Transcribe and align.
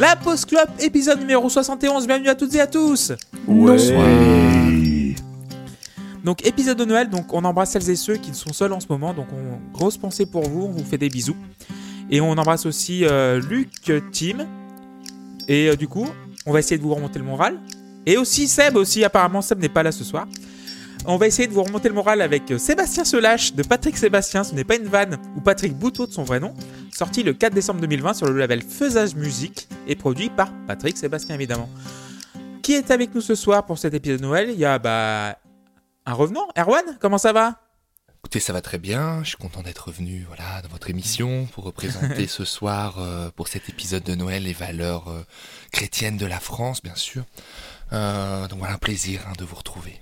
La 0.00 0.16
Pause 0.16 0.46
Club, 0.46 0.66
épisode 0.78 1.20
numéro 1.20 1.46
71. 1.46 2.06
Bienvenue 2.06 2.30
à 2.30 2.34
toutes 2.34 2.54
et 2.54 2.60
à 2.62 2.66
tous. 2.66 3.12
Ouais. 3.46 5.14
Donc 6.24 6.46
épisode 6.46 6.78
de 6.78 6.86
Noël, 6.86 7.10
donc 7.10 7.34
on 7.34 7.44
embrasse 7.44 7.72
celles 7.72 7.90
et 7.90 7.96
ceux 7.96 8.16
qui 8.16 8.32
sont 8.32 8.54
seuls 8.54 8.72
en 8.72 8.80
ce 8.80 8.86
moment. 8.88 9.12
Donc 9.12 9.26
on 9.30 9.76
grosse 9.76 9.98
pensée 9.98 10.24
pour 10.24 10.48
vous, 10.48 10.62
on 10.62 10.70
vous 10.70 10.84
fait 10.84 10.96
des 10.96 11.10
bisous. 11.10 11.36
Et 12.10 12.22
on 12.22 12.30
embrasse 12.30 12.64
aussi 12.64 13.04
euh, 13.04 13.42
Luc, 13.42 13.92
Tim. 14.10 14.46
Et 15.48 15.68
euh, 15.68 15.76
du 15.76 15.86
coup, 15.86 16.08
on 16.46 16.52
va 16.54 16.60
essayer 16.60 16.78
de 16.78 16.82
vous 16.82 16.94
remonter 16.94 17.18
le 17.18 17.26
moral. 17.26 17.60
Et 18.06 18.16
aussi 18.16 18.48
Seb 18.48 18.76
aussi, 18.76 19.04
apparemment 19.04 19.42
Seb 19.42 19.60
n'est 19.60 19.68
pas 19.68 19.82
là 19.82 19.92
ce 19.92 20.02
soir. 20.02 20.26
On 21.04 21.18
va 21.18 21.26
essayer 21.26 21.46
de 21.46 21.52
vous 21.52 21.62
remonter 21.62 21.88
le 21.88 21.94
moral 21.94 22.22
avec 22.22 22.50
euh, 22.50 22.56
Sébastien 22.58 23.04
Selache 23.04 23.54
de 23.54 23.62
Patrick 23.62 23.98
Sébastien, 23.98 24.44
ce 24.44 24.54
n'est 24.54 24.64
pas 24.64 24.76
une 24.76 24.88
vanne, 24.88 25.18
ou 25.36 25.42
Patrick 25.42 25.74
Bouteau 25.74 26.06
de 26.06 26.12
son 26.12 26.22
vrai 26.22 26.40
nom, 26.40 26.54
sorti 27.00 27.22
le 27.22 27.32
4 27.32 27.54
décembre 27.54 27.80
2020 27.80 28.12
sur 28.12 28.26
le 28.26 28.38
label 28.38 28.60
Faisage 28.60 29.14
Musique 29.14 29.70
et 29.86 29.96
produit 29.96 30.28
par 30.28 30.52
Patrick 30.66 30.98
Sébastien 30.98 31.34
évidemment. 31.34 31.70
Qui 32.62 32.74
est 32.74 32.90
avec 32.90 33.14
nous 33.14 33.22
ce 33.22 33.34
soir 33.34 33.64
pour 33.64 33.78
cet 33.78 33.94
épisode 33.94 34.18
de 34.18 34.26
Noël? 34.26 34.50
Il 34.50 34.58
y 34.58 34.66
a 34.66 34.78
bah 34.78 35.38
un 36.04 36.12
revenant, 36.12 36.46
Erwan, 36.58 36.98
comment 37.00 37.16
ça 37.16 37.32
va? 37.32 37.58
Écoutez, 38.18 38.38
ça 38.38 38.52
va 38.52 38.60
très 38.60 38.76
bien. 38.76 39.22
Je 39.22 39.28
suis 39.28 39.38
content 39.38 39.62
d'être 39.62 39.88
revenu 39.88 40.26
voilà, 40.28 40.60
dans 40.60 40.68
votre 40.68 40.90
émission 40.90 41.46
pour 41.54 41.64
représenter 41.64 42.26
ce 42.26 42.44
soir, 42.44 42.98
euh, 42.98 43.30
pour 43.34 43.48
cet 43.48 43.70
épisode 43.70 44.02
de 44.02 44.14
Noël, 44.14 44.42
les 44.42 44.52
valeurs 44.52 45.08
euh, 45.08 45.24
chrétiennes 45.72 46.18
de 46.18 46.26
la 46.26 46.38
France, 46.38 46.82
bien 46.82 46.96
sûr. 46.96 47.24
Euh, 47.94 48.46
donc 48.46 48.58
voilà, 48.58 48.74
un 48.74 48.78
plaisir 48.78 49.22
hein, 49.26 49.32
de 49.38 49.44
vous 49.46 49.56
retrouver. 49.56 49.98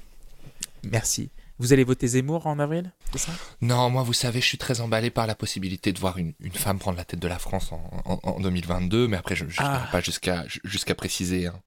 Merci. 0.83 1.31
Vous 1.59 1.73
allez 1.73 1.83
voter 1.85 2.07
Zemmour 2.07 2.47
en 2.47 2.59
avril 2.59 2.93
c'est 3.13 3.19
ça? 3.19 3.33
Non, 3.63 3.91
moi, 3.91 4.03
vous 4.03 4.13
savez, 4.13 4.41
je 4.41 4.47
suis 4.47 4.59
très 4.59 4.81
emballé 4.81 5.11
par 5.11 5.27
la 5.27 5.35
possibilité 5.35 5.93
de 5.93 5.99
voir 5.99 6.19
une, 6.19 6.35
une 6.41 6.53
femme 6.53 6.79
prendre 6.79 6.97
la 6.99 7.05
tête 7.05 7.19
de 7.21 7.27
la 7.29 7.39
France 7.39 7.73
en, 7.73 7.83
en- 8.05 8.21
en 8.23 8.41
2022, 8.41 9.09
mais 9.09 9.17
après, 9.17 9.35
je 9.35 9.45
ne 9.45 9.51
Ah. 9.59 9.89
pas 9.91 10.01
jusqu'à 10.01 10.45
jusqu'à 10.65 10.95
préciser. 10.95 11.47
hein. 11.47 11.61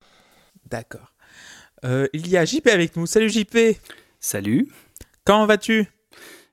D'accord. 0.70 1.14
Euh, 1.84 2.08
il 2.14 2.28
y 2.30 2.38
a 2.38 2.46
JP 2.46 2.68
avec 2.68 2.96
nous. 2.96 3.06
Salut 3.06 3.30
JP. 3.30 3.58
Salut. 4.20 4.72
Comment 5.26 5.46
vas-tu? 5.46 5.88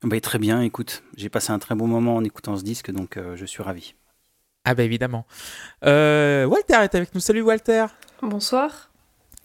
Bah, 0.02 0.20
très 0.20 0.38
bien, 0.38 0.62
écoute, 0.62 1.02
j'ai 1.16 1.28
passé 1.28 1.52
un 1.52 1.58
très 1.58 1.74
bon 1.74 1.86
moment 1.86 2.16
en 2.16 2.24
écoutant 2.24 2.56
ce 2.56 2.62
disque, 2.62 2.90
donc 2.90 3.16
euh, 3.16 3.36
je 3.36 3.44
suis 3.44 3.62
ravi. 3.62 3.94
Ah 4.64 4.74
bah 4.74 4.82
évidemment. 4.84 5.26
Euh, 5.84 6.44
Walter 6.44 6.74
est 6.82 6.94
avec 6.94 7.14
nous. 7.14 7.20
Salut 7.20 7.42
Walter. 7.42 7.86
Bonsoir. 8.22 8.90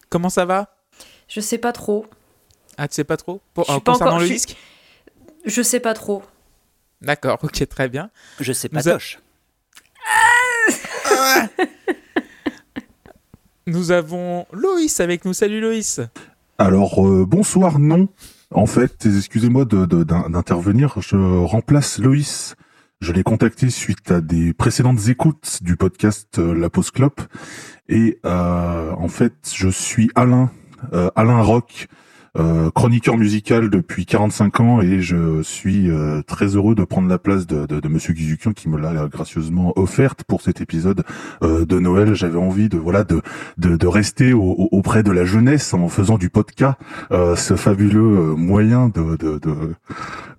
Comment 0.10 0.30
ça 0.30 0.46
va? 0.46 0.76
Je 1.28 1.40
sais 1.42 1.58
pas 1.58 1.72
trop. 1.72 2.06
Ah 2.78 2.88
tu 2.88 2.96
sais 2.96 3.04
pas 3.04 3.18
trop 3.18 3.42
Pour- 3.54 3.70
euh, 3.70 3.80
pas 3.80 3.92
Concernant 3.94 4.12
encore- 4.12 4.20
le 4.22 4.26
je 4.28 4.34
disque 4.34 4.56
Je 5.46 5.62
sais 5.62 5.80
pas 5.80 5.94
trop. 5.94 6.24
D'accord, 7.02 7.38
ok, 7.44 7.68
très 7.68 7.90
bien. 7.90 8.10
Je 8.40 8.54
sais 8.54 8.70
Nous 8.72 8.80
pas, 8.82 8.90
a- 8.90 8.94
Toche. 8.94 9.20
Nous 13.66 13.92
avons 13.92 14.46
Loïs 14.52 15.00
avec 15.00 15.24
nous. 15.26 15.34
Salut 15.34 15.62
Loïs. 15.62 16.02
Alors, 16.58 17.06
euh, 17.08 17.26
bonsoir, 17.26 17.80
non. 17.80 18.08
En 18.52 18.66
fait, 18.66 19.06
excusez-moi 19.06 19.66
de- 19.66 19.86
de- 19.86 20.04
d'in- 20.04 20.30
d'intervenir, 20.30 20.96
je 21.02 21.16
remplace 21.16 21.98
Loïs. 22.00 22.56
Je 23.02 23.12
l'ai 23.12 23.24
contacté 23.24 23.70
suite 23.70 24.12
à 24.12 24.22
des 24.22 24.54
précédentes 24.54 25.08
écoutes 25.08 25.60
du 25.62 25.76
podcast 25.76 26.40
euh, 26.40 26.54
La 26.54 26.70
Pause 26.70 26.92
Clope. 26.92 27.22
Et 27.90 28.20
euh, 28.26 28.92
en 28.92 29.08
fait, 29.08 29.34
je 29.54 29.68
suis 29.70 30.10
Alain, 30.16 30.52
euh, 30.94 31.10
Alain 31.16 31.42
Rock, 31.42 31.88
euh, 32.38 32.72
chroniqueur 32.72 33.18
musical 33.18 33.70
depuis 33.70 34.06
45 34.06 34.60
ans 34.60 34.82
et 34.82 35.02
je 35.02 35.42
suis 35.44 35.90
euh, 35.92 36.22
très 36.24 36.56
heureux 36.56 36.74
de 36.76 36.84
prendre 36.84 37.08
la 37.08 37.20
place 37.20 37.46
de, 37.46 37.66
de, 37.68 37.80
de 37.80 37.88
Monsieur 37.88 38.14
Guizukian 38.14 38.54
qui 38.54 38.70
me 38.70 38.78
l'a 38.80 39.08
gracieusement 39.08 39.72
offerte 39.78 40.24
pour 40.24 40.42
cet 40.42 40.60
épisode 40.60 41.04
euh, 41.44 41.66
de 41.66 41.80
Noël. 41.80 42.16
J'avais 42.16 42.40
envie 42.40 42.70
de 42.70 42.78
voilà 42.78 43.04
de 43.04 43.22
de, 43.58 43.78
de 43.78 43.88
rester 43.88 44.34
au- 44.34 44.42
au- 44.42 44.70
auprès 44.72 45.04
de 45.04 45.12
la 45.12 45.26
jeunesse 45.26 45.74
en 45.74 45.88
faisant 45.90 46.18
du 46.18 46.30
podcast, 46.30 46.78
euh, 47.12 47.36
ce 47.36 47.56
fabuleux 47.56 48.00
euh, 48.32 48.36
moyen 48.36 48.90
de, 48.90 49.16
de, 49.18 49.38
de, 49.38 49.76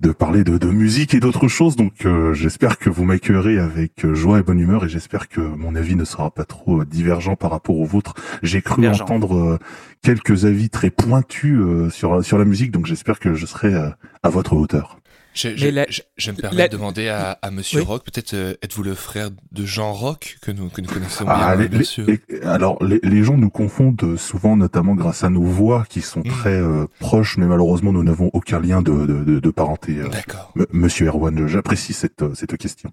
de 0.00 0.10
parler 0.12 0.42
de, 0.44 0.58
de 0.58 0.69
musique 0.69 1.14
et 1.14 1.20
d'autres 1.20 1.46
choses. 1.48 1.76
Donc 1.76 2.06
euh, 2.06 2.32
j'espère 2.34 2.78
que 2.78 2.90
vous 2.90 3.04
m'accueillerez 3.04 3.58
avec 3.58 4.04
joie 4.14 4.40
et 4.40 4.42
bonne 4.42 4.58
humeur 4.58 4.84
et 4.84 4.88
j'espère 4.88 5.28
que 5.28 5.40
mon 5.40 5.74
avis 5.76 5.94
ne 5.94 6.04
sera 6.04 6.30
pas 6.32 6.44
trop 6.44 6.84
divergent 6.84 7.36
par 7.36 7.50
rapport 7.52 7.78
au 7.78 7.84
vôtre. 7.84 8.14
J'ai 8.42 8.62
cru 8.62 8.80
Divergent. 8.80 9.04
entendre 9.04 9.36
euh, 9.36 9.58
quelques 10.04 10.44
avis 10.44 10.70
très 10.70 10.91
pointus 10.91 11.59
euh, 11.59 11.91
sur, 11.91 12.25
sur 12.25 12.38
la 12.38 12.44
musique, 12.44 12.70
donc 12.70 12.87
j'espère 12.87 13.19
que 13.19 13.34
je 13.34 13.47
serai 13.47 13.75
euh, 13.75 13.88
à 14.22 14.28
votre 14.28 14.53
hauteur. 14.54 15.00
Je, 15.34 15.48
je, 15.56 15.66
la- 15.66 15.87
je- 15.88 16.03
je 16.16 16.31
me 16.31 16.37
permets 16.37 16.59
la- 16.59 16.69
de 16.69 16.76
demander 16.76 17.09
à, 17.09 17.32
à 17.42 17.50
Monsieur 17.50 17.81
Oui. 17.81 17.87
Rock, 17.87 18.04
peut-être 18.04 18.34
euh, 18.34 18.54
êtes-vous 18.62 18.84
le 18.84 18.94
frère 18.94 19.31
de 19.50 19.64
Jean 19.64 19.93
Rock 19.93 20.37
que 20.43 20.53
nous, 20.53 20.69
que 20.69 20.81
nous 20.81 20.88
connaissons 20.88 21.25
Ah, 21.26 21.56
bien, 21.56 21.62
les- 21.64 21.69
bien 21.69 21.78
les- 21.81 21.84
sûr. 21.84 22.06
les- 22.06 22.20
alors 22.43 22.81
les, 22.84 23.00
les 23.03 23.25
gens 23.25 23.37
nous 23.37 23.50
confondent 23.50 24.16
souvent, 24.16 24.56
notamment 24.56 24.94
grâce 24.94 25.25
à 25.25 25.31
nos 25.31 25.43
voix 25.43 25.87
qui 25.88 26.03
sont 26.03 26.20
Mhm. 26.20 26.31
très 26.31 26.54
euh, 26.60 26.87
proches, 27.00 27.37
mais 27.37 27.47
malheureusement 27.47 27.93
nous 27.93 28.04
n'avons 28.04 28.31
aucun 28.32 28.60
lien 28.60 28.81
de, 28.81 28.93
de, 29.06 29.25
de, 29.25 29.41
de 29.41 29.50
parenté. 29.50 29.98
euh, 29.98 30.09
D'accord. 30.09 30.53
M- 30.56 30.66
Monsieur 30.72 31.09
Erwan, 31.09 31.48
j'apprécie 31.48 31.94
cette, 31.94 32.22
cette 32.34 32.56
question. 32.56 32.91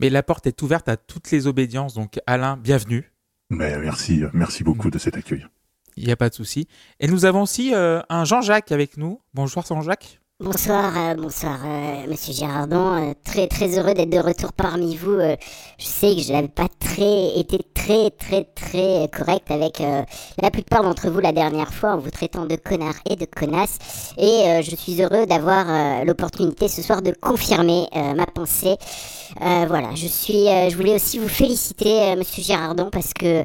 Mais 0.00 0.10
la 0.10 0.22
porte 0.22 0.46
est 0.46 0.60
ouverte 0.60 0.88
à 0.90 0.98
toutes 0.98 1.30
les 1.30 1.46
obédiences. 1.46 1.94
Donc 1.94 2.18
Alain, 2.26 2.58
bienvenue. 2.58 3.10
Mais 3.48 3.78
merci, 3.78 4.22
merci 4.34 4.64
beaucoup 4.64 4.90
de 4.90 4.98
cet 4.98 5.16
accueil. 5.16 5.46
Il 5.96 6.06
n'y 6.06 6.12
a 6.12 6.16
pas 6.16 6.28
de 6.28 6.34
souci. 6.34 6.66
Et 7.00 7.06
nous 7.06 7.24
avons 7.24 7.42
aussi 7.42 7.74
euh, 7.74 8.00
un 8.08 8.24
Jean-Jacques 8.24 8.72
avec 8.72 8.96
nous. 8.96 9.20
Bonjour 9.32 9.64
Jean-Jacques. 9.64 10.20
Bonsoir, 10.40 10.92
euh, 10.98 11.14
bonsoir, 11.14 11.60
euh, 11.64 12.08
Monsieur 12.08 12.32
Girardon. 12.32 12.92
Euh, 12.96 13.12
très 13.24 13.46
très 13.46 13.78
heureux 13.78 13.94
d'être 13.94 14.10
de 14.10 14.18
retour 14.18 14.52
parmi 14.52 14.96
vous. 14.96 15.12
Euh, 15.12 15.36
je 15.78 15.84
sais 15.84 16.12
que 16.16 16.22
je 16.22 16.32
n'avais 16.32 16.48
pas 16.48 16.66
très 16.80 17.38
été 17.38 17.60
très 17.72 18.10
très 18.10 18.42
très 18.42 19.08
correct 19.16 19.48
avec 19.52 19.80
euh, 19.80 20.02
la 20.42 20.50
plupart 20.50 20.82
d'entre 20.82 21.08
vous 21.08 21.20
la 21.20 21.30
dernière 21.30 21.72
fois 21.72 21.92
en 21.92 21.98
vous 21.98 22.10
traitant 22.10 22.46
de 22.46 22.56
connard 22.56 22.96
et 23.08 23.14
de 23.14 23.26
connasse. 23.26 23.78
Et 24.18 24.24
euh, 24.48 24.62
je 24.62 24.74
suis 24.74 25.00
heureux 25.00 25.24
d'avoir 25.26 26.04
l'opportunité 26.04 26.66
ce 26.66 26.82
soir 26.82 27.00
de 27.00 27.12
confirmer 27.12 27.86
ma 28.16 28.26
pensée. 28.26 28.74
Voilà, 29.38 29.90
je 29.94 30.06
suis. 30.08 30.46
je 30.46 30.76
voulais 30.76 30.96
aussi 30.96 31.18
vous 31.18 31.28
féliciter, 31.28 32.16
Monsieur 32.16 32.42
Girardon, 32.42 32.88
parce 32.90 33.12
que 33.14 33.44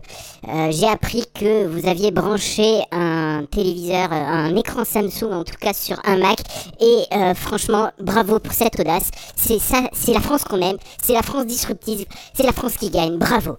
j'ai 0.71 0.87
appris 0.87 1.23
que 1.33 1.67
vous 1.67 1.87
aviez 1.87 2.11
branché 2.11 2.81
un 2.91 3.45
téléviseur, 3.51 4.11
un 4.11 4.55
écran 4.55 4.85
Samsung 4.85 5.31
en 5.31 5.43
tout 5.43 5.57
cas 5.59 5.73
sur 5.73 5.99
un 6.05 6.17
Mac. 6.17 6.39
Et 6.79 7.05
euh, 7.11 7.33
franchement, 7.33 7.91
bravo 7.99 8.39
pour 8.39 8.53
cette 8.53 8.79
audace. 8.79 9.11
C'est 9.35 9.59
ça, 9.59 9.89
c'est 9.93 10.13
la 10.13 10.21
France 10.21 10.43
qu'on 10.43 10.61
aime. 10.61 10.77
C'est 11.01 11.13
la 11.13 11.23
France 11.23 11.45
disruptive. 11.45 12.05
C'est 12.33 12.43
la 12.43 12.53
France 12.53 12.77
qui 12.77 12.89
gagne. 12.89 13.17
Bravo. 13.17 13.57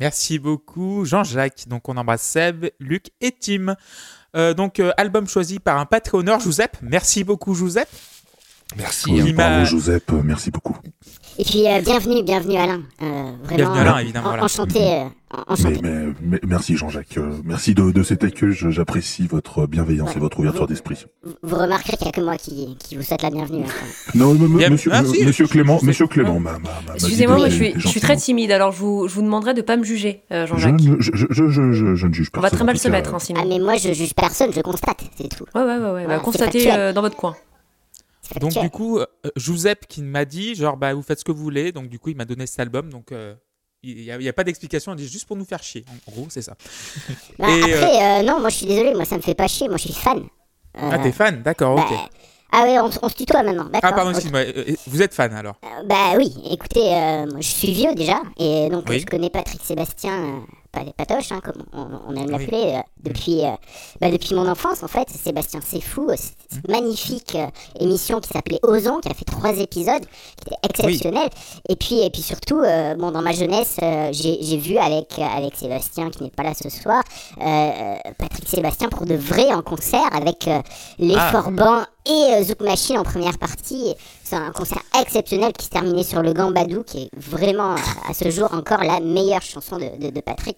Merci 0.00 0.38
beaucoup 0.38 1.04
Jean-Jacques. 1.04 1.68
Donc 1.68 1.88
on 1.88 1.96
embrasse 1.96 2.22
Seb, 2.22 2.66
Luc 2.80 3.10
et 3.20 3.32
Tim. 3.32 3.76
Euh, 4.34 4.54
donc 4.54 4.80
euh, 4.80 4.92
album 4.96 5.28
choisi 5.28 5.58
par 5.58 5.78
un 5.78 5.86
Patreonneur, 5.86 6.40
Joseph. 6.40 6.70
Merci 6.80 7.24
beaucoup 7.24 7.54
Joseph. 7.54 7.88
Merci. 8.76 9.10
Oui, 9.10 9.32
bravo 9.32 9.66
Joseph, 9.66 10.02
merci 10.24 10.50
beaucoup. 10.50 10.76
Et 11.38 11.44
puis 11.44 11.66
euh, 11.66 11.80
bienvenue, 11.80 12.22
bienvenue 12.22 12.56
Alain. 12.56 12.82
Euh, 13.00 13.04
vraiment. 13.44 13.56
Bienvenue 13.56 13.78
Alain, 13.78 13.96
euh, 13.96 14.00
évidemment, 14.00 14.26
en- 14.26 14.30
voilà. 14.30 14.44
Enchanté, 14.44 14.80
euh, 14.82 15.04
en- 15.32 15.52
enchanté. 15.54 15.78
Mais, 15.82 15.90
mais, 15.90 16.12
mais- 16.22 16.40
merci 16.46 16.76
Jean-Jacques, 16.76 17.16
euh, 17.16 17.30
merci 17.44 17.74
de, 17.74 17.90
de 17.90 18.02
cet 18.02 18.22
accueil, 18.22 18.52
j'apprécie 18.52 19.26
votre 19.28 19.66
bienveillance 19.66 20.14
et 20.14 20.18
votre 20.18 20.38
ouverture 20.40 20.66
d'esprit. 20.66 21.06
Vous, 21.24 21.32
vous 21.42 21.56
remarquerez 21.56 21.96
qu'il 21.96 22.04
n'y 22.06 22.10
a 22.10 22.12
que 22.12 22.20
moi 22.20 22.36
qui, 22.36 22.76
qui 22.78 22.96
vous 22.96 23.02
souhaite 23.02 23.22
la 23.22 23.30
bienvenue. 23.30 23.64
hein. 23.64 23.86
Non, 24.14 24.34
Bien- 24.34 24.68
monsieur, 24.68 24.90
Ah, 24.92 25.02
si, 25.06 25.24
monsieur 25.24 25.46
Clément, 25.46 25.78
monsieur 25.82 26.06
Clément, 26.06 26.38
m'a- 26.38 26.52
m'a- 26.52 26.58
m'a- 26.58 26.68
m'a 26.86 26.92
dit 26.98 27.04
Excusez-moi, 27.06 27.48
je 27.48 27.54
suis, 27.54 27.72
je 27.76 27.98
très 27.98 28.16
timide, 28.16 28.52
alors 28.52 28.72
je 28.72 28.78
vous, 28.80 29.08
je 29.08 29.14
vous 29.14 29.22
demanderai 29.22 29.54
de 29.54 29.62
pas 29.62 29.78
me 29.78 29.84
juger, 29.84 30.22
euh, 30.32 30.44
Je, 30.46 30.50
Jean-Jacques. 30.52 30.80
ne- 30.82 31.00
je, 31.00 31.10
je, 31.14 31.26
je, 31.30 31.48
je, 31.48 31.72
je- 31.72 31.94
je 31.94 32.06
ne 32.06 32.12
juge 32.12 32.28
On 32.28 32.40
personne. 32.40 32.50
va 32.50 32.56
très 32.56 32.64
mal 32.66 32.78
se 32.78 32.88
mettre, 32.88 33.14
hein, 33.14 33.18
sinon. 33.18 33.40
Ah 33.42 33.46
mais 33.48 33.58
moi 33.58 33.76
je 33.78 33.92
juge 33.94 34.12
personne, 34.14 34.52
je 34.54 34.60
constate, 34.60 35.00
c'est 35.16 35.28
tout. 35.28 35.44
Ouais, 35.54 35.62
ouais, 35.62 35.78
ouais, 35.78 35.90
ouais. 35.92 36.06
Bah, 36.06 36.14
Ah, 36.16 36.20
constatez 36.20 36.70
euh, 36.70 36.92
dans 36.92 37.00
votre 37.00 37.16
coin. 37.16 37.34
Donc 38.40 38.52
du 38.58 38.70
coup, 38.70 38.98
euh, 38.98 39.06
Joseph 39.36 39.80
qui 39.88 40.02
m'a 40.02 40.24
dit, 40.24 40.54
genre, 40.54 40.76
bah, 40.76 40.94
vous 40.94 41.02
faites 41.02 41.18
ce 41.18 41.24
que 41.24 41.32
vous 41.32 41.42
voulez. 41.42 41.72
Donc 41.72 41.88
du 41.88 41.98
coup, 41.98 42.10
il 42.10 42.16
m'a 42.16 42.24
donné 42.24 42.46
cet 42.46 42.60
album. 42.60 42.90
Donc 42.90 43.12
euh, 43.12 43.34
il 43.82 43.96
n'y 43.96 44.10
a, 44.10 44.16
il 44.16 44.22
y 44.22 44.28
a 44.28 44.32
pas 44.32 44.44
d'explication. 44.44 44.92
Il 44.92 44.96
dit 44.96 45.08
juste 45.08 45.26
pour 45.26 45.36
nous 45.36 45.44
faire 45.44 45.62
chier. 45.62 45.84
En 46.08 46.12
gros, 46.12 46.26
c'est 46.30 46.42
ça. 46.42 46.56
Bah, 47.38 47.48
et, 47.50 47.62
après, 47.62 48.20
euh, 48.20 48.22
non, 48.22 48.40
moi 48.40 48.48
je 48.50 48.56
suis 48.56 48.66
désolé, 48.66 48.94
moi 48.94 49.04
ça 49.04 49.16
me 49.16 49.22
fait 49.22 49.34
pas 49.34 49.48
chier, 49.48 49.68
moi 49.68 49.76
je 49.76 49.84
suis 49.84 49.92
fan. 49.94 50.18
Euh, 50.76 50.90
Ah, 50.92 50.98
t'es 50.98 51.12
fan? 51.12 51.42
D'accord, 51.42 51.76
bah, 51.76 51.86
ok. 51.90 51.98
Ah 52.54 52.62
ouais, 52.64 52.78
on, 52.78 52.90
on 53.02 53.08
se 53.08 53.14
tutoie 53.14 53.42
maintenant. 53.42 53.68
Ah, 53.82 53.92
pardon, 53.92 54.10
excuse-moi. 54.10 54.40
euh, 54.40 54.64
euh, 54.68 54.74
Vous 54.86 55.00
êtes 55.02 55.14
fan 55.14 55.32
alors? 55.34 55.56
Euh, 55.64 55.84
Bah 55.86 56.12
oui, 56.18 56.32
écoutez, 56.50 56.94
euh, 56.94 57.26
moi, 57.26 57.40
je 57.40 57.48
suis 57.48 57.72
vieux 57.72 57.94
déjà, 57.94 58.20
et 58.38 58.68
donc 58.70 58.84
Oui. 58.88 59.00
je 59.00 59.06
connais 59.06 59.30
Patrick 59.30 59.62
Sébastien, 59.64 60.44
pas 60.72 60.80
Patoche, 60.96 61.30
hein, 61.32 61.40
comme 61.44 61.62
on, 61.72 61.86
on 62.08 62.16
aime 62.16 62.30
l'appeler, 62.30 62.74
euh, 62.76 62.80
depuis, 63.02 63.44
euh, 63.44 63.50
bah, 64.00 64.10
depuis 64.10 64.34
mon 64.34 64.48
enfance 64.48 64.82
en 64.82 64.88
fait. 64.88 65.08
Sébastien 65.10 65.60
C'est 65.64 65.80
Fou, 65.80 66.08
euh, 66.10 66.14
cette 66.16 66.32
cette 66.50 66.68
magnifique 66.68 67.36
émission 67.80 68.20
qui 68.20 68.28
s'appelait 68.28 68.58
Ozon, 68.62 69.00
qui 69.00 69.08
a 69.08 69.14
fait 69.14 69.24
trois 69.24 69.56
épisodes, 69.58 70.04
qui 70.04 70.48
était 70.48 70.56
exceptionnelle. 70.84 71.30
Et 71.68 71.76
puis, 71.76 72.00
et 72.00 72.10
puis 72.10 72.20
surtout, 72.20 72.60
bon, 72.98 73.10
dans 73.10 73.22
ma 73.22 73.32
jeunesse, 73.32 73.76
j'ai 74.12 74.56
vu 74.58 74.76
avec, 74.76 75.18
avec 75.18 75.56
Sébastien, 75.56 76.10
qui 76.10 76.24
n'est 76.24 76.30
pas 76.30 76.42
là 76.42 76.52
ce 76.54 76.68
soir, 76.68 77.02
Patrick 77.38 78.48
Sébastien 78.48 78.90
pour 78.90 79.06
de 79.06 79.14
vrai 79.14 79.52
en 79.54 79.62
concert 79.62 80.14
avec 80.14 80.48
les 80.98 81.14
Ah. 81.16 81.30
Forbans 81.30 81.84
et 82.04 82.44
Zouk 82.44 82.60
Machine 82.60 82.98
en 82.98 83.02
première 83.04 83.38
partie. 83.38 83.94
C'est 84.32 84.38
un 84.38 84.50
concert 84.50 84.80
exceptionnel 84.98 85.52
qui 85.52 85.66
se 85.66 85.70
terminait 85.70 86.04
sur 86.04 86.22
le 86.22 86.32
Gambadou, 86.32 86.84
qui 86.84 87.02
est 87.02 87.10
vraiment 87.14 87.74
à, 88.08 88.14
ce 88.14 88.30
jour 88.30 88.48
encore 88.54 88.82
la 88.82 88.98
meilleure 88.98 89.42
chanson 89.42 89.76
de 89.76 90.20
Patrick. 90.22 90.56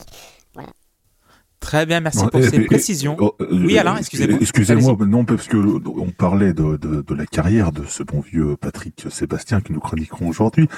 Très 1.64 1.86
bien, 1.86 2.00
merci 2.00 2.24
pour 2.30 2.40
et- 2.40 2.48
ces 2.50 2.56
et- 2.56 2.66
précisions. 2.66 3.16
Oh, 3.18 3.34
euh, 3.40 3.46
Oui, 3.50 3.78
Alain, 3.78 3.96
excusez-moi. 3.96 4.38
Excusez-moi, 4.40 4.96
non, 5.06 5.24
parce 5.24 5.48
que 5.48 5.56
on 5.56 6.10
parlait 6.10 6.52
de, 6.52 6.76
de, 6.76 7.00
de 7.00 7.14
la 7.14 7.24
carrière 7.24 7.72
de 7.72 7.84
ce 7.88 8.02
bon 8.02 8.20
vieux 8.20 8.54
Patrick 8.60 9.06
Sébastien 9.08 9.62
que 9.62 9.72
nous 9.72 9.80
chroniquerons 9.80 10.28
aujourd'hui. 10.28 10.68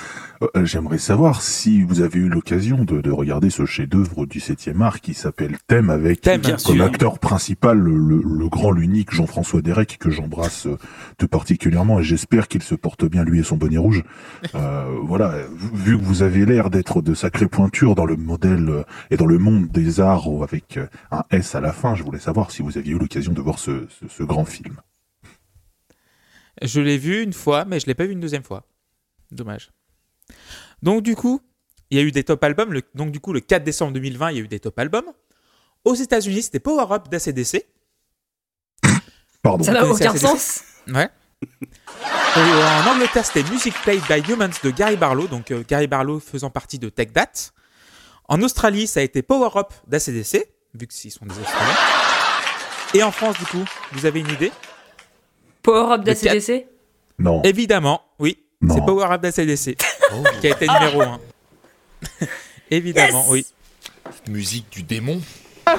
Euh, 0.43 0.65
J'aimerais 0.65 0.99
savoir 0.99 1.43
si 1.43 1.83
vous 1.83 2.03
avez 2.03 2.21
eu 2.21 2.29
l'occasion 2.29 2.85
de, 2.85 3.01
de 3.01 3.11
regarder 3.11 3.51
ce 3.51 3.67
chef-d'œuvre 3.67 4.27
du 4.27 4.39
7e 4.39 4.81
art 4.81 5.01
qui 5.01 5.13
s'appelle 5.15 5.57
Thème 5.67 5.91
avec 5.91 6.21
Thème, 6.21 6.41
bien 6.41 6.57
comme 6.65 6.77
sûr. 6.77 6.85
acteur 6.85 7.19
principal 7.19 7.79
le, 7.79 7.97
le- 7.97 8.23
le 8.25 8.49
grand, 8.49 8.71
l'unique 8.71 9.13
Jean-François 9.13 9.63
Derek 9.63 9.99
que 9.99 10.11
j'embrasse 10.11 10.67
euh, 10.67 10.79
tout 11.19 11.27
particulièrement 11.29 11.99
et 11.99 12.05
j'espère 12.05 12.47
qu'il 12.47 12.63
se 12.63 12.77
porte 12.77 13.05
bien 13.05 13.25
lui 13.25 13.41
et 13.41 13.43
son 13.43 13.57
bonnet 13.57 13.79
rouge. 13.79 14.05
Euh, 14.55 14.85
voilà, 15.03 15.35
vu 15.75 15.99
que 15.99 16.03
vous 16.05 16.23
avez 16.23 16.47
l'air 16.47 16.71
d'être 16.71 17.03
de 17.03 17.15
sacrées 17.15 17.49
pointures 17.49 17.95
dans 17.95 18.07
le 18.07 18.17
modèle 18.17 18.85
et 19.11 19.17
dans 19.17 19.27
le 19.27 19.39
monde 19.39 19.67
des 19.69 20.01
arts 20.01 20.29
euh, 20.31 20.45
avec 20.77 20.93
euh, 20.93 20.97
un 21.11 21.25
S 21.31 21.55
à 21.55 21.61
la 21.61 21.73
fin, 21.73 21.95
je 21.95 22.03
voulais 22.03 22.19
savoir 22.19 22.51
si 22.51 22.63
vous 22.63 22.77
aviez 22.79 22.93
eu 22.95 22.99
l'occasion 22.99 23.33
de 23.33 23.41
voir 23.41 23.59
ce, 23.59 23.87
ce- 24.01 24.09
ce 24.09 24.23
grand 24.23 24.45
film. 24.45 24.77
Je 26.63 26.81
l'ai 26.81 26.99
vu 26.99 27.23
une 27.23 27.33
fois, 27.33 27.65
mais 27.65 27.81
je 27.81 27.87
l'ai 27.87 27.95
pas 27.95 28.05
vu 28.07 28.13
une 28.13 28.21
deuxième 28.21 28.43
fois. 28.45 28.67
Dommage. 29.31 29.71
Donc 30.83 31.03
du 31.03 31.15
coup, 31.17 31.41
il 31.91 31.99
y 31.99 32.01
a 32.01 32.05
eu 32.05 32.13
des 32.13 32.25
top 32.25 32.43
albums. 32.45 32.73
Le- 32.73 32.83
donc 32.95 33.11
du 33.13 33.21
coup, 33.21 33.33
le 33.33 33.41
4 33.41 33.63
décembre 33.65 33.93
2020, 33.93 34.31
il 34.31 34.37
y 34.37 34.41
a 34.41 34.43
eu 34.43 34.49
des 34.49 34.61
top 34.61 34.79
albums. 34.79 35.13
Aux 35.85 35.95
États-Unis, 35.95 36.43
c'était 36.43 36.61
Power 36.61 36.87
Up 36.93 37.09
d'ACDC. 37.09 37.67
Pardon. 39.43 39.65
Ça 39.65 39.73
n'a 39.73 39.87
aucun 39.87 40.11
ACDC? 40.11 40.21
sens. 40.21 40.63
Ouais. 40.89 41.09
Et 41.43 42.39
en 42.41 42.93
Angleterre, 42.95 43.25
c'était 43.25 43.49
Music 43.51 43.75
Played 43.83 44.03
by 44.09 44.33
Humans 44.33 44.51
de 44.63 44.71
Gary 44.71 44.97
Barlow, 44.97 45.27
donc 45.27 45.51
euh, 45.51 45.63
Gary 45.69 45.87
Barlow 45.87 46.19
faisant 46.21 46.51
partie 46.51 46.79
de 46.79 46.89
Tech 46.89 47.13
That. 47.13 47.53
En 48.29 48.41
Australie, 48.43 48.87
ça 48.87 49.01
a 49.01 49.03
été 49.03 49.23
Power 49.23 49.51
Up 49.57 49.73
d'ACDC, 49.87 50.49
vu 50.79 50.87
qu'ils 50.87 51.11
sont 51.11 51.27
des 51.27 51.39
Australiens. 51.39 51.75
Et 52.95 53.03
en 53.03 53.11
France, 53.11 53.37
du 53.39 53.45
coup, 53.47 53.65
vous 53.93 54.07
avez 54.07 54.21
une 54.21 54.31
idée? 54.31 54.53
Power 55.63 55.95
Up 55.95 56.05
d'ACDC 56.05 56.67
Non. 57.19 57.43
Évidemment, 57.43 58.03
oui, 58.19 58.39
Non. 58.61 58.75
c'est 58.75 58.81
Power 58.83 59.07
Up 59.11 59.21
d'ACDC 59.21 59.77
Oh, 60.13 60.23
qui 60.41 60.47
a 60.47 60.51
été 60.51 60.67
numéro 60.69 61.03
1. 61.03 61.21
Évidemment, 62.71 63.23
Yes 63.23 63.31
oui. 63.31 63.47
musique 64.29 64.71
du 64.71 64.83
démon. 64.83 65.21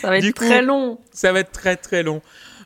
Ça 0.00 0.10
va 0.10 0.18
être 0.18 0.22
Du 0.24 0.32
coup- 0.34 0.44
très 0.44 0.62
long. 0.62 0.98
Ça 1.12 1.32
va 1.32 1.40
être 1.40 1.52
très 1.52 1.76
très 1.76 2.02
long. 2.02 2.22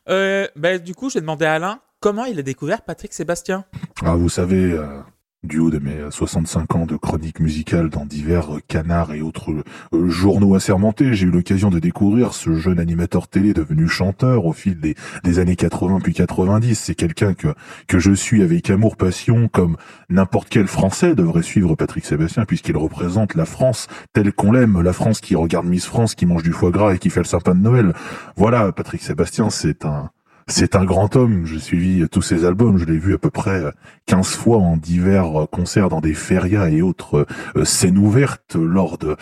Euh, 0.08 0.48
bah, 0.56 0.78
du 0.78 0.94
coup, 0.94 1.10
j'ai 1.10 1.20
demandé 1.20 1.44
à 1.44 1.54
Alain 1.54 1.80
comment 2.00 2.24
il 2.24 2.38
a 2.38 2.42
découvert 2.42 2.82
Patrick 2.82 3.12
Sébastien. 3.12 3.64
Ah, 4.04 4.14
vous 4.14 4.28
savez, 4.28 4.72
euh, 4.72 5.00
du 5.42 5.58
haut 5.58 5.70
de 5.70 5.78
mes 5.78 5.96
euh, 5.96 6.10
65 6.10 6.74
ans 6.74 6.86
de 6.86 6.96
chronique 6.96 7.40
musicale 7.40 7.88
dans 7.88 8.04
divers 8.04 8.56
euh, 8.56 8.60
canards 8.68 9.14
et 9.14 9.22
autres 9.22 9.52
euh, 9.94 10.08
journaux 10.08 10.54
assermentés, 10.54 11.14
j'ai 11.14 11.26
eu 11.26 11.30
l'occasion 11.30 11.70
de 11.70 11.78
découvrir 11.78 12.34
ce 12.34 12.54
jeune 12.54 12.78
animateur 12.78 13.26
télé 13.26 13.54
devenu 13.54 13.88
chanteur 13.88 14.44
au 14.44 14.52
fil 14.52 14.78
des, 14.78 14.96
des 15.24 15.38
années 15.38 15.56
80 15.56 16.00
puis 16.02 16.12
90. 16.12 16.74
C'est 16.74 16.94
quelqu'un 16.94 17.32
que, 17.32 17.48
que 17.86 17.98
je 17.98 18.12
suis 18.12 18.42
avec 18.42 18.68
amour, 18.68 18.96
passion, 18.96 19.48
comme 19.48 19.76
n'importe 20.10 20.48
quel 20.50 20.66
Français 20.66 21.14
devrait 21.14 21.42
suivre 21.42 21.74
Patrick 21.74 22.04
Sébastien 22.04 22.44
puisqu'il 22.44 22.76
représente 22.76 23.34
la 23.34 23.46
France 23.46 23.88
telle 24.12 24.32
qu'on 24.32 24.52
l'aime, 24.52 24.82
la 24.82 24.92
France 24.92 25.20
qui 25.20 25.36
regarde 25.36 25.66
Miss 25.66 25.86
France, 25.86 26.14
qui 26.14 26.26
mange 26.26 26.42
du 26.42 26.52
foie 26.52 26.70
gras 26.70 26.94
et 26.94 26.98
qui 26.98 27.08
fait 27.08 27.20
le 27.20 27.24
sapin 27.24 27.54
de 27.54 27.60
Noël. 27.60 27.94
Voilà, 28.36 28.72
Patrick 28.72 29.02
Sébastien, 29.02 29.48
c'est 29.48 29.86
un... 29.86 30.10
C'est 30.50 30.74
un 30.74 30.84
grand 30.84 31.14
homme, 31.14 31.46
j'ai 31.46 31.60
suivi 31.60 32.08
tous 32.08 32.22
ses 32.22 32.44
albums, 32.44 32.76
je 32.76 32.84
l'ai 32.84 32.98
vu 32.98 33.14
à 33.14 33.18
peu 33.18 33.30
près 33.30 33.62
euh, 33.62 33.70
15 34.06 34.26
fois 34.30 34.58
en 34.58 34.76
divers 34.76 35.42
euh, 35.42 35.46
concerts 35.46 35.88
dans 35.88 36.00
des 36.00 36.12
férias 36.12 36.68
et 36.70 36.82
autres 36.82 37.24
euh, 37.56 37.64
scènes 37.64 37.96
ouvertes 37.96 38.56
lors 38.56 38.98
de, 38.98 39.16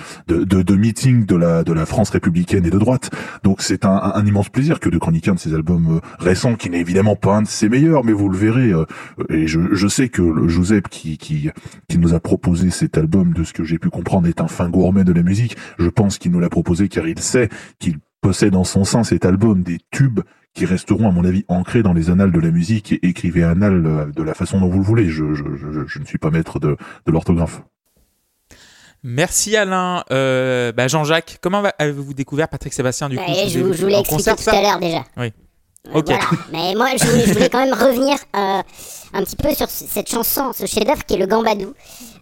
meetings 0.74 1.26
de 1.26 1.36
la, 1.36 1.86
France 1.86 2.08
républicaine 2.08 2.64
et 2.64 2.70
de 2.70 2.78
droite. 2.78 3.10
Donc 3.44 3.60
c'est 3.60 3.84
un, 3.84 4.24
immense 4.24 4.48
plaisir 4.48 4.80
que 4.80 4.88
de 4.88 4.96
chroniquer 4.96 5.30
un 5.30 5.34
de 5.34 5.38
ses 5.38 5.52
albums 5.54 5.96
euh, 5.96 6.00
récents, 6.18 6.54
qui 6.54 6.70
n'est 6.70 6.80
évidemment 6.80 7.14
pas 7.14 7.36
un 7.36 7.42
de 7.42 7.46
ses 7.46 7.68
meilleurs, 7.68 8.04
mais 8.04 8.12
vous 8.12 8.30
le 8.30 8.38
verrez. 8.38 8.72
euh, 8.72 8.86
et 9.28 9.46
je, 9.46 9.88
sais 9.88 10.08
que 10.08 10.22
le 10.22 10.48
Joseph 10.48 10.84
qui, 10.90 11.18
qui, 11.18 11.50
qui 11.88 11.98
nous 11.98 12.14
a 12.14 12.20
proposé 12.20 12.70
cet 12.70 12.96
album, 12.96 13.34
de 13.34 13.44
ce 13.44 13.52
que 13.52 13.64
j'ai 13.64 13.78
pu 13.78 13.90
comprendre, 13.90 14.28
est 14.28 14.40
un 14.40 14.48
fin 14.48 14.70
gourmet 14.70 15.04
de 15.04 15.12
la 15.12 15.22
musique. 15.22 15.58
Je 15.78 15.90
pense 15.90 16.16
qu'il 16.16 16.32
nous 16.32 16.40
l'a 16.40 16.48
proposé 16.48 16.88
car 16.88 17.06
il 17.06 17.18
sait 17.18 17.50
qu'il 17.78 17.98
possède 18.22 18.56
en 18.56 18.64
son 18.64 18.84
sein 18.84 19.04
cet 19.04 19.26
album 19.26 19.62
des 19.62 19.78
tubes 19.90 20.20
qui 20.58 20.64
resteront 20.66 21.08
à 21.08 21.12
mon 21.12 21.24
avis 21.24 21.44
ancrés 21.48 21.82
dans 21.82 21.92
les 21.92 22.10
annales 22.10 22.32
de 22.32 22.40
la 22.40 22.50
musique 22.50 22.92
et 22.92 23.06
écrivez 23.06 23.44
annales 23.44 23.86
euh, 23.86 24.06
de 24.06 24.22
la 24.22 24.34
façon 24.34 24.60
dont 24.60 24.68
vous 24.68 24.78
le 24.78 24.84
voulez. 24.84 25.08
Je, 25.08 25.34
je, 25.34 25.44
je, 25.56 25.86
je 25.86 25.98
ne 26.00 26.04
suis 26.04 26.18
pas 26.18 26.30
maître 26.30 26.58
de, 26.58 26.76
de 27.06 27.12
l'orthographe. 27.12 27.62
Merci 29.04 29.56
Alain. 29.56 30.02
Euh, 30.10 30.72
bah, 30.72 30.88
Jean-Jacques, 30.88 31.38
comment 31.40 31.62
avez-vous 31.78 32.14
découvert 32.14 32.48
Patrick 32.48 32.72
Sébastien 32.72 33.08
du 33.08 33.16
coup 33.16 33.22
Vous 33.26 33.48
je, 33.48 33.58
vous- 33.60 33.86
l'ai 33.86 33.94
expliqué 34.00 34.30
concert, 34.30 34.36
tout 34.36 34.50
à 34.50 34.60
l'heure 34.60 34.80
déjà. 34.80 35.04
Oui. 35.16 35.32
Euh, 35.94 35.98
Ok. 35.98 36.06
voilà. 36.06 36.24
Mais 36.52 36.74
moi, 36.74 36.88
je 37.00 37.04
voulais, 37.06 37.26
je 37.26 37.32
voulais 37.32 37.48
quand 37.48 37.64
même 37.64 37.72
revenir 37.74 38.16
euh, 38.36 38.60
un 39.14 39.22
petit 39.24 39.36
peu 39.36 39.54
sur 39.54 39.68
ce- 39.70 39.84
cette 39.88 40.10
chanson, 40.10 40.52
ce 40.52 40.66
chef-d'œuvre 40.66 41.04
qui 41.06 41.14
est 41.14 41.18
le 41.18 41.26
Gambadou, 41.26 41.72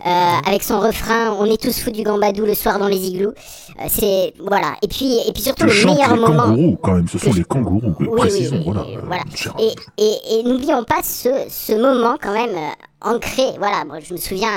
euh, 0.06 0.32
avec 0.46 0.62
son 0.62 0.78
refrain 0.80 1.32
"On 1.38 1.44
est 1.46 1.60
tous 1.60 1.78
fous 1.80 1.90
du 1.90 2.02
Gambadou 2.02 2.44
le 2.46 2.54
soir 2.54 2.78
dans 2.78 2.86
les 2.88 3.04
igloos". 3.08 3.32
Euh, 3.80 3.84
c'est 3.88 4.34
voilà. 4.40 4.74
Et 4.82 4.88
puis, 4.88 5.18
et 5.26 5.32
puis 5.32 5.42
surtout 5.42 5.66
Que 5.66 5.70
le 5.72 5.84
meilleur 5.86 6.14
les 6.14 6.20
moment. 6.20 6.44
kangourous 6.44 6.78
quand 6.82 6.92
même, 6.94 7.08
ce 7.08 7.18
sont 7.18 7.30
Que- 7.32 7.36
les 7.36 7.44
kangourous, 7.44 7.94
Oui, 8.00 8.08
précisons, 8.16 8.56
oui, 8.56 8.62
voilà. 8.66 8.82
oui, 8.86 8.96
euh, 8.96 9.00
voilà. 9.04 9.22
cher- 9.34 9.54
Et, 9.58 9.74
et, 9.98 10.16
et 10.38 10.42
n'oublions 10.44 10.84
pas 10.84 11.02
ce, 11.02 11.28
ce 11.48 11.72
moment 11.72 12.16
quand 12.22 12.32
même 12.32 12.54
euh, 12.54 12.70
ancré. 13.14 13.46
Voilà, 13.58 13.84
moi 13.84 13.98
je 14.00 14.12
me 14.14 14.18
souviens, 14.18 14.48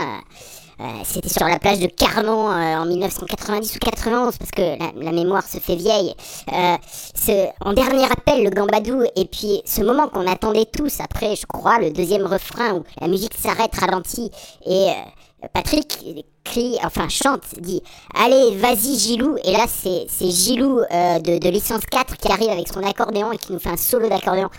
c'était 1.04 1.30
sur 1.30 1.46
la 1.48 1.60
plage 1.60 1.80
de 1.80 1.88
Carnon 1.88 2.50
euh, 2.50 2.78
en 2.78 2.86
1990 2.86 3.76
ou 3.76 3.80
91 3.80 4.38
parce 4.38 4.52
que 4.52 4.78
la, 5.04 5.12
mémoire 5.12 5.44
se 5.44 5.58
fait 5.58 5.76
vieille. 5.76 6.14
Euh, 6.54 6.78
ce, 7.16 7.48
en 7.62 7.74
dernier 7.74 8.06
appel, 8.06 8.44
le 8.44 8.50
Gambadou, 8.50 9.04
et 9.16 9.26
puis 9.26 9.62
ce 9.66 9.81
moment 9.81 10.08
qu'on 10.08 10.26
attendait 10.28 10.66
tous 10.66 11.00
après, 11.02 11.36
je 11.36 11.46
crois, 11.46 11.80
le 11.80 11.92
deuxième 11.92 12.26
refrain 12.26 12.74
où 12.74 12.84
la 13.02 13.08
musique 13.08 13.34
s'arrête, 13.34 13.76
ralentit 13.76 14.31
et 14.66 14.90
euh, 14.90 15.48
Patrick 15.54 16.26
crie, 16.44 16.78
enfin 16.84 17.08
chante, 17.10 17.44
dit 17.60 17.81
Allez, 18.16 18.56
vas-y 18.58 18.98
Gilou. 18.98 19.38
Et 19.44 19.52
là, 19.54 19.66
c'est 19.68 20.06
c'est 20.10 20.30
Gilou 20.30 20.80
euh, 20.80 21.19
de, 21.19 21.38
de 21.40 21.50
licence 21.50 21.86
4 21.90 22.18
qui 22.18 22.31
arrive 22.31 22.50
avec 22.50 22.68
son 22.68 22.83
accordéon 22.83 23.31
et 23.31 23.38
qui 23.38 23.54
nous 23.54 23.59
fait 23.59 23.69
un 23.69 23.78
solo 23.78 24.09
d'accordéon. 24.09 24.50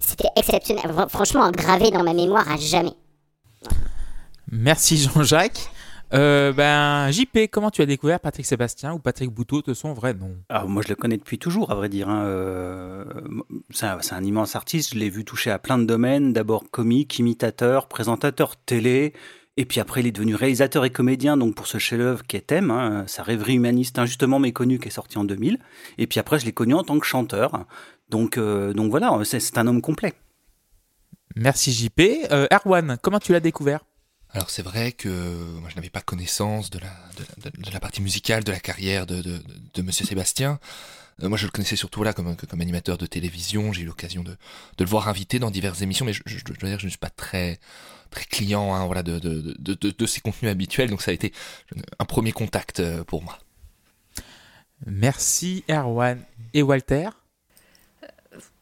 C'était 0.00 0.28
exceptionnel. 0.36 0.84
Fr- 0.86 1.08
Franchement, 1.08 1.50
gravé 1.50 1.90
dans 1.90 2.02
ma 2.02 2.14
mémoire 2.14 2.50
à 2.50 2.56
jamais. 2.56 2.92
Merci 4.50 4.96
Jean-Jacques. 4.98 5.70
Euh, 6.12 6.52
ben, 6.52 7.10
JP, 7.10 7.48
comment 7.50 7.70
tu 7.70 7.82
as 7.82 7.86
découvert 7.86 8.20
Patrick 8.20 8.46
Sébastien 8.46 8.92
ou 8.92 8.98
Patrick 8.98 9.30
Bouteau 9.30 9.62
de 9.62 9.74
son 9.74 9.94
vrai 9.94 10.14
nom 10.14 10.36
Ah, 10.48 10.64
moi, 10.64 10.82
je 10.84 10.88
le 10.88 10.94
connais 10.94 11.16
depuis 11.16 11.38
toujours, 11.38 11.72
à 11.72 11.74
vrai 11.74 11.88
dire. 11.88 12.08
hein. 12.08 12.24
Euh, 12.26 13.04
c'est 13.70 13.86
un, 13.86 13.98
c'est 14.00 14.14
un 14.14 14.22
immense 14.22 14.54
artiste. 14.54 14.94
Je 14.94 14.98
l'ai 14.98 15.10
vu 15.10 15.24
toucher 15.24 15.50
à 15.50 15.58
plein 15.58 15.78
de 15.78 15.84
domaines. 15.84 16.32
D'abord 16.32 16.70
comique, 16.70 17.18
imitateur, 17.18 17.88
présentateur 17.88 18.56
télé. 18.56 19.12
Et 19.56 19.64
puis 19.64 19.80
après, 19.80 20.00
il 20.00 20.06
est 20.06 20.12
devenu 20.12 20.34
réalisateur 20.34 20.84
et 20.84 20.90
comédien, 20.90 21.36
donc 21.36 21.54
pour 21.54 21.68
ce 21.68 21.78
chef-d'œuvre 21.78 22.24
qui 22.24 22.36
est 22.36 22.40
Thème, 22.40 22.72
hein, 22.72 23.04
sa 23.06 23.22
rêverie 23.22 23.54
humaniste 23.54 24.00
injustement 24.00 24.40
méconnue 24.40 24.80
qui 24.80 24.88
est 24.88 24.90
sortie 24.90 25.16
en 25.16 25.22
2000. 25.24 25.58
Et 25.96 26.08
puis 26.08 26.18
après, 26.18 26.40
je 26.40 26.44
l'ai 26.44 26.52
connu 26.52 26.74
en 26.74 26.82
tant 26.82 26.98
que 26.98 27.06
chanteur. 27.06 27.64
Donc, 28.08 28.36
euh, 28.36 28.72
donc 28.72 28.90
voilà, 28.90 29.16
c'est 29.24 29.38
c'est 29.38 29.56
un 29.58 29.66
homme 29.68 29.80
complet. 29.80 30.12
Merci 31.36 31.72
JP. 31.72 32.00
Erwan, 32.52 32.98
comment 33.00 33.20
tu 33.20 33.32
l'as 33.32 33.40
découvert? 33.40 33.84
Alors 34.34 34.50
c'est 34.50 34.62
vrai 34.62 34.90
que 34.92 35.08
moi 35.60 35.70
je 35.70 35.76
n'avais 35.76 35.90
pas 35.90 36.00
connaissance 36.00 36.68
de 36.70 36.78
la, 36.80 36.88
de, 37.16 37.24
la- 37.44 37.50
de 37.50 37.70
la 37.72 37.80
partie 37.80 38.02
musicale 38.02 38.42
de 38.44 38.50
la 38.50 38.58
carrière 38.60 39.06
de, 39.06 39.22
de, 39.22 39.40
de 39.74 39.82
Monsieur 39.82 40.04
Sébastien. 40.04 40.58
Euh, 41.22 41.28
moi 41.28 41.38
je 41.38 41.46
le 41.46 41.52
connaissais 41.52 41.76
surtout 41.76 42.02
là 42.02 42.12
comme, 42.12 42.34
comme 42.36 42.60
animateur 42.60 42.98
de 42.98 43.06
télévision. 43.06 43.72
J'ai 43.72 43.82
eu 43.82 43.86
l'occasion 43.86 44.24
de, 44.24 44.32
de 44.32 44.84
le 44.84 44.90
voir 44.90 45.08
invité 45.08 45.38
dans 45.38 45.52
diverses 45.52 45.82
émissions, 45.82 46.04
mais 46.04 46.12
je, 46.12 46.22
je- 46.26 46.38
je 46.38 46.44
dois 46.44 46.68
dire 46.68 46.76
que 46.78 46.80
je 46.82 46.86
ne 46.86 46.90
suis 46.90 46.98
pas 46.98 47.10
très 47.10 47.60
très 48.10 48.24
client 48.24 48.74
hein, 48.74 48.86
voilà, 48.86 49.02
de, 49.04 49.18
de, 49.20 49.54
de, 49.58 49.74
de, 49.74 49.90
de 49.96 50.06
ses 50.06 50.20
contenus 50.20 50.50
habituels, 50.50 50.90
donc 50.90 51.02
ça 51.02 51.10
a 51.12 51.14
été 51.14 51.32
un 52.00 52.04
premier 52.04 52.32
contact 52.32 52.80
euh, 52.80 53.04
pour 53.04 53.22
moi. 53.22 53.38
Merci 54.86 55.64
Erwan. 55.70 56.20
Et 56.52 56.62
Walter? 56.62 57.08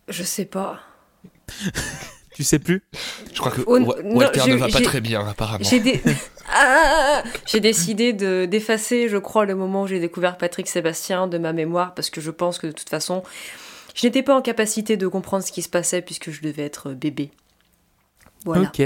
Je 0.08 0.22
sais 0.22 0.44
pas. 0.46 0.80
Tu 2.34 2.44
sais 2.44 2.58
plus? 2.58 2.82
Je 3.32 3.38
crois 3.40 3.52
que 3.52 3.60
Oh, 3.66 3.78
non, 3.78 3.94
Walter 4.04 4.40
ne 4.48 4.56
va 4.56 4.68
pas 4.68 4.78
j'ai- 4.78 4.84
très 4.84 5.00
bien 5.00 5.26
apparemment. 5.26 5.64
J'ai 5.64 5.80
dé- 5.80 6.00
Ah 6.54 7.22
décidé 7.60 8.12
de 8.12 8.46
d'effacer, 8.46 9.08
je 9.08 9.16
crois, 9.16 9.44
le 9.46 9.54
moment 9.54 9.82
où 9.82 9.86
j'ai 9.86 10.00
découvert 10.00 10.36
Patrick 10.36 10.68
Sébastien 10.68 11.26
de 11.26 11.38
ma 11.38 11.52
mémoire 11.52 11.94
parce 11.94 12.10
que 12.10 12.20
je 12.20 12.30
pense 12.30 12.58
que 12.58 12.66
de 12.66 12.72
toute 12.72 12.88
façon, 12.88 13.22
je 13.94 14.06
n'étais 14.06 14.22
pas 14.22 14.36
en 14.36 14.42
capacité 14.42 14.96
de 14.96 15.06
comprendre 15.06 15.44
ce 15.44 15.52
qui 15.52 15.62
se 15.62 15.68
passait 15.68 16.02
puisque 16.02 16.30
je 16.30 16.42
devais 16.42 16.64
être 16.64 16.92
bébé. 16.92 17.30
Voilà. 18.44 18.62
Ok. 18.68 18.82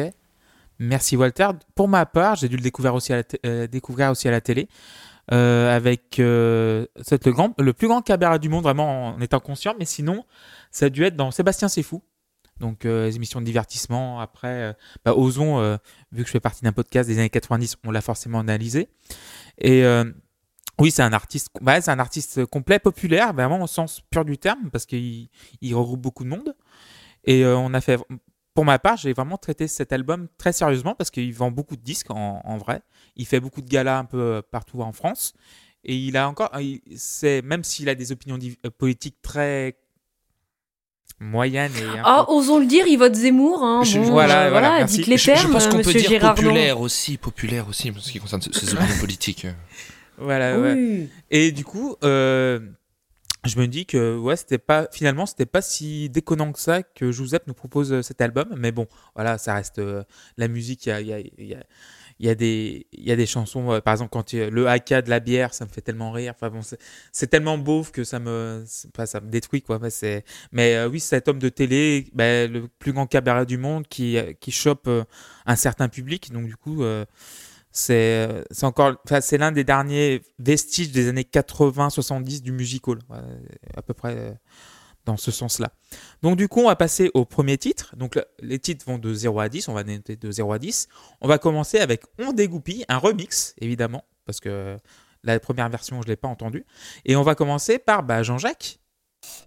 Merci 0.78 1.16
Walter. 1.16 1.48
Pour 1.74 1.88
ma 1.88 2.04
part, 2.04 2.36
j'ai 2.36 2.48
dû 2.48 2.56
le 2.56 2.62
découvrir 2.62 2.94
aussi 2.94 3.12
à 3.12 3.16
la, 3.16 3.22
euh, 3.46 3.66
découvrir 3.66 4.10
aussi 4.10 4.28
à 4.28 4.30
la 4.30 4.40
télé. 4.40 4.68
avec 5.28 6.02
c'est 6.16 6.20
le, 6.22 7.32
grand, 7.32 7.54
le 7.58 7.72
plus 7.72 7.88
grand 7.88 8.02
cabaret 8.02 8.38
du 8.38 8.48
monde, 8.48 8.62
vraiment 8.64 9.08
en 9.14 9.20
étant 9.20 9.40
conscient, 9.40 9.74
mais 9.78 9.86
sinon, 9.86 10.24
ça 10.70 10.86
a 10.86 10.88
dû 10.88 11.02
être 11.04 11.16
dans 11.16 11.30
Sébastien 11.30 11.68
C'est 11.68 11.82
Fou. 11.82 12.02
Donc, 12.60 12.84
les 12.84 13.16
émissions 13.16 13.40
de 13.40 13.46
divertissement. 13.46 14.20
Après, 14.20 14.75
bah, 15.04 15.14
Ozon, 15.14 15.78
vu 16.12 16.22
que 16.22 16.26
je 16.26 16.32
fais 16.32 16.40
partie 16.40 16.62
d'un 16.62 16.72
podcast 16.72 17.08
des 17.08 17.18
années 17.18 17.30
90, 17.30 17.76
on 17.84 17.90
l'a 17.90 18.00
forcément 18.00 18.40
analysé. 18.40 18.88
Et 19.58 19.84
oui, 20.78 20.90
c'est 20.90 21.02
un 21.02 21.12
artiste, 21.12 21.50
bah, 21.62 21.80
c'est 21.80 21.90
un 21.90 21.98
artiste 21.98 22.44
complet, 22.46 22.78
populaire, 22.78 23.32
vraiment 23.32 23.62
au 23.62 23.66
sens 23.66 24.02
pur 24.10 24.25
du 24.25 24.36
terme, 24.36 24.70
parce 24.70 24.84
qu'il 24.84 25.28
regroupe 25.72 26.00
beaucoup 26.00 26.25
de 26.25 26.28
monde. 26.28 26.54
Et 27.25 27.44
euh, 27.44 27.56
on 27.56 27.72
a 27.72 27.80
fait, 27.80 27.98
pour 28.54 28.64
ma 28.64 28.78
part, 28.78 28.96
j'ai 28.96 29.12
vraiment 29.12 29.38
traité 29.38 29.68
cet 29.68 29.92
album 29.92 30.28
très 30.38 30.52
sérieusement 30.52 30.94
parce 30.94 31.10
qu'il 31.10 31.32
vend 31.34 31.50
beaucoup 31.50 31.76
de 31.76 31.82
disques 31.82 32.10
en, 32.10 32.56
vrai. 32.58 32.82
Il 33.16 33.26
fait 33.26 33.40
beaucoup 33.40 33.62
de 33.62 33.68
galas 33.68 33.98
un 33.98 34.04
peu 34.04 34.20
euh, 34.20 34.42
partout 34.42 34.80
en 34.82 34.92
France. 34.92 35.34
Et 35.82 35.96
il 35.96 36.16
a 36.16 36.28
encore, 36.28 36.50
c'est 36.96 37.42
même 37.42 37.64
s'il 37.64 37.88
a 37.88 37.94
des 37.94 38.12
opinions 38.12 38.38
euh, 38.64 38.70
politiques 38.70 39.22
très 39.22 39.78
moyennes 41.20 41.73
et. 41.76 42.00
Ah, 42.04 42.30
osons 42.30 42.58
le 42.58 42.66
dire, 42.66 42.87
il 42.87 42.96
vote 42.96 43.14
Zemmour. 43.14 43.62
Hein. 43.62 43.82
voilà, 44.04 44.50
voilà, 44.50 44.85
dites 44.85 45.06
les 45.06 45.18
termes, 45.18 45.38
je, 45.38 45.49
pense 45.49 45.66
qu'on 45.68 45.82
peut 45.82 45.92
dire 45.92 46.20
populaire 46.20 46.80
aussi, 46.80 47.16
populaire 47.16 47.68
aussi, 47.68 47.90
en 47.90 48.00
ce 48.00 48.12
qui 48.12 48.18
concerne 48.18 48.42
ses 48.42 48.75
opinions 48.75 48.96
politiques. 49.00 49.46
Voilà, 50.18 50.58
ouais. 50.58 51.08
Et 51.30 51.52
du 51.52 51.64
coup, 51.64 51.96
euh, 52.02 52.61
je 53.44 53.58
me 53.58 53.66
dis 53.66 53.87
que 53.87 54.16
ouais, 54.16 54.37
c'était 54.37 54.58
pas 54.58 54.88
finalement 54.92 55.26
c'était 55.26 55.46
pas 55.46 55.62
si 55.62 56.08
déconnant 56.11 56.52
que 56.52 56.58
ça 56.58 56.82
que 56.82 57.12
Joseph 57.12 57.42
nous 57.46 57.54
propose 57.54 57.92
euh, 57.92 58.02
cet 58.02 58.20
album. 58.20 58.54
Mais 58.56 58.73
bon, 58.73 58.87
voilà, 59.14 59.38
ça 59.38 59.54
reste 59.54 59.78
euh, 59.78 60.04
la 60.37 60.49
musique. 60.49 60.87
Il 60.87 60.88
y 60.90 60.92
a, 60.92 61.00
y, 61.00 61.12
a, 61.12 61.18
y, 61.38 61.54
a, 61.54 61.62
y 62.20 62.28
a, 62.28 62.35
des 62.35 62.87
il 62.92 63.04
y 63.04 63.12
a 63.12 63.16
des 63.16 63.26
chansons. 63.26 63.80
par 63.85 63.92
exemple, 63.92 64.11
quand 64.11 64.32
le 64.32 64.68
haka 64.68 65.02
de 65.02 65.11
la 65.11 65.20
bière, 65.20 65.52
ça 65.52 65.66
me 65.66 65.70
fait 65.70 65.82
tellement 65.82 66.12
rire. 66.12 66.32
Enfin 66.37 66.50
bon, 66.50 66.61
c'est 67.12 67.26
tellement 67.26 67.58
beauf 67.58 67.90
que 67.92 68.04
ça 68.04 68.18
me 68.18 68.64
pas, 68.94 69.06
ça 69.06 69.20
me 69.20 69.28
détruit 69.28 69.62
quoi. 69.62 69.78
c'est 69.90 70.25
mais 70.52 70.85
oui, 70.87 71.00
cet 71.00 71.28
homme 71.28 71.38
de 71.38 71.49
télé, 71.49 72.06
ben, 72.14 72.50
le 72.50 72.68
plus 72.78 72.92
grand 72.92 73.06
cabaret 73.06 73.46
du 73.46 73.58
monde 73.58 73.87
qui 73.88 74.16
qui 74.40 74.52
chope 74.52 74.88
un 75.46 75.56
certain 75.56 75.88
public. 75.88 76.32
Donc 76.32 76.46
du 76.46 76.56
coup. 76.56 76.82
C'est 77.78 78.42
encore, 78.62 78.94
c'est 79.20 79.37
l'un 79.37 79.52
des 79.52 79.62
derniers 79.62 80.23
vestiges 80.38 80.92
des 80.92 81.08
années 81.08 81.28
80-70 81.30 82.40
du 82.40 82.50
musical, 82.50 82.96
à 83.76 83.82
peu 83.82 83.92
près 83.92 84.16
euh, 84.16 84.32
dans 85.06 85.16
ce 85.16 85.30
sens-là. 85.30 85.72
Donc 86.22 86.36
du 86.36 86.48
coup, 86.48 86.60
on 86.60 86.66
va 86.66 86.76
passer 86.76 87.10
au 87.14 87.25
premier 87.25 87.56
titre. 87.56 87.94
Donc 87.96 88.20
les 88.40 88.58
titres 88.58 88.84
vont 88.86 88.98
de 88.98 89.14
0 89.14 89.40
à 89.40 89.48
10, 89.48 89.68
on 89.68 89.72
va 89.72 89.84
noter 89.84 90.16
de 90.16 90.30
0 90.30 90.52
à 90.52 90.58
10. 90.58 90.88
On 91.22 91.28
va 91.28 91.38
commencer 91.38 91.78
avec 91.78 92.02
On 92.18 92.32
dégoupille, 92.32 92.84
un 92.88 92.98
remix 92.98 93.54
évidemment, 93.60 94.04
parce 94.26 94.40
que 94.40 94.76
la 95.25 95.40
première 95.40 95.68
version, 95.68 96.00
je 96.02 96.06
ne 96.06 96.12
l'ai 96.12 96.16
pas 96.16 96.28
entendue. 96.28 96.66
Et 97.04 97.16
on 97.16 97.22
va 97.22 97.34
commencer 97.34 97.78
par 97.78 98.02
bah, 98.02 98.22
Jean-Jacques. 98.22 98.78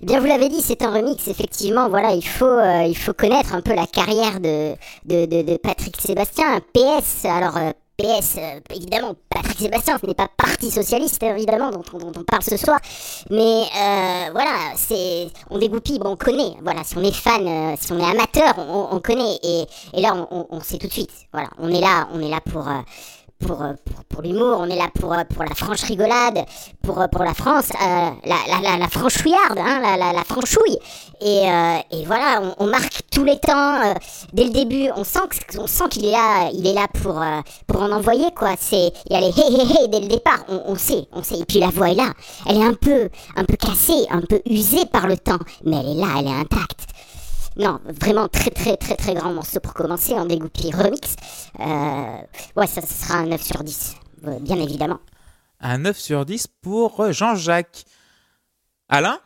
Bien, 0.01 0.19
vous 0.19 0.25
l'avez 0.25 0.49
dit, 0.49 0.61
c'est 0.61 0.81
un 0.81 0.91
remix, 0.91 1.27
effectivement. 1.27 1.89
Voilà, 1.89 2.13
il 2.13 2.25
faut, 2.25 2.45
euh, 2.45 2.83
il 2.83 2.97
faut 2.97 3.13
connaître 3.13 3.53
un 3.53 3.61
peu 3.61 3.73
la 3.73 3.87
carrière 3.87 4.39
de, 4.39 4.75
de, 5.05 5.25
de, 5.25 5.57
Patrick 5.57 5.99
Sébastien. 6.01 6.59
PS, 6.73 7.23
alors, 7.25 7.55
euh, 7.55 7.71
PS, 7.99 8.37
euh, 8.37 8.59
évidemment, 8.73 9.13
Patrick 9.29 9.59
Sébastien, 9.59 9.97
ce 9.99 10.05
n'est 10.07 10.13
pas 10.13 10.29
Parti 10.37 10.71
Socialiste, 10.71 11.21
évidemment, 11.21 11.69
dont, 11.69 11.83
on 11.93 12.23
parle 12.23 12.43
ce 12.43 12.55
soir. 12.55 12.79
Mais 13.29 13.35
euh, 13.75 14.29
voilà, 14.31 14.71
c'est, 14.77 15.27
on 15.49 15.57
dégoupille, 15.57 15.99
bon, 15.99 16.11
on 16.11 16.15
connaît. 16.15 16.53
Voilà, 16.63 16.85
si 16.85 16.97
on 16.97 17.03
est 17.03 17.13
fan, 17.13 17.45
euh, 17.45 17.75
si 17.77 17.91
on 17.91 17.99
est 17.99 18.09
amateur, 18.09 18.57
on, 18.57 18.99
connaît. 19.01 19.37
Et, 19.43 19.65
et 19.93 20.01
là, 20.01 20.15
on, 20.31 20.47
on, 20.49 20.61
sait 20.61 20.77
tout 20.77 20.87
de 20.87 20.93
suite. 20.93 21.11
Voilà, 21.33 21.49
on 21.57 21.67
est 21.69 21.81
là, 21.81 22.07
on 22.13 22.21
est 22.21 22.29
là 22.29 22.39
pour 22.39 22.65
pour, 23.39 23.61
euh, 23.61 23.73
pour, 23.85 24.03
pour 24.05 24.21
l'humour, 24.21 24.57
on 24.59 24.65
est 24.69 24.75
là 24.75 24.89
pour, 24.93 25.13
euh, 25.13 25.23
pour 25.23 25.43
la 25.43 25.55
franche 25.55 25.83
rigolade, 25.83 26.45
pour, 26.83 27.01
euh, 27.01 27.07
pour 27.07 27.23
la 27.23 27.33
France, 27.33 27.69
la, 27.79 28.13
la, 28.25 28.61
la, 28.61 28.77
la, 28.77 28.87
franchouillarde, 28.89 29.57
hein, 29.57 29.79
la, 29.81 29.97
la, 29.97 30.13
la, 30.13 30.23
franchouille. 30.23 30.77
Et, 31.21 31.43
et 31.91 32.05
voilà, 32.05 32.41
on, 32.41 32.63
on, 32.63 32.67
marque 32.67 33.01
tous 33.11 33.23
les 33.23 33.37
temps, 33.39 33.93
dès 34.33 34.45
le 34.45 34.51
début, 34.51 34.89
on 34.95 35.03
sent, 35.03 35.19
on 35.57 35.67
sent 35.67 35.83
qu'il 35.89 36.05
est 36.05 36.11
là, 36.11 36.49
il 36.53 36.65
est 36.65 36.73
là 36.73 36.87
pour, 37.01 37.21
pour 37.67 37.81
en 37.81 37.91
envoyer, 37.91 38.31
quoi. 38.35 38.51
C'est, 38.59 38.91
il 39.09 39.13
y 39.13 39.15
a 39.15 39.21
les 39.21 39.27
hé 39.27 39.43
hé 39.49 39.83
hé 39.83 39.87
dès 39.87 39.99
le 39.99 40.07
départ, 40.07 40.45
on, 40.47 40.61
on, 40.67 40.75
sait, 40.75 41.07
on 41.11 41.23
sait. 41.23 41.39
Et 41.39 41.45
puis 41.45 41.59
la 41.59 41.67
voix 41.67 41.89
est 41.91 41.95
là, 41.95 42.13
elle 42.47 42.57
est 42.57 42.63
un 42.65 42.73
peu, 42.73 43.09
un 43.35 43.43
peu 43.43 43.55
cassée, 43.57 44.05
un 44.09 44.21
peu 44.21 44.41
usée 44.45 44.85
par 44.85 45.07
le 45.07 45.17
temps, 45.17 45.39
mais 45.65 45.77
elle 45.77 45.97
est 45.97 46.01
là, 46.01 46.07
elle 46.19 46.27
est 46.27 46.39
intacte. 46.39 46.85
Non, 47.57 47.79
vraiment 47.85 48.27
très 48.27 48.51
très 48.51 48.77
très 48.77 48.95
très 48.95 49.13
grand 49.13 49.33
morceau 49.33 49.59
pour 49.59 49.73
commencer 49.73 50.13
en 50.13 50.25
dégoupille 50.25 50.71
remix. 50.71 51.15
Euh, 51.59 52.17
ouais, 52.55 52.67
ça, 52.67 52.81
sera 52.81 53.19
un 53.19 53.25
9 53.25 53.41
sur 53.41 53.63
10, 53.63 53.95
euh, 54.27 54.39
bien 54.39 54.57
évidemment. 54.57 54.99
Un 55.59 55.79
9 55.79 55.97
sur 55.97 56.25
10 56.25 56.47
pour 56.61 57.11
Jean-Jacques. 57.11 57.85
Alain? 58.87 59.19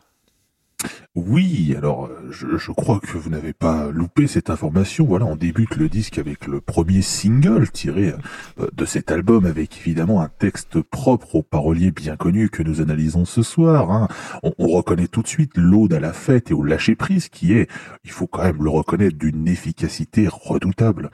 Oui, 1.15 1.75
alors 1.77 2.09
je, 2.29 2.71
crois 2.71 2.99
que 2.99 3.17
vous 3.17 3.29
n'avez 3.29 3.53
pas 3.53 3.89
loupé 3.91 4.27
cette 4.27 4.49
information. 4.49 5.05
Voilà, 5.05 5.25
on 5.25 5.35
débute 5.35 5.75
le 5.75 5.89
disque 5.89 6.17
avec 6.17 6.47
le 6.47 6.61
premier 6.61 7.01
single 7.01 7.69
tiré 7.69 8.13
euh, 8.59 8.67
de 8.73 8.85
cet 8.85 9.11
album, 9.11 9.45
avec 9.45 9.77
évidemment 9.77 10.21
un 10.21 10.29
texte 10.29 10.81
propre 10.81 11.35
aux 11.35 11.43
paroliers 11.43 11.91
bien 11.91 12.15
connus 12.15 12.49
que 12.49 12.63
nous 12.63 12.81
analysons 12.81 13.25
ce 13.25 13.43
soir. 13.43 13.91
Hein. 13.91 14.07
On, 14.43 14.67
reconnaît 14.67 15.07
tout 15.07 15.21
de 15.21 15.27
suite 15.27 15.55
l'ode 15.55 15.93
à 15.93 15.99
la 15.99 16.13
fête 16.13 16.49
et 16.49 16.53
au 16.53 16.63
lâcher 16.63 16.95
prise, 16.95 17.29
qui 17.29 17.53
est, 17.53 17.69
il 18.03 18.11
faut 18.11 18.27
quand 18.27 18.43
même 18.43 18.63
le 18.63 18.69
reconnaître, 18.69 19.17
d'une 19.17 19.47
efficacité 19.47 20.27
redoutable. 20.29 21.11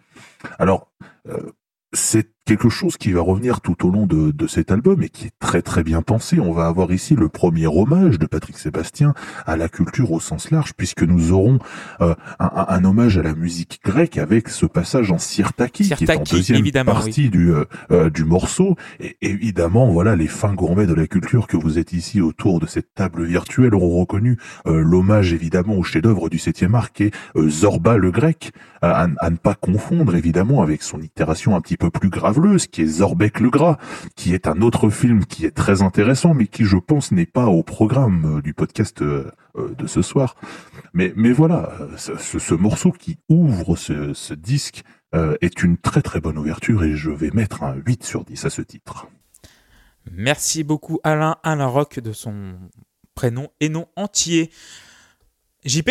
Alors, 0.58 0.92
euh, 1.28 1.52
c'est 1.94 2.39
quelque 2.50 2.70
chose 2.70 2.98
qui 2.98 3.12
va 3.12 3.22
revenir 3.22 3.62
tout 3.62 3.86
au 3.86 3.92
long 3.92 4.08
de, 4.08 4.32
de, 4.32 4.48
cet 4.48 4.72
album 4.72 5.04
et 5.04 5.10
qui 5.10 5.28
est 5.28 5.34
très 5.40 5.62
très 5.62 5.84
bien 5.84 6.02
pensé. 6.02 6.40
On 6.40 6.52
va 6.52 6.66
avoir 6.66 6.92
ici 6.92 7.16
le 7.16 7.30
premier 7.30 7.68
hommage 7.68 8.18
de 8.18 8.26
Patrick 8.26 8.58
Sébastien 8.58 9.14
à 9.46 9.56
la 9.56 9.70
culture 9.70 10.12
au 10.12 10.20
sens 10.20 10.50
large, 10.50 10.74
puisque 10.76 11.04
nous 11.04 11.32
aurons 11.32 11.60
euh, 12.02 12.16
un, 12.40 12.66
un, 12.68 12.84
hommage 12.86 13.20
à 13.20 13.22
la 13.22 13.36
musique 13.36 13.80
grecque 13.84 14.18
avec 14.18 14.50
ce 14.50 14.66
passage 14.66 15.12
en 15.12 15.20
Sirtaki, 15.20 15.90
qui 15.90 16.04
est 16.04 16.10
en 16.10 16.24
deuxième 16.24 16.86
partie 16.86 17.30
du, 17.30 17.54
euh, 17.54 17.66
euh, 17.92 18.10
du 18.10 18.26
morceau. 18.26 18.76
Et 19.00 19.18
évidemment, 19.22 19.92
voilà, 19.92 20.16
les 20.16 20.28
fins 20.28 20.56
gourmets 20.56 20.88
de 20.88 20.96
la 20.96 21.06
culture 21.06 21.46
que 21.46 21.58
vous 21.58 21.78
êtes 21.78 21.94
ici 21.94 22.20
autour 22.20 22.60
de 22.60 22.66
cette 22.66 22.96
table 22.96 23.26
virtuelle 23.26 23.76
auront 23.76 24.00
reconnu 24.00 24.38
l'hommage 24.66 25.34
évidemment 25.34 25.76
au 25.76 25.84
chef-d'œuvre 25.84 26.30
du 26.30 26.40
septième 26.40 26.76
art 26.76 26.92
qui 26.92 27.04
est 27.04 27.12
Zorba 27.38 27.98
le 27.98 28.12
grec, 28.12 28.52
à, 28.82 29.08
à, 29.18 29.30
ne 29.30 29.36
pas 29.36 29.56
confondre 29.56 30.16
évidemment 30.16 30.62
avec 30.62 30.84
son 30.84 31.02
itération 31.02 31.56
un 31.56 31.62
petit 31.62 31.78
peu 31.78 31.90
plus 31.90 32.10
grave 32.10 32.29
qui 32.70 32.82
est 32.82 32.88
Zorbeck 32.88 33.40
le 33.40 33.50
Gras, 33.50 33.78
qui 34.16 34.34
est 34.34 34.48
un 34.48 34.62
autre 34.62 34.90
film 34.90 35.26
qui 35.26 35.46
est 35.46 35.52
très 35.52 35.82
intéressant, 35.82 36.34
mais 36.34 36.48
qui, 36.48 36.66
je 36.66 36.78
pense, 36.78 37.12
n'est 37.12 37.26
pas 37.26 37.48
au 37.48 37.64
programme 37.64 38.38
euh, 38.38 38.42
du 38.42 38.54
podcast 38.54 39.02
euh, 39.02 39.32
euh, 39.58 39.74
de 39.76 39.88
ce 39.88 40.02
soir. 40.02 40.36
Mais, 40.94 41.14
mais 41.16 41.32
voilà, 41.32 41.74
ce, 41.98 42.54
morceau 42.54 42.92
qui 42.92 43.18
ouvre 43.30 43.76
ce, 43.76 44.34
disque 44.34 44.84
est 45.42 45.64
une 45.64 45.78
très 45.78 46.02
très 46.04 46.22
bonne 46.22 46.38
ouverture 46.38 46.84
et 46.84 46.96
je 46.96 47.10
vais 47.10 47.32
mettre 47.32 47.64
un 47.64 47.76
8 47.76 48.04
sur 48.04 48.26
10 48.26 48.46
à 48.46 48.50
ce 48.50 48.62
titre. 48.62 49.08
Merci 50.12 50.64
beaucoup 50.64 51.00
Alain, 51.04 51.38
Alain 51.44 51.66
Rock 51.68 52.00
de 52.00 52.12
son 52.12 52.56
prénom 53.16 53.50
et 53.60 53.70
nom 53.70 53.88
entier. 53.96 54.52
JP 55.66 55.90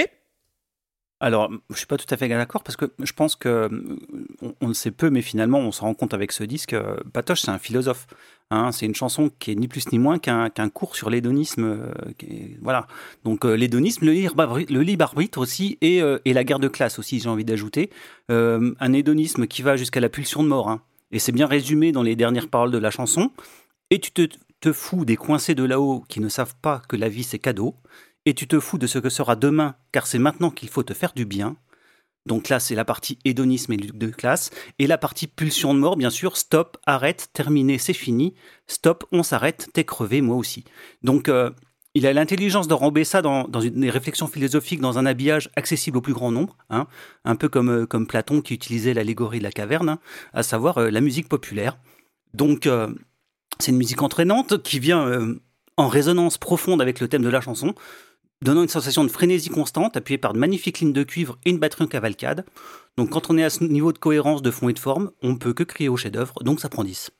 alors, 1.21 1.51
je 1.71 1.77
suis 1.77 1.87
pas 1.87 1.97
tout 1.97 2.07
à 2.11 2.17
fait 2.17 2.29
d'accord 2.29 2.63
parce 2.63 2.77
que 2.77 2.93
je 3.01 3.13
pense 3.13 3.35
que 3.35 3.49
euh, 3.49 3.69
on, 4.61 4.69
le 4.69 4.75
sait 4.75 4.93
peu, 4.93 5.11
mais 5.11 5.23
finalement, 5.23 5.59
on 5.59 5.73
se 5.73 5.81
rend 5.81 5.93
compte 5.95 6.15
avec 6.15 6.31
ce 6.31 6.45
disque. 6.45 6.75
Euh, 6.75 6.97
Patoche, 7.13 7.43
c'est 7.43 7.51
un 7.51 7.59
philosophe. 7.59 8.07
Hein, 8.51 8.71
c'est 8.73 8.87
une 8.87 8.95
chanson 8.95 9.31
qui 9.41 9.51
est 9.51 9.55
ni 9.57 9.67
plus 9.67 9.91
ni 9.93 9.99
moins 9.99 10.19
qu'un 10.19 10.49
cours 10.73 10.95
sur 10.95 11.11
l'hédonisme. 11.11 11.65
Euh, 11.65 11.93
voilà. 12.63 12.87
Donc 13.25 13.45
l'hédonisme, 13.45 14.07
le, 14.07 14.13
le, 14.73 14.83
libre 14.83 15.05
arbitre 15.05 15.39
aussi, 15.39 15.77
et, 15.81 15.99
et, 16.25 16.33
la 16.33 16.45
guerre 16.45 16.61
de 16.61 16.69
classe 16.69 16.99
aussi, 16.99 17.21
j'ai 17.21 17.29
envie 17.29 17.45
d'ajouter. 17.45 17.91
un 18.31 18.93
hédonisme 18.93 19.47
qui 19.47 19.63
va 19.63 19.77
jusqu'à 19.77 20.01
la 20.01 20.09
pulsion 20.09 20.43
de 20.43 20.49
mort. 20.49 20.71
Hein. 20.71 20.81
Et 21.11 21.19
c'est 21.19 21.33
bien 21.33 21.47
résumé 21.47 21.93
dans 21.93 22.03
les 22.03 22.17
dernières 22.17 22.49
paroles 22.49 22.71
de 22.71 22.79
la 22.79 22.91
chanson. 22.91 23.33
Et 23.91 23.99
tu 23.99 24.13
te, 24.13 24.29
te 24.61 24.73
fous 24.73 25.05
des 25.05 25.17
coincés 25.17 25.55
de 25.55 25.65
là-haut 25.65 26.05
qui 26.09 26.21
ne 26.21 26.29
savent 26.29 26.55
pas 26.63 26.81
que 26.89 26.97
la 26.97 27.09
vie 27.09 27.25
c'est 27.25 27.39
cadeau 27.39 27.75
et 28.29 28.35
tu 28.35 28.47
te 28.47 28.61
fous 28.61 28.77
de 28.77 28.87
ce 28.87 28.99
que 28.99 29.09
sera 29.09 29.37
demain, 29.37 29.75
car 29.91 30.07
c'est 30.07 30.19
maintenant 30.19 30.51
qu'il 30.51 30.69
faut 30.69 30.83
te 30.83 30.93
faire 30.93 31.15
du 31.15 31.25
bien. 31.25 31.57
Donc 32.27 32.51
là, 32.51 32.61
c'est 32.61 32.75
la 32.75 32.85
partie 32.85 33.19
hédonisme 33.25 33.73
et 33.73 33.79
de 33.79 34.07
classe. 34.09 34.51
Et 34.79 34.87
la 34.87 34.99
partie 34.99 35.27
pulsion 35.27 35.73
de 35.73 35.79
mort, 35.79 35.97
bien 35.97 36.11
sûr, 36.11 36.37
stop, 36.37 36.77
arrête, 36.85 37.31
terminé, 37.33 37.79
c'est 37.79 37.95
fini. 37.95 38.35
Stop, 38.67 39.07
on 39.13 39.23
s'arrête, 39.23 39.71
t'es 39.73 39.85
crevé, 39.85 40.21
moi 40.21 40.37
aussi. 40.37 40.65
Donc, 41.03 41.31
euh, 41.31 41.51
il 41.95 42.07
a 42.07 42.13
l'intelligence 42.13 42.69
de 42.69 42.75
ramber 42.75 43.05
ça 43.05 43.23
dans, 43.23 43.49
dans 43.49 43.63
une, 43.63 43.81
des 43.81 43.89
réflexions 43.89 44.27
philosophiques, 44.27 44.83
dans 44.83 44.99
un 44.99 45.07
habillage 45.07 45.49
accessible 45.57 45.97
au 45.97 46.03
plus 46.03 46.13
grand 46.13 46.31
nombre, 46.31 46.59
hein. 46.69 46.87
un 47.25 47.35
peu 47.35 47.49
comme, 47.49 47.71
euh, 47.71 47.87
comme 47.87 48.07
Platon 48.07 48.43
qui 48.43 48.53
utilisait 48.53 48.93
l'allégorie 48.93 49.39
de 49.39 49.45
la 49.45 49.53
caverne, 49.53 49.89
hein, 49.89 49.99
à 50.35 50.43
savoir 50.43 50.77
euh, 50.77 50.91
la 50.91 51.01
musique 51.01 51.31
populaire. 51.31 51.79
Donc, 52.35 52.69
c'est 53.59 53.71
une 53.71 53.79
musique 53.79 54.03
entraînante 54.03 54.63
qui 54.63 54.79
vient 54.79 55.39
en 55.79 55.89
résonance 55.89 56.37
profonde 56.37 56.83
avec 56.83 57.01
le 57.01 57.09
thème 57.09 57.23
de 57.23 57.31
la 57.31 57.41
chanson 57.41 57.75
donnant 58.43 58.63
une 58.63 58.69
sensation 58.69 59.05
de 59.05 59.09
frénésie 59.09 59.51
constante, 59.51 59.97
appuyée 59.97 60.19
par 60.19 60.33
de 60.33 60.39
magnifiques 60.39 60.81
lignes 60.81 60.93
de 60.93 61.03
cuivre 61.03 61.39
et 61.45 61.51
une 61.51 61.59
batterie 61.59 61.85
en 61.85 61.89
cavalcade. 61.89 62.45
Donc 62.97 63.11
quand 63.11 63.31
on 63.31 63.39
est 63.39 63.45
à 63.45 63.51
ce 63.51 63.65
niveau 63.65 63.93
de 63.93 63.99
cohérence 63.99 64.43
de 64.43 64.51
fond 64.51 64.69
et 64.69 64.73
de 64.73 64.79
forme, 64.79 65.11
on 65.23 65.31
ne 65.31 65.37
peut 65.37 65.53
que 65.53 65.63
crier 65.63 65.89
au 65.89 65.97
chef-d'œuvre, 65.97 66.35
donc 66.43 66.61
ça 66.61 66.69
prend 66.69 66.85
10. 66.85 67.11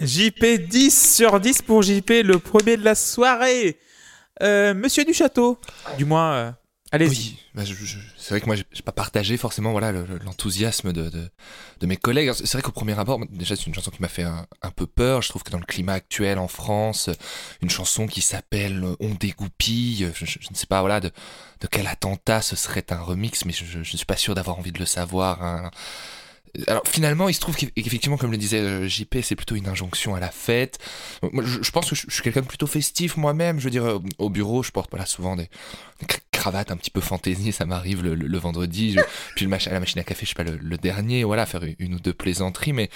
JP 0.00 0.44
10 0.68 1.14
sur 1.16 1.38
10 1.38 1.62
pour 1.62 1.82
JP, 1.82 2.10
le 2.24 2.38
premier 2.38 2.76
de 2.76 2.84
la 2.84 2.96
soirée. 2.96 3.78
Euh, 4.42 4.74
Monsieur 4.74 5.04
du 5.04 5.14
Château, 5.14 5.58
du 5.96 6.04
moins, 6.04 6.32
euh, 6.32 6.50
allez-y. 6.94 7.36
Bah, 7.54 7.62
c'est 8.16 8.30
vrai 8.30 8.40
que 8.40 8.46
moi, 8.46 8.56
j'ai 8.56 8.82
pas 8.82 8.92
partagé 8.92 9.36
forcément 9.36 9.72
voilà 9.72 9.92
le- 9.92 10.04
le- 10.06 10.18
l'enthousiasme 10.18 10.92
de, 10.92 11.30
mes 11.82 11.96
collègues. 11.96 12.32
C'est 12.34 12.52
vrai 12.52 12.62
qu'au 12.62 12.72
premier 12.72 12.98
abord, 12.98 13.20
déjà, 13.30 13.56
c'est 13.56 13.66
une 13.66 13.74
chanson 13.74 13.90
qui 13.90 14.00
m'a 14.00 14.08
fait 14.08 14.22
un, 14.22 14.46
peu 14.74 14.86
peur. 14.86 15.22
Je 15.22 15.28
trouve 15.28 15.42
que 15.42 15.50
dans 15.50 15.58
le 15.58 15.64
climat 15.64 15.92
actuel 15.94 16.38
en 16.38 16.48
France, 16.48 17.10
une 17.62 17.70
chanson 17.70 18.06
qui 18.06 18.22
s'appelle 18.22 18.84
On 19.00 19.10
dégoupille, 19.10 20.10
je, 20.14 20.24
je- 20.24 20.38
je 20.40 20.48
ne 20.50 20.56
sais 20.56 20.66
pas 20.66 21.00
de, 21.00 21.10
de 21.60 21.66
quel 21.66 21.86
attentat 21.86 22.42
ce 22.42 22.56
serait 22.56 22.84
un 22.90 23.00
remix, 23.00 23.44
mais 23.44 23.52
je, 23.52 23.78
ne 23.78 23.84
suis 23.84 24.04
pas 24.06 24.16
sûr 24.16 24.34
d'avoir 24.34 24.58
envie 24.58 24.72
de 24.72 24.78
le 24.78 24.86
savoir. 24.86 25.42
hein. 25.42 25.70
Alors 26.68 26.84
finalement, 26.86 27.28
il 27.28 27.34
se 27.34 27.40
trouve 27.40 27.56
qu'effectivement, 27.56 28.16
comme 28.16 28.30
le 28.30 28.36
disait 28.36 28.60
euh, 28.60 28.86
JP, 28.86 29.16
c'est 29.22 29.34
plutôt 29.34 29.56
une 29.56 29.66
injonction 29.66 30.14
à 30.14 30.20
la 30.20 30.30
fête. 30.30 30.78
Moi, 31.32 31.42
je, 31.44 31.70
pense 31.72 31.90
que 31.90 31.96
je, 31.96 32.06
suis 32.08 32.22
quelqu'un 32.22 32.42
de 32.42 32.46
plutôt 32.46 32.68
festif 32.68 33.16
moi-même. 33.16 33.58
Je 33.58 33.64
veux 33.64 33.70
dire, 33.70 33.84
euh, 33.84 33.98
au 34.18 34.30
bureau, 34.30 34.62
je 34.62 34.70
porte 34.70 34.88
voilà 34.90 35.04
souvent 35.04 35.34
des, 35.34 35.48
des 36.34 36.38
cra- 36.38 36.44
cravates 36.44 36.70
un 36.70 36.76
petit 36.76 36.90
peu 36.90 37.00
fantaisie. 37.00 37.52
Ça 37.52 37.64
m'arrive 37.66 38.02
le, 38.02 38.14
le- 38.14 38.26
le 38.26 38.38
vendredi. 38.38 38.92
Je- 38.92 39.00
puis 39.36 39.44
le 39.46 39.50
mach- 39.50 39.68
à 39.68 39.72
la 39.72 39.80
machine 39.80 39.98
à 40.00 40.04
café, 40.04 40.24
je 40.26 40.30
sais 40.30 40.34
pas 40.34 40.44
le, 40.44 40.56
le 40.56 40.76
dernier. 40.76 41.24
Voilà, 41.24 41.46
faire 41.46 41.62
une 41.78 41.94
ou 41.94 42.00
deux 42.00 42.12
plaisanteries. 42.12 42.72
Mais 42.72 42.90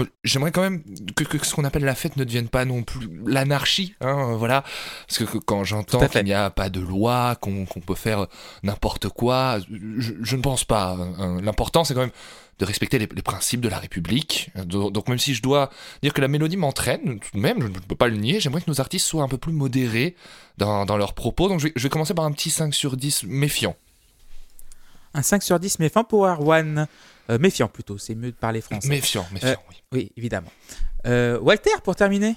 euh, 0.00 0.04
j'aimerais 0.24 0.52
quand 0.52 0.62
même 0.62 0.82
que, 1.16 1.24
que 1.24 1.44
ce 1.44 1.54
qu'on 1.54 1.64
appelle 1.64 1.84
la 1.84 1.94
fête 1.94 2.16
ne 2.16 2.24
devienne 2.24 2.48
pas 2.48 2.64
non 2.64 2.82
plus 2.82 3.08
l'anarchie. 3.26 3.94
Hein, 4.00 4.32
euh, 4.32 4.36
voilà, 4.36 4.64
parce 5.06 5.18
que, 5.18 5.24
que 5.24 5.38
quand 5.38 5.64
j'entends 5.64 5.98
qu'il 6.08 6.24
n'y 6.24 6.32
a 6.34 6.50
pas 6.50 6.70
de 6.70 6.80
loi, 6.80 7.36
qu'on 7.40 7.64
peut 7.66 7.94
faire 7.94 8.26
n'importe 8.62 9.08
quoi, 9.08 9.58
je, 9.70 10.12
je 10.20 10.36
ne 10.36 10.42
pense 10.42 10.64
pas. 10.64 10.96
hein. 11.18 11.40
L'important, 11.42 11.84
c'est 11.84 11.94
quand 11.94 12.00
même 12.00 12.10
de 12.58 12.64
respecter 12.64 12.98
les, 12.98 13.08
les 13.14 13.22
principes 13.22 13.60
de 13.60 13.68
la 13.68 13.78
République. 13.78 14.50
Donc 14.66 15.08
même 15.08 15.18
si 15.18 15.32
je 15.34 15.42
dois 15.42 15.70
dire 16.02 16.12
que 16.12 16.20
la 16.20 16.26
mélodie 16.26 16.56
m'entraîne, 16.56 17.20
tout 17.20 17.30
de 17.36 17.38
même, 17.40 17.60
je 17.62 17.66
ne 17.68 17.72
peux 17.72 17.94
pas 17.94 18.08
le 18.08 18.16
nier, 18.16 18.40
j'aimerais 18.40 18.60
que 18.60 18.68
nos 18.70 18.80
artistes 18.80 19.06
soient 19.06 19.22
un 19.22 19.28
peu 19.28 19.38
plus 19.38 19.52
modérés 19.52 20.16
dans, 20.58 20.84
dans 20.84 20.96
leurs 20.96 21.14
propos. 21.14 21.48
Donc 21.48 21.60
je 21.60 21.68
vais, 21.68 21.72
je 21.76 21.82
vais 21.84 21.88
commencer 21.88 22.14
par 22.14 22.24
un 22.24 22.32
petit 22.32 22.50
5 22.50 22.74
sur 22.74 22.96
10 22.96 23.24
méfiant. 23.24 23.76
Un 25.14 25.22
5 25.22 25.42
sur 25.42 25.58
10 25.58 25.78
méfiant 25.78 26.04
pour 26.04 26.26
Erwan. 26.26 26.86
Euh, 27.30 27.38
méfiant 27.38 27.68
plutôt, 27.68 27.98
c'est 27.98 28.14
mieux 28.14 28.30
de 28.30 28.36
parler 28.36 28.60
français. 28.60 28.88
Méfiant, 28.88 29.26
méfiant, 29.32 29.48
Euh, 29.50 29.54
oui. 29.70 29.76
Oui, 29.92 30.12
évidemment. 30.16 30.50
Euh, 31.06 31.38
Walter, 31.40 31.70
pour 31.82 31.96
terminer 31.96 32.36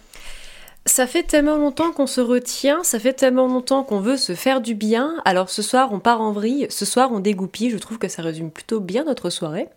Ça 0.85 1.07
fait 1.07 1.23
tellement 1.23 1.57
longtemps 1.57 1.91
qu'on 1.91 2.07
se 2.07 2.21
retient, 2.21 2.83
ça 2.83 2.99
fait 2.99 3.13
tellement 3.13 3.47
longtemps 3.47 3.83
qu'on 3.83 3.99
veut 3.99 4.17
se 4.17 4.35
faire 4.35 4.61
du 4.61 4.73
bien. 4.75 5.15
Alors 5.25 5.49
ce 5.49 5.61
soir, 5.61 5.89
on 5.91 5.99
part 5.99 6.21
en 6.21 6.31
vrille, 6.31 6.67
ce 6.69 6.85
soir, 6.85 7.11
on 7.11 7.19
dégoupille. 7.19 7.69
Je 7.69 7.77
trouve 7.77 7.97
que 7.97 8.07
ça 8.07 8.21
résume 8.21 8.51
plutôt 8.51 8.79
bien 8.79 9.03
notre 9.03 9.29
soirée. 9.29 9.67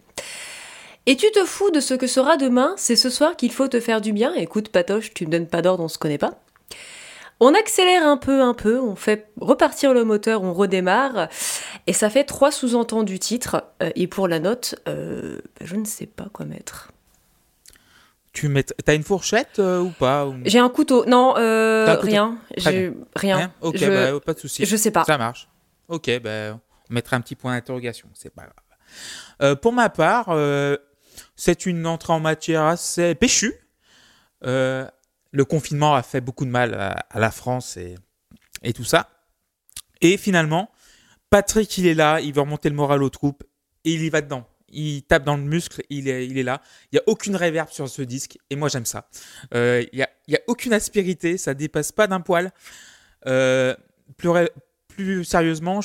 Et 1.07 1.17
tu 1.17 1.31
te 1.33 1.45
fous 1.45 1.71
de 1.71 1.81
ce 1.81 1.93
que 1.93 2.07
sera 2.07 2.37
demain, 2.39 2.73
c'est 2.79 2.97
ce 2.97 3.11
soir 3.11 3.37
qu'il 3.37 3.53
faut 3.53 3.69
te 3.69 3.79
faire 3.81 4.01
du 4.01 4.13
bien? 4.15 4.33
Écoute, 4.35 4.71
Patoche, 4.71 5.13
tu 5.13 5.27
me 5.27 5.31
donnes 5.33 5.47
pas 5.47 5.61
d'ordre, 5.61 5.85
on 5.85 5.89
se 5.89 5.99
connaît 5.99 6.17
pas. 6.19 6.39
On 7.47 7.53
accélère 7.55 8.07
un 8.07 8.17
peu, 8.17 8.41
un 8.41 8.55
peu, 8.55 8.81
on 8.81 8.97
fait 8.97 9.29
repartir 9.39 9.93
le 9.93 10.03
moteur, 10.05 10.43
on 10.43 10.55
redémarre, 10.55 11.29
et 11.87 11.93
ça 11.93 12.09
fait 12.09 12.25
trois 12.25 12.51
sous-entendus 12.51 13.13
du 13.15 13.19
titre. 13.19 13.65
Euh, 13.83 13.91
et 13.97 14.07
pour 14.07 14.29
la 14.29 14.39
note, 14.41 14.77
euh, 14.89 15.37
bah, 15.61 15.67
je 15.67 15.77
ne 15.77 15.85
sais 15.85 16.07
pas 16.07 16.29
quoi 16.33 16.47
mettre. 16.47 16.91
Tu 18.33 18.49
mets... 18.49 18.63
T'as 18.63 18.95
une 18.95 19.03
fourchette 19.03 19.59
euh, 19.59 19.81
ou 19.81 19.91
pas 19.91 20.27
ou- 20.27 20.37
J'ai 20.47 20.59
un 20.59 20.71
couteau, 20.71 21.05
non, 21.05 21.35
euh, 21.37 21.85
T'as 21.85 21.93
un 21.93 21.97
couteau 21.97 22.07
rien, 22.07 22.39
rien. 22.57 22.95
Rien 23.15 23.53
Ok, 23.61 23.77
je, 23.77 24.13
bah, 24.15 24.21
pas 24.25 24.33
de 24.33 24.39
souci. 24.39 24.65
je 24.65 24.77
sais 24.77 24.91
pas. 24.91 25.05
Ça 25.05 25.19
marche. 25.19 25.47
Ok, 25.89 26.11
ben, 26.23 26.59
on 26.91 26.95
mettra 26.95 27.17
un 27.17 27.21
petit 27.21 27.37
point 27.37 27.53
d'interrogation, 27.55 28.09
c'est 28.15 28.35
pas 28.35 28.43
grave. 28.45 28.55
Euh, 29.43 29.55
pour 29.55 29.75
ma 29.75 29.91
part, 29.91 30.35
c'est 31.37 31.67
une 31.67 31.87
entrée 31.87 32.15
en 32.15 32.21
matière 32.21 32.63
assez 32.63 33.15
péchue. 33.15 33.55
Le 35.35 35.45
confinement 35.45 35.97
a 35.97 36.03
fait 36.03 36.21
beaucoup 36.21 36.45
de 36.45 36.51
mal 36.51 36.75
à, 36.75 37.19
la 37.19 37.31
France 37.33 37.77
et, 37.77 37.97
tout 38.73 38.85
ça. 38.85 39.11
Et 40.01 40.17
finalement, 40.17 40.71
Patrick, 41.29 41.77
il 41.79 41.87
est 41.87 41.95
là, 41.95 42.21
il 42.21 42.33
veut 42.33 42.43
remonter 42.43 42.69
le 42.69 42.77
moral 42.77 43.03
aux 43.03 43.11
troupes 43.11 43.43
et 43.85 43.93
il 43.93 44.03
y 44.03 44.11
va 44.11 44.21
dedans. 44.21 44.47
Il 44.69 45.03
tape 45.03 45.25
dans 45.25 45.37
le 45.37 45.43
muscle, 45.43 45.83
il 45.91 46.09
est, 46.09 46.43
là. 46.43 46.63
Il 46.93 46.97
n'y 46.97 46.99
a 47.01 47.03
aucune 47.07 47.35
réverb 47.35 47.69
sur 47.71 47.89
ce 47.89 48.03
disque 48.03 48.39
et 48.49 48.57
moi 48.57 48.69
j'aime 48.69 48.87
ça. 48.87 49.09
Euh, 49.55 49.85
Il 49.93 50.07
n'y 50.29 50.37
a, 50.37 50.41
aucune 50.47 50.73
aspérité, 50.73 51.37
ça 51.37 51.53
dépasse 51.55 51.91
pas 51.91 52.07
d'un 52.07 52.21
poil. 52.21 52.53
Euh, 53.27 53.75
plus, 54.89 55.25
sérieusement. 55.25 55.81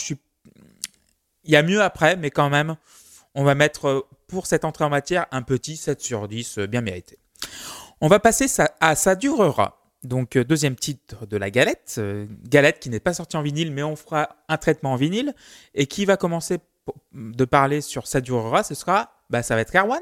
Il 1.43 1.51
y 1.51 1.55
a 1.55 1.63
mieux 1.63 1.81
après, 1.81 2.15
mais 2.17 2.29
quand 2.29 2.49
même, 2.49 2.75
on 3.35 3.43
va 3.43 3.55
mettre 3.55 3.85
euh, 3.85 4.01
pour 4.27 4.45
cette 4.45 4.65
entrée 4.65 4.83
en 4.83 4.89
matière 4.89 5.25
un 5.31 5.41
petit 5.41 5.77
7 5.77 6.01
sur 6.01 6.27
10, 6.27 6.59
euh, 6.59 6.67
bien 6.67 6.81
mérité. 6.81 7.17
On 8.01 8.07
va 8.07 8.19
passer 8.19 8.45
à 8.79 8.95
Ça 8.95 9.15
durera. 9.15 9.79
Donc, 10.03 10.37
euh, 10.37 10.45
deuxième 10.45 10.75
titre 10.75 11.25
de 11.25 11.35
la 11.37 11.51
galette. 11.51 11.95
euh, 11.97 12.25
galette 12.43 12.79
qui 12.79 12.89
n'est 12.89 13.01
pas 13.01 13.13
sortie 13.13 13.35
en 13.35 13.41
vinyle, 13.41 13.71
mais 13.71 13.83
on 13.83 13.95
fera 13.95 14.29
un 14.47 14.57
traitement 14.57 14.93
en 14.93 14.95
vinyle. 14.95 15.33
Et 15.75 15.87
qui 15.87 16.05
va 16.05 16.15
commencer 16.15 16.59
de 17.13 17.45
parler 17.45 17.81
sur 17.81 18.07
Ça 18.07 18.21
durera 18.21 18.63
Ce 18.63 18.75
sera. 18.75 19.11
Bah, 19.29 19.43
ça 19.43 19.55
va 19.55 19.61
être 19.61 19.75
Erwan. 19.75 20.01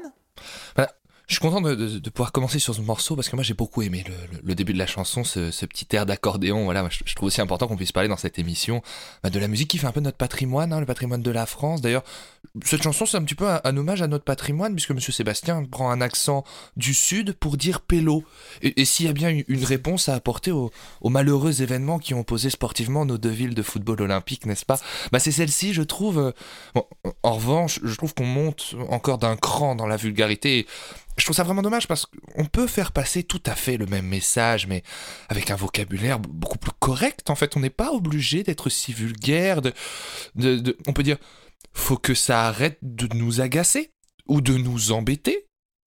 Je 1.28 1.34
suis 1.34 1.42
content 1.42 1.60
de, 1.60 2.08
pouvoir 2.08 2.32
commencer 2.32 2.58
sur 2.58 2.74
ce 2.74 2.80
morceau 2.80 3.14
parce 3.14 3.28
que 3.28 3.36
moi 3.36 3.42
j'ai 3.42 3.52
beaucoup 3.52 3.82
aimé 3.82 4.02
le, 4.42 4.54
début 4.54 4.72
de 4.72 4.78
la 4.78 4.86
chanson, 4.86 5.24
ce, 5.24 5.66
petit 5.66 5.86
air 5.94 6.06
d'accordéon. 6.06 6.64
Voilà, 6.64 6.88
je 6.90 7.14
trouve 7.14 7.26
aussi 7.26 7.42
important 7.42 7.68
qu'on 7.68 7.76
puisse 7.76 7.92
parler 7.92 8.08
dans 8.08 8.16
cette 8.16 8.38
émission 8.38 8.80
bah, 9.22 9.28
de 9.28 9.38
la 9.38 9.46
musique 9.46 9.68
qui 9.68 9.76
fait 9.76 9.86
un 9.86 9.92
peu 9.92 10.00
notre 10.00 10.16
patrimoine, 10.16 10.72
hein, 10.72 10.80
le 10.80 10.86
patrimoine 10.86 11.20
de 11.20 11.30
la 11.30 11.44
France. 11.44 11.82
D'ailleurs, 11.82 12.02
cette 12.64 12.82
chanson 12.82 13.06
c'est 13.06 13.16
un 13.16 13.22
petit 13.22 13.34
peu 13.34 13.46
un, 13.48 13.76
hommage 13.76 14.02
à 14.02 14.06
notre 14.06 14.24
patrimoine 14.24 14.74
puisque 14.74 14.90
Monsieur 14.90 15.12
Sébastien 15.12 15.64
prend 15.64 15.90
un 15.90 16.00
accent 16.00 16.44
du 16.76 16.94
sud 16.94 17.32
pour 17.32 17.56
dire 17.56 17.80
pélo. 17.80 18.24
Et, 18.62 18.84
s'il 18.84 19.06
y 19.06 19.08
a 19.08 19.12
bien 19.12 19.28
une, 19.46 19.64
réponse 19.64 20.08
à 20.08 20.14
apporter 20.14 20.50
aux, 20.50 20.70
malheureux 21.04 21.62
événements 21.62 21.98
qui 21.98 22.14
ont 22.14 22.20
opposé 22.20 22.50
sportivement 22.50 23.04
nos 23.04 23.18
deux 23.18 23.28
villes 23.28 23.54
de 23.54 23.62
football 23.62 24.02
olympique, 24.02 24.46
n'est-ce 24.46 24.64
pas? 24.64 24.80
Bah 25.12 25.18
c'est 25.18 25.32
celle-ci, 25.32 25.72
je 25.72 25.82
trouve. 25.82 26.18
euh, 26.74 26.82
en 27.22 27.32
revanche, 27.32 27.80
je 27.82 27.94
trouve 27.94 28.14
qu'on 28.14 28.26
monte 28.26 28.74
encore 28.88 29.18
d'un 29.18 29.36
cran 29.36 29.74
dans 29.74 29.86
la 29.86 29.96
vulgarité. 29.96 30.66
Je 31.16 31.24
trouve 31.24 31.34
ça 31.34 31.42
vraiment 31.42 31.62
dommage 31.62 31.88
parce 31.88 32.06
qu'on 32.06 32.44
peut 32.44 32.68
faire 32.68 32.92
passer 32.92 33.24
tout 33.24 33.42
à 33.44 33.56
fait 33.56 33.76
le 33.76 33.86
même 33.86 34.06
message, 34.06 34.66
mais 34.68 34.82
avec 35.28 35.50
un 35.50 35.56
vocabulaire 35.56 36.20
beaucoup 36.20 36.58
plus 36.58 36.70
correct. 36.78 37.28
En 37.28 37.34
fait, 37.34 37.56
on 37.56 37.60
n'est 37.60 37.70
pas 37.70 37.90
obligé 37.90 38.44
d'être 38.44 38.70
si 38.70 38.92
vulgaire. 38.92 39.60
De- 39.60 39.72
de- 40.36 40.76
on 40.86 40.92
peut 40.92 41.02
dire, 41.02 41.18
faut 41.78 41.96
que 41.96 42.14
ça 42.14 42.46
arrête 42.46 42.78
de 42.82 43.08
nous 43.14 43.40
agacer 43.40 43.92
ou 44.26 44.40
de 44.40 44.54
nous 44.56 44.92
embêter. 44.92 45.46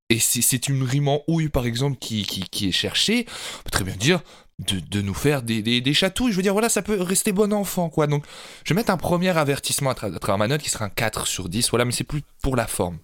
Et 0.09 0.19
si 0.19 0.41
c'est 0.41 0.67
une 0.67 0.83
rime 0.83 1.07
en 1.07 1.21
houille, 1.27 1.49
par 1.49 1.65
exemple, 1.65 1.97
qui, 1.97 2.23
qui, 2.23 2.41
qui 2.49 2.67
est 2.67 2.71
cherchée, 2.73 3.25
on 3.59 3.63
peut 3.63 3.69
très 3.71 3.83
bien 3.85 3.95
dire 3.95 4.21
de, 4.59 4.79
de 4.79 5.01
nous 5.01 5.13
faire 5.13 5.41
des, 5.41 5.61
des, 5.61 5.79
des 5.79 5.93
chatouilles. 5.93 6.31
Je 6.31 6.35
veux 6.37 6.41
dire, 6.43 6.51
voilà, 6.53 6.67
ça 6.69 6.81
peut 6.81 7.01
rester 7.01 7.31
bon 7.31 7.53
enfant, 7.53 7.89
quoi. 7.89 8.07
Donc, 8.07 8.25
je 8.65 8.73
vais 8.73 8.75
mettre 8.79 8.91
un 8.91 8.97
premier 8.97 9.29
avertissement 9.29 9.89
à, 9.89 9.93
tra- 9.93 10.13
à 10.13 10.19
travers 10.19 10.37
ma 10.37 10.47
note 10.49 10.61
qui 10.61 10.69
sera 10.69 10.85
un 10.85 10.89
4 10.89 11.27
sur 11.27 11.47
10, 11.47 11.69
voilà, 11.69 11.85
mais 11.85 11.93
c'est 11.93 12.03
plus 12.03 12.23
pour 12.43 12.55
la 12.57 12.67
forme. 12.67 12.97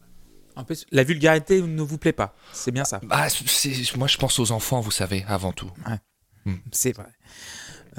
En 0.58 0.64
plus, 0.66 0.86
la 0.92 1.04
vulgarité 1.04 1.62
ne 1.62 1.82
vous 1.82 1.98
plaît 1.98 2.12
pas. 2.14 2.36
C'est 2.52 2.72
bien 2.72 2.84
ça. 2.84 3.00
Bah, 3.04 3.30
c'est- 3.30 3.96
moi, 3.96 4.08
je 4.08 4.18
pense 4.18 4.38
aux 4.40 4.52
enfants, 4.52 4.82
vous 4.82 4.92
savez, 4.92 5.24
avant 5.30 5.54
tout. 5.54 5.72
C'est 6.72 6.92
vrai. 6.94 7.08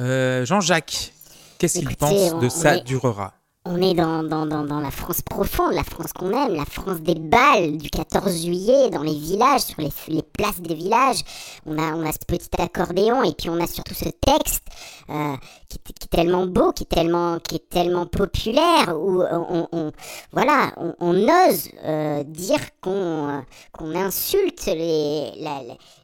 Euh, 0.01 0.45
Jean-Jacques, 0.45 1.13
qu'est-ce 1.59 1.79
qu'il 1.79 1.97
pense 1.97 2.41
de 2.41 2.49
Ça 2.49 2.79
durera? 2.79 3.35
On 3.71 3.83
est 3.83 3.93
dans, 3.93 4.23
dans, 4.23 4.47
dans, 4.47 4.81
la 4.81 4.91
France 4.91 5.21
profonde, 5.21 5.75
la 5.75 5.85
France 5.85 6.15
qu'on 6.15 6.31
aime, 6.31 6.55
la 6.55 6.65
France 6.65 7.01
des 7.03 7.15
balles 7.15 7.77
du 7.77 7.91
14 7.91 8.45
juillet, 8.45 8.89
dans 8.89 9.03
les 9.03 9.15
villages, 9.15 9.61
sur 9.61 9.83
les, 9.83 10.23
places 10.23 10.61
des 10.63 10.75
villages. 10.75 11.21
On 11.67 11.77
a, 11.77 11.95
on 11.95 12.03
a 12.07 12.11
ce 12.13 12.19
petit 12.27 12.49
accordéon 12.59 13.23
et 13.25 13.35
puis 13.35 13.51
on 13.51 13.61
a 13.61 13.67
surtout 13.67 13.93
ce 13.93 14.09
texte 14.09 14.65
euh, 15.11 15.35
qui, 15.69 15.77
est- 15.77 16.09
tellement 16.11 16.47
beau, 16.47 16.73
qui 16.73 16.85
est 16.85 16.87
tellement, 16.87 17.39
qui 17.41 17.57
est 17.57 17.69
tellement 17.69 18.07
populaire, 18.07 18.97
où 18.99 19.23
on, 19.23 19.93
voilà, 20.33 20.73
on, 21.01 21.15
ose 21.29 21.69
euh, 21.85 22.25
dire 22.25 22.61
qu'on 22.81 23.29
euh, 23.29 23.41
qu'on 23.73 23.95
insulte 23.95 24.65
les- 24.65 25.33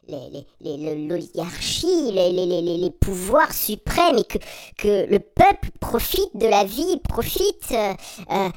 l'oligarchie, 0.07 2.11
les, 2.11 2.31
les, 2.31 2.45
les, 2.45 2.61
les- 2.61 2.91
pouvoirs 2.91 3.53
suprêmes 3.53 4.17
et 4.17 4.23
que, 4.23 4.37
que 4.77 5.09
le 5.11 5.19
peuple 5.19 5.69
profite 5.79 6.35
de 6.35 6.47
la 6.47 6.63
vie, 6.63 6.97
profite 7.07 7.71
euh, 7.71 7.93
euh, 8.31 8.49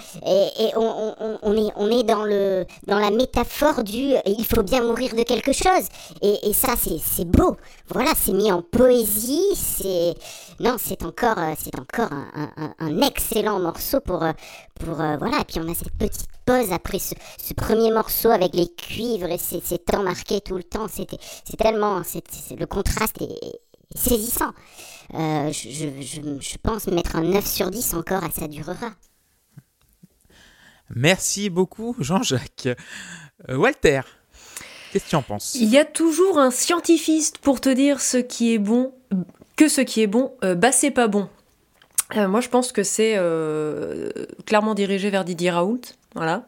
et, 0.59 0.71
on, 0.77 1.15
on- 1.21 1.39
on, 1.43 1.57
est, 1.57 1.73
on 1.77 1.91
est 1.91 2.03
dans, 2.05 2.25
le, 2.25 2.65
dans 2.87 2.99
la 2.99 3.11
métaphore 3.11 3.85
du 3.85 4.15
il 4.27 4.45
faut 4.45 4.63
bien 4.63 4.83
mourir 4.83 5.15
de 5.15 5.23
quelque 5.23 5.53
chose. 5.53 5.87
Et, 6.23 6.51
et 6.51 6.53
ça, 6.53 6.75
c'est 6.77 7.25
beau. 7.25 7.57
Voilà, 7.89 8.13
c'est 8.17 8.33
mis 8.33 8.51
en 8.53 8.63
poésie. 8.63 9.43
C'est 9.55 10.15
non, 10.61 10.77
c'est 10.79 11.03
encore, 11.05 11.39
euh, 11.39 11.55
c'est 11.59 11.79
encore 11.79 12.11
un, 12.79 13.01
excellent 13.03 13.59
morceau 13.61 14.01
pour, 14.01 14.25
pour 14.81 14.95
voilà. 14.95 15.41
Et 15.41 15.45
puis 15.45 15.61
on 15.61 15.71
a 15.71 15.75
cette 15.75 15.97
petite 15.99 16.27
pause 16.49 16.73
après 16.73 16.99
ce, 16.99 17.15
ce 17.43 17.53
premier 17.55 17.91
morceau 17.93 18.31
avec 18.31 18.55
les 18.55 18.69
cuivres 18.75 19.31
et 19.31 19.39
ces, 19.39 19.61
ces 19.61 19.79
temps 19.79 20.03
marqués 20.03 20.41
tout 20.41 20.57
le 20.57 20.63
temps. 20.65 20.89
C'était, 20.89 21.19
c'est 21.45 21.57
tellement, 21.57 21.99
le 22.01 22.65
contraste 22.67 23.21
est, 23.21 23.25
est 23.47 23.61
saisissant. 23.95 24.53
Euh, 25.15 25.53
je, 25.53 25.69
je, 25.71 25.89
je- 26.01 26.41
je 26.41 26.57
pense 26.63 26.87
mettre 26.87 27.17
un 27.17 27.23
9 27.23 27.47
sur 27.47 27.71
10 27.71 27.95
encore 27.95 28.25
à 28.25 28.31
ça 28.31 28.49
durera. 28.49 28.91
Merci 30.95 31.51
beaucoup, 31.51 31.95
Jean-Jacques. 31.99 32.69
Euh, 33.49 33.57
Walter, 33.57 34.01
Qu'est-ce 34.93 35.05
que 35.05 35.11
tu 35.11 35.17
en 35.17 35.23
penses? 35.23 35.55
Il 35.61 35.69
y 35.69 35.77
a 35.79 35.85
toujours 35.85 36.39
un 36.39 36.51
scientifique 36.51 37.39
pour 37.43 37.61
te 37.61 37.69
dire 37.69 38.01
ce 38.01 38.17
qui 38.17 38.55
est 38.55 38.59
bon, 38.59 38.95
que 39.57 39.69
ce 39.69 39.83
qui 39.83 40.01
est 40.01 40.07
bon, 40.07 40.33
euh, 40.45 40.55
bah 40.55 40.73
c'est 40.73 40.91
pas 40.91 41.09
bon. 41.09 41.29
Euh, 42.17 42.27
moi, 42.27 42.41
je 42.41 42.49
pense 42.49 42.73
que 42.73 42.83
c'est 42.83 43.15
euh, 43.19 44.09
clairement 44.47 44.75
dirigé 44.75 45.11
vers 45.11 45.27
Didier 45.27 45.51
Raoult, 45.51 45.83
voilà. 46.19 46.45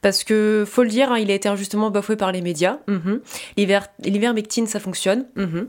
Parce 0.00 0.22
que, 0.22 0.64
faut 0.66 0.84
le 0.84 0.88
dire, 0.88 1.10
hein, 1.10 1.18
il 1.18 1.30
a 1.30 1.34
été 1.34 1.48
injustement 1.48 1.90
bafoué 1.90 2.14
par 2.16 2.30
les 2.30 2.40
médias. 2.40 2.78
Mhm. 2.86 3.20
L'hiver 3.56 3.88
L'ivermectine, 4.00 4.66
ça 4.66 4.78
fonctionne. 4.78 5.26
Mhm. 5.34 5.68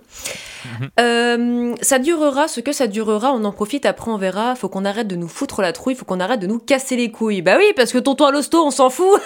Euh, 1.00 1.76
ça 1.82 2.00
durera 2.00 2.48
ce 2.48 2.60
que 2.60 2.72
ça 2.72 2.88
durera, 2.88 3.32
on 3.34 3.44
en 3.44 3.52
profite, 3.52 3.86
après 3.86 4.12
on 4.12 4.18
verra. 4.18 4.56
Faut 4.56 4.70
qu'on 4.70 4.86
arrête 4.86 5.08
de 5.08 5.16
nous 5.16 5.28
foutre 5.28 5.62
la 5.62 5.74
trouille, 5.74 5.96
faut 5.96 6.06
qu'on 6.06 6.20
arrête 6.20 6.40
de 6.40 6.48
nous 6.48 6.60
casser 6.60 6.96
les 6.96 7.10
couilles. 7.12 7.42
Bah 7.42 7.56
oui, 7.58 7.74
parce 7.76 7.92
que 7.92 7.98
tonton 7.98 8.26
à 8.26 8.32
l'hosto, 8.32 8.64
on 8.64 8.72
s'en 8.72 8.92
fout. 8.92 9.20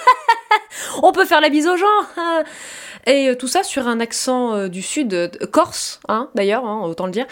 on 1.04 1.12
peut 1.12 1.26
faire 1.26 1.41
la 1.41 1.49
bise 1.49 1.67
aux 1.67 1.78
gens. 1.78 1.86
Et 3.06 3.30
euh, 3.30 3.36
tout 3.36 3.49
ça 3.49 3.63
sur 3.63 3.88
un 3.89 3.99
accent 3.99 4.54
euh, 4.54 4.67
du 4.69 4.82
sud, 4.82 5.38
corse, 5.52 5.99
hein, 6.08 6.30
d'ailleurs, 6.36 6.65
hein, 6.65 6.82
autant 6.86 7.08
le 7.08 7.12
dire. 7.12 7.26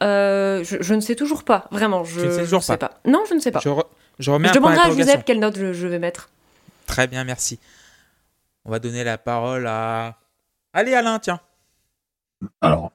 je, 0.00 0.94
ne 0.94 1.00
sais 1.00 1.16
toujours 1.16 1.42
pas, 1.42 1.66
vraiment. 1.72 2.04
Je, 2.04 2.20
ne 2.20 2.60
sais, 2.60 2.76
pas. 2.76 3.00
Non, 3.04 3.24
je 3.28 3.34
ne 3.34 3.40
sais 3.40 3.50
pas. 3.50 3.58
Je, 3.58 3.70
remets 4.20 4.50
demanderai 4.52 4.88
à 4.88 4.90
Giuseppe 4.90 5.24
quelle 5.24 5.40
note 5.40 5.56
je, 5.56 5.86
vais 5.86 5.98
mettre. 5.98 6.30
Très 6.86 7.06
bien, 7.06 7.24
merci. 7.24 7.58
On 8.64 8.70
va 8.70 8.78
donner 8.78 9.04
la 9.04 9.18
parole 9.18 9.66
à. 9.66 10.18
Allez, 10.72 10.94
Alain, 10.94 11.18
tiens. 11.18 11.40
Alors, 12.60 12.92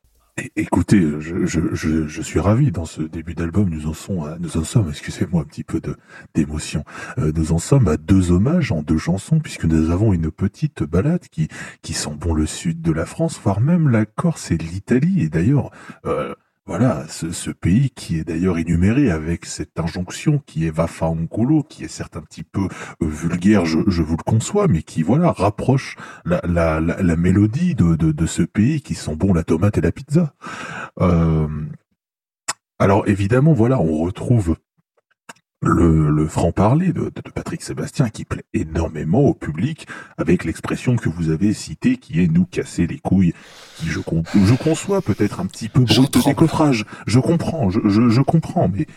écoutez, 0.56 1.02
je, 1.20 2.22
suis 2.22 2.40
ravi 2.40 2.72
dans 2.72 2.86
ce 2.86 3.02
début 3.02 3.36
d'album. 3.36 3.70
Nous 3.70 3.88
en 3.88 3.94
sommes, 3.94 4.38
nous 4.40 4.58
en 4.58 4.64
sommes, 4.64 4.90
excusez-moi 4.90 5.42
un 5.42 5.46
petit 5.46 5.64
peu 5.64 5.82
d'émotion. 6.34 6.84
Euh, 7.18 7.32
nous 7.36 7.52
en 7.52 7.60
sommes 7.60 7.88
à 7.88 7.98
deux 7.98 8.32
hommages 8.32 8.72
en 8.72 8.82
deux 8.82 8.98
chansons, 8.98 9.40
puisque 9.40 9.66
nous 9.66 9.92
avons 9.92 10.14
une 10.14 10.32
petite 10.32 10.84
balade 10.84 11.28
qui 11.30 11.48
qui 11.82 11.94
sent 11.94 12.16
bon 12.18 12.34
le 12.34 12.46
sud 12.46 12.82
de 12.82 12.92
la 12.92 13.06
France, 13.06 13.40
voire 13.44 13.62
même 13.62 13.90
la 13.90 14.06
Corse 14.06 14.52
et 14.52 14.58
l'Italie. 14.58 15.22
Et 15.24 15.30
d'ailleurs. 15.30 15.72
Euh, 16.06 16.34
voilà, 16.70 17.04
ce, 17.08 17.50
pays 17.50 17.90
qui 17.90 18.20
est 18.20 18.24
d'ailleurs 18.24 18.60
énuméré 18.60 19.10
avec 19.10 19.48
cette 19.48 19.80
injonction 19.80 20.38
qui 20.46 20.68
est 20.68 20.70
Vafa 20.70 21.12
qui 21.68 21.84
est 21.84 21.88
certes 21.88 22.16
un 22.16 22.22
petit 22.22 22.44
peu 22.44 22.68
euh, 23.02 23.08
vulgaire, 23.08 23.66
je, 23.66 23.80
vous 24.04 24.16
le 24.16 24.24
conçois, 24.24 24.68
mais 24.68 24.84
qui 24.84 25.02
voilà 25.02 25.32
rapproche 25.32 25.96
la, 26.26 27.16
mélodie 27.18 27.74
de, 27.74 28.26
ce 28.28 28.44
pays 28.44 28.84
qui 28.84 28.94
sent 28.94 29.16
bon 29.16 29.34
la 29.34 29.44
tomate 29.44 29.80
et 29.80 29.82
la 29.82 29.92
pizza. 29.92 30.36
Euh, 31.02 31.48
alors 32.78 33.08
évidemment, 33.08 33.54
voilà, 33.54 33.80
on 33.80 34.04
retrouve 34.04 34.56
le, 35.62 36.10
le 36.10 36.28
franc-parler 36.28 36.94
de, 36.94 37.12
de, 37.14 37.32
Patrick 37.34 37.62
Sébastien 37.62 38.10
qui 38.10 38.24
plaît 38.24 38.46
énormément 38.54 39.22
au 39.22 39.34
public 39.34 39.88
avec 40.18 40.46
l'expression 40.46 40.96
que 40.96 41.10
vous 41.10 41.30
avez 41.30 41.54
citée 41.54 41.98
qui 41.98 42.24
est 42.24 42.28
nous 42.28 42.46
casser 42.46 42.88
les 42.88 43.00
couilles. 43.00 43.34
Je, 43.84 44.00
je 44.00 44.54
conçois 44.56 45.02
peut-être 45.02 45.40
un 45.40 45.46
petit 45.46 45.68
peu 45.68 45.82
brut 45.82 46.14
de 46.14 46.24
décoffrage. 46.24 46.86
Je 47.08 47.20
comprends, 47.20 47.70
je, 47.70 47.80
je, 47.86 48.10
je 48.10 48.22
comprends, 48.22 48.70
mais 48.70 48.88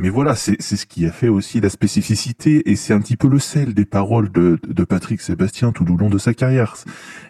mais 0.00 0.08
voilà, 0.08 0.34
c'est 0.34 0.58
ce 0.62 0.86
qui 0.86 1.04
a 1.04 1.12
fait 1.12 1.28
aussi 1.28 1.60
la 1.60 1.68
spécificité 1.68 2.70
et 2.70 2.74
c'est 2.74 2.94
un 2.94 3.00
petit 3.00 3.18
peu 3.18 3.28
le 3.28 3.38
sel 3.38 3.74
des 3.74 3.84
paroles 3.84 4.32
de, 4.32 4.58
de 4.66 4.84
Patrick 4.84 5.20
Sébastien 5.20 5.72
tout 5.72 5.84
au 5.92 5.96
long 5.98 6.08
de 6.08 6.16
sa 6.16 6.32
carrière. 6.32 6.74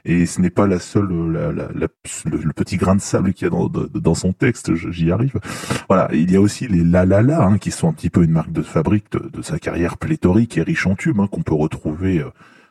Et 0.04 0.24
ce 0.24 0.40
n'est 0.40 0.50
pas 0.50 0.68
la 0.68 0.78
seule, 0.78 1.10
la, 1.32 1.50
la, 1.50 1.68
le, 1.74 2.52
petit 2.52 2.76
grain 2.76 2.94
de 2.94 3.00
sable 3.00 3.34
qu'il 3.34 3.46
y 3.46 3.48
a 3.48 3.50
dans, 3.50 3.68
dans 3.68 4.14
son 4.14 4.32
texte, 4.32 4.72
j'y 4.76 5.10
arrive. 5.10 5.40
Voilà, 5.88 6.08
il 6.12 6.30
y 6.30 6.36
a 6.36 6.40
aussi 6.40 6.68
les 6.68 6.84
la 6.84 7.04
la 7.04 7.22
la, 7.22 7.42
hein, 7.42 7.58
qui 7.58 7.72
sont 7.72 7.88
un 7.88 7.92
petit 7.92 8.08
peu 8.08 8.22
une 8.22 8.30
marque 8.30 8.52
de 8.52 8.62
fabrique 8.62 9.10
de, 9.10 9.28
de 9.28 9.42
sa 9.42 9.58
carrière 9.58 9.98
pléthorique 9.98 10.56
et 10.56 10.62
riche 10.62 10.86
en 10.86 10.94
tubes, 10.94 11.18
hein, 11.18 11.26
qu'on 11.26 11.42
peut 11.42 11.54
retrouver 11.54 12.20
euh, 12.20 12.30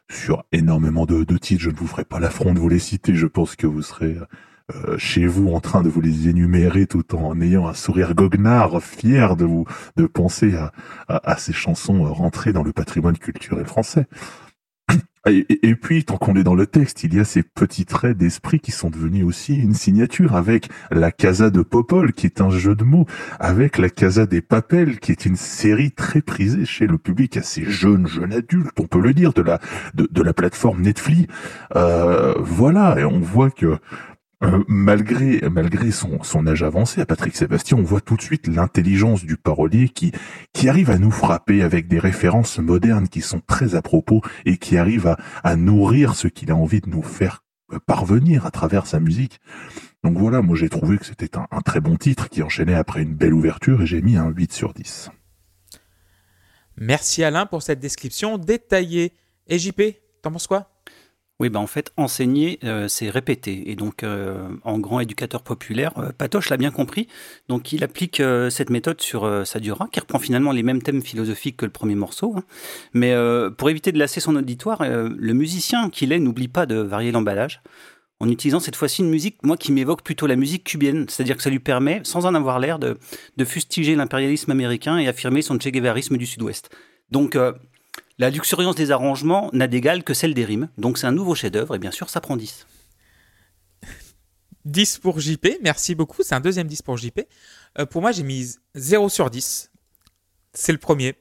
sur 0.10 0.46
énormément 0.54 1.08
de, 1.08 1.26
de 1.26 1.38
titres. 1.38 1.62
Je 1.64 1.72
ne 1.72 1.76
vous 1.76 1.88
ferai 1.88 2.06
pas 2.06 2.22
l'affront 2.22 2.54
de 2.54 2.60
vous 2.60 2.70
les 2.70 2.80
citer, 2.80 3.16
je 3.16 3.28
pense 3.28 3.58
que 3.58 3.68
vous 3.68 3.82
serez 3.82 4.16
euh, 4.74 4.98
chez 4.98 5.26
vous 5.26 5.50
en 5.54 5.60
train 5.60 5.82
de 5.82 5.90
vous 5.90 6.02
les 6.02 6.30
énumérer 6.30 6.86
tout 6.86 7.16
en 7.16 7.40
ayant 7.42 7.68
un 7.68 7.74
sourire 7.74 8.16
goguenard, 8.16 8.82
fier 8.82 9.36
de 9.36 9.46
vous 9.46 9.66
de 9.98 10.06
penser 10.06 10.56
à, 10.56 10.72
à, 11.08 11.38
ces 11.38 11.54
chansons 11.54 12.04
rentrées 12.14 12.54
dans 12.54 12.64
le 12.64 12.74
patrimoine 12.74 13.18
culturel 13.18 13.66
français. 13.66 14.08
Et, 15.26 15.76
puis, 15.76 16.06
tant 16.06 16.18
qu'on 16.18 16.36
est 16.36 16.44
dans 16.44 16.56
le 16.56 16.66
texte, 16.66 17.04
il 17.04 17.14
y 17.14 17.20
a 17.20 17.26
ces 17.26 17.44
petits 17.44 17.86
traits 17.86 18.18
d'esprit 18.18 18.60
qui 18.60 18.72
sont 18.72 18.90
devenus 18.90 19.26
aussi 19.26 19.56
une 19.56 19.74
signature 19.74 20.36
avec 20.36 20.70
la 20.92 21.12
Casa 21.12 21.50
de 21.50 21.62
Popol, 21.62 22.14
qui 22.14 22.26
est 22.26 22.42
un 22.42 22.50
jeu 22.50 22.74
de 22.74 22.84
mots, 22.84 23.06
avec 23.40 23.78
la 23.78 23.90
Casa 23.90 24.26
des 24.26 24.42
Papels, 24.42 25.00
qui 25.00 25.12
est 25.12 25.26
une 25.26 25.36
série 25.36 25.92
très 25.92 26.22
prisée 26.22 26.66
chez 26.66 26.88
le 26.88 26.98
public 26.98 27.38
assez 27.38 27.64
jeune, 27.66 28.08
jeune 28.08 28.34
adulte, 28.34 28.80
on 28.80 28.88
peut 28.88 29.02
le 29.02 29.14
dire, 29.14 29.34
de 29.34 29.42
la 29.42 29.60
de, 29.94 30.08
de 30.10 30.24
la 30.24 30.34
plateforme 30.34 30.82
Netflix. 30.82 31.32
Euh, 31.76 32.34
voilà, 32.40 32.98
et 32.98 33.04
on 33.04 33.20
voit 33.20 33.52
que 33.52 33.78
euh, 34.42 34.64
malgré 34.68 35.42
malgré 35.50 35.92
son, 35.92 36.24
son 36.24 36.48
âge 36.48 36.64
avancé, 36.64 37.02
à 37.02 37.06
Patrick 37.06 37.36
Sébastien, 37.36 37.78
on 37.78 37.84
voit 37.84 38.00
tout 38.00 38.16
de 38.16 38.22
suite 38.22 38.48
l'intelligence 38.48 39.26
du 39.26 39.36
parolier 39.36 39.90
qui 39.90 40.14
qui 40.54 40.70
arrive 40.70 40.90
à 40.90 40.98
nous 40.98 41.12
frapper 41.12 41.62
avec 41.62 41.88
des 41.88 42.00
références 42.00 42.58
modernes 42.60 43.10
qui 43.10 43.22
sont 43.22 43.42
très 43.42 43.76
à 43.76 43.82
propos 43.82 44.22
et 44.46 44.58
qui 44.58 44.78
arrive 44.78 45.08
à, 45.08 45.18
à 45.44 45.56
nourrir 45.58 46.16
ce 46.16 46.30
qu'il 46.30 46.52
a 46.52 46.56
envie 46.56 46.80
de 46.80 46.90
nous 46.90 47.04
faire 47.04 47.44
euh, 47.74 47.80
parvenir 47.86 48.46
à 48.46 48.52
travers 48.52 48.88
sa 48.88 49.02
musique. 49.02 49.40
Donc 50.06 50.18
voilà, 50.18 50.42
moi 50.42 50.56
j'ai 50.56 50.70
trouvé 50.70 50.98
que 50.98 51.06
c'était 51.06 51.38
un, 51.38 51.48
un, 51.52 51.60
très 51.60 51.82
bon 51.82 51.98
titre 51.98 52.30
qui 52.30 52.42
enchaînait 52.42 52.76
après 52.76 53.02
une 53.02 53.16
belle 53.16 53.34
ouverture 53.34 53.82
et 53.82 53.86
j'ai 53.86 54.02
mis 54.02 54.16
un 54.16 54.30
8 54.30 54.54
sur 54.54 54.74
10. 54.74 55.10
Merci 56.78 57.26
Alain 57.26 57.46
pour 57.46 57.62
cette 57.62 57.82
description 57.82 58.38
détaillée. 58.38 59.14
Et 59.48 59.60
JP, 59.60 59.82
t'en 60.22 60.32
penses 60.32 60.48
quoi? 60.48 60.72
Oui, 61.40 61.48
bah 61.48 61.60
en 61.60 61.68
fait, 61.68 61.94
enseigner, 61.96 62.60
euh, 62.66 62.90
c'est 62.90 63.10
répéter. 63.10 63.72
Et 63.72 63.76
donc, 63.76 64.04
euh, 64.04 64.50
en 64.66 64.78
grand 64.78 65.00
éducateur 65.00 65.42
populaire, 65.42 65.98
euh, 65.98 66.12
Patoche 66.12 66.50
l'a 66.50 66.58
bien 66.58 66.72
compris. 66.72 67.08
Donc, 67.48 67.72
il 67.72 67.82
applique 67.84 68.22
cette 68.50 68.70
méthode 68.70 69.00
sur 69.00 69.46
Sadura, 69.46 69.88
qui 69.92 70.00
reprend 70.02 70.20
finalement 70.20 70.52
les 70.52 70.64
mêmes 70.64 70.82
thèmes 70.82 71.02
philosophiques 71.02 71.58
que 71.58 71.66
le 71.66 71.72
premier 71.72 71.96
morceau. 71.96 72.34
Hein. 72.36 72.44
Mais 72.94 73.16
pour 73.58 73.70
éviter 73.70 73.92
de 73.92 74.00
lasser 74.00 74.20
son 74.20 74.36
auditoire, 74.36 74.84
le 74.84 75.34
musicien 75.34 75.90
qu'il 75.90 76.12
est 76.12 76.20
n'oublie 76.20 76.48
pas 76.48 76.66
de 76.66 76.76
varier 76.76 77.12
l'emballage 77.12 77.62
en 78.20 78.30
utilisant 78.30 78.60
cette 78.60 78.76
fois-ci 78.76 79.02
une 79.02 79.10
musique, 79.10 79.38
moi, 79.44 79.56
qui 79.56 79.72
m'évoque 79.72 80.04
plutôt 80.04 80.28
la 80.28 80.36
musique 80.36 80.66
cubienne. 80.66 81.06
C'est-à-dire 81.08 81.38
que 81.38 81.44
ça 81.44 81.50
lui 81.50 81.60
permet, 81.60 82.02
sans 82.04 82.26
en 82.26 82.36
avoir 82.36 82.60
l'air, 82.60 82.78
de, 82.78 82.98
de 83.38 83.46
fustiger 83.46 83.96
l'impérialisme 83.96 84.52
américain 84.52 84.98
et 84.98 85.08
affirmer 85.08 85.42
son 85.42 85.58
Che 85.58 85.70
Guevarisme 85.70 86.18
du 86.18 86.26
Sud-Ouest. 86.26 86.70
Donc, 87.12 87.38
la 88.20 88.30
luxuriance 88.30 88.76
des 88.76 88.92
arrangements 88.92 89.50
n'a 89.54 89.68
d'égal 89.68 90.04
que 90.04 90.14
celle 90.14 90.34
des 90.34 90.46
rimes. 90.46 90.70
Donc 90.78 90.98
c'est 90.98 91.08
un 91.08 91.14
nouveau 91.14 91.36
chef-d'œuvre 91.36 91.76
et 91.76 91.80
bien 91.80 91.92
sûr 91.92 92.10
ça 92.10 92.20
prend 92.20 92.36
10. 92.36 92.68
10 94.66 94.98
pour 95.02 95.20
JP, 95.20 95.48
merci 95.64 95.96
beaucoup. 95.96 96.22
C'est 96.22 96.36
un 96.36 96.42
deuxième 96.42 96.68
10 96.68 96.82
pour 96.82 96.98
JP. 96.98 97.22
Euh, 97.80 97.86
pour 97.86 98.02
moi, 98.02 98.12
j'ai 98.12 98.24
mis 98.24 98.56
0 98.76 99.08
sur 99.08 99.30
10. 99.30 99.72
C'est 100.54 100.74
le 100.74 100.78
premier. 100.78 101.16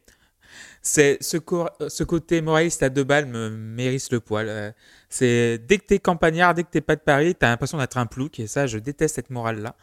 C'est 0.82 1.18
ce, 1.20 1.36
côté 1.36 2.40
moraliste 2.40 2.82
à 2.82 2.88
deux 2.88 3.04
balles 3.04 3.26
me 3.26 3.48
mérite 3.48 4.10
le 4.10 4.20
poil. 4.20 4.48
Euh, 4.48 4.72
c'est 5.08 5.58
dès 5.58 5.78
que 5.78 5.86
t'es 5.86 5.98
campagnard, 6.00 6.54
dès 6.54 6.64
que 6.64 6.70
t'es 6.70 6.80
pas 6.80 6.96
de 6.96 7.00
Paris, 7.00 7.34
t'as 7.34 7.48
l'impression 7.48 7.78
d'être 7.78 7.98
un 7.98 8.06
plouc 8.06 8.40
et 8.40 8.46
ça, 8.48 8.66
je 8.66 8.78
déteste 8.78 9.16
cette 9.16 9.30
morale-là. 9.30 9.76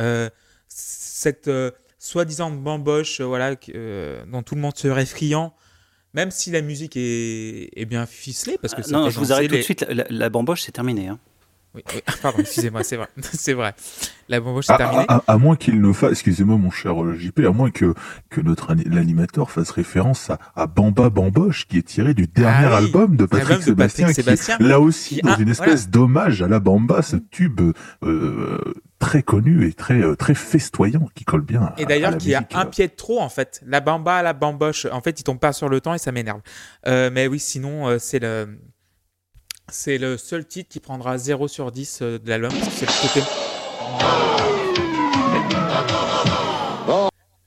Euh, 0.00 0.30
cette 0.66 1.50
soi-disant 1.98 2.50
bamboche, 2.50 3.20
voilà, 3.20 3.54
dont 3.54 4.42
tout 4.42 4.54
le 4.54 4.60
monde 4.60 4.76
serait 4.76 5.04
friand, 5.04 5.54
même 6.14 6.30
si 6.30 6.50
la 6.50 6.60
musique 6.60 6.96
est, 6.96 7.84
bien 7.86 8.06
ficelée, 8.06 8.58
parce 8.60 8.74
que 8.74 8.82
ah, 8.84 8.90
non, 8.90 9.10
je 9.10 9.18
vous 9.18 9.32
arrête 9.32 9.48
tout 9.48 9.56
de 9.56 9.62
suite. 9.62 9.86
La, 9.88 10.28
bamboche, 10.28 10.62
c'est 10.62 10.72
terminé. 10.72 11.08
Hein. 11.08 11.18
Oui, 11.74 11.82
pardon, 12.20 12.38
excusez-moi, 12.40 12.82
c'est 12.82 12.96
vrai, 12.96 13.06
c'est 13.20 13.52
vrai. 13.52 13.74
La 14.28 14.40
bamboche, 14.40 14.66
c'est 14.66 14.76
terminé. 14.76 15.04
À, 15.08 15.38
moins 15.38 15.54
qu'il 15.54 15.80
ne 15.80 15.92
fasse, 15.92 16.12
excusez-moi, 16.12 16.56
mon 16.56 16.70
cher 16.70 16.94
JP, 17.14 17.40
à 17.46 17.50
moins 17.50 17.70
que 17.70 17.94
que 18.28 18.40
notre 18.40 18.74
l'animateur 18.86 19.50
fasse 19.50 19.70
référence 19.70 20.30
à, 20.56 20.66
Bamba 20.66 21.10
Bamboche, 21.10 21.68
qui 21.68 21.78
est 21.78 21.86
tiré 21.86 22.14
du 22.14 22.26
dernier 22.26 22.66
ah 22.66 22.76
album 22.78 23.16
de 23.16 23.24
Patrick, 23.24 23.62
Sébastien, 23.62 24.08
là 24.58 24.80
aussi 24.80 25.20
dans 25.22 25.36
une 25.36 25.48
espèce 25.48 25.88
d'hommage 25.88 26.42
à 26.42 26.48
la 26.48 26.58
Bamba, 26.58 27.02
ce 27.02 27.16
tube 27.16 27.60
euh, 28.02 28.58
très 29.00 29.22
connu 29.22 29.66
et 29.66 29.72
très 29.72 30.00
euh, 30.00 30.14
très 30.14 30.34
festoyant 30.34 31.08
qui 31.14 31.24
colle 31.24 31.40
bien. 31.40 31.72
Et 31.78 31.86
d'ailleurs 31.86 32.16
qui 32.16 32.34
a 32.34 32.46
un 32.52 32.66
euh. 32.66 32.68
pied 32.68 32.86
de 32.86 32.92
trop 32.92 33.20
en 33.20 33.28
fait. 33.28 33.60
La 33.66 33.80
bamba, 33.80 34.22
la 34.22 34.32
bamboche, 34.32 34.86
en 34.92 35.00
fait, 35.00 35.18
il 35.18 35.24
tombe 35.24 35.40
pas 35.40 35.52
sur 35.52 35.68
le 35.68 35.80
temps 35.80 35.94
et 35.94 35.98
ça 35.98 36.12
m'énerve. 36.12 36.40
Euh, 36.86 37.10
mais 37.12 37.26
oui, 37.26 37.40
sinon 37.40 37.98
c'est 37.98 38.20
le 38.20 38.58
c'est 39.72 39.98
le 39.98 40.16
seul 40.16 40.46
titre 40.46 40.68
qui 40.68 40.80
prendra 40.80 41.18
0 41.18 41.48
sur 41.48 41.72
10 41.72 42.02
de 42.02 42.20
l'album. 42.24 42.52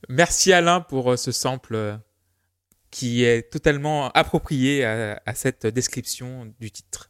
Merci 0.10 0.54
Alain 0.54 0.82
pour 0.82 1.18
ce 1.18 1.32
sample 1.32 1.98
qui 2.92 3.24
est 3.24 3.52
totalement 3.52 4.10
approprié 4.12 4.86
à, 4.86 5.34
cette 5.34 5.66
description 5.66 6.54
du 6.60 6.70
titre. 6.70 7.10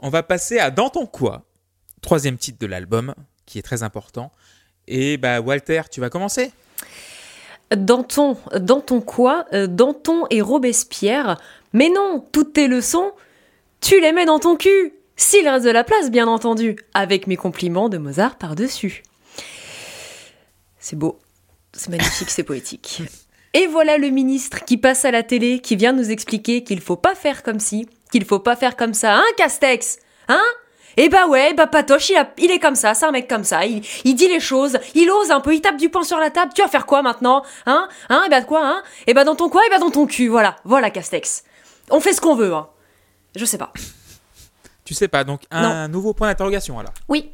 On 0.00 0.08
va 0.08 0.22
passer 0.24 0.58
à 0.58 0.70
Dans 0.70 0.90
ton 0.90 1.06
quoi, 1.06 1.44
troisième 2.02 2.36
titre 2.36 2.58
de 2.58 2.66
l'album, 2.66 3.14
qui 3.46 3.58
est 3.58 3.62
très 3.62 3.84
important. 3.84 4.32
Et 4.88 5.18
bah, 5.18 5.40
Walter, 5.40 5.82
tu 5.90 6.00
vas 6.00 6.10
commencer 6.10 6.52
Danton, 7.70 8.36
Danton 8.56 9.00
quoi 9.00 9.46
euh, 9.52 9.68
Danton 9.68 10.26
et 10.30 10.40
Robespierre. 10.40 11.40
Mais 11.72 11.88
non, 11.88 12.24
toutes 12.32 12.54
tes 12.54 12.66
leçons, 12.66 13.12
tu 13.80 14.00
les 14.00 14.12
mets 14.12 14.26
dans 14.26 14.38
ton 14.38 14.56
cul. 14.56 14.94
S'il 15.16 15.46
reste 15.48 15.66
de 15.66 15.70
la 15.70 15.84
place, 15.84 16.10
bien 16.10 16.26
entendu, 16.26 16.76
avec 16.94 17.26
mes 17.26 17.36
compliments 17.36 17.88
de 17.88 17.98
Mozart 17.98 18.36
par-dessus. 18.36 19.02
C'est 20.78 20.96
beau, 20.96 21.18
c'est 21.72 21.90
magnifique, 21.90 22.30
c'est 22.30 22.42
poétique. 22.42 23.02
Et 23.52 23.66
voilà 23.66 23.98
le 23.98 24.08
ministre 24.08 24.64
qui 24.64 24.76
passe 24.76 25.04
à 25.04 25.10
la 25.10 25.22
télé, 25.22 25.58
qui 25.58 25.76
vient 25.76 25.92
nous 25.92 26.10
expliquer 26.10 26.62
qu'il 26.62 26.80
faut 26.80 26.96
pas 26.96 27.14
faire 27.14 27.42
comme 27.42 27.58
si, 27.58 27.88
qu'il 28.12 28.24
faut 28.24 28.38
pas 28.38 28.54
faire 28.54 28.76
comme 28.76 28.94
ça, 28.94 29.16
hein, 29.16 29.24
Castex? 29.36 29.98
Hein? 30.28 30.42
Eh 30.96 31.08
bah 31.08 31.26
ouais, 31.26 31.52
bah 31.54 31.66
Patoche, 31.66 32.12
il, 32.38 32.50
est 32.50 32.58
comme 32.58 32.74
ça, 32.76 32.94
c'est 32.94 33.06
un 33.06 33.10
mec 33.10 33.28
comme 33.28 33.44
ça, 33.44 33.64
il, 33.64 33.82
dit 34.04 34.28
les 34.28 34.40
choses, 34.40 34.78
il 34.94 35.10
ose 35.10 35.30
un 35.30 35.40
peu, 35.40 35.54
il 35.54 35.60
tape 35.60 35.76
du 35.76 35.88
poing 35.88 36.04
sur 36.04 36.18
la 36.18 36.30
table, 36.30 36.52
tu 36.54 36.62
vas 36.62 36.68
faire 36.68 36.86
quoi 36.86 37.02
maintenant? 37.02 37.42
Hein? 37.66 37.88
Hein? 38.08 38.22
Et 38.26 38.30
bah 38.30 38.42
quoi, 38.42 38.64
hein? 38.64 38.82
Et 39.06 39.14
bah 39.14 39.24
dans 39.24 39.34
ton 39.34 39.48
quoi 39.48 39.66
Et 39.66 39.70
bah 39.70 39.78
dans 39.78 39.90
ton 39.90 40.06
cul, 40.06 40.28
voilà, 40.28 40.56
voilà 40.64 40.90
Castex. 40.90 41.44
On 41.90 42.00
fait 42.00 42.12
ce 42.12 42.20
qu'on 42.20 42.36
veut, 42.36 42.54
hein. 42.54 42.68
Je 43.36 43.44
sais 43.44 43.58
pas. 43.58 43.72
Tu 44.84 44.94
sais 44.94 45.08
pas, 45.08 45.24
donc 45.24 45.42
un 45.50 45.88
nouveau 45.88 46.14
point 46.14 46.28
d'interrogation 46.28 46.78
alors 46.78 46.94
Oui. 47.08 47.30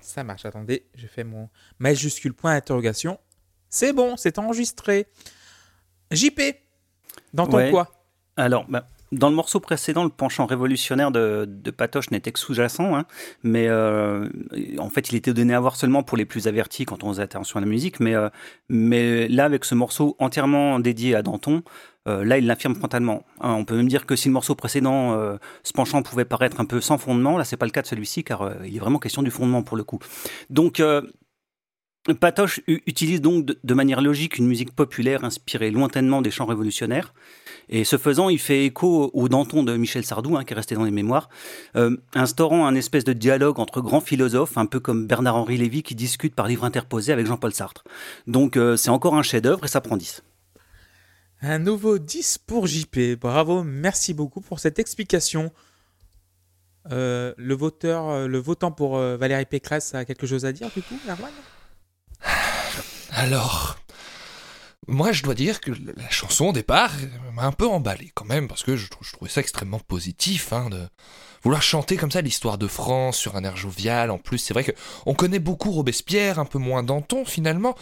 Ça 0.00 0.24
marche, 0.24 0.44
attendez, 0.44 0.84
je 0.96 1.06
fais 1.06 1.22
mon 1.22 1.48
majuscule 1.78 2.34
point 2.34 2.54
d'interrogation. 2.54 3.18
C'est 3.68 3.92
bon, 3.92 4.16
c'est 4.16 4.38
enregistré. 4.38 5.06
JP, 6.10 6.40
dans 7.32 7.46
ton 7.46 7.70
quoi? 7.70 7.92
Alors, 8.36 8.64
bah, 8.68 8.86
dans 9.12 9.28
le 9.28 9.34
morceau 9.34 9.60
précédent, 9.60 10.04
le 10.04 10.10
penchant 10.10 10.46
révolutionnaire 10.46 11.10
de, 11.10 11.46
Patoche 11.76 12.10
n'était 12.10 12.32
que 12.32 12.38
sous-jacent, 12.38 12.94
hein, 12.94 13.06
mais 13.42 13.66
euh, 13.68 14.28
en 14.78 14.88
fait, 14.88 15.10
il 15.10 15.16
était 15.16 15.32
donné 15.32 15.54
à 15.54 15.60
voir 15.60 15.76
seulement 15.76 16.02
pour 16.02 16.16
les 16.16 16.24
plus 16.24 16.46
avertis 16.46 16.84
quand 16.84 17.02
on 17.02 17.08
faisait 17.08 17.22
attention 17.22 17.58
à 17.58 17.60
la 17.60 17.66
musique. 17.66 18.00
Mais, 18.00 18.14
euh, 18.14 18.28
mais 18.68 19.28
là, 19.28 19.44
avec 19.44 19.64
ce 19.64 19.74
morceau 19.74 20.16
entièrement 20.18 20.78
dédié 20.78 21.14
à 21.14 21.22
Danton, 21.22 21.62
euh, 22.08 22.24
là, 22.24 22.38
il 22.38 22.46
l'affirme 22.46 22.74
frontalement. 22.74 23.24
Hein, 23.40 23.52
on 23.54 23.64
peut 23.64 23.76
même 23.76 23.88
dire 23.88 24.06
que 24.06 24.16
si 24.16 24.28
le 24.28 24.32
morceau 24.32 24.54
précédent, 24.54 25.14
ce 25.62 25.72
penchant 25.72 26.02
pouvait 26.02 26.24
paraître 26.24 26.60
un 26.60 26.64
peu 26.64 26.80
sans 26.80 26.98
fondement, 26.98 27.36
là, 27.36 27.44
c'est 27.44 27.56
pas 27.56 27.66
le 27.66 27.72
cas 27.72 27.82
de 27.82 27.86
celui-ci, 27.86 28.24
car 28.24 28.50
il 28.64 28.76
est 28.76 28.80
vraiment 28.80 28.98
question 28.98 29.22
du 29.22 29.30
fondement 29.30 29.62
pour 29.62 29.76
le 29.76 29.84
coup. 29.84 29.98
Donc, 30.48 30.80
Patoche 32.18 32.60
utilise 32.66 33.20
donc 33.20 33.44
de, 33.44 33.74
manière 33.74 34.00
logique 34.00 34.38
une 34.38 34.46
musique 34.46 34.74
populaire 34.74 35.22
inspirée 35.24 35.70
lointainement 35.70 36.22
des 36.22 36.30
chants 36.30 36.46
révolutionnaires. 36.46 37.12
Et 37.68 37.84
ce 37.84 37.98
faisant, 37.98 38.30
il 38.30 38.38
fait 38.38 38.64
écho 38.64 39.10
au 39.12 39.28
Danton 39.28 39.62
de 39.62 39.76
Michel 39.76 40.04
Sardou, 40.04 40.36
hein, 40.36 40.44
qui 40.44 40.54
est 40.54 40.56
resté 40.56 40.74
dans 40.74 40.84
les 40.84 40.90
mémoires, 40.90 41.28
euh, 41.76 41.96
instaurant 42.14 42.66
un 42.66 42.74
espèce 42.74 43.04
de 43.04 43.12
dialogue 43.12 43.60
entre 43.60 43.82
grands 43.82 44.00
philosophes, 44.00 44.56
un 44.56 44.66
peu 44.66 44.80
comme 44.80 45.06
Bernard-Henri 45.06 45.58
Lévy 45.58 45.82
qui 45.82 45.94
discute 45.94 46.34
par 46.34 46.48
livre 46.48 46.64
interposé 46.64 47.12
avec 47.12 47.26
Jean-Paul 47.26 47.52
Sartre. 47.52 47.84
Donc 48.26 48.56
euh, 48.56 48.76
c'est 48.76 48.90
encore 48.90 49.14
un 49.14 49.22
chef-d'œuvre 49.22 49.64
et 49.64 49.68
ça 49.68 49.82
prend 49.82 49.98
10. 49.98 50.22
Un 51.42 51.58
nouveau 51.58 51.98
10 51.98 52.38
pour 52.38 52.66
JP. 52.66 53.18
Bravo, 53.20 53.62
merci 53.62 54.14
beaucoup 54.14 54.40
pour 54.40 54.60
cette 54.60 54.78
explication. 54.78 55.52
Euh, 56.90 57.34
le 57.36 57.54
voteur, 57.54 58.28
le 58.28 58.38
votant 58.38 58.72
pour 58.72 58.98
Valérie 58.98 59.46
Pécresse 59.46 59.94
a 59.94 60.04
quelque 60.04 60.26
chose 60.26 60.44
à 60.44 60.52
dire 60.52 60.70
du 60.74 60.82
coup, 60.82 60.98
Erwan 61.08 61.32
Alors, 63.10 63.80
moi, 64.90 65.12
je 65.12 65.22
dois 65.22 65.34
dire 65.34 65.60
que 65.60 65.70
la 65.70 66.10
chanson 66.10 66.46
au 66.46 66.52
départ 66.52 66.92
m'a 67.34 67.44
un 67.44 67.52
peu 67.52 67.68
emballé 67.68 68.10
quand 68.14 68.24
même, 68.24 68.48
parce 68.48 68.64
que 68.64 68.76
je, 68.76 68.88
trouvais 68.88 69.30
ça 69.30 69.40
extrêmement 69.40 69.78
positif, 69.78 70.52
hein, 70.52 70.68
de 70.68 70.88
vouloir 71.44 71.62
chanter 71.62 71.96
comme 71.96 72.10
ça 72.10 72.22
l'histoire 72.22 72.58
de 72.58 72.66
France 72.66 73.16
sur 73.16 73.36
un 73.36 73.44
air 73.44 73.56
jovial. 73.56 74.10
En 74.10 74.18
plus, 74.18 74.38
c'est 74.38 74.52
vrai 74.52 74.64
qu'on 74.64 75.14
connaît 75.14 75.38
beaucoup 75.38 75.70
Robespierre, 75.70 76.38
un 76.38 76.44
peu 76.44 76.58
moins 76.58 76.82
Danton 76.82 77.24
finalement, 77.24 77.76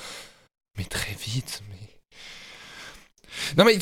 mais 0.76 0.84
très 0.84 1.14
vite. 1.14 1.62
Non 3.56 3.64
mais 3.64 3.78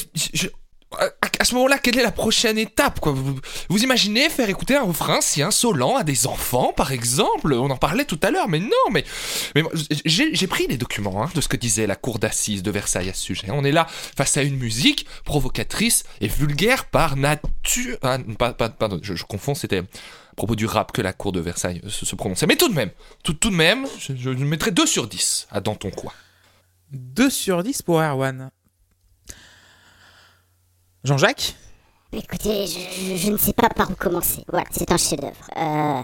à, 1.38 1.44
ce 1.44 1.54
moment-là, 1.54 1.78
quelle 1.78 1.98
est 1.98 2.02
la 2.02 2.12
prochaine 2.12 2.58
étape 2.58 3.00
vous, 3.04 3.82
imaginez 3.82 4.28
faire 4.30 4.48
écouter 4.48 4.76
un 4.76 4.82
refrain 4.82 5.20
si 5.20 5.42
insolent 5.42 5.96
à 5.96 6.04
des 6.04 6.26
enfants, 6.26 6.72
par 6.72 6.92
exemple? 6.92 7.52
On 7.52 7.70
en 7.70 7.76
parlait 7.76 8.04
tout 8.04 8.18
à 8.22 8.30
l'heure, 8.30 8.48
mais 8.48 8.60
non, 8.60 8.90
mais, 8.92 9.04
j'ai 10.04 10.46
pris 10.46 10.66
les 10.66 10.76
documents 10.76 11.24
hein, 11.24 11.30
de 11.34 11.40
ce 11.40 11.48
que 11.48 11.56
disait 11.56 11.86
la 11.86 11.96
cour 11.96 12.18
d'assises 12.18 12.62
de 12.62 12.70
Versailles 12.70 13.10
à 13.10 13.14
ce 13.14 13.22
sujet. 13.22 13.48
On 13.50 13.64
est 13.64 13.72
là 13.72 13.86
face 13.88 14.36
à 14.36 14.42
une 14.42 14.56
musique 14.56 15.06
provocatrice 15.24 16.04
et 16.20 16.28
vulgaire 16.28 16.86
par 16.86 17.16
nature. 17.16 17.98
Ah, 18.02 18.18
pardon, 18.78 18.98
je, 19.02 19.22
confonds, 19.24 19.54
c'était 19.54 19.78
à 19.78 20.34
propos 20.36 20.56
du 20.56 20.66
rap 20.66 20.92
que 20.92 21.02
la 21.02 21.12
cour 21.12 21.32
de 21.32 21.40
Versailles 21.40 21.82
se, 21.88 22.14
prononçait. 22.14 22.46
Mais 22.46 22.56
tout 22.56 22.68
de 22.68 22.74
même, 22.74 22.90
tout 23.22 23.34
de 23.34 23.50
même, 23.50 23.86
je, 23.98 24.14
je 24.16 24.30
mettrais 24.30 24.70
2 24.70 24.86
sur 24.86 25.06
10 25.06 25.48
à 25.50 25.60
Danton 25.60 25.90
quoi. 25.90 26.12
2 26.92 27.30
sur 27.30 27.62
10 27.62 27.82
pour 27.82 28.00
Erwan. 28.00 28.50
Jean-Jacques 31.06 31.54
Écoutez, 32.12 32.66
je, 32.66 33.30
ne 33.30 33.36
sais 33.36 33.52
pas 33.52 33.68
par 33.68 33.90
où 33.90 33.94
commencer. 33.94 34.42
Voilà, 34.48 34.66
c'est 34.72 34.90
un 34.90 34.96
chef-d'œuvre. 34.96 35.50
Euh, 35.56 36.02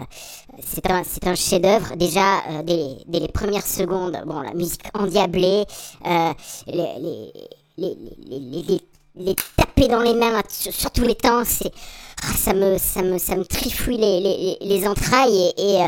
c'est 0.61 0.89
un, 0.89 1.01
un 1.25 1.35
chef-d'œuvre. 1.35 1.95
Déjà, 1.97 2.37
euh, 2.49 2.63
dès, 2.63 3.19
les 3.19 3.27
premières 3.27 3.65
secondes, 3.65 4.17
bon, 4.25 4.39
la 4.39 4.53
musique 4.53 4.83
endiablée, 4.93 5.65
euh, 6.05 6.33
les, 6.67 7.31
les, 7.77 7.97
les, 8.29 8.81
les, 9.15 9.35
taper 9.57 9.89
dans 9.89 10.01
les 10.01 10.13
mains 10.13 10.41
sur, 10.47 10.91
tous 10.91 11.03
les 11.03 11.15
temps, 11.15 11.41
ah, 11.41 12.33
ça 12.37 12.53
me, 12.53 12.77
ça 12.77 13.01
me, 13.01 13.17
ça 13.17 13.35
me 13.35 13.43
trifouille 13.43 13.97
les, 13.97 14.21
les, 14.21 14.57
les 14.61 14.87
entrailles 14.87 15.51
et, 15.57 15.85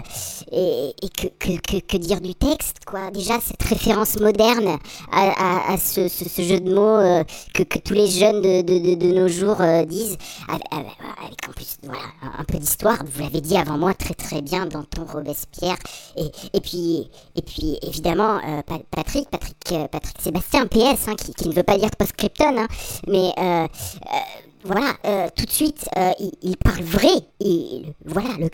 et, 0.52 0.94
et 1.02 1.10
que, 1.10 1.28
que, 1.28 1.80
que, 1.80 1.98
dire 1.98 2.22
du 2.22 2.36
texte, 2.36 2.78
quoi. 2.86 3.12
Déjà, 3.12 3.40
cette 3.40 3.64
référence 3.64 4.20
moderne 4.20 4.78
à, 5.12 5.74
à, 5.74 5.78
ce, 5.78 6.08
ce, 6.08 6.42
jeu 6.42 6.60
de 6.60 6.74
mots 6.74 6.82
euh, 6.82 7.24
que, 7.54 7.64
que 7.64 7.80
tous 7.80 7.94
les 7.94 8.08
jeunes 8.08 8.42
de, 8.42 8.62
de, 8.62 8.96
de, 8.96 9.12
nos 9.14 9.28
jours 9.28 9.62
euh, 9.62 9.86
disent, 9.86 10.18
avec, 10.48 10.66
en 11.48 11.52
plus, 11.54 11.78
voilà, 11.84 12.04
un 12.38 12.44
peu 12.44 12.58
d'histoire, 12.58 12.98
vous 13.06 13.22
l'avez 13.22 13.42
dit 13.42 13.58
avant 13.58 13.78
moi 13.78 13.94
très 13.94 14.14
très 14.14 14.42
bien 14.42 14.66
dans 14.66 14.84
ton 14.84 15.06
Robespierre, 15.06 15.78
et, 16.16 16.26
et, 16.54 16.62
puis, 16.62 17.10
et 17.36 17.42
puis 17.42 17.78
évidemment, 17.82 18.38
euh, 18.38 18.62
Patrick, 18.92 19.30
Patrick, 19.30 19.56
Patrick 19.92 20.22
Sébastien, 20.22 20.68
PS, 20.68 21.08
hein, 21.08 21.16
qui, 21.16 21.34
qui, 21.34 21.50
ne 21.50 21.54
veut 21.54 21.64
pas 21.64 21.78
dire 21.78 21.92
post-Krypton, 21.98 22.58
hein, 22.58 22.68
mais 23.08 23.34
voilà, 24.66 24.98
euh, 25.06 25.28
tout 25.36 25.46
de 25.46 25.52
suite, 25.52 25.88
euh, 25.96 26.12
il, 26.42 26.58
parle 26.58 26.82
vrai. 26.82 27.08
Et 27.40 27.84
voilà, 28.04 28.30
le, 28.40 28.50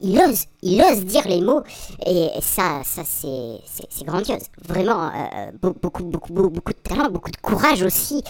il 0.00 0.18
ose, 0.20 0.44
il 0.60 0.82
ose 0.82 1.04
dire 1.06 1.26
les 1.26 1.40
mots. 1.40 1.62
Et 2.06 2.28
ça, 2.42 2.82
ça 2.84 3.02
c'est 3.04 4.04
grandiose. 4.04 4.42
Vraiment, 4.68 5.10
euh, 5.10 5.50
beaucoup, 5.62 6.04
beaucoup, 6.04 6.32
beaucoup, 6.34 6.72
de 6.72 6.78
talent, 6.78 7.10
beaucoup 7.10 7.30
de 7.30 7.38
courage 7.38 7.82
aussi, 7.82 8.22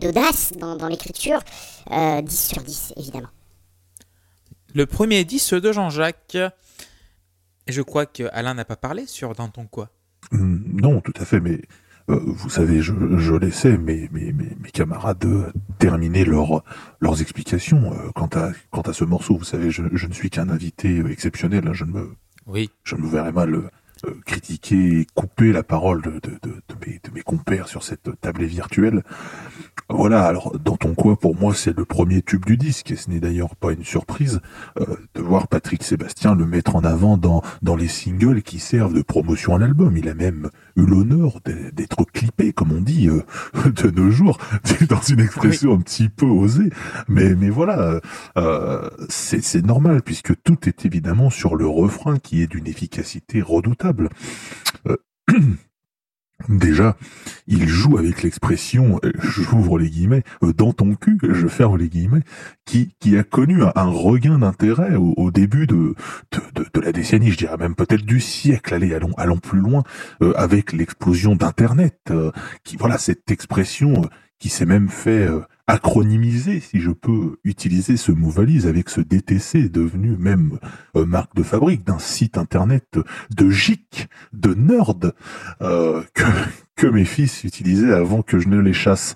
d'audace 0.00 0.52
dans, 0.56 0.76
dans 0.76 0.88
l'écriture. 0.88 1.40
10 1.90 2.24
sur 2.30 2.62
10, 2.62 2.94
évidemment. 2.96 3.30
Le 4.74 4.86
premier 4.86 5.24
10 5.24 5.54
de 5.54 5.72
Jean-Jacques. 5.72 6.36
Et 7.66 7.72
je 7.72 7.82
crois 7.82 8.06
qu'Alain 8.06 8.54
n'a 8.54 8.64
pas 8.64 8.76
parlé 8.76 9.06
sur 9.06 9.34
Dans 9.34 9.48
ton 9.48 9.66
quoi. 9.66 9.88
Hum, 10.32 10.64
non, 10.72 11.00
tout 11.00 11.12
à 11.16 11.24
fait, 11.24 11.40
mais 11.40 11.60
euh, 12.08 12.20
vous 12.24 12.50
savez, 12.50 12.80
je, 12.80 12.92
je 13.16 13.34
laissais 13.34 13.78
mes, 13.78 14.08
mes, 14.12 14.32
mes, 14.32 14.70
camarades 14.72 15.52
terminer 15.78 16.24
leur, 16.24 16.64
leurs 17.00 17.20
explications 17.20 17.92
euh, 17.92 18.10
quant, 18.14 18.30
à, 18.34 18.50
quant 18.70 18.82
à 18.82 18.92
ce 18.92 19.04
morceau. 19.04 19.36
Vous 19.36 19.44
savez, 19.44 19.70
je, 19.70 19.82
je 19.92 20.06
ne 20.06 20.12
suis 20.12 20.30
qu'un 20.30 20.48
invité 20.48 21.02
exceptionnel. 21.10 21.68
Hein, 21.68 21.72
je, 21.74 21.84
ne 21.84 21.92
me, 21.92 22.10
oui. 22.46 22.70
je 22.84 22.96
me 22.96 23.06
verrais 23.06 23.32
mal 23.32 23.70
euh, 24.04 24.14
critiquer 24.26 25.00
et 25.00 25.06
couper 25.14 25.52
la 25.52 25.62
parole 25.62 26.02
de, 26.02 26.10
de, 26.10 26.38
de, 26.42 26.62
de, 26.68 26.74
mes, 26.86 27.00
de 27.02 27.10
mes 27.14 27.22
compères 27.22 27.68
sur 27.68 27.82
cette 27.82 28.10
tablée 28.20 28.46
virtuelle. 28.46 29.02
Voilà, 29.88 30.24
alors 30.24 30.58
dans 30.58 30.76
ton 30.76 30.94
quoi, 30.94 31.16
pour 31.16 31.36
moi, 31.36 31.54
c'est 31.54 31.76
le 31.76 31.84
premier 31.84 32.22
tube 32.22 32.44
du 32.46 32.56
disque, 32.56 32.90
et 32.90 32.96
ce 32.96 33.10
n'est 33.10 33.20
d'ailleurs 33.20 33.56
pas 33.56 33.72
une 33.72 33.84
surprise 33.84 34.40
euh, 34.80 34.86
de 35.14 35.20
voir 35.20 35.48
Patrick 35.48 35.82
Sébastien 35.82 36.34
le 36.34 36.46
mettre 36.46 36.76
en 36.76 36.84
avant 36.84 37.18
dans, 37.18 37.42
dans 37.60 37.76
les 37.76 37.88
singles 37.88 38.42
qui 38.42 38.58
servent 38.58 38.94
de 38.94 39.02
promotion 39.02 39.54
à 39.54 39.58
l'album. 39.58 39.94
Il 39.96 40.08
a 40.08 40.14
même 40.14 40.48
eu 40.76 40.86
l'honneur 40.86 41.40
d'être 41.44 42.04
clippé, 42.04 42.52
comme 42.52 42.72
on 42.72 42.80
dit 42.80 43.08
euh, 43.08 43.22
de 43.70 43.90
nos 43.90 44.10
jours, 44.10 44.38
dans 44.88 45.02
une 45.02 45.20
expression 45.20 45.74
un 45.74 45.80
petit 45.80 46.08
peu 46.08 46.26
osée. 46.26 46.70
Mais, 47.08 47.34
mais 47.34 47.50
voilà, 47.50 48.00
euh, 48.38 48.90
c'est 49.08 49.64
normal, 49.64 50.02
puisque 50.02 50.40
tout 50.42 50.68
est 50.68 50.86
évidemment 50.86 51.28
sur 51.28 51.54
le 51.54 51.66
refrain 51.66 52.18
qui 52.18 52.42
est 52.42 52.46
d'une 52.46 52.66
efficacité 52.66 53.42
redoutable. 53.42 53.91
Euh, 54.86 54.96
Déjà, 56.48 56.96
il 57.46 57.68
joue 57.68 57.98
avec 57.98 58.24
l'expression, 58.24 58.98
euh, 59.04 59.12
j'ouvre 59.20 59.78
les 59.78 59.88
guillemets, 59.88 60.24
euh, 60.42 60.52
dans 60.52 60.72
ton 60.72 60.96
cul, 60.96 61.16
je 61.22 61.46
ferme 61.46 61.78
les 61.78 61.88
guillemets, 61.88 62.24
qui, 62.64 62.90
a 63.16 63.22
connu 63.22 63.62
un, 63.62 63.84
regain 63.84 64.38
d'intérêt 64.40 64.96
au, 64.96 65.30
début 65.30 65.68
de, 65.68 65.94
la 66.74 66.90
décennie, 66.90 67.30
je 67.30 67.36
dirais 67.36 67.56
même 67.58 67.76
peut-être 67.76 68.04
du 68.04 68.18
siècle, 68.18 68.74
allez, 68.74 68.92
allons, 68.92 69.38
plus 69.38 69.60
loin, 69.60 69.84
avec 70.34 70.72
l'explosion 70.72 71.36
d'Internet, 71.36 72.12
qui, 72.64 72.76
voilà, 72.76 72.98
cette 72.98 73.30
expression 73.30 74.08
qui 74.40 74.48
s'est 74.48 74.66
même 74.66 74.88
fait 74.88 75.28
acronymisé, 75.72 76.60
si 76.60 76.80
je 76.80 76.90
peux 76.90 77.38
utiliser 77.44 77.96
ce 77.96 78.12
mot 78.12 78.28
valise, 78.28 78.66
avec 78.66 78.90
ce 78.90 79.00
DTC 79.00 79.70
devenu 79.70 80.18
même 80.18 80.58
euh, 80.96 81.06
marque 81.06 81.34
de 81.34 81.42
fabrique 81.42 81.82
d'un 81.86 81.98
site 81.98 82.36
internet 82.36 82.98
de 83.34 83.48
geek, 83.48 84.08
de 84.34 84.52
nerd, 84.52 85.14
euh, 85.62 86.02
que, 86.12 86.24
que 86.82 86.88
mes 86.88 87.04
fils 87.04 87.44
utilisaient 87.44 87.92
avant 87.92 88.22
que 88.22 88.40
je 88.40 88.48
ne 88.48 88.58
les 88.58 88.72
chasse. 88.72 89.14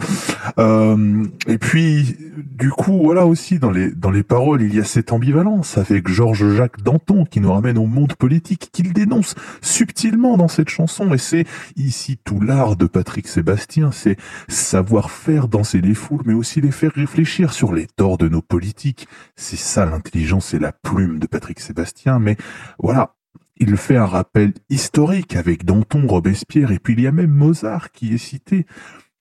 Euh, 0.56 1.24
et 1.48 1.58
puis, 1.58 2.16
du 2.36 2.70
coup, 2.70 3.00
voilà 3.02 3.26
aussi 3.26 3.58
dans 3.58 3.72
les 3.72 3.90
dans 3.90 4.12
les 4.12 4.22
paroles, 4.22 4.62
il 4.62 4.72
y 4.72 4.78
a 4.78 4.84
cette 4.84 5.10
ambivalence 5.10 5.76
avec 5.76 6.06
Georges-Jacques 6.06 6.80
Danton 6.82 7.24
qui 7.24 7.40
nous 7.40 7.52
ramène 7.52 7.76
au 7.76 7.86
monde 7.86 8.14
politique 8.14 8.68
qu'il 8.70 8.92
dénonce 8.92 9.34
subtilement 9.62 10.36
dans 10.36 10.46
cette 10.46 10.68
chanson. 10.68 11.12
Et 11.12 11.18
c'est 11.18 11.44
ici 11.74 12.20
tout 12.22 12.40
l'art 12.40 12.76
de 12.76 12.86
Patrick 12.86 13.26
Sébastien, 13.26 13.90
c'est 13.90 14.16
savoir 14.46 15.10
faire 15.10 15.48
danser 15.48 15.80
les 15.80 15.94
foules, 15.94 16.22
mais 16.24 16.34
aussi 16.34 16.60
les 16.60 16.70
faire 16.70 16.92
réfléchir 16.94 17.52
sur 17.52 17.74
les 17.74 17.88
torts 17.88 18.16
de 18.16 18.28
nos 18.28 18.42
politiques. 18.42 19.08
C'est 19.34 19.58
ça 19.58 19.86
l'intelligence 19.86 20.54
et 20.54 20.60
la 20.60 20.70
plume 20.70 21.18
de 21.18 21.26
Patrick 21.26 21.58
Sébastien. 21.58 22.20
Mais 22.20 22.36
voilà, 22.78 23.16
il 23.58 23.76
fait 23.76 23.96
un 23.96 24.06
rappel 24.06 24.52
historique 24.68 25.36
avec 25.36 25.64
Danton, 25.64 26.06
Robespierre, 26.06 26.72
et 26.72 26.78
puis 26.78 26.94
il 26.94 27.00
y 27.00 27.06
a 27.06 27.12
même 27.12 27.30
Mozart 27.30 27.90
qui 27.90 28.14
est 28.14 28.18
cité. 28.18 28.66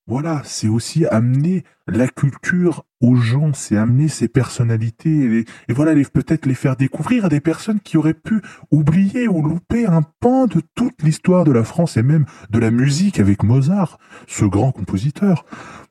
Voilà, 0.08 0.44
c'est 0.46 0.68
aussi 0.68 1.04
amener 1.08 1.64
la 1.88 2.08
culture 2.08 2.86
aux 3.02 3.16
gens, 3.16 3.54
c'est 3.54 3.76
amener 3.76 4.08
ces 4.08 4.28
personnalités 4.28 5.46
et, 5.68 5.74
voilà, 5.74 5.94
peut-être 6.14 6.46
les 6.46 6.54
faire 6.54 6.76
découvrir 6.76 7.26
à 7.26 7.30
des 7.30 7.40
personnes 7.40 7.80
qui 7.80 7.98
auraient 7.98 8.14
pu 8.14 8.42
oublier 8.70 9.28
ou 9.28 9.42
louper 9.42 9.88
un 9.88 10.04
pan 10.20 10.46
de 10.46 10.62
toute 10.76 11.02
l'histoire 11.02 11.44
de 11.44 11.52
la 11.52 11.64
France 11.64 11.98
et 11.98 12.04
même 12.04 12.26
de 12.52 12.60
la 12.60 12.70
musique 12.70 13.20
avec 13.20 13.42
Mozart, 13.42 13.98
ce 14.28 14.46
grand 14.46 14.72
compositeur. 14.72 15.44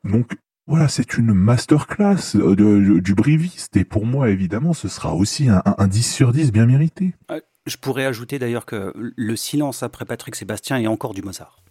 Donc 0.05 0.37
voilà, 0.65 0.87
c'est 0.87 1.17
une 1.17 1.33
masterclass 1.33 2.35
euh, 2.35 3.01
du 3.01 3.15
briviste 3.15 3.75
et 3.75 3.83
pour 3.83 4.05
moi, 4.05 4.29
évidemment, 4.29 4.73
ce 4.73 4.87
sera 4.87 5.13
aussi 5.13 5.49
un, 5.49 5.61
un 5.65 5.87
10 5.87 6.03
sur 6.03 6.31
10 6.31 6.53
bien 6.53 6.65
mérité. 6.65 7.15
Je 7.65 7.77
pourrais 7.77 8.05
ajouter 8.05 8.37
d'ailleurs 8.37 8.65
que 8.65 8.93
le 8.95 9.35
silence 9.35 9.81
après 9.81 10.05
Patrick 10.05 10.35
Sébastien 10.35 10.77
est 10.77 10.87
encore 10.87 11.13
du 11.13 11.21
Mozart. 11.21 11.63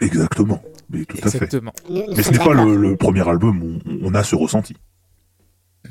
Exactement, 0.00 0.62
mais 0.90 1.04
tout 1.04 1.16
à 1.22 1.30
fait. 1.30 1.54
Mais 1.88 2.22
ce 2.22 2.30
n'est 2.30 2.38
pas 2.38 2.52
le, 2.52 2.96
premier 2.96 3.26
album 3.26 3.62
où 3.62 3.78
on 4.02 4.14
a 4.14 4.22
ce 4.22 4.34
ressenti. 4.36 4.76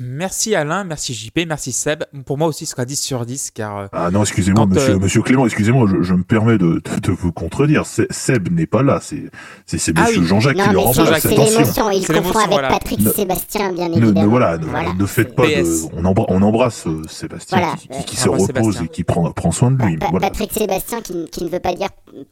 Merci 0.04 0.56
Alain, 0.56 0.82
merci 0.82 1.14
JP, 1.14 1.46
merci 1.46 1.70
Seb. 1.70 2.02
Pour 2.26 2.36
moi 2.36 2.48
aussi, 2.48 2.66
ce 2.66 2.72
sera 2.72 2.84
10 2.84 3.00
sur 3.00 3.24
10 3.24 3.52
car. 3.52 3.78
Euh, 3.78 3.86
ah 3.92 4.10
non, 4.10 4.22
excusez-moi, 4.22 4.66
monsieur, 4.66 4.94
euh, 4.94 4.98
monsieur 4.98 5.22
Clément, 5.22 5.46
excusez-moi, 5.46 5.88
je, 6.00 6.14
me 6.14 6.24
permets 6.24 6.58
de, 6.58 6.82
de, 7.02 7.12
vous 7.12 7.30
contredire. 7.30 7.84
Seb 7.86 8.50
n'est 8.50 8.66
pas 8.66 8.82
là, 8.82 8.98
c'est 9.00 9.30
c'est 9.66 9.92
ah 9.96 10.06
monsieur 10.06 10.24
Jean-Jacques 10.24 10.56
qui 10.56 10.70
le 10.70 10.78
remplace. 10.78 11.22
C'est 11.22 11.28
l'émotion, 11.28 11.90
il 11.90 12.06
confond 12.06 12.38
avec 12.40 12.68
Patrick 12.68 13.00
Sébastien, 13.08 13.72
bien 13.72 13.92
évidemment. 13.92 14.22
Ne, 14.22 14.26
voilà, 14.26 14.58
Ne, 14.58 15.06
faites 15.06 15.36
pas 15.36 15.46
de. 15.46 15.96
On, 15.96 16.14
on 16.28 16.42
embrasse 16.42 16.86
euh, 16.88 17.02
Sébastien 17.08 17.74
qui, 18.06 18.16
se 18.16 18.28
repose 18.28 18.82
et 18.82 18.88
qui 18.88 19.04
prend, 19.04 19.30
prend 19.30 19.52
soin 19.52 19.70
de 19.70 19.82
lui. 19.84 19.98
Patrick 19.98 20.52
Sébastien 20.52 21.00
qui, 21.00 21.26
qui, 21.26 21.44
ne 21.44 21.48
veut 21.48 21.60
pas 21.60 21.74
dire 21.74 21.88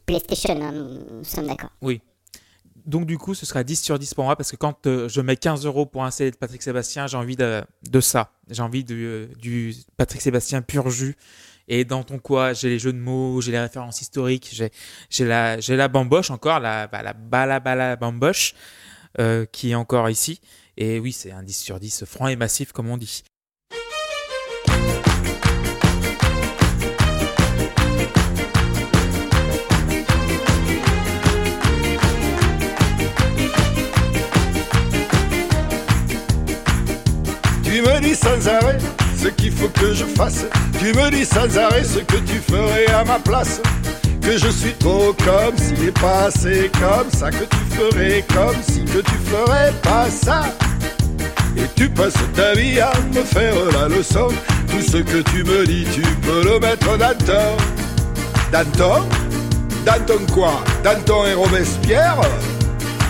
PlayStation, 0.06 0.59
hein, 0.61 0.72
nous 0.72 1.24
sommes 1.24 1.46
d'accord. 1.46 1.70
Oui. 1.83 2.00
Donc 2.86 3.06
du 3.06 3.18
coup, 3.18 3.34
ce 3.34 3.46
sera 3.46 3.64
10 3.64 3.76
sur 3.76 3.98
10 3.98 4.14
pour 4.14 4.24
moi 4.24 4.36
parce 4.36 4.50
que 4.50 4.56
quand 4.56 4.86
euh, 4.86 5.08
je 5.08 5.20
mets 5.20 5.36
15 5.36 5.66
euros 5.66 5.86
pour 5.86 6.04
un 6.04 6.10
CD 6.10 6.30
de 6.30 6.36
Patrick 6.36 6.62
Sébastien, 6.62 7.06
j'ai 7.06 7.16
envie 7.16 7.36
de, 7.36 7.64
ça. 8.00 8.32
J'ai 8.48 8.62
envie 8.62 8.84
de, 8.84 8.94
euh, 8.94 9.26
du 9.38 9.74
Patrick 9.96 10.20
Sébastien 10.20 10.62
pur 10.62 10.90
jus. 10.90 11.16
Et 11.68 11.84
dans 11.84 12.02
ton 12.02 12.18
quoi, 12.18 12.52
j'ai 12.52 12.68
les 12.68 12.78
jeux 12.80 12.92
de 12.92 12.98
mots, 12.98 13.40
j'ai 13.40 13.52
les 13.52 13.60
références 13.60 14.00
historiques, 14.00 14.60
j'ai 15.10 15.24
la, 15.24 15.56
la 15.56 15.88
bamboche 15.88 16.30
encore, 16.30 16.58
la, 16.58 16.88
bah, 16.88 17.02
la 17.02 17.12
bala 17.12 17.60
bala 17.60 17.94
bamboche 17.94 18.54
euh, 19.20 19.46
qui 19.46 19.70
est 19.70 19.74
encore 19.76 20.10
ici. 20.10 20.40
Et 20.76 20.98
oui, 20.98 21.12
c'est 21.12 21.30
un 21.30 21.42
10 21.42 21.52
sur 21.52 21.78
10 21.78 22.04
franc 22.06 22.26
et 22.26 22.36
massif 22.36 22.72
comme 22.72 22.88
on 22.88 22.96
dit. 22.96 23.22
Sans 38.20 38.48
arrêt 38.48 38.78
ce 39.16 39.28
qu'il 39.28 39.52
faut 39.52 39.68
que 39.68 39.94
je 39.94 40.04
fasse. 40.04 40.44
Tu 40.78 40.92
me 40.92 41.11
dis 41.11 41.24
sans 41.24 41.56
arrêt 41.56 41.85
ce 41.85 42.00
que 42.00 42.16
tu 42.16 42.37
ferais 42.50 42.87
à 42.92 43.04
ma 43.04 43.18
place. 43.18 43.61
Que 44.22 44.37
je 44.37 44.48
suis 44.48 44.74
trop 44.74 45.14
comme 45.24 45.56
s'il 45.56 45.85
n'est 45.85 45.92
pas 45.92 46.24
assez 46.26 46.70
comme 46.74 47.11
ça. 47.11 47.30
Que 47.30 47.44
tu 47.44 47.76
ferais 47.76 48.24
comme 48.35 48.56
si 48.62 48.85
que 48.85 48.98
tu 49.00 49.16
ferais 49.26 49.72
pas 49.83 50.09
ça. 50.11 50.42
Et 51.56 51.66
tu 51.76 51.88
passes 51.88 52.14
ta 52.35 52.52
vie 52.54 52.80
à 52.80 52.92
me 53.14 53.22
faire 53.22 53.54
la 53.72 53.88
leçon. 53.88 54.28
Tout 54.68 54.83
ce 54.83 54.98
que 54.98 55.22
tu 55.30 55.42
me 55.44 55.66
dis, 55.66 55.87
tu 55.92 56.02
peux 56.22 56.44
le 56.44 56.61
mettre 56.61 56.96
dans 56.98 57.16
ton. 57.24 57.56
Danton 58.52 59.04
Danton 59.87 60.26
quoi? 60.33 60.61
Danton 60.83 61.24
et 61.24 61.35
Robespierre 61.35 62.20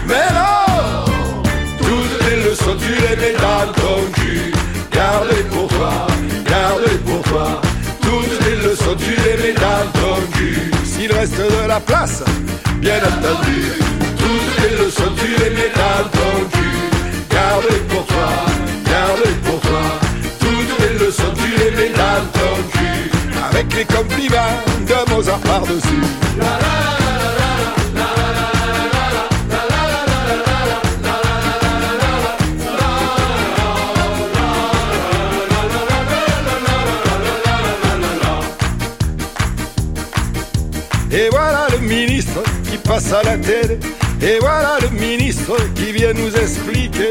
Mais 0.06 0.28
non 0.34 1.10
toutes 1.90 2.30
les 2.30 2.36
leçons, 2.36 2.76
tu 2.78 2.92
les 2.92 3.16
mets 3.16 3.32
dans 3.32 3.72
ton 3.72 4.10
cul. 4.12 4.52
Garde-les 4.92 5.44
pour 5.44 5.68
toi, 5.68 6.06
garde-les 6.44 6.98
pour 6.98 7.22
toi. 7.22 7.60
Toutes 8.02 8.46
les 8.46 8.56
leçons, 8.56 8.96
tu 8.98 9.10
les 9.42 9.52
dans. 9.54 9.90
S'il 10.84 11.12
reste 11.12 11.36
de 11.38 11.68
la 11.68 11.80
place, 11.80 12.22
bien 12.76 12.98
entendu. 12.98 13.72
Toutes 14.18 14.62
les 14.62 14.84
leçons, 14.84 15.12
tu 15.16 15.28
les 15.42 15.50
mets 15.50 15.72
dans 15.74 16.08
ton 16.10 16.48
cul. 16.52 16.78
Garde-les 17.30 17.78
pour 17.88 18.04
toi, 18.06 18.28
garde-les 18.84 19.34
pour 19.44 19.60
toi. 19.60 19.82
Toutes 20.40 20.80
les 20.80 21.06
leçons, 21.06 21.32
tu 21.36 21.78
les 21.78 21.88
dans. 21.90 22.10
Avec 23.50 23.74
les 23.74 23.84
compliments 23.84 24.60
de 24.86 25.10
Mozart 25.10 25.38
par-dessus. 25.40 26.04
Et 41.12 41.28
voilà 41.30 41.66
le 41.72 41.78
ministre 41.78 42.42
qui 42.70 42.76
passe 42.78 43.12
à 43.12 43.22
la 43.22 43.36
télé. 43.36 43.78
Et 44.22 44.38
voilà 44.40 44.78
le 44.82 44.90
ministre 44.90 45.56
qui 45.74 45.92
vient 45.92 46.12
nous 46.12 46.34
expliquer 46.36 47.10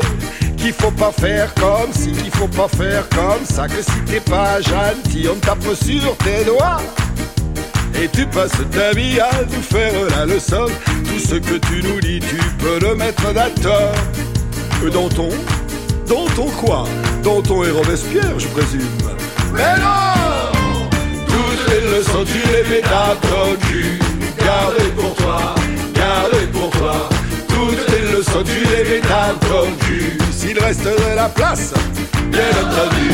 qu'il 0.57 0.73
faut 0.73 0.91
pas 0.91 1.11
faire 1.11 1.53
comme 1.55 1.91
si, 1.91 2.11
qu'il 2.11 2.31
faut 2.31 2.47
pas 2.47 2.67
faire 2.67 3.07
comme 3.09 3.43
ça, 3.45 3.67
que 3.67 3.81
si 3.81 3.99
t'es 4.05 4.19
pas 4.19 4.61
gentil, 4.61 5.27
on 5.29 5.35
tape 5.39 5.63
sur 5.73 6.15
tes 6.17 6.45
doigts. 6.45 6.81
Et 8.01 8.07
tu 8.07 8.25
passes 8.27 8.51
ta 8.71 8.91
vie 8.93 9.19
à 9.19 9.29
nous 9.43 9.61
faire 9.61 9.93
la 10.11 10.25
leçon. 10.25 10.67
Tout 10.85 11.19
ce 11.19 11.35
que 11.35 11.57
tu 11.67 11.83
nous 11.83 11.99
dis, 11.99 12.19
tu 12.19 12.37
peux 12.59 12.79
le 12.79 12.95
mettre 12.95 13.33
d'accord. 13.33 13.93
Euh, 14.83 14.89
dans 14.89 15.09
ton 15.09 15.29
Dans 16.07 16.25
ton 16.35 16.49
quoi? 16.51 16.85
Dans 17.23 17.41
ton 17.41 17.63
et 17.63 17.71
Robespierre, 17.71 18.39
je 18.39 18.47
présume. 18.47 18.87
Mais 19.53 19.77
non 19.79 20.28
les 21.69 21.97
leçons, 21.97 22.25
tu 22.25 22.39
les 22.51 22.63
mets 22.69 22.81
dans 22.81 23.15
ton 23.27 23.55
cul. 23.67 23.99
Garde 24.37 24.81
pour 24.95 25.15
toi, 25.15 25.55
garde 25.93 26.51
pour 26.53 26.69
toi. 26.71 27.09
Toutes 27.47 27.89
les 27.91 28.17
leçons, 28.17 28.43
tu 28.43 28.59
les. 28.65 29.01
S'il 30.31 30.59
reste 30.59 30.83
de 30.83 31.15
la 31.15 31.29
place, 31.29 31.73
bien 32.31 32.51
entendu. 32.63 33.09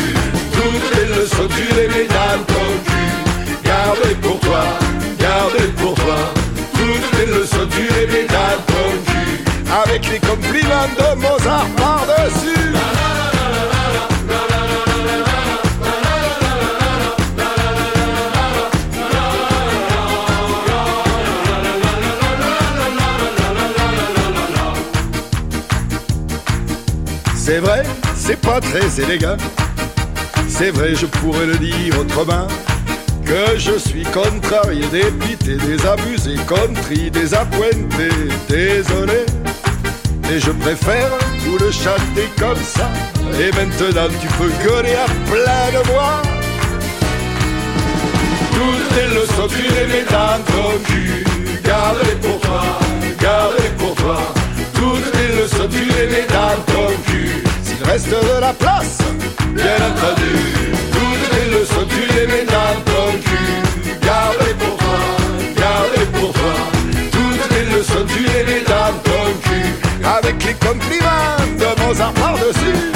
Toutes 0.53 0.95
les 0.95 1.07
leçons, 1.15 1.47
tu 1.55 1.75
les 1.75 1.87
mets 1.87 2.07
dans 2.07 2.43
ton 2.53 2.67
cul. 2.85 3.63
Garde 3.63 4.15
pour 4.21 4.39
toi, 4.39 4.63
garde 5.19 5.61
pour 5.77 5.95
toi. 5.95 6.17
Toutes 6.73 7.19
les 7.19 7.25
leçons, 7.25 7.67
tu 7.71 7.81
les 7.93 8.07
mets. 8.07 8.25
Avec 9.83 10.09
les 10.09 10.19
compliments 10.19 10.87
de 10.97 11.15
Mozart 11.19 11.67
c'est 28.25 28.41
pas 28.41 28.59
très 28.59 29.03
élégant. 29.03 29.37
C'est 30.47 30.71
vrai, 30.71 30.95
je 30.95 31.05
pourrais 31.05 31.45
le 31.45 31.57
dire 31.57 31.99
autrement. 31.99 32.47
Que 33.23 33.57
je 33.57 33.77
suis 33.77 34.03
contrarié, 34.03 34.83
dépité, 34.91 35.55
désabusé, 35.57 36.35
contrit, 36.47 37.11
désappointé, 37.11 38.09
désolé. 38.49 39.25
Et 40.31 40.39
je 40.39 40.51
préfère 40.51 41.11
vous 41.39 41.57
le 41.57 41.71
chanter 41.71 42.27
comme 42.39 42.63
ça. 42.63 42.89
Et 43.39 43.51
maintenant 43.51 44.07
tu 44.21 44.27
peux 44.37 44.51
gueuler 44.63 44.95
à 44.95 45.07
plein 45.31 45.79
de 45.79 45.83
voix. 45.89 46.21
Toutes 48.53 48.89
tes 48.95 49.07
leçons, 49.15 49.47
tu 49.49 49.63
les 49.73 49.87
mets 49.87 50.05
dans. 50.09 50.35
Garde-les 51.63 52.15
pour 52.27 52.39
toi, 52.41 52.63
garde-les 53.19 53.69
pour 53.77 53.95
toi. 53.95 54.34
il 57.77 57.89
reste 57.89 58.09
de 58.09 58.39
la 58.39 58.53
place. 58.53 58.97
Bien 59.53 59.77
entendu, 59.89 60.31
toutes 60.91 61.27
les 61.33 61.59
leçons, 61.59 61.87
tu 61.89 62.13
les 62.15 62.27
mets 62.27 62.45
dans 62.45 62.75
ton 62.91 63.11
cul. 63.23 63.99
Garde-les 64.01 64.53
pour 64.53 64.77
toi, 64.77 64.99
garde-les 65.57 66.05
pour 66.17 66.33
toi. 66.33 66.53
Toutes 67.11 67.51
les 67.51 67.77
leçons, 67.77 68.05
tu 68.07 68.23
les 68.23 68.43
mets 68.43 68.63
dans 68.65 68.93
ton 69.03 69.23
cul. 69.43 70.05
Avec 70.17 70.43
les 70.43 70.53
compliments 70.53 71.37
de 71.57 71.81
Mozart 71.81 72.13
par-dessus. 72.13 72.94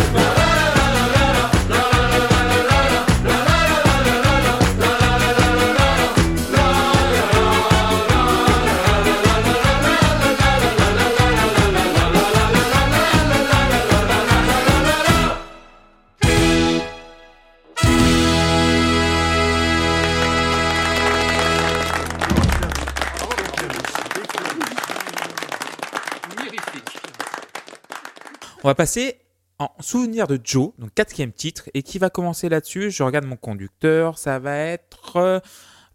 On 28.70 28.72
va 28.72 28.76
passer 28.76 29.18
en 29.58 29.72
souvenir 29.80 30.28
de 30.28 30.40
Joe, 30.44 30.74
donc 30.78 30.94
quatrième 30.94 31.32
titre, 31.32 31.72
et 31.74 31.82
qui 31.82 31.98
va 31.98 32.12
commencer 32.12 32.50
là-dessus 32.50 32.92
Je 32.92 33.02
regarde 33.02 33.26
mon 33.26 33.36
conducteur, 33.36 34.20
ça 34.20 34.38
va 34.38 34.56
être 34.56 35.16
euh, 35.16 35.40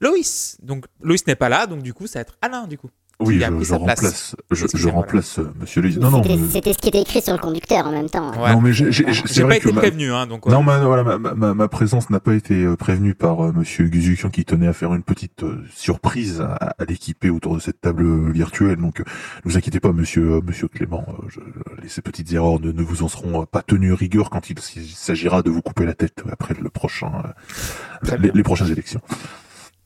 Loïs. 0.00 0.56
Donc 0.60 0.86
Loïs 1.00 1.24
n'est 1.28 1.36
pas 1.36 1.48
là, 1.48 1.68
donc 1.68 1.84
du 1.84 1.94
coup 1.94 2.08
ça 2.08 2.18
va 2.18 2.22
être 2.22 2.36
Alain 2.42 2.66
du 2.66 2.76
coup. 2.76 2.90
Oui, 3.20 3.40
je, 3.40 3.64
je 3.64 3.74
remplace, 3.74 4.36
je, 4.50 4.66
je 4.74 4.88
remplace 4.88 5.38
euh, 5.38 5.52
Monsieur 5.60 5.82
Lise. 5.82 5.98
Non, 6.00 6.10
non, 6.10 6.22
C'était 6.22 6.36
mais- 6.36 6.48
c'était 6.50 6.72
ce 6.72 6.78
qui 6.78 6.88
était 6.88 7.00
écrit 7.02 7.22
sur 7.22 7.32
le 7.32 7.38
conducteur 7.38 7.86
en 7.86 7.92
même 7.92 8.10
temps. 8.10 8.32
Ouais. 8.42 8.52
non, 8.52 8.60
mais 8.60 8.72
j'ai- 8.72 8.90
j'ai- 8.90 9.04
j'ai- 9.12 9.22
c'est 9.26 9.34
J'ai 9.34 9.40
pas 9.42 9.46
vrai 9.48 9.56
été 9.58 9.68
que 9.68 9.74
ma- 9.74 9.80
prévenu, 9.82 10.12
hein, 10.12 10.26
donc. 10.26 10.46
ouais. 10.46 10.52
Non, 10.52 10.62
ma, 10.64 10.80
voilà, 10.84 11.04
ma, 11.18 11.34
ma, 11.34 11.54
ma 11.54 11.68
présence 11.68 12.10
n'a 12.10 12.18
pas 12.18 12.34
été 12.34 12.64
euh, 12.64 12.74
prévenue 12.76 13.14
par 13.14 13.44
euh, 13.44 13.52
Monsieur 13.52 13.86
Guzukian 13.86 14.30
qui 14.30 14.44
tenait 14.44 14.66
à 14.66 14.72
faire 14.72 14.92
une 14.94 15.04
petite 15.04 15.44
euh, 15.44 15.62
surprise 15.74 16.40
à, 16.40 16.54
à 16.54 16.84
l'équiper 16.88 17.30
autour 17.30 17.54
de 17.54 17.60
cette 17.60 17.80
table 17.80 18.02
euh, 18.04 18.30
virtuelle. 18.32 18.78
Donc, 18.78 18.98
euh, 19.00 19.04
ne 19.44 19.50
vous 19.50 19.56
inquiétez 19.56 19.78
pas, 19.78 19.92
Monsieur 19.92 20.32
euh, 20.34 20.40
Monsieur 20.44 20.66
Clément. 20.66 21.04
euh, 21.08 21.28
je- 21.28 21.88
ces 21.88 22.02
petites 22.02 22.32
erreurs 22.32 22.58
ne, 22.60 22.72
ne 22.72 22.82
vous 22.82 23.04
en 23.04 23.08
seront 23.08 23.46
pas 23.46 23.62
tenues 23.62 23.92
rigueur 23.92 24.28
quand 24.30 24.50
il 24.50 24.58
s'agira 24.58 25.42
de 25.42 25.50
vous 25.50 25.62
couper 25.62 25.84
la 25.86 25.94
tête 25.94 26.22
après 26.32 26.54
le 26.60 26.68
prochain, 26.68 27.12
euh, 27.24 28.10
les, 28.12 28.18
bien. 28.18 28.32
les 28.34 28.42
prochaines 28.42 28.70
élections. 28.70 29.00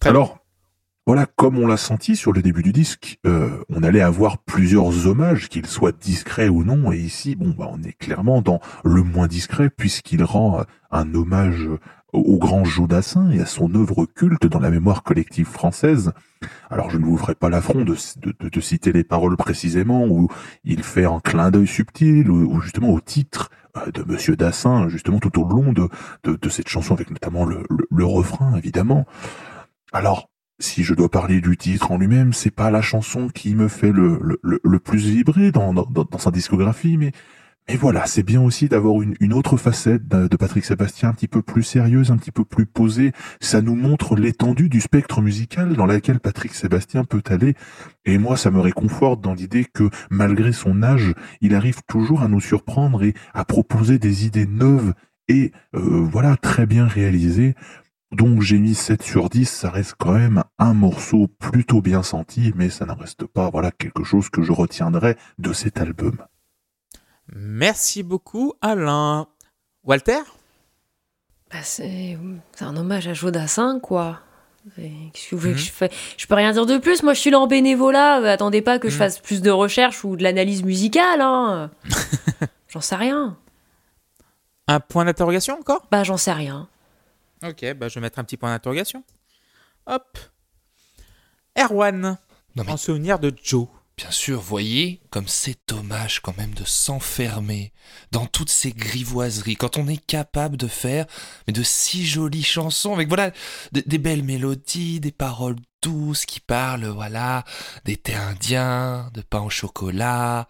Très 0.01 0.11
Alors, 0.11 0.39
voilà, 1.09 1.25
comme 1.25 1.57
on 1.57 1.67
l'a 1.67 1.79
senti 1.79 2.17
sur 2.17 2.35
le 2.35 2.43
début 2.43 2.63
du 2.63 2.71
disque, 2.71 3.19
euh, 3.27 3.49
on 3.71 3.83
allait 3.83 4.03
avoir 4.03 4.37
plusieurs 4.37 5.07
hommages, 5.07 5.49
qu'ils 5.49 5.65
soient 5.65 5.91
discrets 5.91 6.51
ou 6.51 6.65
non. 6.65 6.93
Et 6.93 6.99
ici, 6.99 7.35
bon, 7.35 7.55
bah, 7.57 7.67
on 7.73 7.83
est 7.83 7.95
clairement 7.95 8.43
dans 8.43 8.61
le 8.85 9.03
moins 9.03 9.27
discret 9.27 9.71
puisqu'il 9.71 10.23
rend 10.23 10.61
euh, 10.61 10.65
un 10.91 11.15
hommage 11.15 11.67
au, 12.13 12.37
grand 12.37 12.63
Jodassin 12.67 13.31
et 13.31 13.41
à 13.41 13.47
son 13.47 13.75
œuvre 13.75 14.05
culte 14.05 14.47
dans 14.47 14.59
la 14.59 14.69
mémoire 14.69 15.03
collective 15.03 15.47
française. 15.47 16.13
Alors, 16.69 16.91
je 16.91 16.99
ne 16.99 17.07
vous 17.07 17.17
ferai 17.17 17.35
pas 17.35 17.49
l'affront 17.49 17.87
de, 17.87 17.97
de, 18.19 18.49
de- 18.51 18.61
citer 18.61 18.93
les 18.93 19.03
paroles 19.03 19.39
précisément 19.39 20.05
où 20.07 20.29
il 20.65 20.83
fait 20.83 21.07
un 21.07 21.21
clin 21.21 21.51
d'œil 21.51 21.67
subtil 21.67 22.31
ou, 22.31 22.61
justement 22.61 22.91
au 22.91 23.01
titre 23.01 23.49
euh, 23.79 23.91
de 23.93 24.03
Monsieur 24.03 24.37
Dassin, 24.37 24.91
justement 24.91 25.21
tout 25.21 25.41
au 25.41 25.49
long 25.49 25.73
de, 25.73 25.89
de, 26.25 26.37
de 26.37 26.49
cette 26.51 26.69
chanson 26.69 26.93
avec 26.93 27.11
notamment 27.11 27.47
le, 27.47 27.65
le, 27.71 27.87
le 27.91 28.05
refrain, 28.05 28.55
évidemment. 28.57 29.07
Alors, 29.95 30.29
si 30.61 30.83
je 30.83 30.95
dois 30.95 31.09
parler 31.09 31.41
du 31.41 31.57
titre 31.57 31.93
en 31.93 31.99
lui-même, 31.99 32.33
c'est 32.33 32.51
pas 32.51 32.71
la 32.71 32.83
chanson 32.83 33.29
qui 33.29 33.55
me 33.55 33.69
fait 33.69 33.93
le, 33.93 34.19
le, 34.43 34.61
le, 34.63 34.79
plus 34.79 35.07
vibrer 35.07 35.53
dans, 35.53 35.73
dans, 35.73 35.87
dans 35.87 36.19
sa 36.19 36.31
discographie, 36.31 36.97
mais, 36.97 37.13
mais 37.69 37.77
voilà, 37.77 38.07
c'est 38.07 38.23
bien 38.23 38.41
aussi 38.41 38.69
d'avoir 38.69 39.03
une, 39.03 39.15
une 39.21 39.35
autre 39.35 39.59
facette 39.59 40.09
de, 40.09 40.27
de 40.27 40.37
Patrick 40.37 40.65
Sébastien 40.65 41.11
un 41.11 41.13
petit 41.13 41.29
peu 41.29 41.43
plus 41.43 41.63
sérieuse, 41.63 42.11
un 42.11 42.17
petit 42.17 42.31
peu 42.31 42.45
plus 42.45 42.65
posée. 42.65 43.13
Ça 43.41 43.61
nous 43.61 43.75
montre 43.75 44.17
l'étendue 44.17 44.71
du 44.71 44.81
spectre 44.81 45.21
musical 45.21 45.75
dans 45.77 45.85
laquelle 45.85 46.19
Patrick 46.19 46.55
Sébastien 46.55 47.05
peut 47.05 47.23
aller. 47.27 47.55
Et 48.07 48.17
moi, 48.17 48.39
ça 48.39 48.51
me 48.51 48.61
réconforte 48.61 49.21
dans 49.21 49.35
l'idée 49.35 49.67
que, 49.67 49.91
malgré 50.11 50.53
son 50.53 50.83
âge, 50.83 51.13
il 51.43 51.55
arrive 51.55 51.83
toujours 51.87 52.23
à 52.23 52.29
nous 52.29 52.41
surprendre 52.41 53.03
et 53.05 53.13
à 53.35 53.45
proposer 53.45 53.99
des 53.99 54.25
idées 54.25 54.47
neuves 54.47 54.95
et, 55.29 55.53
euh, 55.75 56.09
voilà, 56.11 56.37
très 56.37 56.65
bien 56.65 56.87
réalisées. 56.87 57.55
Donc 58.11 58.41
j'ai 58.41 58.59
mis 58.59 58.75
7 58.75 59.03
sur 59.03 59.29
10, 59.29 59.45
ça 59.49 59.71
reste 59.71 59.95
quand 59.99 60.13
même 60.13 60.43
un 60.59 60.73
morceau 60.73 61.29
plutôt 61.39 61.83
bien 61.83 62.03
senti, 62.03 62.53
mais 62.57 62.71
ça 62.71 62.87
n'en 62.87 62.95
reste 62.95 63.27
pas 63.27 63.51
voilà 63.51 63.71
quelque 63.71 64.03
chose 64.03 64.31
que 64.31 64.43
je 64.43 64.51
retiendrai 64.53 65.17
de 65.39 65.53
cet 65.53 65.79
album. 65.79 66.17
Merci 67.35 68.03
beaucoup, 68.03 68.55
Alain. 68.63 69.27
Walter? 69.85 70.21
Bah, 71.53 71.59
c'est 71.63 72.19
c'est 72.57 72.65
un 72.65 72.77
hommage 72.77 73.09
à 73.09 73.15
Jodassin, 73.15 73.79
quoi. 73.81 74.21
Qu'est-ce 74.77 75.31
que 75.31 75.35
vous 75.35 75.41
voulez 75.41 75.53
que 75.55 75.59
Mhm. 75.59 75.65
je 75.65 75.71
fais? 75.73 75.91
Je 76.19 76.27
peux 76.27 76.35
rien 76.35 76.53
dire 76.53 76.67
de 76.67 76.77
plus. 76.79 77.03
Moi, 77.03 77.15
je 77.15 77.21
suis 77.21 77.31
là 77.31 77.39
en 77.39 77.47
bénévolat. 77.47 78.21
Euh, 78.21 78.33
Attendez 78.33 78.61
pas 78.61 78.79
que 78.79 78.89
je 78.89 78.95
Mhm. 78.95 78.99
fasse 78.99 79.19
plus 79.19 79.41
de 79.41 79.51
recherches 79.51 80.05
ou 80.05 80.17
de 80.17 80.23
l'analyse 80.23 80.63
musicale. 80.63 81.21
Hein. 81.23 81.71
j'en 82.69 82.81
sais 82.83 82.97
rien. 82.97 83.37
Un 84.67 84.81
point 84.81 85.07
d'interrogation 85.07 85.59
encore? 85.59 85.87
Bah, 85.91 86.05
j'en 86.05 86.19
sais 86.19 86.33
rien. 86.33 86.69
Ok, 87.45 87.75
bah 87.75 87.89
je 87.89 87.95
vais 87.95 88.01
mettre 88.01 88.19
un 88.19 88.25
petit 88.25 88.37
point 88.37 88.51
d'interrogation. 88.51 89.05
Hop. 89.87 90.19
Erwan, 91.59 92.19
Non, 92.57 92.65
mais 92.65 92.73
en 92.73 92.77
souvenir 92.77 93.19
de 93.19 93.33
Joe. 93.43 93.69
Bien 93.97 94.11
sûr, 94.13 94.41
voyez 94.41 95.01
comme 95.11 95.27
c'est 95.27 95.59
dommage 95.67 96.21
quand 96.21 96.37
même 96.37 96.55
de 96.55 96.65
s'enfermer 96.65 97.73
dans 98.13 98.27
toutes 98.27 98.51
ces 98.51 98.71
grivoiseries 98.71 99.57
quand 99.57 99.77
on 99.77 99.89
est 99.89 99.97
capable 99.97 100.57
de 100.57 100.69
faire 100.69 101.05
mais 101.47 101.53
de 101.53 101.65
si 101.65 102.07
jolies 102.07 102.45
chansons 102.45 102.95
avec 102.95 103.09
voilà 103.09 103.33
des, 103.73 103.83
des 103.83 103.99
belles 103.99 104.23
mélodies, 104.23 105.01
des 105.01 105.11
paroles 105.11 105.57
douces 105.83 106.27
qui 106.27 106.39
parlent 106.39 106.87
voilà 106.87 107.45
d'été 107.87 108.15
indien, 108.15 109.11
de 109.15 109.21
pain 109.21 109.41
au 109.41 109.51
chocolat, 109.51 110.47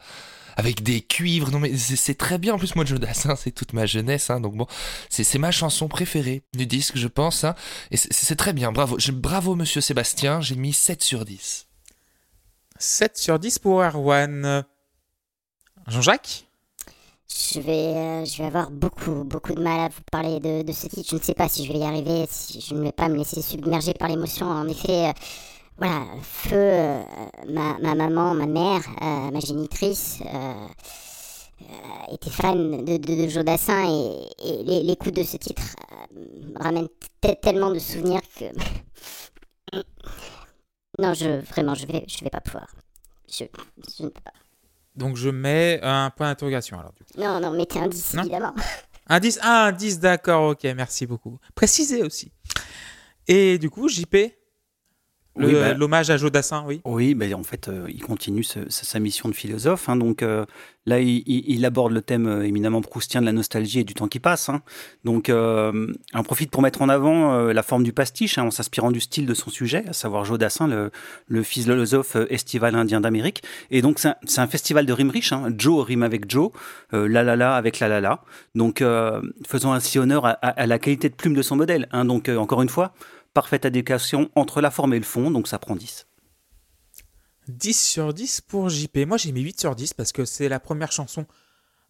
avec 0.59 0.83
des 0.83 1.01
cuivres. 1.01 1.51
Non 1.51 1.61
mais 1.61 1.75
c'est 1.79 2.17
très 2.19 2.37
bien. 2.37 2.53
En 2.55 2.59
plus 2.59 2.75
moi 2.77 2.85
Joe 2.85 3.01
Dassin 3.01 3.35
c'est 3.37 3.53
toute 3.53 3.73
ma 3.73 3.87
jeunesse 3.87 4.29
hein, 4.29 4.41
donc 4.41 4.55
bon 4.57 4.67
c'est 5.09 5.39
ma 5.39 5.51
chanson 5.51 5.89
préférée 5.89 6.43
du 6.55 6.67
disque 6.67 6.97
je 6.97 7.07
pense 7.09 7.45
hein, 7.45 7.55
et 7.91 7.97
c'est- 7.97 8.13
c'est 8.13 8.37
très 8.37 8.53
bien. 8.53 8.73
Bravo, 8.73 8.99
Je- 8.99 9.13
bravo 9.13 9.55
Monsieur 9.55 9.81
Sébastien, 9.81 10.41
j'ai 10.43 10.57
mis 10.57 10.73
7 10.75 11.03
sur 11.03 11.25
10. 11.25 11.67
7 12.79 13.17
sur 13.17 13.39
10 13.39 13.59
pour 13.59 13.83
Erwan. 13.83 14.65
Jean-Jacques? 15.87 16.45
Je 17.53 17.61
vais, 17.61 17.73
euh, 17.97 18.25
je 18.25 18.39
vais 18.39 18.45
avoir 18.47 18.71
beaucoup, 18.71 19.23
beaucoup 19.25 19.55
de 19.55 19.61
mal 19.63 19.81
à 19.81 19.89
vous 19.89 20.01
parler 20.11 20.41
de, 20.41 20.63
de 20.63 20.73
ce 20.73 20.87
titre. 20.87 21.09
Je 21.11 21.17
ne 21.17 21.21
sais 21.21 21.35
pas 21.35 21.49
si 21.49 21.65
je 21.67 21.73
vais 21.73 21.79
y 21.79 21.85
arriver, 21.85 22.27
si 22.31 22.61
je 22.61 22.75
ne 22.75 22.83
vais 22.83 22.93
pas 22.93 23.09
me 23.09 23.17
laisser 23.17 23.43
submerger 23.43 23.93
par 23.95 24.09
l'émotion. 24.09 24.47
En 24.47 24.67
effet, 24.67 25.09
euh, 25.09 25.13
voilà, 25.79 26.05
Feu, 26.23 26.57
euh, 26.57 27.03
ma, 27.49 27.79
ma 27.79 27.95
maman, 27.95 28.35
ma 28.35 28.47
mère, 28.47 28.83
euh, 29.01 29.31
ma 29.31 29.41
génitrice, 29.41 30.19
euh, 30.27 30.67
euh, 31.63 32.15
était 32.15 32.31
fan 32.31 32.85
de, 32.85 32.97
de, 32.97 33.13
et, 33.13 34.29
et 34.45 34.65
l'é- 34.65 34.83
l'écoute 34.83 35.15
de 35.15 35.23
ce 35.23 35.37
titre 35.37 35.63
ramène 36.57 36.89
te- 37.21 37.35
tellement 37.41 37.71
de 37.71 37.79
souvenirs 37.79 38.21
que... 38.39 38.47
non, 40.99 41.15
je, 41.15 41.41
vraiment, 41.47 41.75
je 41.75 41.87
vais, 41.87 42.05
je 42.09 42.25
vais 42.25 42.31
pas 42.31 42.41
pouvoir. 42.41 42.67
Je, 43.31 43.45
je 43.99 44.03
ne 44.05 44.09
peux 44.09 44.21
pas. 44.21 44.33
Donc 44.97 45.17
je 45.17 45.29
mets 45.31 45.79
un 45.83 46.11
point 46.11 46.29
d'interrogation 46.29 46.79
alors. 46.81 46.93
du 46.93 47.05
coup. 47.05 47.21
Non, 47.21 47.39
non, 47.41 47.53
mettez 47.53 47.79
un 47.79 47.87
10, 47.89 48.15
Non. 48.15 48.23
évidemment. 48.23 48.55
Un 49.11 49.21
10 49.21 49.39
Ah, 49.41 49.69
un 49.69 49.73
10, 49.73 50.01
d'accord, 50.01 50.51
ok, 50.51 50.65
merci 50.77 51.07
beaucoup. 51.07 51.39
Précisez 51.55 52.03
aussi. 52.03 52.31
Et 53.27 53.57
du 53.59 53.71
coup, 53.71 53.89
JP 53.89 54.17
bah- 55.39 55.75
L'hommage 55.75 56.11
à 56.11 56.17
Joe 56.17 56.31
Dassin, 56.33 56.65
oui. 56.67 56.81
Oui, 56.85 57.15
ben, 57.15 57.33
en 57.35 57.43
fait, 57.43 57.69
euh, 57.69 57.87
il 57.89 58.03
continue 58.03 58.43
ce- 58.43 58.69
sa, 58.69 58.99
mission 58.99 59.29
de 59.29 59.35
philosophe. 59.35 59.89
hein. 59.89 59.97
donc 59.97 60.23
euh, 60.23 60.45
là, 60.87 61.01
il, 61.01 61.65
aborde 61.67 61.93
le 61.93 62.01
thème 62.03 62.27
euh, 62.27 62.47
éminemment 62.47 62.81
proustien 62.81 63.21
de 63.21 63.27
la 63.27 63.33
nostalgie 63.33 63.81
et 63.81 63.85
du 63.85 63.95
temps 63.95 64.09
qui 64.09 64.21
passe. 64.21 64.49
hein. 64.49 64.63
Donc, 65.05 65.29
euh, 65.29 65.87
on 66.15 66.23
profite 66.23 66.51
pour 66.51 66.63
mettre 66.63 66.83
en 66.83 66.89
avant 66.89 67.37
la 67.49 67.63
forme 67.63 67.85
du 67.85 67.93
pastiche, 67.93 68.39
hein, 68.39 68.45
en 68.45 68.51
s'inspirant 68.51 68.91
du 68.91 69.01
style 69.01 69.27
de 69.27 69.35
son 69.35 69.51
sujet, 69.51 69.85
à 69.89 69.93
savoir 69.93 70.25
Joe 70.25 70.39
Dassin, 70.39 70.67
le, 70.67 70.91
le 71.29 71.43
philosophe 71.43 72.17
estival 72.31 72.75
indien 72.75 73.01
d'Amérique. 73.01 73.43
Et 73.71 73.83
donc, 73.83 73.99
c'est 73.99 74.41
un, 74.41 74.47
festival 74.47 74.87
de 74.87 74.93
rimes 74.93 75.11
riches. 75.11 75.33
Joe 75.57 75.85
rime 75.85 76.03
avec 76.03 76.31
Joe, 76.31 76.51
la 76.93 77.23
la 77.23 77.37
la 77.37 77.55
avec 77.55 77.81
la 77.81 77.89
la 77.89 78.01
la. 78.01 78.23
Donc, 78.55 78.83
faisons 79.47 79.73
ainsi 79.73 79.99
honneur 79.99 80.25
à, 80.27 80.31
à- 80.31 80.49
à 80.63 80.67
la 80.67 80.79
qualité 80.79 81.09
de 81.09 81.15
plume 81.15 81.35
de 81.35 81.43
son 81.43 81.57
modèle. 81.57 81.87
Donc, 82.05 82.29
encore 82.29 82.63
une 82.63 82.69
fois, 82.69 82.93
parfaite 83.39 83.65
adéquation 83.65 84.33
entre 84.35 84.61
la 84.61 84.73
forme 84.73 84.95
et 84.95 84.99
le 84.99 85.05
fond. 85.05 85.31
Donc, 85.31 85.47
ça 85.47 85.61
prend 85.61 85.77
10. 85.77 86.09
10 87.47 87.81
sur 87.81 88.13
10 88.13 88.41
pour 88.41 88.69
JP. 88.69 89.07
Moi, 89.07 89.17
j'ai 89.17 89.31
mis 89.31 89.43
8 89.43 89.61
sur 89.61 89.77
10 89.77 89.95
parce 89.95 90.11
que 90.11 90.25
c'est 90.25 90.49
la 90.49 90.59
première 90.59 90.91
chanson 90.91 91.25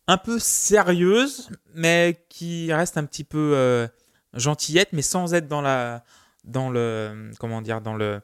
un 0.08 0.18
peu 0.18 0.38
sérieuse, 0.38 1.48
mais 1.74 2.22
qui 2.28 2.70
reste 2.70 2.98
un 2.98 3.06
petit 3.06 3.24
peu 3.24 3.52
euh, 3.54 3.88
gentillette, 4.34 4.90
mais 4.92 5.00
sans 5.00 5.32
être 5.32 5.48
dans 5.48 5.62
la, 5.62 6.04
dans 6.44 6.68
le, 6.68 7.30
comment 7.40 7.62
dire, 7.62 7.80
dans 7.80 7.94
le, 7.94 8.20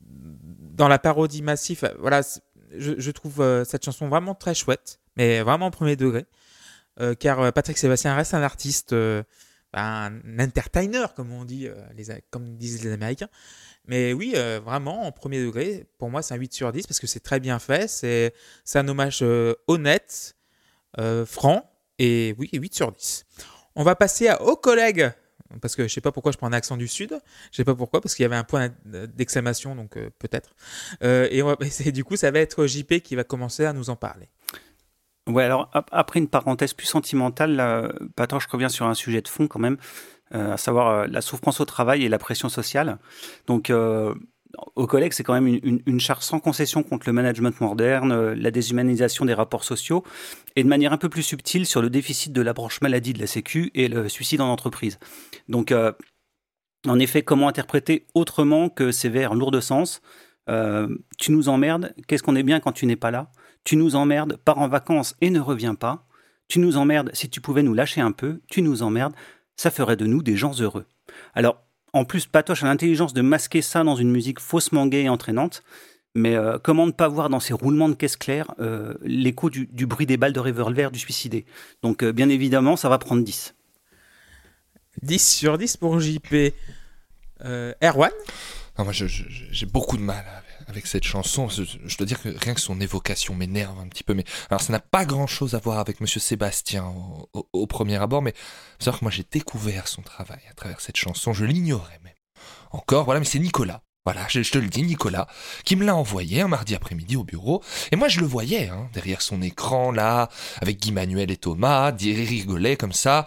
dans 0.00 0.88
la 0.88 0.98
parodie 0.98 1.42
massive. 1.42 1.94
Voilà, 1.98 2.22
je, 2.78 3.10
trouve 3.10 3.42
euh, 3.42 3.64
cette 3.64 3.84
chanson 3.84 4.08
vraiment 4.08 4.34
très 4.34 4.54
chouette, 4.54 5.00
mais 5.18 5.42
vraiment 5.42 5.66
au 5.66 5.70
premier 5.70 5.96
degré, 5.96 6.24
Euh, 6.98 7.14
car 7.14 7.52
Patrick 7.52 7.76
Sébastien 7.76 8.14
reste 8.14 8.32
un 8.32 8.42
artiste, 8.42 8.94
un 9.74 10.38
entertainer, 10.38 11.06
comme 11.14 11.32
on 11.32 11.44
dit, 11.44 11.68
euh, 11.68 11.74
comme 12.30 12.56
disent 12.56 12.84
les 12.84 12.92
Américains. 12.92 13.28
Mais 13.86 14.12
oui, 14.12 14.32
euh, 14.36 14.60
vraiment, 14.64 15.06
en 15.06 15.12
premier 15.12 15.42
degré, 15.42 15.86
pour 15.98 16.10
moi, 16.10 16.22
c'est 16.22 16.34
un 16.34 16.38
8 16.38 16.54
sur 16.54 16.72
10 16.72 16.86
parce 16.86 17.00
que 17.00 17.06
c'est 17.06 17.20
très 17.20 17.40
bien 17.40 17.58
fait. 17.58 17.88
C'est 17.88 18.32
un 18.78 18.88
hommage 18.88 19.20
euh, 19.22 19.54
honnête, 19.66 20.36
franc, 21.26 21.70
Et 21.98 22.34
oui, 22.38 22.48
8 22.52 22.74
sur 22.74 22.92
10. 22.92 23.26
On 23.74 23.82
va 23.82 23.96
passer 23.96 24.28
à 24.28 24.42
aux 24.42 24.56
collègues. 24.56 25.10
Parce 25.60 25.76
que 25.76 25.86
je 25.86 25.92
sais 25.92 26.00
pas 26.00 26.10
pourquoi 26.10 26.32
je 26.32 26.38
prends 26.38 26.48
un 26.48 26.52
accent 26.52 26.76
du 26.76 26.88
sud. 26.88 27.16
Je 27.52 27.56
sais 27.56 27.64
pas 27.64 27.74
pourquoi, 27.74 28.00
parce 28.00 28.14
qu'il 28.14 28.24
y 28.24 28.26
avait 28.26 28.34
un 28.34 28.44
point 28.44 28.74
d'exclamation, 28.84 29.76
donc 29.76 29.98
peut-être. 30.18 30.54
Et, 31.02 31.42
et 31.84 31.92
du 31.92 32.02
coup, 32.02 32.16
ça 32.16 32.30
va 32.30 32.40
être 32.40 32.66
JP 32.66 33.00
qui 33.00 33.14
va 33.14 33.22
commencer 33.22 33.64
à 33.64 33.72
nous 33.72 33.90
en 33.90 33.96
parler. 33.96 34.28
Ouais, 35.26 35.44
alors 35.44 35.70
ap- 35.72 35.88
après 35.90 36.20
une 36.20 36.28
parenthèse 36.28 36.74
plus 36.74 36.86
sentimentale, 36.86 37.96
Patron, 38.14 38.40
je 38.40 38.48
reviens 38.48 38.68
sur 38.68 38.86
un 38.86 38.94
sujet 38.94 39.22
de 39.22 39.28
fond 39.28 39.46
quand 39.46 39.58
même, 39.58 39.78
euh, 40.34 40.54
à 40.54 40.56
savoir 40.56 40.88
euh, 40.88 41.06
la 41.06 41.20
souffrance 41.20 41.60
au 41.60 41.64
travail 41.64 42.04
et 42.04 42.08
la 42.08 42.18
pression 42.18 42.48
sociale. 42.48 42.98
Donc, 43.46 43.70
euh, 43.70 44.14
aux 44.74 44.86
collègues, 44.86 45.12
c'est 45.12 45.22
quand 45.22 45.32
même 45.34 45.46
une, 45.46 45.80
une, 45.86 46.00
charge 46.00 46.24
sans 46.24 46.40
concession 46.40 46.82
contre 46.82 47.06
le 47.08 47.12
management 47.12 47.60
moderne, 47.60 48.32
la 48.32 48.50
déshumanisation 48.50 49.24
des 49.24 49.34
rapports 49.34 49.64
sociaux, 49.64 50.04
et 50.56 50.62
de 50.62 50.68
manière 50.68 50.92
un 50.92 50.98
peu 50.98 51.08
plus 51.08 51.22
subtile 51.22 51.66
sur 51.66 51.82
le 51.82 51.90
déficit 51.90 52.32
de 52.32 52.40
la 52.42 52.52
branche 52.52 52.80
maladie 52.80 53.12
de 53.12 53.20
la 53.20 53.26
Sécu 53.26 53.70
et 53.74 53.88
le 53.88 54.08
suicide 54.08 54.40
en 54.40 54.48
entreprise. 54.48 54.98
Donc, 55.48 55.74
en 56.86 56.98
effet, 57.00 57.22
comment 57.22 57.48
interpréter 57.48 58.06
autrement 58.14 58.68
que 58.68 58.92
ces 58.92 59.08
vers 59.08 59.34
lourds 59.34 59.50
de 59.50 59.60
sens? 59.60 60.02
Tu 61.18 61.32
nous 61.32 61.48
emmerdes, 61.48 61.92
qu'est-ce 62.06 62.22
qu'on 62.22 62.36
est 62.36 62.44
bien 62.44 62.60
quand 62.60 62.72
tu 62.72 62.86
n'es 62.86 62.96
pas 62.96 63.10
là? 63.10 63.32
Tu 63.64 63.76
nous 63.76 63.96
emmerdes, 63.96 64.36
pars 64.36 64.58
en 64.58 64.68
vacances 64.68 65.16
et 65.20 65.30
ne 65.30 65.40
reviens 65.40 65.74
pas. 65.74 66.06
Tu 66.48 66.58
nous 66.58 66.76
emmerdes, 66.76 67.10
si 67.14 67.28
tu 67.30 67.40
pouvais 67.40 67.62
nous 67.62 67.74
lâcher 67.74 68.00
un 68.00 68.12
peu, 68.12 68.40
tu 68.48 68.60
nous 68.62 68.82
emmerdes, 68.82 69.14
ça 69.56 69.70
ferait 69.70 69.96
de 69.96 70.06
nous 70.06 70.22
des 70.22 70.36
gens 70.36 70.52
heureux. 70.60 70.84
Alors, 71.34 71.62
en 71.92 72.04
plus, 72.04 72.26
Patoche 72.26 72.62
a 72.62 72.66
l'intelligence 72.66 73.14
de 73.14 73.22
masquer 73.22 73.62
ça 73.62 73.84
dans 73.84 73.96
une 73.96 74.10
musique 74.10 74.40
faussement 74.40 74.86
gaie 74.86 75.04
et 75.04 75.08
entraînante, 75.08 75.62
mais 76.14 76.34
euh, 76.36 76.58
comment 76.62 76.86
ne 76.86 76.92
pas 76.92 77.08
voir 77.08 77.28
dans 77.30 77.40
ces 77.40 77.54
roulements 77.54 77.88
de 77.88 77.94
caisse 77.94 78.16
claire 78.16 78.52
euh, 78.60 78.94
l'écho 79.02 79.48
du, 79.50 79.66
du 79.66 79.86
bruit 79.86 80.06
des 80.06 80.16
balles 80.16 80.32
de 80.32 80.40
revolver 80.40 80.90
du 80.90 80.98
suicidé? 80.98 81.46
Donc, 81.82 82.02
euh, 82.02 82.12
bien 82.12 82.28
évidemment, 82.28 82.76
ça 82.76 82.88
va 82.88 82.98
prendre 82.98 83.22
10. 83.22 83.54
10 85.02 85.18
sur 85.36 85.58
10 85.58 85.76
pour 85.76 85.98
JP. 86.00 86.52
Euh, 87.44 87.72
Erwan? 87.82 88.10
Non, 88.78 88.84
moi, 88.84 88.92
j'ai 88.92 89.66
beaucoup 89.66 89.96
de 89.96 90.02
mal 90.02 90.24
avec- 90.26 90.53
avec 90.66 90.86
cette 90.86 91.04
chanson. 91.04 91.48
Je, 91.48 91.96
dois 91.96 92.06
dire 92.06 92.20
que 92.20 92.28
rien 92.28 92.54
que 92.54 92.60
son 92.60 92.80
évocation 92.80 93.34
m'énerve 93.34 93.78
un 93.78 93.88
petit 93.88 94.04
peu. 94.04 94.14
Mais 94.14 94.24
alors, 94.50 94.60
ça 94.60 94.72
n'a 94.72 94.80
pas 94.80 95.04
grand-chose 95.04 95.54
à 95.54 95.58
voir 95.58 95.78
avec 95.78 96.00
Monsieur 96.00 96.20
Sébastien 96.20 96.92
au, 97.52 97.66
premier 97.66 97.96
abord. 97.96 98.22
Mais 98.22 98.34
savoir 98.78 99.00
que 99.00 99.04
moi, 99.04 99.12
j'ai 99.12 99.26
découvert 99.30 99.88
son 99.88 100.02
travail 100.02 100.40
à 100.50 100.54
travers 100.54 100.80
cette 100.80 100.96
chanson. 100.96 101.32
Je 101.32 101.44
l'ignorais 101.44 102.00
même. 102.02 102.14
Encore, 102.70 103.04
voilà. 103.04 103.20
Mais 103.20 103.26
c'est 103.26 103.38
Nicolas. 103.38 103.82
Voilà, 104.06 104.26
je, 104.28 104.42
te 104.42 104.58
le 104.58 104.68
dis, 104.68 104.82
Nicolas, 104.82 105.26
qui 105.64 105.76
me 105.76 105.84
l'a 105.86 105.96
envoyé 105.96 106.42
un 106.42 106.48
mardi 106.48 106.74
après-midi 106.74 107.16
au 107.16 107.24
bureau. 107.24 107.62
Et 107.90 107.96
moi, 107.96 108.08
je 108.08 108.20
le 108.20 108.26
voyais, 108.26 108.68
hein, 108.68 108.90
derrière 108.92 109.22
son 109.22 109.40
écran, 109.40 109.92
là, 109.92 110.28
avec 110.60 110.78
Guy 110.78 110.92
Manuel 110.92 111.30
et 111.30 111.38
Thomas, 111.38 111.90
il 111.98 112.22
rigolait 112.22 112.76
comme 112.76 112.92
ça. 112.92 113.26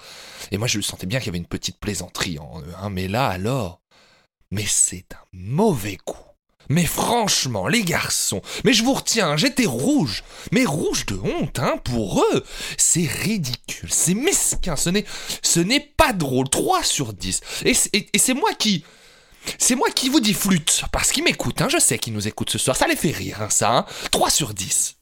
Et 0.51 0.59
moi, 0.59 0.67
je 0.67 0.79
sentais 0.81 1.07
bien 1.07 1.17
qu'il 1.17 1.27
y 1.27 1.29
avait 1.29 1.39
une 1.39 1.47
petite 1.47 1.79
plaisanterie 1.79 2.37
en 2.37 2.61
eux. 2.61 2.73
Hein, 2.79 2.91
mais 2.91 3.07
là, 3.07 3.27
alors, 3.27 3.81
mais 4.51 4.65
c'est 4.67 5.07
un 5.13 5.25
mauvais 5.33 5.97
coup. 5.97 6.26
Mais 6.69 6.85
franchement, 6.85 7.67
les 7.67 7.83
garçons, 7.83 8.41
mais 8.65 8.73
je 8.73 8.83
vous 8.83 8.93
retiens, 8.93 9.37
j'étais 9.37 9.65
rouge, 9.65 10.23
mais 10.51 10.65
rouge 10.65 11.05
de 11.05 11.15
honte, 11.15 11.59
hein, 11.59 11.77
pour 11.83 12.21
eux. 12.33 12.43
C'est 12.77 13.07
ridicule, 13.07 13.89
c'est 13.91 14.13
mesquin, 14.13 14.75
ce 14.75 14.89
n'est, 14.89 15.05
ce 15.41 15.59
n'est 15.61 15.79
pas 15.79 16.11
drôle. 16.13 16.49
3 16.49 16.83
sur 16.83 17.13
10. 17.13 17.41
Et, 17.65 17.73
c'est- 17.73 17.95
et- 17.95 18.09
et 18.13 18.17
c'est 18.19 18.33
moi 18.33 18.49
qui, 18.53 18.83
c'est 19.57 19.75
moi 19.75 19.89
qui 19.91 20.09
vous 20.09 20.19
dis 20.19 20.33
flûte, 20.33 20.83
parce 20.91 21.11
qu'ils 21.11 21.23
m'écoutent, 21.23 21.61
hein, 21.61 21.69
je 21.69 21.77
sais 21.79 21.97
qu'ils 21.99 22.13
nous 22.13 22.27
écoutent 22.27 22.49
ce 22.49 22.57
soir, 22.57 22.75
ça 22.75 22.85
les 22.87 22.95
fait 22.97 23.11
rire, 23.11 23.41
hein, 23.41 23.49
ça, 23.49 23.71
hein. 23.77 23.85
3 24.11 24.29
sur 24.29 24.53
10. 24.53 24.95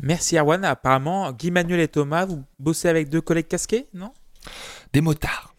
Merci 0.00 0.36
Erwan. 0.36 0.64
Apparemment, 0.64 1.30
Guy 1.32 1.50
Manuel 1.52 1.80
et 1.80 1.88
Thomas, 1.88 2.24
vous 2.26 2.42
bossez 2.58 2.88
avec 2.88 3.08
deux 3.08 3.20
collègues 3.20 3.46
casqués, 3.48 3.86
non? 3.94 4.12
Des 4.92 5.00
motards, 5.00 5.54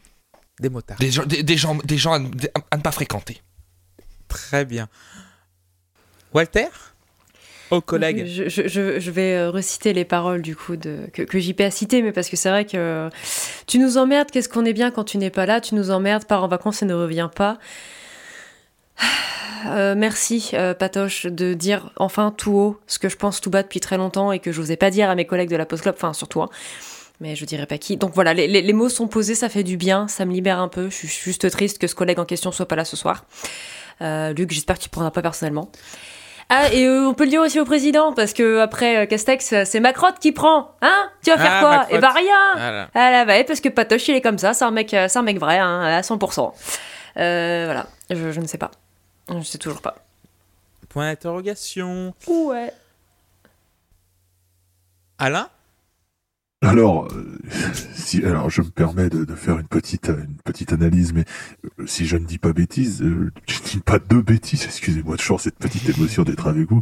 Des 0.60 0.70
motards. 0.70 0.98
des 1.00 1.10
gens, 1.10 1.26
des, 1.26 1.42
des 1.42 1.58
gens, 1.58 1.76
des 1.76 1.98
gens 1.98 2.14
à, 2.14 2.18
à 2.72 2.78
ne 2.78 2.82
pas 2.82 2.92
fréquenter. 2.92 3.42
Très 4.28 4.66
bien. 4.66 4.88
Walter? 6.34 6.68
Aux 7.72 7.82
collègues. 7.82 8.26
Je, 8.28 9.10
vais 9.12 9.36
euh, 9.36 9.50
reciter 9.50 9.92
les 9.94 10.06
paroles 10.06 10.42
du 10.44 10.56
coup 10.56 10.76
que, 10.78 11.24
que 11.24 11.40
JP 11.40 11.62
a 11.62 11.72
citées, 11.72 12.02
mais 12.04 12.12
parce 12.12 12.30
que 12.30 12.36
c'est 12.36 12.50
vrai 12.50 12.66
que 12.66 12.78
euh, 12.78 13.10
tu 13.66 13.80
nous 13.80 13.98
emmerdes, 13.98 14.30
qu'est-ce 14.30 14.50
qu'on 14.50 14.66
est 14.66 14.74
bien 14.74 14.92
quand 14.92 15.04
tu 15.04 15.18
n'es 15.18 15.32
pas 15.32 15.46
là, 15.48 15.60
tu 15.62 15.74
nous 15.74 15.90
emmerdes, 15.90 16.26
pars 16.26 16.44
en 16.44 16.48
vacances 16.48 16.84
et 16.84 16.86
ne 16.86 16.94
reviens 16.94 17.28
pas. 17.30 17.58
Euh, 19.68 19.96
merci 19.98 20.52
Patoche 20.78 21.26
de 21.26 21.56
dire 21.56 21.90
enfin 21.98 22.30
tout 22.30 22.52
haut 22.52 22.80
ce 22.86 23.00
que 23.00 23.10
je 23.10 23.16
pense 23.16 23.42
tout 23.42 23.50
bas 23.50 23.64
depuis 23.64 23.80
très 23.80 23.98
longtemps 23.98 24.32
et 24.32 24.38
que 24.38 24.52
je 24.52 24.62
n'osais 24.62 24.76
pas 24.78 24.92
dire 24.92 25.10
à 25.10 25.16
mes 25.16 25.26
collègues 25.26 25.50
de 25.50 25.56
la 25.56 25.66
Post 25.66 25.82
Club, 25.82 25.96
enfin 25.98 26.14
surtout, 26.14 26.44
hein. 26.44 26.50
mais 27.20 27.36
je 27.36 27.46
dirais 27.46 27.66
pas 27.66 27.80
qui. 27.80 27.98
Donc 27.98 28.14
voilà, 28.14 28.36
les, 28.36 28.48
les- 28.48 28.62
les 28.62 28.74
mots 28.74 28.90
sont 28.90 29.08
posés, 29.08 29.34
ça 29.34 29.50
fait 29.50 29.64
du 29.64 29.76
bien, 29.76 30.08
ça 30.08 30.26
me 30.26 30.34
libère 30.34 30.60
un 30.60 30.68
peu. 30.68 30.92
Je 30.92 30.96
suis 30.96 31.08
juste 31.08 31.50
triste 31.50 31.80
que 31.80 31.88
ce 31.88 31.96
collègue 31.96 32.20
en 32.20 32.26
question 32.26 32.52
soit 32.52 32.68
pas 32.68 32.76
là 32.76 32.86
ce 32.86 32.96
soir. 32.96 33.26
Euh, 34.02 34.34
Luc, 34.34 34.52
j'espère 34.52 34.78
que 34.78 34.84
tu 34.84 34.90
prendras 34.90 35.12
pas 35.12 35.22
personnellement. 35.22 35.70
Ah, 36.50 36.72
et 36.72 36.86
euh, 36.86 37.08
on 37.08 37.14
peut 37.16 37.24
le 37.24 37.32
dire 37.32 37.42
aussi 37.42 37.60
au 37.60 37.66
président, 37.66 38.14
parce 38.14 38.32
que 38.34 38.60
après 38.60 38.98
euh, 38.98 39.06
Castex, 39.08 39.64
c'est 39.66 39.80
Macrotte 39.80 40.20
qui 40.20 40.32
prend. 40.32 40.76
Hein? 40.82 41.10
Tu 41.24 41.32
vas 41.32 41.38
faire 41.38 41.52
Ah, 41.56 41.60
quoi? 41.60 41.70
Macrotte. 41.72 41.90
Eh 41.98 42.00
bah 42.00 42.12
rien 42.12 42.54
Voilà. 42.54 42.90
Ah 42.94 43.12
là, 43.12 43.26
bah, 43.26 43.44
parce 43.44 43.62
que 43.62 43.70
Patoche, 43.70 44.08
il 44.10 44.16
est 44.16 44.22
comme 44.22 44.38
ça, 44.38 44.54
c'est 44.54 44.64
un 44.66 44.70
mec, 44.72 44.90
c'est 44.92 45.18
un 45.18 45.24
mec 45.24 45.40
vrai, 45.40 45.58
hein, 45.58 45.82
à 45.82 46.02
100%. 46.02 46.54
Euh, 47.18 47.64
voilà, 47.66 47.88
je, 48.12 48.32
je 48.32 48.42
ne 48.42 48.46
sais 48.46 48.60
pas. 48.60 48.70
Je 49.30 49.42
sais 49.42 49.58
toujours 49.58 49.82
pas. 49.82 49.96
Point 50.90 51.10
d'interrogation. 51.10 52.14
Ouais. 52.28 52.72
Alain? 55.18 55.50
Alors, 56.66 57.08
euh, 57.14 57.38
si, 57.94 58.24
alors 58.24 58.50
je 58.50 58.62
me 58.62 58.70
permets 58.70 59.10
de, 59.10 59.24
de 59.26 59.36
faire 59.36 59.60
une 59.60 59.68
petite, 59.68 60.08
une 60.10 60.38
petite 60.44 60.74
analyse, 60.74 61.14
mais 61.14 61.26
euh, 61.80 61.86
si 61.86 62.06
je 62.06 62.18
ne 62.18 62.26
dis 62.26 62.38
pas 62.38 62.54
bêtise, 62.54 63.02
euh, 63.02 63.32
je 63.48 63.60
ne 63.60 63.66
dis 63.66 63.80
pas 63.80 64.00
de 64.00 64.22
bêtises, 64.22 64.64
excusez-moi 64.66 65.18
toujours 65.18 65.40
cette 65.42 65.58
petite 65.58 65.88
émotion 65.90 66.24
d'être 66.24 66.48
avec 66.48 66.70
vous. 66.70 66.82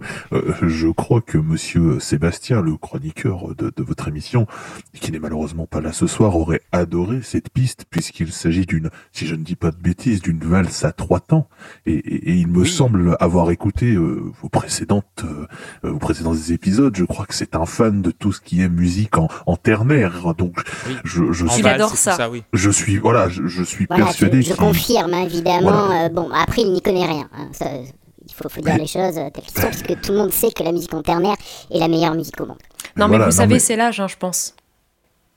Je 0.61 0.87
crois 0.87 1.21
que 1.21 1.37
Monsieur 1.37 1.99
Sébastien, 1.99 2.61
le 2.61 2.77
chroniqueur 2.77 3.55
de, 3.55 3.71
de 3.75 3.83
votre 3.83 4.07
émission, 4.07 4.47
qui 4.93 5.11
n'est 5.11 5.19
malheureusement 5.19 5.65
pas 5.67 5.81
là 5.81 5.91
ce 5.91 6.07
soir, 6.07 6.35
aurait 6.35 6.61
adoré 6.71 7.21
cette 7.21 7.49
piste 7.49 7.85
puisqu'il 7.89 8.31
s'agit 8.31 8.65
d'une, 8.65 8.89
si 9.11 9.27
je 9.27 9.35
ne 9.35 9.43
dis 9.43 9.55
pas 9.55 9.71
de 9.71 9.77
bêtises, 9.77 10.21
d'une 10.21 10.39
valse 10.39 10.85
à 10.85 10.91
trois 10.91 11.19
temps. 11.19 11.47
Et, 11.85 11.93
et- 11.93 12.29
et 12.31 12.35
il 12.35 12.47
me 12.47 12.61
Oui. 12.61 12.69
semble 12.69 13.17
avoir 13.19 13.51
écouté 13.51 13.93
euh, 13.95 14.21
vos 14.41 14.49
précédentes, 14.49 15.25
euh, 15.25 15.45
vos 15.83 15.97
précédents 15.99 16.33
épisodes. 16.35 16.95
Je 16.95 17.03
crois 17.03 17.25
que 17.25 17.33
c'est 17.35 17.55
un 17.55 17.65
fan 17.65 18.01
de 18.01 18.11
tout 18.11 18.31
ce 18.31 18.39
qui 18.41 18.61
est 18.61 18.69
musique 18.69 19.17
en, 19.17 19.27
en 19.45 19.55
ternaire. 19.77 20.33
Donc, 20.35 20.55
Oui. 20.87 20.95
je, 21.03 21.31
je 21.31 21.45
En 21.45 21.49
suis, 21.49 21.65
adore 21.67 21.89
c'est 21.95 22.11
ça. 22.11 22.29
oui. 22.29 22.43
je 22.53 22.69
suis, 22.69 22.97
voilà, 22.97 23.29
je, 23.29 23.45
je 23.47 23.63
suis 23.63 23.85
Voilà, 23.87 24.05
persuadé 24.05 24.41
je, 24.41 24.49
je 24.49 24.53
confirme, 24.55 25.13
hein, 25.13 25.23
évidemment. 25.23 25.61
Voilà. 25.87 26.05
Euh, 26.05 26.09
bon, 26.09 26.29
après, 26.33 26.61
il 26.61 26.71
n'y 26.71 26.81
connaît 26.81 27.05
rien. 27.05 27.29
hein, 27.35 27.47
ça, 27.53 27.65
il 27.75 28.33
faut, 28.33 28.47
faut 28.49 28.61
dire 28.61 28.73
Mais- 28.75 28.79
les 28.81 28.87
choses 28.87 29.17
euh, 29.17 29.29
telles 29.33 29.43
qu'elles 29.43 29.63
sont, 29.63 29.69
puisque 29.69 30.01
tout 30.01 30.11
le 30.11 30.17
monde 30.19 30.31
sait 30.31 30.51
que 30.51 30.63
la 30.63 30.71
musique 30.71 30.93
en 30.93 31.01
ternaire 31.01 31.35
est 31.71 31.79
la 31.79 31.87
meilleure 31.87 32.15
musique 32.15 32.39
au 32.41 32.45
monde. 32.45 32.57
Non, 32.95 33.07
mais 33.07 33.17
vous 33.17 33.23
non, 33.25 33.31
savez, 33.31 33.55
mais- 33.55 33.59
c'est 33.59 33.75
l'âge, 33.75 33.99
hein, 33.99 34.07
je 34.07 34.15
pense. 34.17 34.55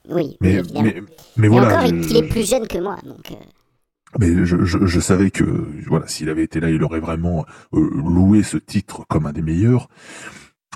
Oui, 0.09 0.37
Mais, 0.39 0.53
évidemment. 0.53 0.83
mais, 0.83 1.03
mais 1.35 1.47
Et 1.47 1.49
voilà. 1.49 1.67
encore, 1.67 1.87
je- 1.87 1.93
il 1.95 2.11
il 2.11 2.17
est 2.17 2.23
plus 2.29 2.47
jeune 2.47 2.67
que 2.67 2.77
moi, 2.77 2.95
donc... 3.03 3.31
euh, 3.31 3.35
Mais 4.19 4.45
je, 4.45 4.63
je, 4.63 4.77
je 4.85 4.99
savais 5.01 5.31
que 5.31 5.43
voilà, 5.87 6.07
s'il 6.07 6.29
avait 6.29 6.43
été 6.43 6.61
là, 6.61 6.69
il 6.69 6.81
aurait 6.81 7.01
vraiment 7.01 7.45
euh, 7.73 7.89
loué 7.93 8.41
ce 8.41 8.55
titre 8.57 9.03
comme 9.09 9.25
un 9.25 9.33
des 9.33 9.41
meilleurs. 9.41 9.89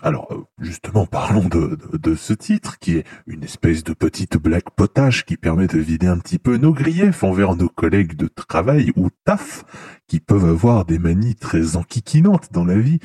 Alors, 0.03 0.27
euh, 0.31 0.43
justement, 0.59 1.05
parlons 1.05 1.47
de, 1.47 2.15
ce 2.15 2.33
titre, 2.33 2.79
qui 2.79 2.97
est 2.97 3.05
une 3.27 3.43
espèce 3.43 3.83
de 3.83 3.93
petite 3.93 4.37
blague 4.37 4.69
potage 4.75 5.25
qui 5.25 5.37
permet 5.37 5.67
de 5.67 5.77
vider 5.77 6.07
un 6.07 6.17
petit 6.17 6.39
peu 6.39 6.57
nos 6.57 6.73
griefs 6.73 7.23
envers 7.23 7.55
nos 7.55 7.69
collègues 7.69 8.15
de 8.15 8.27
travail 8.27 8.91
ou 8.95 9.09
taf, 9.25 9.63
qui 10.11 10.19
peuvent 10.19 10.43
avoir 10.43 10.83
des 10.83 10.99
manies 10.99 11.35
très 11.35 11.77
enquiquinantes 11.77 12.49
dans 12.51 12.65
la 12.65 12.77
vie. 12.77 12.99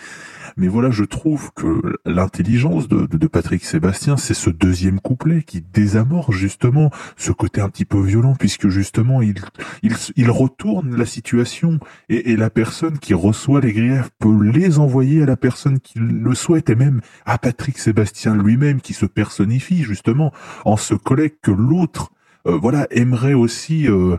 Mais 0.57 0.66
voilà, 0.66 0.90
je 0.90 1.04
trouve 1.04 1.52
que 1.54 2.00
l'intelligence 2.04 2.88
de, 2.88 3.07
de, 3.07 3.16
de 3.16 3.26
Patrick 3.28 3.64
Sébastien, 3.64 4.16
c'est 4.16 4.34
ce 4.34 4.50
deuxième 4.50 4.98
couplet 4.98 5.44
qui 5.44 5.61
désamorce 5.61 6.34
justement 6.34 6.90
ce 7.16 7.30
côté 7.30 7.61
un 7.61 7.68
petit 7.68 7.84
peu 7.84 8.00
violent, 8.00 8.34
puisque 8.36 8.66
justement, 8.70 9.22
il, 9.22 9.36
il, 9.84 9.94
il 10.16 10.30
retourne 10.32 10.96
la 10.96 11.07
situation 11.07 11.78
et, 12.09 12.32
et 12.32 12.36
la 12.36 12.50
personne 12.50 12.98
qui 12.98 13.14
reçoit 13.14 13.61
les 13.61 13.72
griefs 13.72 14.11
peut 14.18 14.42
les 14.42 14.80
envoyer 14.80 15.22
à 15.22 15.26
la 15.26 15.36
personne 15.36 15.78
qui 15.78 16.00
le 16.00 16.34
souhaite 16.34 16.70
et 16.70 16.74
même 16.74 17.02
à 17.24 17.38
Patrick 17.38 17.78
Sébastien 17.78 18.34
lui-même 18.34 18.80
qui 18.80 18.94
se 18.94 19.07
personnifie 19.07 19.84
justement 19.84 20.32
en 20.64 20.76
ce 20.76 20.94
collègue 20.94 21.34
que 21.40 21.52
l'autre 21.52 22.11
euh, 22.48 22.59
voilà 22.61 22.88
aimerait 22.90 23.34
aussi 23.34 23.88
euh, 23.88 24.16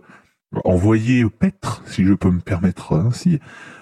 envoyer 0.63 1.25
paître 1.29 1.83
si 1.85 2.05
je 2.05 2.13
peux 2.13 2.31
me 2.31 2.39
permettre 2.39 2.93
ainsi. 2.93 3.39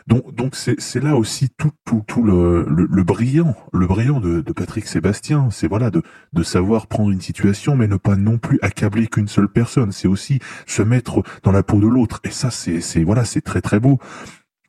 Donc 0.07 0.35
donc 0.35 0.55
c'est 0.55 1.03
là 1.03 1.15
aussi 1.15 1.49
tout 1.49 1.71
tout 1.83 2.03
tout 2.07 2.23
le 2.23 2.65
le, 2.69 2.87
le 2.89 3.03
brillant 3.03 3.55
le 3.73 3.87
brillant 3.87 4.19
de, 4.19 4.41
de 4.41 4.53
Patrick 4.53 4.85
Sébastien. 4.85 5.49
C'est 5.51 5.67
voilà 5.67 5.89
de 5.89 6.03
de 6.33 6.43
savoir 6.43 6.87
prendre 6.87 7.11
une 7.11 7.21
situation 7.21 7.75
mais 7.75 7.87
ne 7.87 7.97
pas 7.97 8.15
non 8.15 8.37
plus 8.37 8.59
accabler 8.61 9.07
qu'une 9.07 9.27
seule 9.27 9.49
personne. 9.49 9.91
C'est 9.91 10.07
aussi 10.07 10.39
se 10.67 10.81
mettre 10.81 11.23
dans 11.43 11.51
la 11.51 11.63
peau 11.63 11.79
de 11.79 11.87
l'autre. 11.87 12.19
Et 12.23 12.31
ça 12.31 12.51
c'est 12.51 12.81
c'est 12.81 13.03
voilà 13.03 13.25
c'est 13.25 13.41
très 13.41 13.61
très 13.61 13.79
beau. 13.79 13.99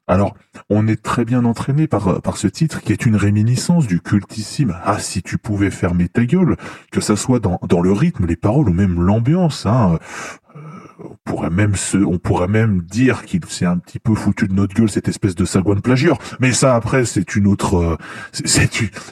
Alors, 0.09 0.37
on 0.71 0.87
est 0.87 1.03
très 1.03 1.25
bien 1.25 1.45
entraîné 1.45 1.89
par, 1.89 2.23
par 2.23 2.37
ce 2.37 2.47
titre 2.47 2.81
qui 2.81 2.93
est 2.93 3.07
une 3.07 3.17
réminiscence 3.17 3.89
du 3.89 4.01
cultissime. 4.01 4.77
Ah, 4.85 5.01
si 5.01 5.21
tu 5.21 5.37
pouvais 5.37 5.73
fermer 5.73 6.09
ta 6.09 6.25
gueule, 6.25 6.57
que 6.93 7.01
ça 7.01 7.17
soit 7.17 7.41
dans, 7.41 7.59
dans 7.69 7.81
le 7.81 7.91
rythme, 7.91 8.25
les 8.25 8.37
paroles 8.37 8.69
ou 8.69 8.73
même 8.73 9.03
l'ambiance. 9.03 9.67
Hein. 9.67 9.99
On 10.99 11.17
pourrait 11.25 11.51
même 11.51 11.75
se, 11.75 11.99
on 11.99 12.19
pourrait 12.19 12.49
même 12.49 12.81
dire 12.83 13.25
qu'il 13.25 13.45
s'est 13.47 13.67
un 13.67 13.79
petit 13.79 13.99
peu 13.99 14.15
foutu 14.15 14.49
de 14.49 14.55
notre 14.55 14.75
gueule 14.75 14.89
cette 14.89 15.09
espèce 15.09 15.35
de 15.35 15.45
sagouin 15.45 15.77
plagieur. 15.77 16.19
Mais 16.41 16.53
ça 16.53 16.75
après 16.75 17.05
c'est 17.05 17.37
une 17.37 17.47
autre, 17.47 17.77
euh, 17.77 17.97
c'est 18.33 18.47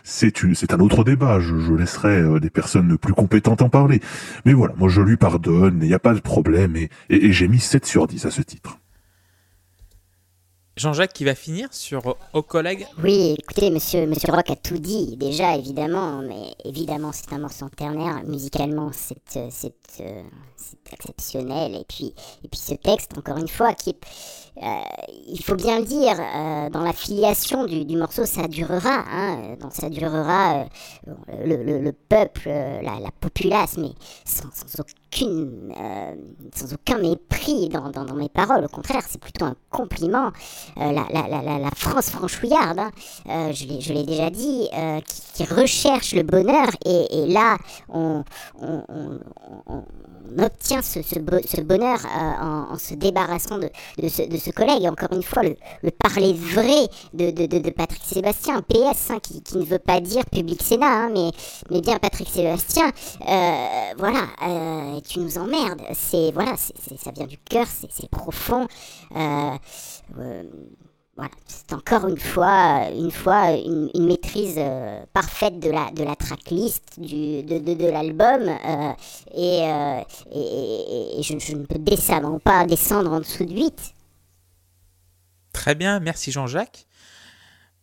c'est 0.02 0.54
c'est 0.54 0.72
un 0.72 0.80
autre 0.80 1.04
débat. 1.04 1.40
Je, 1.40 1.58
je 1.58 1.72
laisserai 1.74 2.20
euh, 2.20 2.40
des 2.40 2.50
personnes 2.50 2.96
plus 2.96 3.12
compétentes 3.12 3.62
en 3.62 3.68
parler. 3.68 4.00
Mais 4.44 4.52
voilà, 4.52 4.74
moi 4.78 4.88
je 4.88 5.02
lui 5.02 5.16
pardonne, 5.16 5.80
il 5.82 5.88
n'y 5.88 5.94
a 5.94 5.98
pas 5.98 6.14
de 6.14 6.20
problème 6.20 6.76
et, 6.76 6.88
et, 7.10 7.26
et 7.26 7.32
j'ai 7.32 7.48
mis 7.48 7.60
7 7.60 7.84
sur 7.84 8.06
10 8.06 8.26
à 8.26 8.30
ce 8.30 8.42
titre. 8.42 8.78
Jean-Jacques 10.76 11.12
qui 11.12 11.24
va 11.24 11.36
finir 11.36 11.68
sur 11.72 12.16
Au 12.32 12.42
collègue. 12.42 12.86
Oui, 13.02 13.36
écoutez, 13.38 13.70
monsieur, 13.70 14.06
monsieur 14.06 14.32
Rock 14.32 14.50
a 14.50 14.56
tout 14.56 14.78
dit, 14.78 15.16
déjà, 15.16 15.56
évidemment, 15.56 16.20
mais 16.20 16.54
évidemment, 16.64 17.12
c'est 17.12 17.32
un 17.32 17.38
morceau 17.38 17.68
ternaire. 17.68 18.22
Musicalement, 18.24 18.90
c'est, 18.92 19.36
euh, 19.36 19.48
euh, 20.00 20.22
c'est 20.56 20.92
exceptionnel. 20.92 21.76
Et 21.76 21.84
puis, 21.88 22.12
et 22.42 22.48
puis 22.48 22.58
ce 22.58 22.74
texte, 22.74 23.16
encore 23.16 23.36
une 23.38 23.48
fois, 23.48 23.72
qui 23.74 23.90
euh, 23.90 23.94
il 24.56 25.42
faut 25.42 25.56
bien 25.56 25.80
le 25.80 25.84
dire, 25.84 26.16
euh, 26.18 26.70
dans 26.70 26.82
la 26.82 26.92
filiation 26.92 27.64
du, 27.64 27.96
morceau, 27.96 28.24
ça 28.24 28.46
durera. 28.46 29.04
Hein, 29.10 29.56
donc 29.60 29.72
ça 29.72 29.90
durera 29.90 30.66
euh, 31.08 31.14
le, 31.44 31.62
le, 31.62 31.80
le, 31.80 31.92
peuple, 31.92 32.48
la, 32.48 33.00
la, 33.00 33.10
populace, 33.20 33.76
mais 33.78 33.90
sans, 34.24 34.48
aucun 36.72 36.98
mépris 36.98 37.68
dans, 37.68 37.90
dans, 37.90 38.04
dans, 38.04 38.14
mes 38.14 38.28
paroles. 38.28 38.64
Au 38.64 38.68
contraire, 38.68 39.02
c'est 39.08 39.20
plutôt 39.20 39.44
un 39.44 39.56
compliment. 39.70 40.30
la, 40.76 41.70
France 41.74 42.10
franchouillarde, 42.10 42.80
hein, 43.28 43.52
je 43.52 43.92
l'ai 43.92 44.04
déjà 44.04 44.30
dit, 44.30 44.68
qui, 45.34 45.44
recherche 45.44 46.14
le 46.14 46.22
bonheur. 46.22 46.68
Et, 46.84 47.26
là, 47.26 47.58
on 47.88 48.24
obtient 50.38 50.82
ce, 50.82 51.60
bonheur 51.60 51.98
euh, 52.04 52.72
en, 52.72 52.78
se 52.78 52.94
débarrassant 52.94 53.58
de, 53.58 53.70
ce, 54.08 54.50
collègue. 54.50 54.86
Encore 54.86 55.12
une 55.12 55.22
fois, 55.22 55.42
le, 55.42 55.56
le 55.82 55.90
parler 55.90 56.32
vrai 56.32 56.88
de, 57.12 57.70
Patrick 57.70 58.02
Sébastien, 58.04 58.62
PS, 58.62 59.10
hein, 59.10 59.18
qui, 59.22 59.42
ne 59.56 59.64
veut 59.64 59.78
pas 59.78 60.00
dire 60.00 60.24
public 60.26 60.62
Sénat, 60.62 60.86
hein, 60.86 61.10
mais, 61.12 61.30
mais 61.70 61.80
bien 61.80 61.98
Patrick 61.98 62.28
Sébastien. 62.28 62.86
Euh, 63.28 63.92
voilà, 63.98 64.26
euh, 64.46 65.00
tu 65.00 65.20
nous 65.20 65.38
emmerdes. 65.38 65.82
C'est 65.94 66.30
voilà, 66.32 66.54
c'est 66.56 66.98
ça 66.98 67.10
vient 67.10 67.26
du 67.26 67.38
cœur, 67.38 67.66
c'est 67.66 68.08
profond. 68.10 68.66
Voilà, 71.16 71.30
c'est 71.46 71.72
encore 71.72 72.08
une 72.08 72.18
fois, 72.18 72.88
une 72.90 73.12
fois 73.12 73.52
une, 73.52 73.88
une 73.94 74.06
maîtrise 74.06 74.56
euh, 74.58 75.04
parfaite 75.12 75.60
de 75.60 75.70
la, 75.70 75.90
de 75.92 76.02
la 76.02 76.16
tracklist, 76.16 76.98
du, 76.98 77.42
de, 77.42 77.58
de, 77.58 77.74
de 77.74 77.86
l'album, 77.86 78.48
euh, 78.48 78.92
et, 79.32 79.62
euh, 79.62 80.00
et, 80.32 81.18
et, 81.18 81.22
je, 81.22 81.38
je, 81.38 81.54
ne 81.54 81.66
peux 81.66 81.78
décemment 81.78 82.40
pas 82.40 82.66
descendre 82.66 83.12
en 83.12 83.20
dessous 83.20 83.44
de 83.44 83.54
8. 83.54 83.94
Très 85.52 85.76
bien, 85.76 86.00
merci 86.00 86.32
Jean-Jacques. 86.32 86.86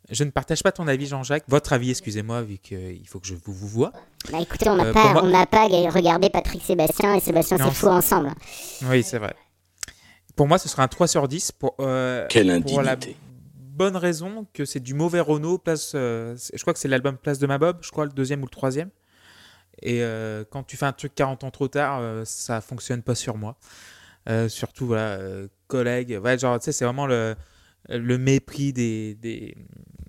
Je 0.09 0.25
ne 0.25 0.29
partage 0.29 0.61
pas 0.61 0.73
ton 0.73 0.87
avis, 0.89 1.07
Jean-Jacques. 1.07 1.45
Votre 1.47 1.71
avis, 1.71 1.91
excusez-moi, 1.91 2.41
vu 2.41 2.57
qu'il 2.57 3.07
faut 3.07 3.19
que 3.21 3.27
je 3.27 3.33
vous, 3.33 3.53
vous 3.53 3.67
vois. 3.67 3.93
Bah 4.29 4.39
écoutez, 4.41 4.69
on 4.69 4.75
n'a 4.75 4.87
euh, 4.87 4.93
pas, 4.93 5.23
moi... 5.23 5.45
pas 5.45 5.67
regardé 5.67 6.29
Patrick 6.29 6.61
Sébastien 6.61 7.15
et 7.15 7.21
Sébastien 7.21 7.57
c'est 7.57 7.71
fou 7.71 7.87
ensemble. 7.87 8.31
Oui, 8.83 9.03
c'est 9.03 9.19
vrai. 9.19 9.33
Pour 10.35 10.47
moi, 10.47 10.57
ce 10.57 10.69
sera 10.69 10.83
un 10.83 10.87
3 10.87 11.07
sur 11.07 11.27
10 11.27 11.51
pour, 11.53 11.75
euh, 11.79 12.25
Quelle 12.29 12.61
pour 12.63 12.81
la 12.81 12.97
bonne 13.55 13.95
raison 13.95 14.47
que 14.53 14.65
c'est 14.65 14.79
du 14.79 14.93
mauvais 14.93 15.19
Renault. 15.19 15.57
Place, 15.57 15.93
euh, 15.95 16.35
je 16.53 16.61
crois 16.61 16.73
que 16.73 16.79
c'est 16.79 16.87
l'album 16.87 17.17
Place 17.17 17.39
de 17.39 17.47
ma 17.47 17.57
Bob, 17.57 17.79
je 17.81 17.91
crois 17.91 18.05
le 18.05 18.11
deuxième 18.11 18.41
ou 18.41 18.45
le 18.45 18.51
troisième. 18.51 18.89
Et 19.81 20.03
euh, 20.03 20.43
quand 20.49 20.63
tu 20.63 20.77
fais 20.77 20.85
un 20.85 20.93
truc 20.93 21.15
40 21.15 21.43
ans 21.43 21.51
trop 21.51 21.67
tard, 21.67 22.25
ça 22.25 22.61
fonctionne 22.61 23.01
pas 23.01 23.15
sur 23.15 23.37
moi. 23.37 23.57
Surtout, 24.47 24.87
voilà, 24.87 25.19
collègues. 25.67 26.19
Ouais, 26.23 26.37
genre, 26.37 26.59
tu 26.59 26.65
sais, 26.65 26.71
c'est 26.71 26.85
vraiment 26.85 27.07
le, 27.07 27.35
le 27.89 28.17
mépris 28.17 28.73
des, 28.73 29.15
des, 29.15 29.55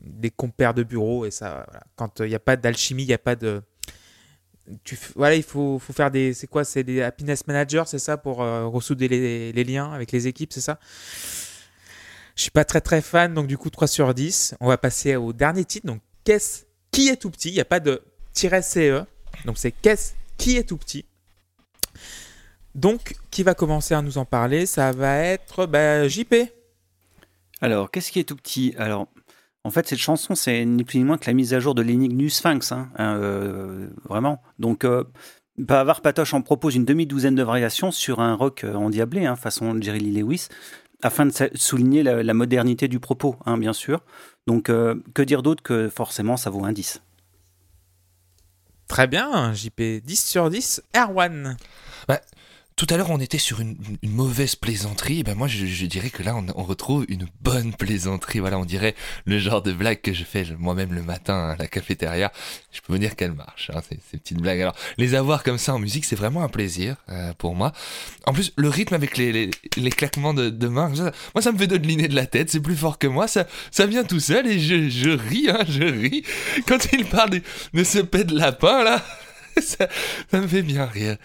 des, 0.03 0.31
compères 0.31 0.75
de 0.75 0.83
bureau. 0.83 1.25
Et 1.25 1.31
ça, 1.31 1.65
voilà. 1.67 1.85
quand 1.97 2.21
il 2.21 2.29
n'y 2.29 2.35
a 2.35 2.41
pas 2.41 2.57
d'alchimie, 2.57 3.05
il 3.05 3.09
n'y 3.09 3.15
a 3.15 3.19
pas 3.19 3.37
de 3.37 3.63
voilà, 5.17 5.35
il 5.35 5.43
faut, 5.43 5.79
faut 5.79 5.93
faire 5.93 6.11
des. 6.11 6.35
C'est 6.35 6.47
quoi 6.47 6.65
C'est 6.65 6.85
des 6.85 7.03
happiness 7.03 7.47
managers, 7.47 7.85
c'est 7.87 7.99
ça 7.99 8.17
Pour 8.17 8.43
euh, 8.43 8.67
ressouder 8.67 9.09
les, 9.09 9.53
les, 9.53 9.65
liens 9.65 9.93
avec 9.93 10.13
les 10.13 10.27
équipes, 10.27 10.53
c'est 10.53 10.61
ça? 10.61 10.79
Je 12.37 12.43
suis 12.43 12.51
pas 12.51 12.65
très 12.65 12.81
très 12.81 13.03
fan, 13.03 13.35
donc 13.35 13.47
du 13.47 13.59
coup 13.59 13.71
3 13.71 13.89
sur 13.89 14.15
10. 14.15 14.55
On 14.61 14.69
va 14.69 14.79
passer 14.79 15.17
au 15.17 15.33
dernier 15.33 15.65
titre. 15.65 15.87
Donc, 15.87 16.01
qu'est-ce 16.25 16.65
qui 16.91 17.09
est 17.09 17.17
tout 17.17 17.31
petit? 17.31 17.51
Il 17.51 17.55
n'y 17.55 17.61
a 17.61 17.65
pas 17.65 17.81
de 17.81 18.03
CE. 18.35 19.05
Donc, 19.45 19.59
c'est 19.59 19.73
qu'est-ce 19.73 20.13
qui 20.39 20.57
est 20.57 20.65
tout 20.65 20.77
petit 20.77 21.05
Donc, 22.75 23.17
qui 23.31 23.43
va 23.43 23.55
commencer 23.55 23.95
à 23.95 24.03
nous 24.03 24.19
en 24.19 24.25
parler? 24.25 24.67
Ça 24.67 24.93
va 24.93 25.19
être 25.19 25.67
bah, 25.67 26.09
JP. 26.09 26.35
Alors, 27.61 27.91
qu'est-ce 27.91 28.11
qui 28.11 28.21
est 28.21 28.25
tout 28.25 28.37
petit? 28.37 28.75
Alors, 28.79 29.09
en 29.65 29.71
fait, 29.71 29.89
cette 29.89 29.99
chanson, 29.99 30.35
c'est 30.35 30.65
ni 30.65 30.85
plus 30.85 30.99
ni 30.99 31.05
moins 31.05 31.19
que 31.19 31.27
la 31.29 31.35
mise 31.35 31.55
à 31.55 31.61
jour 31.61 31.75
de 31.75 31.83
l'énigme 31.83 32.17
du 32.17 32.31
Sphinx, 32.31 32.73
hein, 32.73 32.91
euh, 32.99 33.89
vraiment. 34.05 34.43
Donc, 34.59 34.85
euh, 34.85 35.05
Bavard 35.57 36.01
Patoche 36.01 36.35
en 36.35 36.43
propose 36.43 36.75
une 36.75 36.85
demi-douzaine 36.85 37.35
de 37.35 37.43
variations 37.43 37.91
sur 37.91 38.21
un 38.21 38.35
rock 38.35 38.65
euh, 38.65 38.75
endiablé, 38.75 39.27
hein, 39.27 39.37
façon 39.37 39.81
Jerry 39.81 40.01
Lee 40.01 40.21
Lewis, 40.21 40.49
afin 41.03 41.27
de 41.27 41.33
souligner 41.55 42.03
la, 42.03 42.23
la 42.23 42.35
modernité 42.35 42.89
du 42.89 42.99
propos, 42.99 43.37
hein, 43.47 43.59
bien 43.59 43.73
sûr. 43.73 44.01
Donc, 44.47 44.69
euh, 44.69 44.97
que 45.15 45.23
dire 45.23 45.43
d'autre 45.43 45.63
que 45.63 45.89
forcément, 45.89 46.37
ça 46.37 46.51
vaut 46.51 46.65
un 46.65 46.73
10. 46.73 47.01
Très 48.89 49.07
bien, 49.07 49.53
JP. 49.53 50.03
10 50.05 50.25
sur 50.25 50.51
10. 50.51 50.83
Erwan. 50.97 51.57
Bah, 52.09 52.21
tout 52.85 52.93
à 52.93 52.97
l'heure, 52.97 53.11
on 53.11 53.21
était 53.21 53.39
sur 53.39 53.61
une, 53.61 53.77
mauvaise 54.03 54.57
plaisanterie. 54.57 55.21
Et 55.21 55.23
ben 55.23 55.37
moi, 55.37 55.47
je, 55.47 55.67
je, 55.67 55.87
dirais 55.87 56.11
que 56.11 56.25
là, 56.25 56.35
on, 56.35 56.47
on, 56.57 56.65
retrouve 56.65 57.05
une 57.09 57.29
bonne 57.41 57.73
plaisanterie. 57.73 58.41
Voilà, 58.41 58.59
on 58.59 58.65
dirait 58.65 58.97
le 59.25 59.39
genre 59.39 59.63
de 59.63 59.73
blague 59.73 60.01
que 60.01 60.13
je 60.13 60.25
fais 60.25 60.45
moi-même 60.59 60.93
le 60.93 61.01
matin 61.01 61.51
à 61.51 61.57
la 61.57 61.69
cafétéria. 61.69 62.33
Je 62.73 62.81
peux 62.81 62.93
vous 62.93 62.99
dire 62.99 63.15
qu'elle 63.15 63.35
marche, 63.35 63.71
hein, 63.73 63.81
ces, 63.89 64.01
ces, 64.11 64.19
petites 64.19 64.41
blagues. 64.41 64.61
Alors, 64.61 64.75
les 64.99 65.15
avoir 65.15 65.45
comme 65.45 65.59
ça 65.59 65.75
en 65.75 65.79
musique, 65.79 66.05
c'est 66.05 66.17
vraiment 66.17 66.43
un 66.43 66.49
plaisir 66.49 66.97
euh, 67.09 67.33
pour 67.35 67.55
moi. 67.55 67.71
En 68.27 68.33
plus, 68.33 68.53
le 68.57 68.69
rythme 68.69 68.95
avec 68.95 69.17
les, 69.17 69.31
les, 69.31 69.51
les 69.77 69.91
claquements 69.91 70.35
de, 70.35 70.51
de 70.51 70.67
mains, 70.67 70.93
ça, 70.93 71.13
moi, 71.37 71.43
ça 71.43 71.53
me 71.53 71.59
fait 71.59 71.69
dodeliner 71.69 72.09
de 72.09 72.17
la 72.17 72.27
tête. 72.27 72.51
C'est 72.51 72.59
plus 72.59 72.77
fort 72.77 72.99
que 72.99 73.07
moi. 73.07 73.29
Ça, 73.29 73.47
ça 73.71 73.87
vient 73.87 74.03
tout 74.03 74.19
seul 74.19 74.45
et 74.49 74.59
je, 74.59 74.89
je 74.89 75.11
ris, 75.11 75.49
hein, 75.49 75.65
je 75.69 75.85
ris. 75.85 76.25
Quand 76.67 76.79
il 76.93 77.05
parle 77.05 77.31
de, 77.31 77.43
de 77.75 77.85
ce 77.85 78.01
pet 78.01 78.25
de 78.25 78.37
lapin, 78.37 78.83
là... 78.83 79.05
ça, 79.61 79.89
ça, 80.31 80.41
me 80.41 80.47
fait 80.47 80.63
bien 80.63 80.87
rire. 80.87 81.17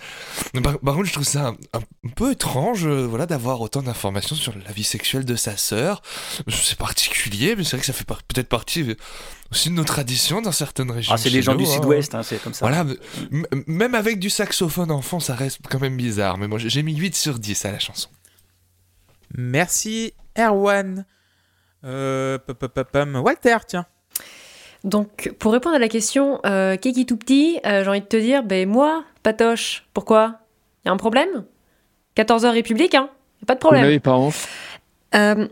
Par, 0.63 0.80
par, 0.80 0.95
contre, 0.95 1.07
je 1.07 1.13
trouve 1.13 1.25
ça 1.25 1.47
un, 1.47 1.57
un 1.73 2.09
peu 2.15 2.32
étrange, 2.32 2.86
euh, 2.86 3.05
voilà, 3.05 3.25
d'avoir 3.25 3.61
autant 3.61 3.82
d'informations 3.82 4.36
sur 4.36 4.53
la 4.65 4.71
vie 4.71 4.84
sexuelle 4.84 5.25
de 5.25 5.36
sa 5.36 5.57
sœur. 5.57 6.01
C'est 6.49 6.78
particulier, 6.78 7.55
mais 7.55 7.63
c'est 7.63 7.71
vrai 7.71 7.80
que 7.80 7.86
ça 7.86 7.93
fait 7.93 8.05
par, 8.05 8.23
peut-être 8.23 8.49
partie 8.49 8.95
aussi 9.51 9.69
de 9.69 9.75
nos 9.75 9.84
traditions 9.84 10.41
dans 10.41 10.51
certaines 10.51 10.91
régions. 10.91 11.13
Ah, 11.13 11.17
c'est 11.17 11.30
les 11.30 11.41
gens 11.41 11.53
nous, 11.53 11.59
du 11.59 11.65
Sud-Ouest, 11.65 12.15
hein, 12.15 12.23
c'est 12.23 12.41
comme 12.41 12.53
ça. 12.53 12.65
Voilà, 12.67 12.86
même 13.67 13.95
avec 13.95 14.19
du 14.19 14.30
saxophone 14.30 14.91
en 14.91 15.01
fond, 15.01 15.19
ça 15.19 15.36
reste 15.36 15.59
quand 15.69 15.80
même 15.80 15.97
bizarre. 15.97 16.38
Mais 16.38 16.47
moi, 16.47 16.59
j'ai 16.59 16.84
mis 16.84 16.95
8 16.95 17.15
sur 17.15 17.39
10 17.39 17.65
à 17.65 17.71
la 17.71 17.80
chanson. 17.80 18.09
Merci, 19.36 20.13
Erwan. 20.38 21.05
Euh, 21.84 22.38
Walter, 23.23 23.57
tiens. 23.67 23.86
Donc, 24.84 25.34
pour 25.39 25.53
répondre 25.53 25.75
à 25.75 25.80
la 25.80 25.89
question, 25.89 26.39
euh, 26.45 26.73
est 26.73 27.07
tout 27.07 27.17
petit, 27.17 27.59
euh, 27.65 27.84
j'ai 27.84 27.89
envie 27.89 28.01
de 28.01 28.05
te 28.05 28.17
dire, 28.17 28.43
ben 28.43 28.67
moi, 28.67 29.03
Patoche, 29.23 29.86
pourquoi? 29.93 30.39
Y 30.86 30.89
a 30.89 30.91
un 30.91 30.97
problème? 30.97 31.45
14h 32.15 32.51
République, 32.51 32.95
hein 32.95 33.09
y 33.41 33.43
a 33.43 33.45
pas 33.45 33.55
de 33.55 33.59
problème. 33.59 33.86
Oui, 33.86 33.99
parents. 33.99 34.32
Euh, 35.15 35.47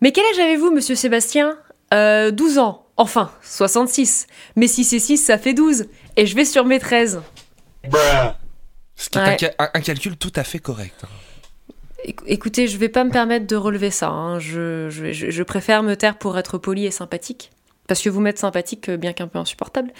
mais 0.00 0.12
quel 0.12 0.24
âge 0.26 0.38
avez-vous, 0.38 0.70
monsieur 0.70 0.94
Sébastien? 0.94 1.56
Euh, 1.92 2.30
12 2.30 2.58
ans. 2.58 2.86
Enfin, 2.96 3.30
66. 3.42 4.26
Mais 4.56 4.66
si 4.66 4.84
c'est 4.84 4.98
6, 4.98 5.18
ça 5.18 5.38
fait 5.38 5.54
12. 5.54 5.86
Et 6.16 6.26
je 6.26 6.34
vais 6.34 6.44
sur 6.44 6.64
mes 6.64 6.78
13. 6.78 7.20
Ce 8.96 9.08
qui 9.08 9.18
est 9.18 9.44
un, 9.58 9.68
un, 9.74 9.80
calcul 9.80 10.16
tout 10.16 10.32
à 10.34 10.42
fait 10.42 10.58
correct. 10.58 11.04
Écoutez, 12.26 12.66
je 12.66 12.76
vais 12.76 12.88
pas 12.88 13.04
me 13.04 13.10
permettre 13.10 13.46
de 13.46 13.56
relever 13.56 13.90
ça. 13.90 14.08
Hein. 14.08 14.38
Je, 14.40 14.88
je, 14.90 15.12
je 15.12 15.42
préfère 15.42 15.82
me 15.82 15.94
taire 15.94 16.18
pour 16.18 16.36
être 16.38 16.58
poli 16.58 16.86
et 16.86 16.90
sympathique 16.90 17.50
parce 17.88 18.00
que 18.02 18.08
vous 18.08 18.20
m'êtes 18.20 18.38
sympathique, 18.38 18.88
bien 18.90 19.12
qu'un 19.12 19.26
peu 19.26 19.38
insupportable. 19.38 19.92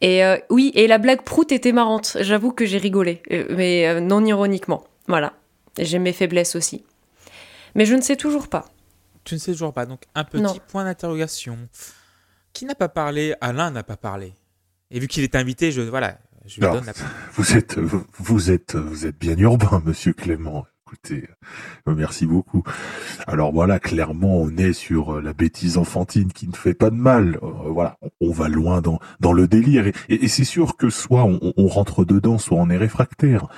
Et 0.00 0.24
euh, 0.24 0.36
oui, 0.50 0.70
et 0.74 0.86
la 0.86 0.98
blague 0.98 1.22
prout 1.22 1.50
était 1.52 1.72
marrante. 1.72 2.18
J'avoue 2.20 2.52
que 2.52 2.66
j'ai 2.66 2.78
rigolé, 2.78 3.22
mais 3.30 3.88
euh, 3.88 4.00
non 4.00 4.24
ironiquement. 4.26 4.84
Voilà. 5.08 5.32
J'ai 5.78 5.98
mes 5.98 6.12
faiblesses 6.12 6.56
aussi. 6.56 6.84
Mais 7.74 7.86
je 7.86 7.94
ne 7.94 8.02
sais 8.02 8.16
toujours 8.16 8.48
pas. 8.48 8.66
Tu 9.24 9.34
ne 9.34 9.40
sais 9.40 9.52
toujours 9.52 9.72
pas. 9.72 9.86
Donc 9.86 10.02
un 10.14 10.24
petit 10.24 10.42
non. 10.42 10.54
point 10.68 10.84
d'interrogation. 10.84 11.56
Qui 12.52 12.66
n'a 12.66 12.74
pas 12.74 12.88
parlé? 12.88 13.34
Alain 13.40 13.70
n'a 13.70 13.82
pas 13.82 13.96
parlé. 13.96 14.34
Et 14.90 15.00
vu 15.00 15.08
qu'il 15.08 15.24
est 15.24 15.34
invité, 15.34 15.72
je 15.72 15.80
voilà, 15.80 16.18
je 16.44 16.56
lui 16.56 16.64
Alors, 16.64 16.76
donne 16.76 16.86
la 16.86 16.92
parole. 16.92 17.10
Vous 17.32 17.56
êtes 17.56 17.78
vous 17.78 18.50
êtes 18.50 18.76
vous 18.76 19.06
êtes 19.06 19.18
bien 19.18 19.36
urbain, 19.38 19.82
Monsieur 19.84 20.12
Clément. 20.12 20.66
Euh, 21.10 21.94
merci 21.94 22.26
beaucoup. 22.26 22.62
Alors 23.26 23.52
voilà, 23.52 23.78
clairement, 23.78 24.36
on 24.36 24.56
est 24.56 24.72
sur 24.72 25.16
euh, 25.16 25.20
la 25.20 25.32
bêtise 25.32 25.78
enfantine 25.78 26.32
qui 26.32 26.48
ne 26.48 26.54
fait 26.54 26.74
pas 26.74 26.90
de 26.90 26.96
mal. 26.96 27.38
Euh, 27.42 27.48
voilà, 27.68 27.98
on, 28.20 28.32
va 28.32 28.48
loin 28.48 28.80
dans, 28.80 29.32
le 29.32 29.48
délire. 29.48 29.90
Et, 30.08 30.28
c'est 30.28 30.44
sûr 30.44 30.76
que 30.76 30.90
soit 30.90 31.24
on, 31.24 31.66
rentre 31.68 32.04
dedans, 32.04 32.38
soit 32.38 32.58
on 32.58 32.70
est 32.70 32.76
réfractaire. 32.76 33.48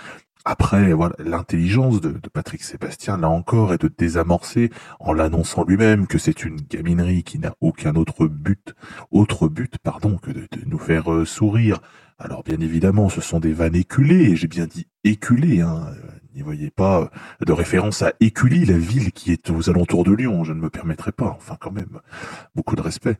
Après, 0.44 0.92
voilà, 0.92 1.16
l'intelligence 1.18 2.00
de, 2.00 2.14
Patrick 2.32 2.62
Sébastien, 2.62 3.16
là 3.18 3.28
encore, 3.28 3.72
est 3.72 3.82
de 3.82 3.88
désamorcer 3.88 4.70
en 5.00 5.12
l'annonçant 5.12 5.64
lui-même 5.64 6.06
que 6.06 6.18
c'est 6.18 6.44
une 6.44 6.56
gaminerie 6.56 7.24
qui 7.24 7.38
n'a 7.40 7.54
aucun 7.60 7.96
autre 7.96 8.26
but, 8.26 8.74
autre 9.10 9.48
but, 9.48 9.78
pardon, 9.78 10.18
que 10.18 10.30
de, 10.30 10.46
nous 10.66 10.78
faire 10.78 11.26
sourire. 11.26 11.80
Alors 12.18 12.42
bien 12.44 12.60
évidemment, 12.60 13.10
ce 13.10 13.20
sont 13.20 13.40
des 13.40 13.52
vannes 13.52 13.74
éculées, 13.74 14.36
j'ai 14.36 14.46
bien 14.46 14.66
dit 14.66 14.86
éculées, 15.04 15.60
hein. 15.60 15.88
N'y 16.36 16.42
voyez 16.42 16.70
pas 16.70 17.10
de 17.40 17.52
référence 17.52 18.02
à 18.02 18.12
Écully, 18.20 18.66
la 18.66 18.76
ville 18.76 19.10
qui 19.10 19.32
est 19.32 19.48
aux 19.48 19.70
alentours 19.70 20.04
de 20.04 20.12
Lyon, 20.12 20.44
je 20.44 20.52
ne 20.52 20.60
me 20.60 20.68
permettrai 20.68 21.10
pas, 21.10 21.34
enfin 21.34 21.56
quand 21.58 21.70
même, 21.70 22.00
beaucoup 22.54 22.76
de 22.76 22.82
respect. 22.82 23.16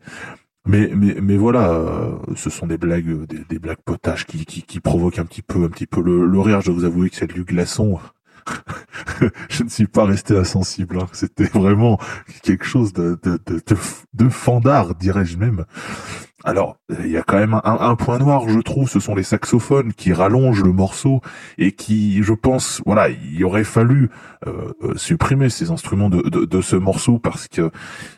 Mais, 0.67 0.91
mais, 0.93 1.35
voilà, 1.37 1.71
euh, 1.71 2.11
ce 2.35 2.51
sont 2.51 2.67
des 2.67 2.77
blagues, 2.77 3.25
des, 3.25 3.57
blagues 3.57 3.81
potaches 3.83 4.25
qui, 4.25 4.79
provoquent 4.81 5.17
un 5.17 5.25
petit 5.25 5.41
peu, 5.41 5.63
un 5.63 5.69
petit 5.69 5.87
peu 5.87 6.01
le, 6.01 6.39
rire. 6.39 6.61
Je 6.61 6.67
dois 6.67 6.75
vous 6.75 6.85
avouer 6.85 7.09
que 7.09 7.15
cette 7.15 7.33
Luc 7.33 7.47
Glaçon, 7.47 7.99
je 9.49 9.63
ne 9.63 9.69
suis 9.69 9.87
pas 9.87 10.03
resté 10.05 10.37
insensible. 10.37 10.99
Hein. 10.99 11.07
C'était 11.11 11.45
vraiment 11.45 11.99
quelque 12.43 12.65
chose 12.65 12.93
de 12.93 14.29
fandard, 14.29 14.93
dirais-je 14.93 15.37
même. 15.37 15.65
Alors, 16.43 16.77
il 17.03 17.09
y 17.09 17.17
a 17.17 17.23
quand 17.23 17.37
même 17.37 17.55
un, 17.55 17.61
un, 17.63 17.95
point 17.95 18.19
noir, 18.19 18.47
je 18.47 18.59
trouve, 18.59 18.87
ce 18.87 18.99
sont 18.99 19.15
les 19.15 19.23
saxophones 19.23 19.91
qui 19.93 20.13
rallongent 20.13 20.63
le 20.63 20.71
morceau 20.71 21.19
et 21.57 21.71
qui, 21.71 22.21
je 22.21 22.33
pense, 22.33 22.79
voilà, 22.85 23.09
il 23.09 23.43
aurait 23.43 23.63
fallu 23.63 24.11
euh, 24.45 24.71
euh, 24.83 24.93
supprimer 24.97 25.49
ces 25.49 25.71
instruments 25.71 26.09
de, 26.09 26.21
de, 26.21 26.45
de, 26.45 26.61
ce 26.61 26.75
morceau 26.75 27.17
parce 27.17 27.47
que 27.47 27.71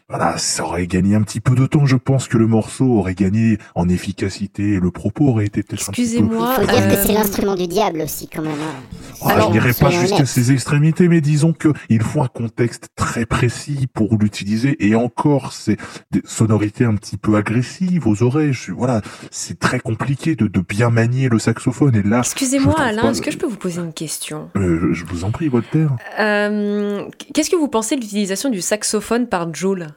voilà, 0.09 0.37
ça 0.37 0.65
aurait 0.65 0.85
gagné 0.85 1.15
un 1.15 1.21
petit 1.21 1.39
peu 1.39 1.55
de 1.55 1.65
temps. 1.65 1.85
Je 1.85 1.95
pense 1.95 2.27
que 2.27 2.37
le 2.37 2.45
morceau 2.45 2.85
aurait 2.97 3.15
gagné 3.15 3.57
en 3.73 3.87
efficacité, 3.87 4.81
le 4.81 4.91
propos 4.91 5.29
aurait 5.29 5.45
été 5.45 5.63
peut-être 5.63 5.87
Excusez-moi. 5.87 6.57
Il 6.59 6.65
faut 6.65 6.71
dire 6.71 6.89
que 6.89 6.95
c'est 6.95 7.11
euh, 7.11 7.19
l'instrument 7.19 7.55
du 7.55 7.67
diable 7.67 8.01
aussi, 8.01 8.27
quand 8.27 8.41
même. 8.41 8.51
Hein. 8.51 9.29
Je 9.45 9.51
n'irai 9.51 9.73
pas 9.73 9.91
jusqu'à 9.91 10.25
ces 10.25 10.51
extrémités, 10.51 11.07
mais 11.07 11.21
disons 11.21 11.53
que 11.53 11.69
il 11.87 12.01
faut 12.01 12.21
un 12.21 12.27
contexte 12.27 12.89
très 12.97 13.25
précis 13.25 13.87
pour 13.93 14.17
l'utiliser 14.17 14.75
et 14.85 14.95
encore, 14.95 15.53
c'est 15.53 15.77
des 16.11 16.21
sonorités 16.25 16.83
un 16.83 16.95
petit 16.95 17.15
peu 17.15 17.37
agressives 17.37 18.08
aux 18.09 18.23
oreilles. 18.23 18.53
voilà, 18.75 19.01
c'est 19.31 19.59
très 19.59 19.79
compliqué 19.79 20.35
de, 20.35 20.47
de, 20.47 20.59
bien 20.61 20.89
manier 20.89 21.29
le 21.29 21.39
saxophone. 21.39 21.95
Et 21.95 22.03
là, 22.03 22.19
excusez-moi, 22.19 22.75
Alain, 22.79 23.11
est-ce 23.11 23.21
que 23.21 23.31
je 23.31 23.37
peux 23.37 23.47
vous 23.47 23.55
poser 23.57 23.81
une 23.81 23.93
question? 23.93 24.49
euh, 24.55 24.93
Je 24.93 25.05
vous 25.05 25.23
en 25.23 25.31
prie, 25.31 25.49
Walter. 25.49 25.87
Euh, 26.19 27.03
Qu'est-ce 27.33 27.49
que 27.49 27.55
vous 27.55 27.67
pensez 27.67 27.95
de 27.95 28.01
l'utilisation 28.01 28.49
du 28.49 28.61
saxophone 28.61 29.27
par 29.27 29.53
Joule? 29.53 29.87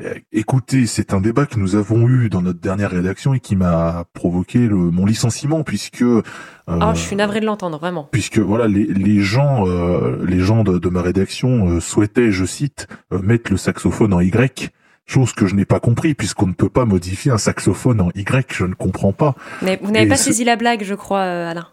Euh, 0.00 0.14
écoutez, 0.30 0.86
c'est 0.86 1.12
un 1.12 1.20
débat 1.20 1.44
que 1.44 1.58
nous 1.58 1.74
avons 1.74 2.08
eu 2.08 2.28
dans 2.28 2.40
notre 2.40 2.60
dernière 2.60 2.90
rédaction 2.92 3.34
et 3.34 3.40
qui 3.40 3.56
m'a 3.56 4.04
provoqué 4.12 4.60
le, 4.68 4.76
mon 4.76 5.04
licenciement 5.06 5.64
puisque. 5.64 6.02
Euh, 6.02 6.22
oh, 6.68 6.90
je 6.94 7.00
suis 7.00 7.16
navré 7.16 7.40
de 7.40 7.46
l'entendre 7.46 7.78
vraiment. 7.78 8.08
Puisque 8.12 8.38
voilà, 8.38 8.68
les, 8.68 8.84
les 8.86 9.20
gens, 9.20 9.66
euh, 9.66 10.24
les 10.24 10.38
gens 10.38 10.62
de, 10.62 10.78
de 10.78 10.88
ma 10.88 11.02
rédaction 11.02 11.68
euh, 11.68 11.80
souhaitaient, 11.80 12.30
je 12.30 12.44
cite, 12.44 12.86
mettre 13.10 13.50
le 13.50 13.56
saxophone 13.56 14.12
en 14.12 14.20
Y. 14.20 14.70
Chose 15.06 15.32
que 15.32 15.46
je 15.46 15.54
n'ai 15.54 15.64
pas 15.64 15.80
compris, 15.80 16.14
puisqu'on 16.14 16.46
ne 16.46 16.52
peut 16.52 16.68
pas 16.68 16.84
modifier 16.84 17.32
un 17.32 17.38
saxophone 17.38 18.00
en 18.00 18.10
Y, 18.14 18.52
je 18.52 18.64
ne 18.64 18.74
comprends 18.74 19.12
pas. 19.12 19.34
Mais 19.60 19.78
vous 19.82 19.90
n'avez 19.90 20.06
pas 20.06 20.16
saisi 20.16 20.44
la 20.44 20.56
blague, 20.56 20.84
je 20.84 20.94
crois, 20.94 21.22
Alain 21.22 21.68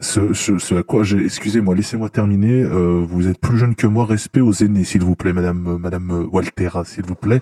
ce, 0.00 0.34
ce, 0.34 0.58
ce 0.58 0.74
à 0.74 0.82
quoi 0.82 1.02
j'ai, 1.02 1.24
excusez-moi, 1.24 1.74
laissez-moi 1.74 2.10
terminer. 2.10 2.62
Euh, 2.62 3.04
vous 3.06 3.28
êtes 3.28 3.38
plus 3.38 3.58
jeune 3.58 3.74
que 3.74 3.86
moi, 3.86 4.04
respect 4.04 4.40
aux 4.40 4.52
aînés, 4.52 4.84
s'il 4.84 5.02
vous 5.02 5.16
plaît, 5.16 5.32
Madame, 5.32 5.66
euh, 5.66 5.78
Madame 5.78 6.28
Waltera, 6.30 6.84
s'il 6.84 7.04
vous 7.04 7.14
plaît. 7.14 7.40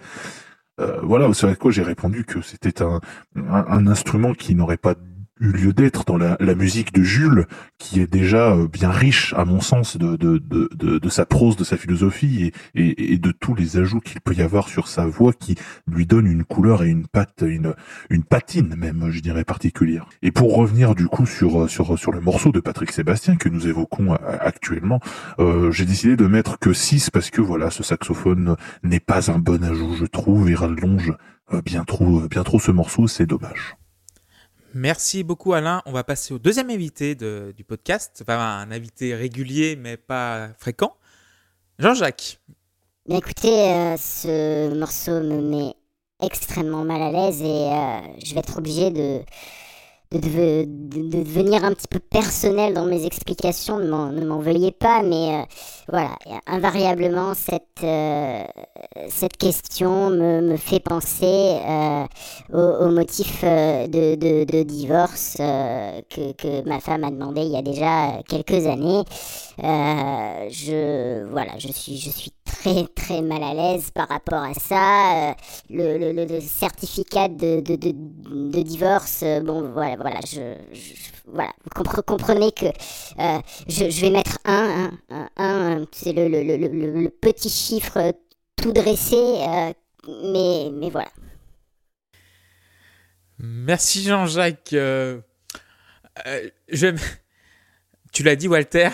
Euh, 0.81 1.01
voilà, 1.03 1.33
ce 1.35 1.47
à 1.47 1.55
quoi 1.55 1.71
j'ai 1.71 1.83
répondu 1.83 2.25
que 2.25 2.41
c'était 2.41 2.83
un, 2.83 3.01
un, 3.37 3.65
un, 3.69 3.87
instrument 3.87 4.33
qui 4.33 4.55
n'aurait 4.55 4.79
pas 4.79 4.95
eu 5.43 5.53
lieu 5.53 5.73
d'être 5.73 6.05
dans 6.05 6.17
la, 6.17 6.37
musique 6.55 6.93
de 6.93 7.03
Jules, 7.03 7.47
qui 7.79 8.01
est 8.01 8.07
déjà 8.07 8.53
euh, 8.53 8.69
bien 8.69 8.91
riche, 8.91 9.35
à 9.37 9.45
mon 9.45 9.61
sens, 9.61 9.97
de, 9.97 10.17
de, 10.17 10.39
de, 10.39 10.99
de, 10.99 11.09
sa 11.09 11.27
prose, 11.27 11.57
de 11.57 11.65
sa 11.65 11.77
philosophie 11.77 12.53
et, 12.75 13.15
et, 13.15 13.19
de 13.19 13.33
tous 13.33 13.55
les 13.55 13.77
ajouts 13.77 14.01
qu'il 14.01 14.21
peut 14.21 14.35
y 14.35 14.43
avoir 14.43 14.69
sur 14.69 14.87
sa 14.87 15.07
voix 15.07 15.33
qui 15.33 15.57
lui 15.87 16.07
donne 16.07 16.27
une 16.27 16.45
couleur 16.45 16.85
et 16.85 16.89
une 16.89 17.07
patte, 17.07 17.43
une, 17.43 17.75
une 18.11 18.23
patine 18.23 18.75
même, 18.77 19.11
je 19.11 19.21
dirais, 19.21 19.45
particulière. 19.45 20.07
Et 20.23 20.31
pour 20.31 20.55
revenir 20.55 20.95
du 20.95 21.07
coup 21.07 21.27
sur, 21.27 21.69
sur, 21.69 21.99
sur 21.99 22.13
le 22.13 22.21
morceau 22.21 22.53
de 22.53 22.61
Patrick 22.61 22.93
Sébastien 22.93 23.37
que 23.37 23.49
nous 23.49 23.67
évoquons 23.67 24.15
euh, 24.15 24.17
actuellement, 24.41 25.01
euh, 25.39 25.73
j'ai 25.73 25.85
décidé 25.85 26.17
de 26.17 26.27
mettre 26.27 26.59
que 26.59 26.73
6 26.73 27.11
parce 27.11 27.31
que 27.31 27.41
voilà, 27.41 27.71
ce 27.71 27.83
saxophone 27.83 28.57
n'est 28.83 29.01
pas 29.01 29.31
un 29.31 29.39
bon 29.39 29.63
ajout, 29.65 29.95
je 29.95 30.07
trouve, 30.07 30.51
et 30.51 30.55
rallonge 30.55 31.13
euh, 31.53 31.63
bien 31.63 31.85
trop, 31.85 32.21
bien 32.29 32.45
trop 32.45 32.61
ce 32.61 32.71
morceau, 32.71 33.09
c'est 33.09 33.27
dommage. 33.27 33.77
Merci 34.75 35.23
beaucoup 35.23 35.53
Alain. 35.53 35.83
On 35.87 35.93
va 35.93 36.05
passer 36.05 36.33
au 36.33 36.39
deuxième 36.39 36.71
invité 36.71 37.15
du 37.15 37.65
podcast. 37.65 38.19
Enfin, 38.23 38.39
un 38.39 38.71
invité 38.71 39.15
régulier 39.15 39.77
mais 39.77 39.97
pas 39.97 40.49
fréquent. 40.59 40.97
Jean-Jacques. 41.79 42.39
écoutez, 43.09 43.71
euh, 43.71 43.97
ce 43.97 44.75
morceau 44.75 45.21
me 45.21 45.41
met 45.41 45.75
extrêmement 46.23 46.85
mal 46.85 47.03
à 47.03 47.11
l'aise 47.11 47.43
et 47.43 47.45
euh, 47.45 48.01
je 48.25 48.35
vais 48.35 48.41
être 48.41 48.59
obligé 48.59 48.91
de, 48.91 49.21
de, 50.19 50.65
devenir 50.67 51.65
un 51.65 51.73
petit 51.73 51.89
peu 51.89 51.99
personnel 51.99 52.75
dans 52.75 52.85
mes 52.85 53.05
explications, 53.07 53.79
ne 53.79 54.25
m'en 54.25 54.39
veuillez 54.39 54.73
pas, 54.73 55.03
mais 55.03 55.35
euh, 55.35 55.43
voilà, 55.89 56.17
invariablement, 56.47 57.35
cette, 57.35 57.83
euh, 57.83 58.45
cette 59.09 59.37
question 59.37 60.11
me, 60.11 60.41
me 60.41 60.57
fait 60.57 60.81
penser 60.81 61.59
euh, 61.67 62.05
au, 62.53 62.91
motif 62.91 63.43
de, 63.43 64.15
de, 64.45 64.63
divorce 64.63 65.37
que, 65.37 66.33
que, 66.33 66.69
ma 66.69 66.81
femme 66.81 67.05
a 67.05 67.11
demandé 67.11 67.43
il 67.43 67.53
y 67.53 67.57
a 67.57 67.63
déjà 67.63 68.23
quelques 68.29 68.67
années. 68.67 69.03
je, 69.59 71.25
voilà, 71.31 71.59
je 71.59 71.69
suis, 71.69 71.97
je 71.99 72.11
suis 72.11 72.33
très 72.45 72.87
très 72.95 73.23
mal 73.23 73.43
à 73.43 73.55
l'aise 73.55 73.91
par 73.91 74.09
rapport 74.09 74.43
à 74.43 74.55
ça. 74.55 75.35
le, 75.71 76.13
le, 76.13 76.41
certificat 76.41 77.29
de, 77.29 77.61
de, 77.61 78.63
divorce, 78.63 79.25
bon 79.43 79.71
voilà, 79.73 79.97
voilà, 79.97 80.21
je, 80.27 80.57
voilà, 81.27 81.53
vous 81.77 82.03
comprenez 82.03 82.53
que 82.53 82.67
euh, 82.67 83.41
je, 83.69 84.01
vais 84.01 84.11
mettre 84.11 84.39
un, 84.45 84.91
un, 85.11 85.29
un, 85.37 85.87
c'est 85.93 86.13
le, 86.13 86.29
le, 86.29 87.09
petit 87.09 87.49
chiffre 87.49 88.15
tout 88.57 88.73
dressé, 88.73 89.17
euh, 89.17 89.73
mais, 90.07 90.71
mais 90.73 90.91
voilà. 90.91 91.11
Merci 93.39 94.03
Jean-Jacques. 94.03 94.73
Euh, 94.73 95.21
je... 96.69 96.97
Tu 98.13 98.23
l'as 98.23 98.37
dit 98.37 98.47
Walter, 98.47 98.91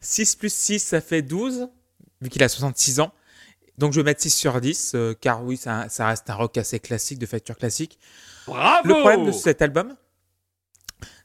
6 0.00 0.36
plus 0.36 0.52
6 0.52 0.78
ça 0.80 1.00
fait 1.00 1.22
12, 1.22 1.68
vu 2.20 2.28
qu'il 2.28 2.42
a 2.42 2.48
66 2.48 3.00
ans. 3.00 3.12
Donc 3.78 3.92
je 3.92 4.00
vais 4.00 4.04
mettre 4.04 4.22
6 4.22 4.30
sur 4.30 4.60
10, 4.60 4.96
car 5.20 5.44
oui, 5.44 5.56
ça, 5.56 5.88
ça, 5.88 6.06
reste 6.06 6.30
un 6.30 6.34
rock 6.34 6.56
assez 6.58 6.78
classique, 6.78 7.18
de 7.18 7.26
facture 7.26 7.56
classique. 7.56 7.98
Bravo 8.46 8.88
Le 8.88 8.94
problème 8.94 9.26
de 9.26 9.32
cet 9.32 9.62
album, 9.62 9.96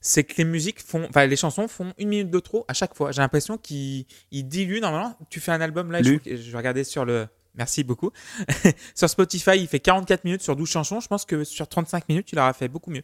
c'est 0.01 0.23
que 0.23 0.33
les 0.37 0.45
musiques 0.45 0.81
font, 0.81 1.05
enfin 1.09 1.25
les 1.25 1.35
chansons 1.35 1.67
font 1.67 1.93
une 1.97 2.09
minute 2.09 2.29
de 2.29 2.39
trop 2.39 2.65
à 2.67 2.73
chaque 2.73 2.95
fois. 2.95 3.11
J'ai 3.11 3.21
l'impression 3.21 3.57
qu'ils 3.57 4.05
diluent 4.31 4.81
normalement. 4.81 5.17
Tu 5.29 5.39
fais 5.39 5.51
un 5.51 5.61
album 5.61 5.91
là, 5.91 6.01
je, 6.01 6.13
je, 6.25 6.51
vais 6.51 6.57
regarder 6.57 6.83
sur 6.83 7.05
le. 7.05 7.27
Merci 7.55 7.83
beaucoup. 7.83 8.11
sur 8.95 9.09
Spotify, 9.09 9.57
il 9.57 9.67
fait 9.67 9.79
44 9.79 10.23
minutes 10.23 10.41
sur 10.41 10.55
12 10.55 10.69
chansons. 10.69 10.99
Je 11.01 11.07
pense 11.07 11.25
que 11.25 11.43
sur 11.43 11.67
35 11.67 12.07
minutes, 12.07 12.31
il 12.31 12.39
aura 12.39 12.53
fait 12.53 12.69
beaucoup 12.69 12.91
mieux. 12.91 13.03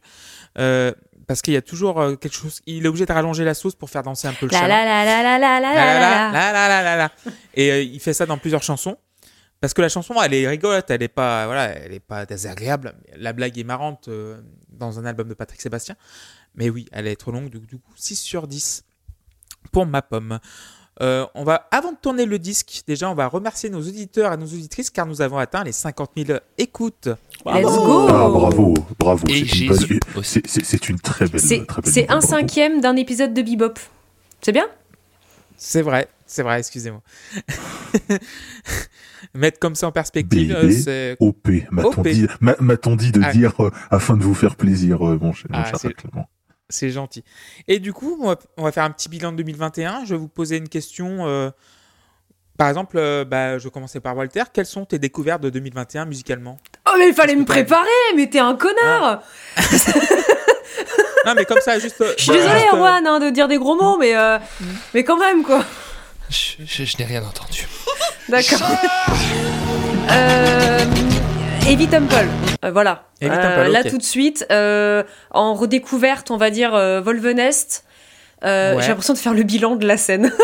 Euh, 0.57 0.93
parce 1.27 1.41
qu'il 1.41 1.53
y 1.53 1.57
a 1.57 1.61
toujours 1.61 1.99
euh, 1.99 2.15
quelque 2.15 2.35
chose. 2.35 2.61
Il 2.65 2.85
est 2.85 2.87
obligé 2.87 3.05
de 3.05 3.13
rallonger 3.13 3.43
la 3.43 3.53
sauce 3.53 3.75
pour 3.75 3.89
faire 3.89 4.03
danser 4.03 4.27
un 4.27 4.33
peu 4.33 4.45
le 4.45 4.51
chat. 4.51 4.67
Et 7.53 7.71
euh, 7.71 7.81
il 7.81 7.99
fait 7.99 8.13
ça 8.13 8.25
dans 8.25 8.37
plusieurs 8.37 8.63
chansons. 8.63 8.97
Parce 9.61 9.73
que 9.73 9.81
la 9.81 9.89
chanson, 9.89 10.13
elle 10.21 10.33
est 10.33 10.47
rigolote, 10.47 10.89
elle 10.91 11.01
est 11.01 11.07
pas, 11.07 11.45
voilà, 11.45 11.69
elle 11.69 11.93
est 11.93 11.99
pas 11.99 12.25
désagréable. 12.25 12.93
La 13.15 13.33
blague 13.33 13.57
est 13.57 13.63
marrante 13.63 14.09
euh, 14.09 14.39
dans 14.69 14.99
un 14.99 15.05
album 15.05 15.27
de 15.27 15.33
Patrick 15.33 15.61
Sébastien. 15.61 15.95
Mais 16.55 16.69
oui, 16.69 16.87
elle 16.91 17.07
est 17.07 17.15
trop 17.15 17.31
longue, 17.31 17.49
du, 17.49 17.77
coup, 17.77 17.93
6 17.95 18.17
sur 18.17 18.47
10 18.47 18.83
pour 19.71 19.85
ma 19.85 20.01
pomme. 20.01 20.39
Euh, 21.01 21.25
on 21.35 21.43
va, 21.43 21.67
avant 21.71 21.91
de 21.91 21.97
tourner 21.97 22.25
le 22.25 22.39
disque, 22.39 22.83
déjà, 22.87 23.09
on 23.09 23.15
va 23.15 23.27
remercier 23.27 23.69
nos 23.69 23.81
auditeurs 23.81 24.31
et 24.31 24.37
nos 24.37 24.45
auditrices 24.45 24.89
car 24.89 25.05
nous 25.05 25.21
avons 25.21 25.37
atteint 25.37 25.63
les 25.63 25.73
50 25.73 26.11
000 26.15 26.39
écoutes. 26.57 27.09
Let's 27.45 27.63
go 27.63 28.07
ah, 28.07 28.29
Bravo, 28.29 28.73
bravo. 28.97 29.27
C'est 30.23 30.89
une, 30.89 30.99
très 30.99 31.27
belle. 31.27 31.65
C'est 31.83 32.09
un 32.09 32.21
cinquième 32.21 32.79
d'un 32.81 32.95
épisode 32.95 33.33
de 33.33 33.41
Bebop. 33.41 33.73
C'est 34.41 34.51
bien? 34.51 34.67
C'est 35.57 35.81
vrai, 35.81 36.07
c'est 36.25 36.43
vrai, 36.43 36.59
excusez-moi. 36.59 37.01
Mettre 39.33 39.59
comme 39.59 39.75
ça 39.75 39.87
en 39.87 39.91
perspective, 39.91 40.53
euh, 40.55 40.69
c'est... 40.69 41.17
OP, 41.19 41.47
m'a-t-on 41.71 42.95
dit, 42.95 43.11
de 43.11 43.21
ah. 43.23 43.31
dire 43.31 43.53
euh, 43.59 43.71
afin 43.89 44.17
de 44.17 44.23
vous 44.23 44.33
faire 44.33 44.55
plaisir, 44.55 45.05
euh, 45.05 45.17
mon 45.19 45.33
cher, 45.33 45.49
ah, 45.53 45.71
cher 45.77 45.91
C'est 46.69 46.89
gentil. 46.89 47.23
Et 47.67 47.79
du 47.79 47.93
coup, 47.93 48.17
on 48.21 48.27
va, 48.29 48.35
on 48.57 48.63
va 48.63 48.71
faire 48.71 48.83
un 48.83 48.89
petit 48.91 49.07
bilan 49.09 49.31
de 49.31 49.37
2021. 49.37 50.05
Je 50.05 50.15
vais 50.15 50.19
vous 50.19 50.27
poser 50.27 50.57
une 50.57 50.67
question. 50.69 51.27
euh, 51.27 51.51
par 52.57 52.69
exemple, 52.69 52.97
euh, 52.97 53.23
bah, 53.25 53.57
je 53.59 53.65
vais 53.65 53.69
commencer 53.69 53.99
par 53.99 54.15
Walter. 54.17 54.43
Quelles 54.53 54.65
sont 54.65 54.85
tes 54.85 54.97
découvertes 54.97 55.41
de 55.41 55.49
2021 55.49 56.05
musicalement? 56.05 56.57
Oh, 56.87 56.93
mais 56.97 57.09
il 57.09 57.13
fallait 57.13 57.35
me 57.35 57.45
préparer, 57.45 57.89
mais 58.15 58.29
t'es 58.29 58.39
un 58.39 58.55
connard 58.55 59.21
Non, 61.25 61.33
mais 61.35 61.45
comme 61.45 61.59
ça, 61.59 61.79
juste. 61.79 62.03
Je 62.17 62.23
suis 62.23 62.31
désolée, 62.31 62.65
Erwan, 62.71 63.05
hein, 63.05 63.19
de 63.19 63.29
dire 63.31 63.47
des 63.47 63.57
gros 63.57 63.75
mots, 63.75 63.97
mais, 63.97 64.15
euh, 64.15 64.37
mais 64.93 65.03
quand 65.03 65.17
même, 65.17 65.43
quoi. 65.43 65.63
Je, 66.29 66.63
je- 66.65 66.83
je 66.85 66.97
n'ai 66.97 67.05
rien 67.05 67.23
entendu. 67.23 67.67
D'accord. 68.29 68.61
euh, 70.11 70.85
Evie 71.67 71.87
Temple, 71.87 72.27
Euh, 72.63 72.71
voilà. 72.71 73.03
Euh, 73.23 73.67
Là, 73.69 73.83
tout 73.83 73.97
de 73.97 74.03
suite, 74.03 74.45
euh, 74.51 75.03
en 75.31 75.53
redécouverte, 75.55 76.29
on 76.31 76.37
va 76.37 76.49
dire 76.49 76.71
Volvenest. 77.01 77.85
Ouais. 78.43 78.75
J'ai 78.79 78.87
l'impression 78.89 79.13
de 79.13 79.17
faire 79.19 79.33
le 79.33 79.43
bilan 79.43 79.75
de 79.75 79.87
la 79.87 79.97
scène. 79.97 80.31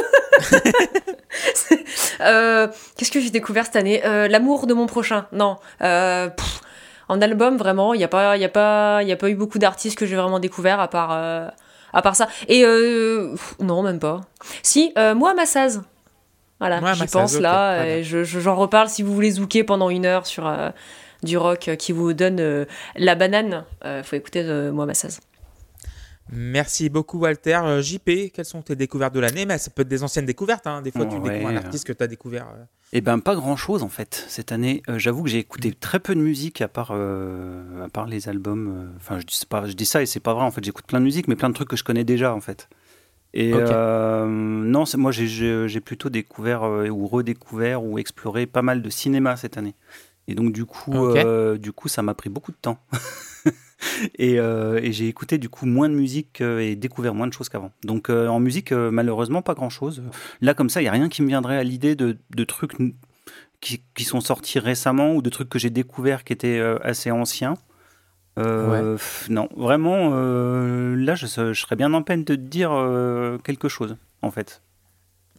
Qu'est-ce 2.97 3.11
que 3.11 3.19
j'ai 3.19 3.29
découvert 3.29 3.65
cette 3.65 3.75
année? 3.75 4.01
L'amour 4.03 4.65
de 4.67 4.73
mon 4.73 4.87
prochain. 4.87 5.27
Non. 5.31 5.57
Pff, 5.79 6.61
en 7.09 7.21
album, 7.21 7.57
vraiment, 7.57 7.93
il 7.93 7.97
n'y 7.97 8.03
a, 8.03 8.07
pas- 8.07 8.37
y 8.37 8.45
a, 8.45 8.49
pas- 8.49 9.03
y 9.03 9.11
a 9.11 9.15
pas 9.17 9.29
eu 9.29 9.35
beaucoup 9.35 9.59
d'artistes 9.59 9.97
que 9.97 10.05
j'ai 10.05 10.15
vraiment 10.15 10.39
découvert 10.39 10.79
à 10.79 10.87
part, 10.87 11.11
à 11.11 12.01
part 12.01 12.15
ça. 12.15 12.27
Et 12.47 12.63
pff, 12.63 13.55
non, 13.59 13.83
même 13.83 13.99
pas. 13.99 14.21
Si, 14.63 14.93
moi, 15.15 15.33
Massaz. 15.35 15.81
Voilà, 16.59 16.79
j'y 16.93 17.07
pense 17.07 17.39
là. 17.39 18.01
je- 18.03 18.23
J'en 18.23 18.55
reparle 18.55 18.89
si 18.89 19.01
vous 19.03 19.13
voulez 19.13 19.31
zouker 19.31 19.63
pendant 19.63 19.89
une 19.89 20.05
heure 20.05 20.25
sur 20.27 20.47
euh, 20.47 20.69
du 21.23 21.37
rock 21.37 21.67
euh, 21.67 21.75
qui 21.75 21.91
vous 21.91 22.13
donne 22.13 22.39
euh, 22.39 22.65
la 22.95 23.15
banane. 23.15 23.65
Euh, 23.85 24.03
faut 24.03 24.15
écouter 24.15 24.41
euh, 24.45 24.71
moi, 24.71 24.85
Massaz. 24.85 25.19
Merci 26.33 26.89
beaucoup, 26.89 27.19
Walter. 27.19 27.59
JP, 27.81 28.31
quelles 28.33 28.45
sont 28.45 28.61
tes 28.61 28.75
découvertes 28.77 29.13
de 29.13 29.19
l'année? 29.19 29.45
Mais 29.45 29.57
ça 29.57 29.69
peut 29.69 29.81
être 29.81 29.87
des 29.89 30.03
anciennes 30.03 30.25
découvertes. 30.25 30.65
hein. 30.65 30.81
Des 30.81 30.91
fois, 30.91 31.05
tu 31.05 31.17
Ouais. 31.17 31.29
découvres 31.31 31.49
un 31.49 31.57
artiste 31.57 31.85
que 31.85 31.91
tu 31.93 32.03
as 32.03 32.07
découvert. 32.07 32.47
Eh 32.93 33.01
ben 33.01 33.19
pas 33.19 33.35
grand 33.35 33.55
chose 33.55 33.83
en 33.83 33.87
fait 33.89 34.25
cette 34.27 34.51
année. 34.51 34.81
Euh, 34.89 34.97
J'avoue 34.99 35.23
que 35.23 35.29
j'ai 35.29 35.37
écouté 35.39 35.71
très 35.73 35.99
peu 36.01 36.13
de 36.13 36.19
musique 36.19 36.61
à 36.61 36.67
part 36.67 36.91
euh, 36.91 37.85
à 37.85 37.87
part 37.89 38.05
les 38.05 38.27
albums. 38.27 38.91
Enfin 38.97 39.17
je 39.19 39.25
dis 39.25 39.39
pas 39.49 39.65
je 39.65 39.71
dis 39.73 39.85
ça 39.85 40.01
et 40.01 40.05
c'est 40.05 40.19
pas 40.19 40.33
vrai 40.33 40.43
en 40.43 40.51
fait. 40.51 40.61
J'écoute 40.63 40.85
plein 40.85 40.99
de 40.99 41.05
musique 41.05 41.29
mais 41.29 41.37
plein 41.37 41.47
de 41.49 41.53
trucs 41.53 41.69
que 41.69 41.77
je 41.77 41.85
connais 41.85 42.03
déjà 42.03 42.33
en 42.35 42.41
fait. 42.41 42.67
Et 43.33 43.51
euh, 43.53 44.25
non 44.27 44.83
moi 44.97 45.11
j'ai- 45.13 45.79
plutôt 45.79 46.09
découvert 46.09 46.63
euh, 46.63 46.89
ou 46.89 47.07
redécouvert 47.07 47.81
ou 47.81 47.97
exploré 47.97 48.45
pas 48.45 48.61
mal 48.61 48.81
de 48.81 48.89
cinéma 48.89 49.37
cette 49.37 49.57
année. 49.57 49.75
Et 50.31 50.35
donc 50.35 50.53
du 50.53 50.65
coup 50.65 50.91
euh, 51.25 51.57
du 51.57 51.71
coup 51.73 51.87
ça 51.89 52.01
m'a 52.01 52.13
pris 52.13 52.29
beaucoup 52.29 52.51
de 52.51 52.57
temps. 52.61 52.79
et 54.17 54.39
euh, 54.39 54.79
et 54.81 54.91
j'ai 54.91 55.07
écouté 55.07 55.37
du 55.37 55.49
coup 55.49 55.65
moins 55.65 55.89
de 55.89 55.93
musique 55.95 56.41
euh, 56.41 56.59
et 56.59 56.75
découvert 56.75 57.13
moins 57.13 57.27
de 57.27 57.33
choses 57.33 57.49
qu'avant. 57.49 57.71
Donc 57.83 58.09
en 58.09 58.39
musique 58.39 58.71
malheureusement 58.71 59.41
pas 59.41 59.53
grand 59.53 59.69
chose. 59.69 60.03
Là, 60.41 60.53
comme 60.53 60.69
ça, 60.69 60.81
il 60.81 60.85
n'y 60.85 60.89
a 60.89 60.93
rien 60.93 61.09
qui 61.09 61.21
me 61.21 61.27
viendrait 61.27 61.57
à 61.57 61.63
l'idée 61.63 61.95
de, 61.95 62.17
de 62.35 62.43
trucs 62.43 62.73
qui, 63.59 63.83
qui 63.93 64.03
sont 64.03 64.21
sortis 64.21 64.59
récemment 64.59 65.13
ou 65.15 65.21
de 65.21 65.29
trucs 65.29 65.49
que 65.49 65.59
j'ai 65.59 65.69
découverts 65.69 66.23
qui 66.23 66.33
étaient 66.33 66.59
assez 66.83 67.11
anciens. 67.11 67.55
Euh, 68.39 68.97
Non, 69.29 69.49
vraiment, 69.57 70.11
euh, 70.13 70.95
là, 70.95 71.15
je, 71.15 71.25
se- 71.27 71.51
je 71.53 71.61
serais 71.61 71.75
bien 71.75 71.93
en 71.93 72.01
peine 72.01 72.23
de 72.23 72.35
te 72.35 72.39
dire 72.39 72.71
euh, 72.71 73.37
quelque 73.39 73.67
chose, 73.67 73.97
en 74.21 74.31
fait. 74.31 74.61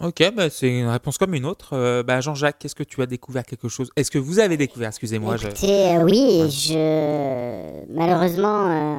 Ok, 0.00 0.20
bah, 0.34 0.50
c'est 0.50 0.68
une 0.68 0.88
réponse 0.88 1.16
comme 1.16 1.32
une 1.34 1.44
autre. 1.46 1.74
Euh, 1.74 2.02
bah, 2.02 2.20
Jean-Jacques, 2.20 2.58
qu'est-ce 2.58 2.74
que 2.74 2.82
tu 2.82 3.00
as 3.02 3.06
découvert 3.06 3.44
quelque 3.44 3.68
chose? 3.68 3.90
Est-ce 3.94 4.10
que 4.10 4.18
vous 4.18 4.40
avez 4.40 4.56
découvert? 4.56 4.88
Excusez-moi. 4.88 5.36
je- 5.36 5.46
euh, 5.64 6.02
oui, 6.02 6.50
je 6.50 7.92
malheureusement 7.94 8.98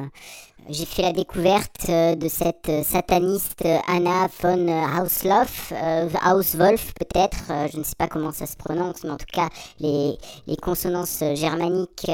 j'ai 0.70 0.86
fait 0.86 1.02
la 1.02 1.12
découverte 1.12 1.90
euh, 1.90 2.14
de 2.14 2.26
cette 2.28 2.70
sataniste 2.84 3.64
Anna 3.86 4.28
von 4.42 4.66
Hausloff, 4.98 5.74
Hauswolf 6.26 6.94
peut-être, 6.94 7.52
je 7.70 7.78
ne 7.78 7.82
sais 7.84 7.96
pas 7.98 8.08
comment 8.08 8.32
ça 8.32 8.46
se 8.46 8.56
prononce, 8.56 9.04
mais 9.04 9.10
en 9.10 9.18
tout 9.18 9.26
cas 9.30 9.50
les, 9.80 10.16
les 10.46 10.56
consonances 10.56 11.22
germaniques 11.34 12.10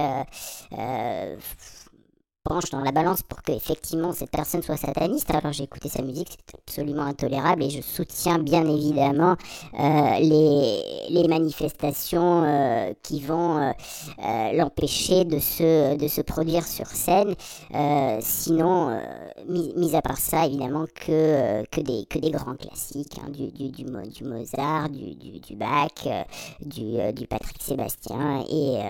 penchent 2.42 2.70
dans 2.70 2.80
la 2.80 2.92
balance 2.92 3.22
pour 3.22 3.42
que 3.42 3.52
effectivement 3.52 4.12
cette 4.12 4.30
personne 4.30 4.62
soit 4.62 4.76
sataniste. 4.76 5.30
Alors 5.30 5.52
j'ai 5.52 5.64
écouté 5.64 5.88
sa 5.88 6.02
musique, 6.02 6.38
c'est 6.46 6.58
absolument 6.58 7.02
intolérable 7.02 7.62
et 7.62 7.70
je 7.70 7.82
soutiens 7.82 8.38
bien 8.38 8.66
évidemment 8.66 9.36
euh, 9.78 10.18
les, 10.20 10.82
les 11.10 11.28
manifestations 11.28 12.42
euh, 12.44 12.92
qui 13.02 13.20
vont 13.20 13.58
euh, 13.58 14.52
l'empêcher 14.54 15.24
de 15.24 15.38
se, 15.38 15.96
de 15.96 16.08
se 16.08 16.22
produire 16.22 16.66
sur 16.66 16.86
scène. 16.86 17.34
Sinon, 18.20 19.00
mis, 19.48 19.94
à 19.94 20.02
part 20.02 20.18
ça, 20.18 20.46
évidemment, 20.46 20.86
que, 20.94 21.64
que, 21.66 21.80
des, 21.80 22.06
que 22.06 22.18
des 22.18 22.30
grands 22.30 22.54
classiques, 22.54 23.18
hein, 23.22 23.30
du, 23.30 23.50
du, 23.50 23.68
du, 23.70 23.84
Mo- 23.84 24.06
du 24.06 24.24
Mozart, 24.24 24.88
du, 24.88 25.14
du, 25.14 25.56
Bach, 25.56 25.88
du, 26.64 27.12
du 27.12 27.26
Patrick 27.26 27.60
Sébastien 27.62 28.44
et, 28.48 28.80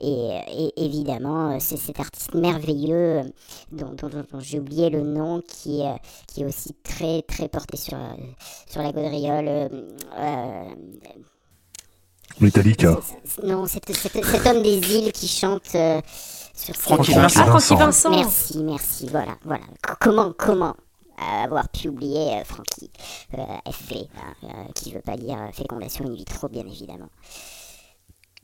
et, 0.00 0.40
et 0.48 0.84
évidemment, 0.84 1.58
c'est 1.60 1.76
cet 1.76 2.00
artiste 2.00 2.34
merveilleux 2.34 2.93
euh, 2.94 3.22
dont, 3.72 3.92
dont- 3.94 4.08
dont- 4.08 4.24
dont 4.32 4.40
j'ai 4.40 4.58
oublié 4.60 4.90
le 4.90 5.00
nom 5.02 5.40
qui, 5.46 5.82
euh, 5.82 5.94
qui 6.28 6.42
est 6.42 6.44
aussi 6.46 6.74
très, 6.82 7.22
très 7.22 7.48
porté 7.48 7.76
sur, 7.76 7.94
euh, 7.94 8.14
sur 8.68 8.82
la 8.82 8.92
gaudriole. 8.92 9.48
euh, 9.48 9.68
euh, 10.18 10.64
Metallica. 12.40 12.98
Non, 13.44 13.66
cet 13.66 13.88
homme 14.46 14.62
des 14.62 14.76
îles 14.94 15.12
qui 15.12 15.28
chante 15.28 15.74
euh, 15.74 16.00
sur 16.54 16.74
Francky. 16.74 17.12
Vincent. 17.12 17.40
Ah, 17.42 17.58
Francky 17.58 17.74
Vincent. 17.76 18.10
Merci, 18.10 18.62
merci, 18.64 19.06
voilà, 19.08 19.36
voilà. 19.44 19.64
C- 19.86 19.94
comment, 20.00 20.32
comment 20.36 20.74
euh, 21.20 21.44
avoir 21.44 21.68
pu 21.68 21.88
oublier 21.88 22.40
euh, 22.40 22.44
Francky 22.44 22.90
euh, 23.38 23.70
FV, 23.70 24.08
hein, 24.42 24.66
qui 24.74 24.92
veut 24.92 25.00
pas 25.02 25.16
dire 25.16 25.38
fécondation 25.52 26.06
in 26.06 26.12
vitro, 26.14 26.48
bien 26.48 26.66
évidemment. 26.66 27.08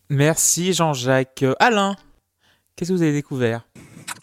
Merci, 0.09 0.73
Jean-Jacques. 0.73 1.45
Alain, 1.59 1.97
qu'est-ce 2.77 2.91
que 2.91 2.97
vous 2.97 3.03
avez 3.03 3.13
découvert? 3.13 3.67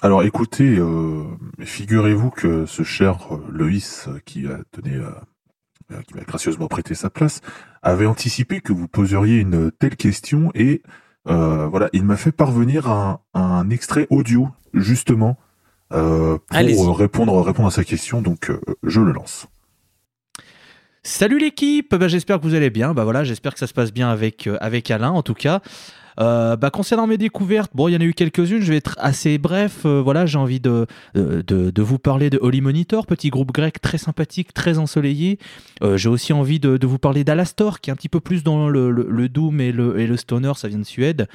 Alors 0.02 0.24
écoutez, 0.24 0.78
euh, 0.78 1.24
figurez-vous 1.60 2.30
que 2.30 2.66
ce 2.66 2.84
cher 2.84 3.18
euh, 3.32 3.38
Loïs 3.50 4.08
euh, 4.08 4.20
qui 4.26 4.46
a 4.46 4.60
donné, 4.74 4.96
euh, 4.96 6.02
qui 6.08 6.14
m'a 6.14 6.22
gracieusement 6.22 6.68
prêté 6.68 6.94
sa 6.94 7.10
place, 7.10 7.42
avait 7.82 8.06
anticipé 8.06 8.62
que 8.62 8.74
vous 8.74 8.88
poseriez 8.88 9.40
une 9.40 9.72
telle 9.72 9.96
question 9.96 10.52
et 10.54 10.82
voilà, 11.26 11.90
il 11.92 12.06
m'a 12.06 12.16
fait 12.16 12.32
parvenir 12.32 12.90
un, 12.90 13.20
un 13.34 13.70
extrait 13.70 14.08
audio 14.10 14.50
justement 14.74 15.38
pour 15.90 16.98
répondre 16.98 17.42
répondre 17.42 17.68
à 17.68 17.72
sa 17.72 17.84
question. 17.84 18.22
Donc 18.22 18.50
je 18.84 19.02
le 19.02 19.12
lance. 19.12 19.48
Salut 21.04 21.38
l'équipe, 21.38 21.96
bah, 21.96 22.08
j'espère 22.08 22.38
que 22.40 22.44
vous 22.44 22.56
allez 22.56 22.70
bien. 22.70 22.94
Bah 22.94 23.04
voilà, 23.04 23.26
j'espère 23.26 23.54
que 23.54 23.60
ça 23.60 23.68
se 23.68 23.74
passe 23.74 23.92
bien 23.92 24.10
avec 24.10 24.50
avec 24.62 24.90
Alain 24.90 25.12
en 25.12 25.22
tout 25.22 25.34
cas. 25.34 25.62
Euh, 26.20 26.56
bah, 26.56 26.70
concernant 26.72 27.06
mes 27.08 27.18
découvertes, 27.18 27.72
bon, 27.76 27.88
il 27.88 27.94
y 27.94 27.98
en 27.98 28.02
a 28.02 28.04
eu 28.04 28.14
quelques-unes. 28.14 28.62
Je 28.62 28.70
vais 28.72 28.78
être 28.78 28.96
assez 29.00 29.38
bref. 29.38 29.82
Euh, 29.86 30.02
voilà, 30.02 30.26
j'ai 30.26 30.38
envie 30.38 30.60
de, 30.60 30.88
de, 31.14 31.42
de- 31.46 31.82
vous 31.82 32.00
parler 32.00 32.30
de 32.30 32.40
Holy 32.42 32.60
Monitor, 32.62 33.06
petit 33.06 33.30
groupe 33.30 33.52
grec 33.52 33.80
très 33.82 33.98
sympathique, 33.98 34.54
très 34.54 34.78
ensoleillé. 34.78 35.38
Euh, 35.84 35.96
j'ai 35.98 36.10
aussi 36.10 36.34
envie 36.34 36.60
de, 36.60 36.78
de 36.78 36.88
vous 36.88 36.98
parler 36.98 37.24
d'Alastor, 37.24 37.80
qui 37.82 37.90
est 37.90 37.94
un 37.94 37.96
petit 37.96 38.10
peu 38.10 38.20
plus 38.20 38.44
dans 38.44 38.68
le, 38.68 38.92
le, 38.92 39.08
le 39.10 39.30
doom 39.30 39.62
et 39.62 39.72
le, 39.72 40.00
et 40.00 40.08
le 40.08 40.18
stoner. 40.18 40.54
Ça 40.56 40.68
vient 40.68 40.80
de 40.80 40.84
Suède. 40.84 41.28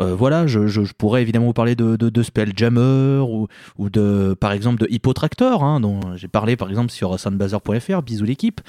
Euh, 0.00 0.14
voilà, 0.14 0.46
je, 0.46 0.66
je- 0.68 0.84
je 0.84 0.92
pourrais 0.94 1.20
évidemment 1.20 1.46
vous 1.46 1.52
parler 1.52 1.76
de, 1.76 1.96
de, 1.96 2.08
de 2.08 2.22
Spelljammer 2.22 3.22
ou, 3.28 3.46
ou 3.76 3.90
de, 3.90 4.34
par 4.40 4.52
exemple, 4.52 4.80
de 4.80 4.86
Hippotractor, 4.90 5.62
hein, 5.62 5.80
dont 5.80 6.00
j'ai 6.16 6.28
parlé 6.28 6.56
par 6.56 6.70
exemple 6.70 6.90
sur 6.90 7.20
soundbazer.fr. 7.20 8.00
Bisous 8.02 8.24
l'équipe. 8.24 8.62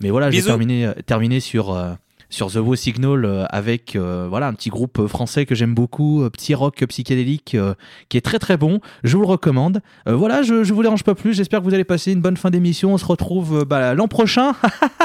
Mais 0.00 0.10
voilà, 0.10 0.30
j'ai 0.30 0.38
terminé, 0.46 0.88
terminé 1.04 1.40
sur, 1.40 1.72
euh, 1.74 1.92
sur 2.30 2.50
The 2.50 2.56
Wo 2.56 2.74
Signal 2.76 3.24
euh, 3.24 3.44
avec 3.48 3.96
euh, 3.96 4.26
voilà, 4.28 4.48
un 4.48 4.54
petit 4.54 4.70
groupe 4.70 5.06
français 5.06 5.46
que 5.46 5.54
j'aime 5.54 5.74
beaucoup, 5.74 6.22
euh, 6.22 6.30
petit 6.30 6.54
rock 6.54 6.84
psychédélique 6.88 7.54
euh, 7.54 7.74
qui 8.08 8.16
est 8.16 8.20
très 8.22 8.38
très 8.38 8.56
bon. 8.56 8.80
Je 9.04 9.16
vous 9.16 9.22
le 9.22 9.28
recommande. 9.28 9.80
Euh, 10.08 10.14
voilà, 10.14 10.42
je, 10.42 10.64
je 10.64 10.72
vous 10.74 10.82
dérange 10.82 11.04
pas 11.04 11.14
plus. 11.14 11.34
J'espère 11.34 11.60
que 11.60 11.64
vous 11.64 11.74
allez 11.74 11.84
passer 11.84 12.12
une 12.12 12.20
bonne 12.20 12.36
fin 12.36 12.50
d'émission. 12.50 12.94
On 12.94 12.98
se 12.98 13.06
retrouve 13.06 13.60
euh, 13.60 13.64
bah, 13.64 13.94
l'an 13.94 14.08
prochain. 14.08 14.52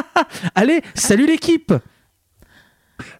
allez, 0.55 0.81
salut 0.95 1.25
l'équipe! 1.25 1.73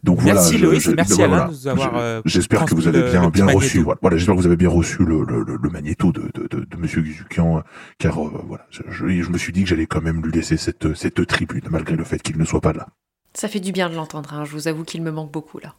Donc 0.03 0.21
Merci, 0.23 0.57
voilà, 0.57 0.65
Loïs, 0.67 0.87
et 0.87 0.93
merci, 0.93 1.13
voilà, 1.15 1.35
Alain, 1.35 1.45
de 1.47 1.51
nous 1.51 1.67
avoir, 1.67 1.97
euh, 1.97 2.21
J'espère 2.25 2.65
que 2.65 2.75
vous 2.75 2.87
avez 2.87 3.09
bien 3.09 3.29
bien 3.29 3.47
reçu. 3.47 3.79
Voilà, 3.79 3.99
Voilà, 4.01 4.17
j'espère 4.17 4.35
que 4.35 4.39
vous 4.39 4.45
avez 4.45 4.55
bien 4.55 4.69
reçu 4.69 5.03
le 5.03 5.23
le, 5.23 5.43
le, 5.43 5.57
le 5.61 5.69
magnéto 5.69 6.11
de 6.11 6.29
de 6.33 6.47
de, 6.47 6.65
de 6.65 6.77
Monsieur 6.77 7.01
Guzukian, 7.01 7.57
euh, 7.57 7.61
car 7.97 8.19
euh, 8.23 8.43
voilà, 8.47 8.65
je, 8.69 8.83
je, 8.89 9.21
je 9.21 9.29
me 9.29 9.37
suis 9.37 9.51
dit 9.51 9.63
que 9.63 9.69
j'allais 9.69 9.87
quand 9.87 10.01
même 10.01 10.21
lui 10.21 10.31
laisser 10.31 10.57
cette 10.57 10.93
cette 10.93 11.25
tribune 11.25 11.63
malgré 11.71 11.95
le 11.95 12.03
fait 12.03 12.21
qu'il 12.21 12.37
ne 12.37 12.45
soit 12.45 12.61
pas 12.61 12.73
là. 12.73 12.87
Ça 13.35 13.47
fait 13.47 13.59
du 13.59 13.71
bien 13.71 13.89
de 13.89 13.95
l'entendre, 13.95 14.33
hein. 14.33 14.45
je 14.45 14.51
vous 14.51 14.67
avoue 14.67 14.83
qu'il 14.83 15.01
me 15.01 15.11
manque 15.11 15.31
beaucoup 15.31 15.59
là. 15.59 15.73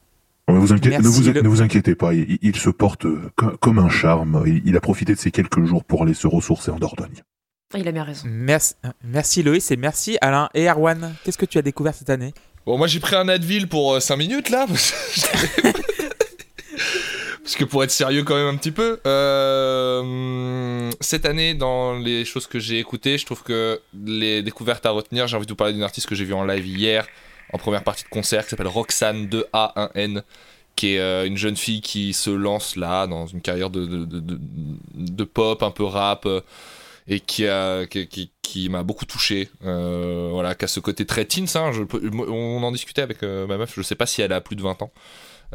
Ne 0.48 0.58
vous, 0.58 0.72
inquiétez, 0.72 0.98
ne, 0.98 1.02
Merci, 1.02 1.22
vous, 1.22 1.32
le- 1.32 1.40
ne 1.42 1.48
vous 1.48 1.62
inquiétez 1.62 1.94
pas, 1.94 2.12
il, 2.12 2.38
il 2.42 2.56
se 2.56 2.68
porte 2.68 3.06
euh, 3.06 3.30
co- 3.36 3.56
comme 3.60 3.78
un 3.78 3.88
charme. 3.88 4.42
Il, 4.46 4.60
il 4.66 4.76
a 4.76 4.80
profité 4.80 5.14
de 5.14 5.18
ces 5.18 5.30
quelques 5.30 5.64
jours 5.64 5.84
pour 5.84 6.02
aller 6.02 6.12
se 6.14 6.26
ressourcer 6.26 6.70
en 6.70 6.78
Dordogne. 6.78 7.22
Il 7.76 7.88
a 7.88 7.92
bien 7.92 8.04
raison. 8.04 8.26
Merci, 8.28 8.74
euh, 8.84 8.88
merci 9.02 9.42
Loïs 9.42 9.70
et 9.70 9.76
merci 9.76 10.18
Alain. 10.20 10.48
Et 10.52 10.68
Erwan, 10.68 11.14
qu'est-ce 11.24 11.38
que 11.38 11.46
tu 11.46 11.56
as 11.58 11.62
découvert 11.62 11.94
cette 11.94 12.10
année? 12.10 12.34
Bon, 12.66 12.76
moi 12.76 12.86
j'ai 12.88 13.00
pris 13.00 13.16
un 13.16 13.28
Advil 13.28 13.68
pour 13.68 14.00
5 14.02 14.16
minutes 14.16 14.50
là. 14.50 14.66
parce 14.68 14.90
que 14.90 15.20
j'avais- 15.62 15.72
Parce 17.42 17.56
que 17.56 17.64
pour 17.64 17.84
être 17.84 17.90
sérieux 17.90 18.22
quand 18.24 18.36
même 18.36 18.46
un 18.54 18.56
petit 18.56 18.70
peu, 18.70 19.00
euh, 19.06 20.90
cette 21.00 21.26
année, 21.26 21.52
dans 21.54 21.92
les 21.98 22.24
choses 22.24 22.46
que 22.46 22.58
j'ai 22.58 22.78
écoutées, 22.78 23.18
je 23.18 23.26
trouve 23.26 23.42
que 23.42 23.80
les 24.04 24.42
découvertes 24.42 24.86
à 24.86 24.90
retenir, 24.90 25.26
j'ai 25.26 25.36
envie 25.36 25.44
de 25.44 25.52
vous 25.52 25.56
parler 25.56 25.74
d'une 25.74 25.82
artiste 25.82 26.08
que 26.08 26.14
j'ai 26.14 26.24
vue 26.24 26.32
en 26.32 26.44
live 26.44 26.66
hier, 26.66 27.06
en 27.52 27.58
première 27.58 27.84
partie 27.84 28.04
de 28.04 28.08
concert, 28.08 28.44
qui 28.44 28.50
s'appelle 28.50 28.68
Roxane 28.68 29.26
2A1N, 29.26 30.22
qui 30.76 30.94
est 30.94 30.98
euh, 30.98 31.26
une 31.26 31.36
jeune 31.36 31.56
fille 31.56 31.80
qui 31.80 32.12
se 32.12 32.30
lance 32.30 32.76
là 32.76 33.06
dans 33.06 33.26
une 33.26 33.40
carrière 33.40 33.70
de, 33.70 33.84
de, 33.86 34.04
de, 34.04 34.20
de, 34.20 34.38
de 34.94 35.24
pop, 35.24 35.62
un 35.62 35.70
peu 35.70 35.84
rap, 35.84 36.26
euh, 36.26 36.40
et 37.06 37.20
qui, 37.20 37.46
a, 37.46 37.86
qui, 37.86 38.06
qui, 38.08 38.30
qui 38.42 38.68
m'a 38.68 38.82
beaucoup 38.82 39.04
touché. 39.04 39.50
Euh, 39.64 40.30
voilà, 40.32 40.54
qui 40.54 40.64
a 40.64 40.68
ce 40.68 40.80
côté 40.80 41.04
très 41.06 41.24
teens. 41.26 41.44
Hein, 41.54 41.70
je, 41.72 41.82
on 42.28 42.62
en 42.62 42.72
discutait 42.72 43.02
avec 43.02 43.22
ma 43.22 43.56
meuf, 43.56 43.74
je 43.76 43.82
sais 43.82 43.94
pas 43.94 44.06
si 44.06 44.22
elle 44.22 44.32
a 44.32 44.40
plus 44.40 44.56
de 44.56 44.62
20 44.62 44.82
ans, 44.82 44.90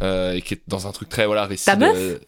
et 0.01 0.41
qui 0.41 0.53
est 0.53 0.61
dans 0.67 0.87
un 0.87 0.91
truc 0.91 1.09
très 1.09 1.25
voilà 1.25 1.45
récit. 1.45 1.65
Ta 1.65 1.75
meuf 1.75 2.19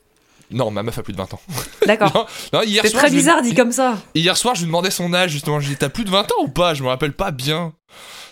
Non, 0.51 0.71
ma 0.71 0.83
meuf 0.83 0.97
a 0.97 1.03
plus 1.03 1.13
de 1.13 1.17
20 1.17 1.33
ans. 1.33 1.41
D'accord. 1.87 2.11
Non, 2.13 2.25
non, 2.53 2.61
hier 2.63 2.83
C'est 2.85 2.91
très 2.91 3.07
je 3.07 3.13
lui- 3.13 3.19
bizarre 3.19 3.41
dit 3.41 3.55
comme 3.55 3.71
ça. 3.71 3.97
Hier 4.15 4.35
soir, 4.37 4.55
je 4.55 4.61
lui 4.61 4.67
demandais 4.67 4.91
son 4.91 5.13
âge, 5.13 5.31
justement. 5.31 5.59
Je 5.59 5.67
lui 5.67 5.73
dis, 5.75 5.79
t'as 5.79 5.89
plus 5.89 6.03
de 6.05 6.09
20 6.09 6.23
ans 6.31 6.43
ou 6.43 6.47
pas? 6.49 6.73
Je 6.73 6.83
me 6.83 6.87
rappelle 6.89 7.13
pas 7.13 7.31
bien. 7.31 7.73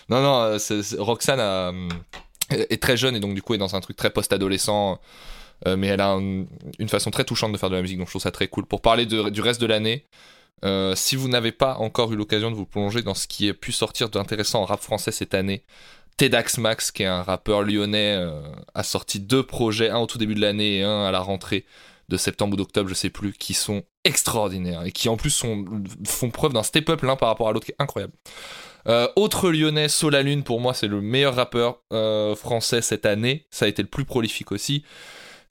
Non, 0.08 0.20
non, 0.22 0.40
euh, 0.42 0.58
Roxane 0.98 1.40
a, 1.40 1.70
euh, 1.70 1.88
est 2.50 2.82
très 2.82 2.96
jeune 2.96 3.14
et 3.16 3.20
donc, 3.20 3.34
du 3.34 3.42
coup, 3.42 3.54
est 3.54 3.58
dans 3.58 3.74
un 3.76 3.80
truc 3.80 3.96
très 3.96 4.10
post-adolescent. 4.10 4.98
euh, 5.66 5.76
mais 5.76 5.88
elle 5.88 6.00
a 6.00 6.12
un- 6.12 6.46
une 6.78 6.88
façon 6.88 7.10
très 7.10 7.24
touchante 7.24 7.52
de 7.52 7.58
faire 7.58 7.68
de 7.68 7.76
la 7.76 7.82
musique, 7.82 7.98
donc 7.98 8.06
je 8.06 8.12
trouve 8.12 8.22
ça 8.22 8.30
très 8.30 8.48
cool. 8.48 8.64
Pour 8.64 8.80
parler 8.80 9.04
de- 9.04 9.28
du 9.28 9.42
reste 9.42 9.60
de 9.60 9.66
l'année, 9.66 10.06
euh, 10.64 10.94
si 10.96 11.16
vous 11.16 11.28
n'avez 11.28 11.52
pas 11.52 11.74
encore 11.76 12.10
eu 12.14 12.16
l'occasion 12.16 12.50
de 12.50 12.56
vous 12.56 12.64
plonger 12.64 13.02
dans 13.02 13.12
ce 13.12 13.26
qui 13.26 13.46
a 13.50 13.52
pu 13.52 13.70
sortir 13.70 14.08
d'intéressant 14.08 14.62
en 14.62 14.64
rap 14.64 14.80
français 14.80 15.12
cette 15.12 15.34
année, 15.34 15.62
Tedax 16.16 16.56
Max, 16.56 16.90
qui 16.90 17.02
est 17.02 17.06
un 17.06 17.22
rappeur 17.22 17.62
lyonnais, 17.62 18.14
euh, 18.18 18.40
a 18.74 18.82
sorti 18.82 19.20
deux 19.20 19.42
projets, 19.42 19.90
un 19.90 19.98
au 19.98 20.06
tout 20.06 20.16
début 20.16 20.34
de 20.34 20.40
l'année 20.40 20.78
et 20.78 20.82
un 20.82 21.04
à 21.04 21.10
la 21.10 21.20
rentrée 21.20 21.66
de 22.10 22.16
septembre 22.16 22.54
ou 22.54 22.56
d'octobre, 22.56 22.88
je 22.88 22.94
sais 22.94 23.08
plus, 23.08 23.32
qui 23.32 23.54
sont 23.54 23.84
extraordinaires 24.04 24.82
et 24.84 24.92
qui 24.92 25.08
en 25.08 25.16
plus 25.16 25.30
sont, 25.30 25.64
font 26.04 26.30
preuve 26.30 26.52
d'un 26.52 26.62
step-up 26.62 27.00
l'un 27.02 27.16
par 27.16 27.28
rapport 27.28 27.48
à 27.48 27.52
l'autre 27.52 27.66
qui 27.66 27.72
est 27.72 27.82
incroyable. 27.82 28.12
Euh, 28.88 29.08
autre 29.16 29.50
lyonnais, 29.50 29.88
Solalune, 29.88 30.42
pour 30.42 30.60
moi, 30.60 30.74
c'est 30.74 30.88
le 30.88 31.00
meilleur 31.00 31.34
rappeur 31.36 31.80
euh, 31.92 32.34
français 32.34 32.82
cette 32.82 33.06
année. 33.06 33.46
Ça 33.50 33.66
a 33.66 33.68
été 33.68 33.82
le 33.82 33.88
plus 33.88 34.04
prolifique 34.04 34.52
aussi. 34.52 34.84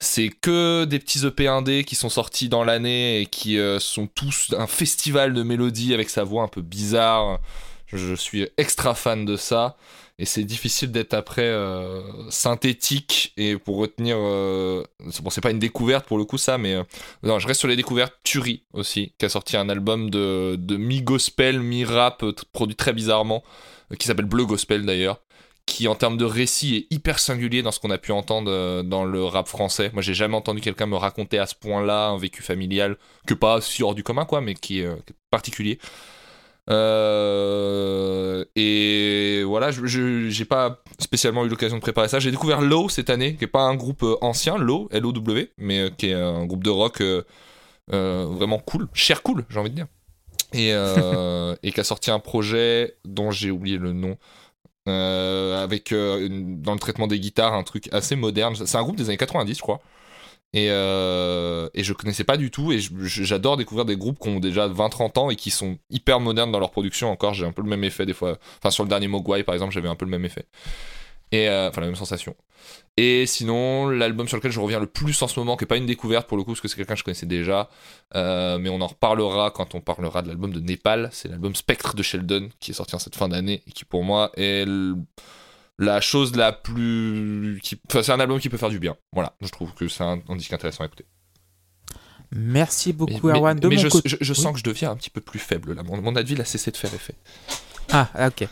C'est 0.00 0.28
que 0.28 0.84
des 0.84 0.98
petits 0.98 1.26
EP 1.26 1.46
indés 1.46 1.84
qui 1.84 1.94
sont 1.94 2.08
sortis 2.08 2.48
dans 2.48 2.64
l'année 2.64 3.20
et 3.20 3.26
qui 3.26 3.58
euh, 3.58 3.78
sont 3.78 4.06
tous 4.06 4.52
un 4.56 4.66
festival 4.66 5.34
de 5.34 5.42
mélodies 5.42 5.94
avec 5.94 6.10
sa 6.10 6.24
voix 6.24 6.42
un 6.42 6.48
peu 6.48 6.62
bizarre. 6.62 7.38
Je 7.86 8.14
suis 8.14 8.48
extra 8.56 8.94
fan 8.94 9.24
de 9.24 9.36
ça. 9.36 9.76
Et 10.20 10.26
c'est 10.26 10.44
difficile 10.44 10.92
d'être 10.92 11.14
après 11.14 11.46
euh, 11.46 12.02
synthétique 12.28 13.32
et 13.38 13.56
pour 13.56 13.78
retenir. 13.78 14.18
Euh, 14.20 14.84
bon, 15.22 15.30
c'est 15.30 15.40
pas 15.40 15.50
une 15.50 15.58
découverte 15.58 16.04
pour 16.04 16.18
le 16.18 16.26
coup, 16.26 16.36
ça, 16.36 16.58
mais 16.58 16.74
euh, 16.74 16.82
non, 17.22 17.38
je 17.38 17.48
reste 17.48 17.60
sur 17.60 17.68
les 17.68 17.74
découvertes. 17.74 18.12
Turi 18.22 18.64
aussi, 18.74 19.14
qui 19.18 19.24
a 19.24 19.30
sorti 19.30 19.56
un 19.56 19.70
album 19.70 20.10
de, 20.10 20.56
de 20.58 20.76
mi-gospel, 20.76 21.60
mi-rap, 21.60 22.22
euh, 22.22 22.34
produit 22.52 22.76
très 22.76 22.92
bizarrement, 22.92 23.42
qui 23.98 24.06
s'appelle 24.06 24.26
Bleu 24.26 24.44
Gospel 24.44 24.84
d'ailleurs, 24.84 25.22
qui 25.64 25.88
en 25.88 25.94
termes 25.94 26.18
de 26.18 26.26
récit 26.26 26.76
est 26.76 26.94
hyper 26.94 27.18
singulier 27.18 27.62
dans 27.62 27.72
ce 27.72 27.80
qu'on 27.80 27.90
a 27.90 27.96
pu 27.96 28.12
entendre 28.12 28.82
dans 28.82 29.06
le 29.06 29.24
rap 29.24 29.48
français. 29.48 29.90
Moi, 29.94 30.02
j'ai 30.02 30.12
jamais 30.12 30.36
entendu 30.36 30.60
quelqu'un 30.60 30.84
me 30.84 30.96
raconter 30.96 31.38
à 31.38 31.46
ce 31.46 31.54
point-là 31.54 32.08
un 32.08 32.18
vécu 32.18 32.42
familial, 32.42 32.98
que 33.26 33.32
pas 33.32 33.62
si 33.62 33.82
hors 33.82 33.94
du 33.94 34.02
commun, 34.02 34.26
quoi, 34.26 34.42
mais 34.42 34.52
qui 34.52 34.80
est 34.80 34.88
particulier. 35.30 35.78
Euh, 36.70 38.44
et 38.56 39.42
voilà, 39.44 39.70
je- 39.70 40.28
j'ai 40.28 40.44
pas 40.44 40.82
spécialement 40.98 41.44
eu 41.44 41.48
l'occasion 41.48 41.76
de 41.76 41.82
préparer 41.82 42.08
ça. 42.08 42.18
J'ai 42.18 42.30
découvert 42.30 42.60
Low 42.60 42.88
cette 42.88 43.10
année, 43.10 43.36
qui 43.36 43.44
est 43.44 43.48
pas 43.48 43.62
un 43.62 43.74
groupe 43.74 44.02
euh, 44.02 44.16
ancien, 44.20 44.56
Low, 44.56 44.88
L-O-W, 44.92 45.50
mais 45.58 45.80
euh, 45.80 45.90
qui 45.90 46.08
est 46.10 46.14
un 46.14 46.46
groupe 46.46 46.64
de 46.64 46.70
rock 46.70 47.02
vraiment 47.88 48.58
cool, 48.58 48.86
cher 48.94 49.22
cool, 49.22 49.44
j'ai 49.50 49.58
envie 49.58 49.70
de 49.70 49.74
dire. 49.74 49.86
Et, 50.52 50.70
et 51.62 51.72
qui 51.72 51.80
a 51.80 51.84
sorti 51.84 52.10
un 52.10 52.18
projet 52.20 52.96
dont 53.04 53.30
j'ai 53.30 53.50
oublié 53.50 53.78
le 53.78 53.92
nom. 53.92 54.16
avec 54.86 55.90
dans 55.92 56.72
le 56.72 56.78
traitement 56.78 57.06
des 57.06 57.18
guitares 57.20 57.54
un 57.54 57.62
truc 57.64 57.88
assez 57.92 58.16
moderne. 58.16 58.54
C'est 58.54 58.76
un 58.78 58.82
groupe 58.82 58.96
des 58.96 59.08
années 59.08 59.16
90, 59.16 59.56
je 59.56 59.60
crois. 59.62 59.80
Et, 60.52 60.66
euh, 60.70 61.68
et 61.74 61.84
je 61.84 61.92
connaissais 61.92 62.24
pas 62.24 62.36
du 62.36 62.50
tout. 62.50 62.72
Et 62.72 62.78
j'adore 62.80 63.56
découvrir 63.56 63.84
des 63.84 63.96
groupes 63.96 64.18
qui 64.18 64.28
ont 64.28 64.40
déjà 64.40 64.68
20-30 64.68 65.18
ans 65.18 65.30
et 65.30 65.36
qui 65.36 65.50
sont 65.50 65.78
hyper 65.90 66.20
modernes 66.20 66.50
dans 66.50 66.58
leur 66.58 66.70
production. 66.70 67.10
Encore, 67.10 67.34
j'ai 67.34 67.46
un 67.46 67.52
peu 67.52 67.62
le 67.62 67.68
même 67.68 67.84
effet 67.84 68.06
des 68.06 68.14
fois. 68.14 68.38
Enfin, 68.58 68.70
sur 68.70 68.84
le 68.84 68.88
dernier 68.88 69.08
Mogwai, 69.08 69.44
par 69.44 69.54
exemple, 69.54 69.72
j'avais 69.72 69.88
un 69.88 69.94
peu 69.94 70.04
le 70.04 70.10
même 70.10 70.24
effet. 70.24 70.46
Et 71.32 71.48
euh, 71.48 71.68
enfin, 71.68 71.80
la 71.80 71.86
même 71.86 71.96
sensation. 71.96 72.34
Et 72.96 73.24
sinon, 73.26 73.88
l'album 73.88 74.26
sur 74.26 74.36
lequel 74.36 74.50
je 74.50 74.58
reviens 74.58 74.80
le 74.80 74.86
plus 74.86 75.22
en 75.22 75.28
ce 75.28 75.38
moment, 75.38 75.56
qui 75.56 75.64
est 75.64 75.66
pas 75.66 75.76
une 75.76 75.86
découverte 75.86 76.26
pour 76.28 76.36
le 76.36 76.42
coup, 76.42 76.50
parce 76.50 76.60
que 76.60 76.68
c'est 76.68 76.76
quelqu'un 76.76 76.94
que 76.94 76.98
je 76.98 77.04
connaissais 77.04 77.26
déjà, 77.26 77.70
euh, 78.16 78.58
mais 78.58 78.68
on 78.68 78.80
en 78.80 78.88
reparlera 78.88 79.52
quand 79.52 79.74
on 79.76 79.80
parlera 79.80 80.22
de 80.22 80.28
l'album 80.28 80.52
de 80.52 80.58
Népal. 80.60 81.08
C'est 81.12 81.28
l'album 81.28 81.54
Spectre 81.54 81.94
de 81.94 82.02
Sheldon, 82.02 82.48
qui 82.58 82.72
est 82.72 82.74
sorti 82.74 82.96
en 82.96 82.98
cette 82.98 83.14
fin 83.14 83.28
d'année 83.28 83.62
et 83.66 83.70
qui 83.70 83.84
pour 83.84 84.02
moi 84.02 84.32
est 84.36 84.66
la 85.80 86.00
chose 86.00 86.36
la 86.36 86.52
plus. 86.52 87.58
Qui... 87.62 87.80
Enfin, 87.88 88.02
c'est 88.04 88.12
un 88.12 88.20
album 88.20 88.38
qui 88.38 88.48
peut 88.48 88.56
faire 88.56 88.68
du 88.70 88.78
bien. 88.78 88.96
Voilà, 89.12 89.34
je 89.40 89.48
trouve 89.48 89.72
que 89.74 89.88
c'est 89.88 90.04
un, 90.04 90.20
un 90.28 90.36
disque 90.36 90.52
intéressant 90.52 90.84
à 90.84 90.86
écouter. 90.86 91.06
Merci 92.32 92.92
beaucoup, 92.92 93.26
mais, 93.26 93.32
Erwan. 93.36 93.58
De 93.58 93.66
mais 93.66 93.74
mon 93.74 93.80
je, 93.82 93.88
côté- 93.88 94.08
je- 94.08 94.16
je 94.20 94.32
Oui. 94.32 94.38
sens 94.38 94.52
que 94.52 94.58
je 94.60 94.64
deviens 94.64 94.92
un 94.92 94.96
petit 94.96 95.10
peu 95.10 95.20
plus 95.20 95.40
faible 95.40 95.74
là. 95.74 95.82
Mon, 95.82 96.00
mon 96.00 96.14
Advil 96.14 96.40
a 96.40 96.44
cessé 96.44 96.70
de 96.70 96.76
faire 96.76 96.94
effet. 96.94 97.14
Ah, 97.90 98.08
ok. 98.28 98.46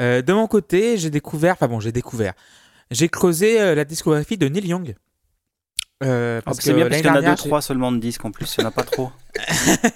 Euh, 0.00 0.22
de 0.22 0.32
mon 0.32 0.48
côté, 0.48 0.98
j'ai 0.98 1.10
découvert, 1.10 1.52
enfin 1.52 1.68
bon, 1.68 1.78
j'ai 1.78 1.92
découvert. 1.92 2.32
J'ai 2.90 3.08
creusé 3.08 3.60
euh, 3.60 3.74
la 3.76 3.84
discographie 3.84 4.36
de 4.38 4.48
Neil 4.48 4.66
Young. 4.66 4.96
Euh, 6.02 6.40
Ah, 6.40 6.42
parce 6.46 6.60
c'est 6.60 6.74
bien 6.74 6.88
parce 6.88 6.96
qu'il 6.96 7.06
y 7.06 7.10
en 7.10 7.12
a 7.12 7.20
dernière, 7.20 7.36
deux, 7.36 7.48
trois 7.48 7.62
seulement 7.62 7.92
de 7.92 7.98
disques 7.98 8.24
en 8.24 8.32
plus, 8.32 8.52
il 8.56 8.60
n'y 8.62 8.64
en 8.66 8.68
a 8.70 8.72
pas 8.72 8.82
trop. 8.82 9.12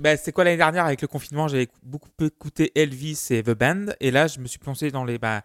bah, 0.00 0.16
c'est 0.16 0.32
quoi 0.32 0.44
l'année 0.44 0.56
dernière 0.56 0.84
avec 0.84 1.02
le 1.02 1.08
confinement? 1.08 1.48
J'ai 1.48 1.68
beaucoup 1.82 2.10
écouté 2.20 2.72
Elvis 2.74 3.28
et 3.30 3.42
The 3.42 3.50
Band, 3.50 3.86
et 4.00 4.10
là, 4.10 4.26
je 4.26 4.38
me 4.38 4.46
suis 4.46 4.58
plongé 4.58 4.90
dans 4.90 5.04
les 5.04 5.18
bah, 5.18 5.42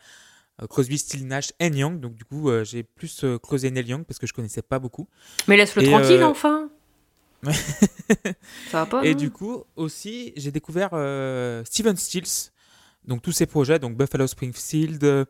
euh, 0.62 0.68
Crosby, 0.68 0.98
Still 0.98 1.28
Nash 1.28 1.52
et 1.60 1.68
Young. 1.68 2.00
Donc 2.00 2.16
du 2.16 2.24
coup, 2.24 2.50
euh, 2.50 2.64
j'ai 2.64 2.84
plus 2.84 3.24
euh, 3.24 3.38
creusé 3.38 3.70
Neil 3.72 3.88
Young 3.88 4.04
parce 4.06 4.20
que 4.20 4.28
je 4.28 4.34
connaissais 4.34 4.62
pas 4.62 4.80
beaucoup. 4.80 5.08
Mais 5.48 5.58
laisse-le 5.58 5.84
tranquille, 5.84 6.22
euh, 6.22 6.28
enfin. 6.28 6.70
Ça 8.72 8.80
va 8.80 8.86
pas 8.88 9.06
Et 9.06 9.12
non 9.12 9.18
du 9.18 9.30
coup, 9.30 9.64
aussi, 9.76 10.34
j'ai 10.36 10.52
découvert 10.52 10.90
Steven 11.66 11.96
Stills, 11.96 12.52
donc 13.06 13.22
tous 13.22 13.32
ses 13.32 13.46
projets, 13.46 13.78
donc 13.78 13.96
Buffalo 13.96 14.26
Springfield, 14.26 15.28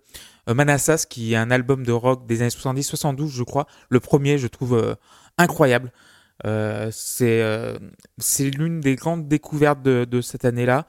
Manassas, 0.47 1.05
qui 1.09 1.33
est 1.33 1.35
un 1.35 1.51
album 1.51 1.85
de 1.85 1.91
rock 1.91 2.25
des 2.25 2.41
années 2.41 2.49
70-72, 2.49 3.27
je 3.27 3.43
crois. 3.43 3.67
Le 3.89 3.99
premier, 3.99 4.37
je 4.37 4.47
trouve 4.47 4.95
incroyable. 5.37 5.91
Euh, 6.45 6.89
c'est 6.91 7.41
euh, 7.41 7.77
c'est 8.17 8.49
l'une 8.49 8.79
des 8.79 8.95
grandes 8.95 9.27
découvertes 9.27 9.81
de, 9.81 10.05
de 10.05 10.21
cette 10.21 10.45
année-là. 10.45 10.85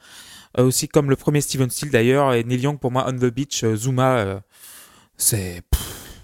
Euh, 0.57 0.63
aussi 0.63 0.87
comme 0.87 1.09
le 1.09 1.15
premier 1.15 1.41
Steven 1.41 1.69
Stills 1.69 1.91
d'ailleurs, 1.91 2.33
et 2.33 2.43
Neil 2.43 2.61
Young 2.61 2.79
pour 2.79 2.91
moi, 2.91 3.05
On 3.07 3.13
the 3.13 3.25
Beach, 3.25 3.63
Zuma, 3.75 4.41
c'est... 5.15 5.61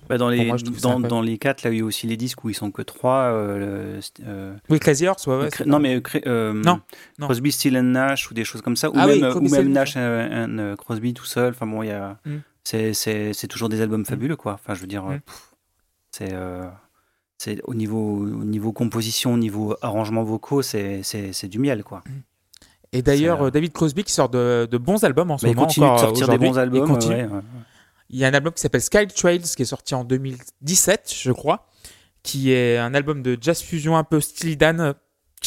Bah, 0.08 0.18
dans, 0.18 0.30
les, 0.30 0.46
moi, 0.46 0.58
dans, 1.00 1.22
les 1.22 1.38
quatre, 1.38 1.64
là, 1.64 1.72
il 1.72 1.78
y 1.80 1.82
a 1.82 1.84
aussi 1.86 2.06
les 2.06 2.18
disques 2.18 2.44
où 2.44 2.50
ils 2.50 2.56
sont 2.56 2.72
que 2.72 2.82
trois. 2.82 3.32
euh, 3.34 4.00
euh, 4.26 4.56
Oui, 4.70 4.80
Crazy 4.80 5.08
Horse, 5.08 5.26
ouais, 5.28 5.36
ouais. 5.38 5.50
Non, 5.66 5.80
mais 5.80 6.02
euh, 6.28 6.54
Non, 6.54 6.82
non. 7.18 7.28
Crosby, 7.28 7.56
and 7.76 7.84
Nash 7.84 8.30
ou 8.30 8.34
des 8.34 8.44
choses 8.44 8.62
comme 8.62 8.76
ça. 8.76 8.90
Ou 8.90 8.94
Ah 8.96 9.08
oui, 9.08 9.20
même, 9.22 9.68
ou 9.68 9.70
Nash 9.70 9.94
euh, 9.98 10.76
Crosby 10.76 11.14
tout 11.14 11.26
seul. 11.26 11.52
Enfin 11.54 11.66
bon, 11.66 11.82
il 11.82 11.88
y 11.88 11.92
a. 11.92 12.18
Mm. 12.26 12.38
C'est, 12.64 13.48
toujours 13.48 13.70
des 13.70 13.82
albums 13.82 14.06
fabuleux, 14.06 14.36
quoi. 14.36 14.54
Enfin, 14.54 14.74
je 14.76 14.82
veux 14.82 14.88
dire, 14.88 15.04
Mm. 15.04 15.20
c'est. 16.12 16.34
C'est 17.46 17.62
au 17.66 17.76
niveau, 17.76 18.24
au 18.24 18.44
niveau 18.44 18.72
composition, 18.72 19.34
au 19.34 19.38
niveau 19.38 19.76
arrangement 19.84 20.24
vocaux, 20.24 20.64
c'est, 20.64 21.04
du 21.46 21.60
miel, 21.60 21.84
quoi. 21.84 22.04
Et 22.92 23.04
d'ailleurs, 23.04 23.44
euh, 23.44 23.52
David 23.52 23.72
Crosby 23.72 24.04
qui 24.04 24.14
sort 24.14 24.30
de, 24.30 24.68
de 24.70 24.78
bons 24.78 25.04
albums 25.04 25.30
en 25.30 25.38
ce 25.38 25.46
Mais 25.46 25.52
il 25.52 25.56
moment. 25.56 25.68
continue 25.68 25.86
de 25.86 25.92
encore, 25.92 26.00
sortir 26.00 26.28
des 26.30 26.38
bons 26.38 26.58
albums. 26.58 26.84
Il 26.84 26.88
continue. 26.88 27.16
ouais, 27.16 27.24
ouais. 27.24 27.42
Il 28.10 28.18
y 28.18 28.26
a 28.26 28.28
un 28.30 28.34
album 28.34 28.54
qui 28.54 28.62
s'appelle 28.62 28.82
Sky 28.82 29.08
Trails 29.08 29.42
qui 29.42 29.62
est 29.62 29.66
sorti 29.66 29.94
en 29.94 30.04
2017, 30.04 31.14
je 31.22 31.32
crois, 31.32 31.68
qui 32.24 32.52
est 32.52 32.78
un 32.78 32.94
album 32.94 33.22
de 33.22 33.38
jazz 33.40 33.62
fusion 33.62 33.98
un 33.98 34.04
peu 34.04 34.22
style 34.22 34.58
Dan, 34.58 34.94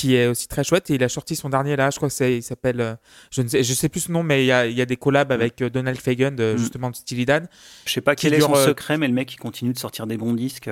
qui 0.00 0.14
est 0.14 0.26
aussi 0.26 0.46
très 0.48 0.64
chouette. 0.64 0.88
Et 0.90 0.94
il 0.94 1.02
a 1.04 1.08
sorti 1.08 1.34
son 1.36 1.48
dernier 1.48 1.76
là, 1.76 1.90
je 1.90 1.96
crois 1.96 2.08
que 2.08 2.14
c'est, 2.14 2.36
il 2.38 2.42
s'appelle, 2.42 2.80
euh, 2.80 2.94
je 3.30 3.42
ne 3.42 3.48
sais, 3.48 3.62
je 3.62 3.72
sais 3.74 3.88
plus 3.88 4.00
son 4.00 4.12
nom, 4.12 4.22
mais 4.22 4.42
il 4.44 4.46
y 4.46 4.52
a, 4.52 4.66
il 4.66 4.76
y 4.76 4.80
a 4.82 4.86
des 4.86 4.96
collabs 4.96 5.32
avec 5.32 5.60
euh, 5.62 5.70
Donald 5.70 5.98
Fagan, 6.00 6.30
de, 6.32 6.54
Mm. 6.54 6.58
justement 6.58 6.90
de 6.90 6.96
Steely 6.96 7.26
Dan. 7.26 7.48
Je 7.86 7.92
sais 7.92 8.00
pas 8.00 8.14
Qui 8.14 8.28
quel 8.28 8.34
est 8.34 8.40
son 8.40 8.54
euh, 8.54 8.66
secret, 8.66 8.96
mais 8.98 9.08
le 9.08 9.14
mec, 9.14 9.32
il 9.32 9.36
continue 9.38 9.72
de 9.72 9.78
sortir 9.78 10.06
des 10.06 10.16
bons 10.16 10.34
disques. 10.34 10.70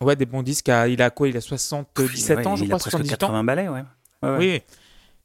Ouais, 0.00 0.16
des 0.16 0.26
bons 0.26 0.42
disques. 0.42 0.68
à- 0.68 0.88
Il 0.88 1.00
a 1.02 1.10
quoi 1.10 1.28
Il 1.28 1.36
a 1.36 1.40
77 1.40 2.38
ouais, 2.38 2.46
ans, 2.46 2.56
je 2.56 2.64
il 2.64 2.68
crois, 2.68 2.76
a 2.76 2.80
presque 2.80 2.90
78 2.90 3.14
ans. 3.24 3.26
80 3.28 3.44
balais, 3.44 3.68
ouais. 3.68 3.82
Ouais, 4.22 4.28
ouais. 4.30 4.36
Oui. 4.38 4.62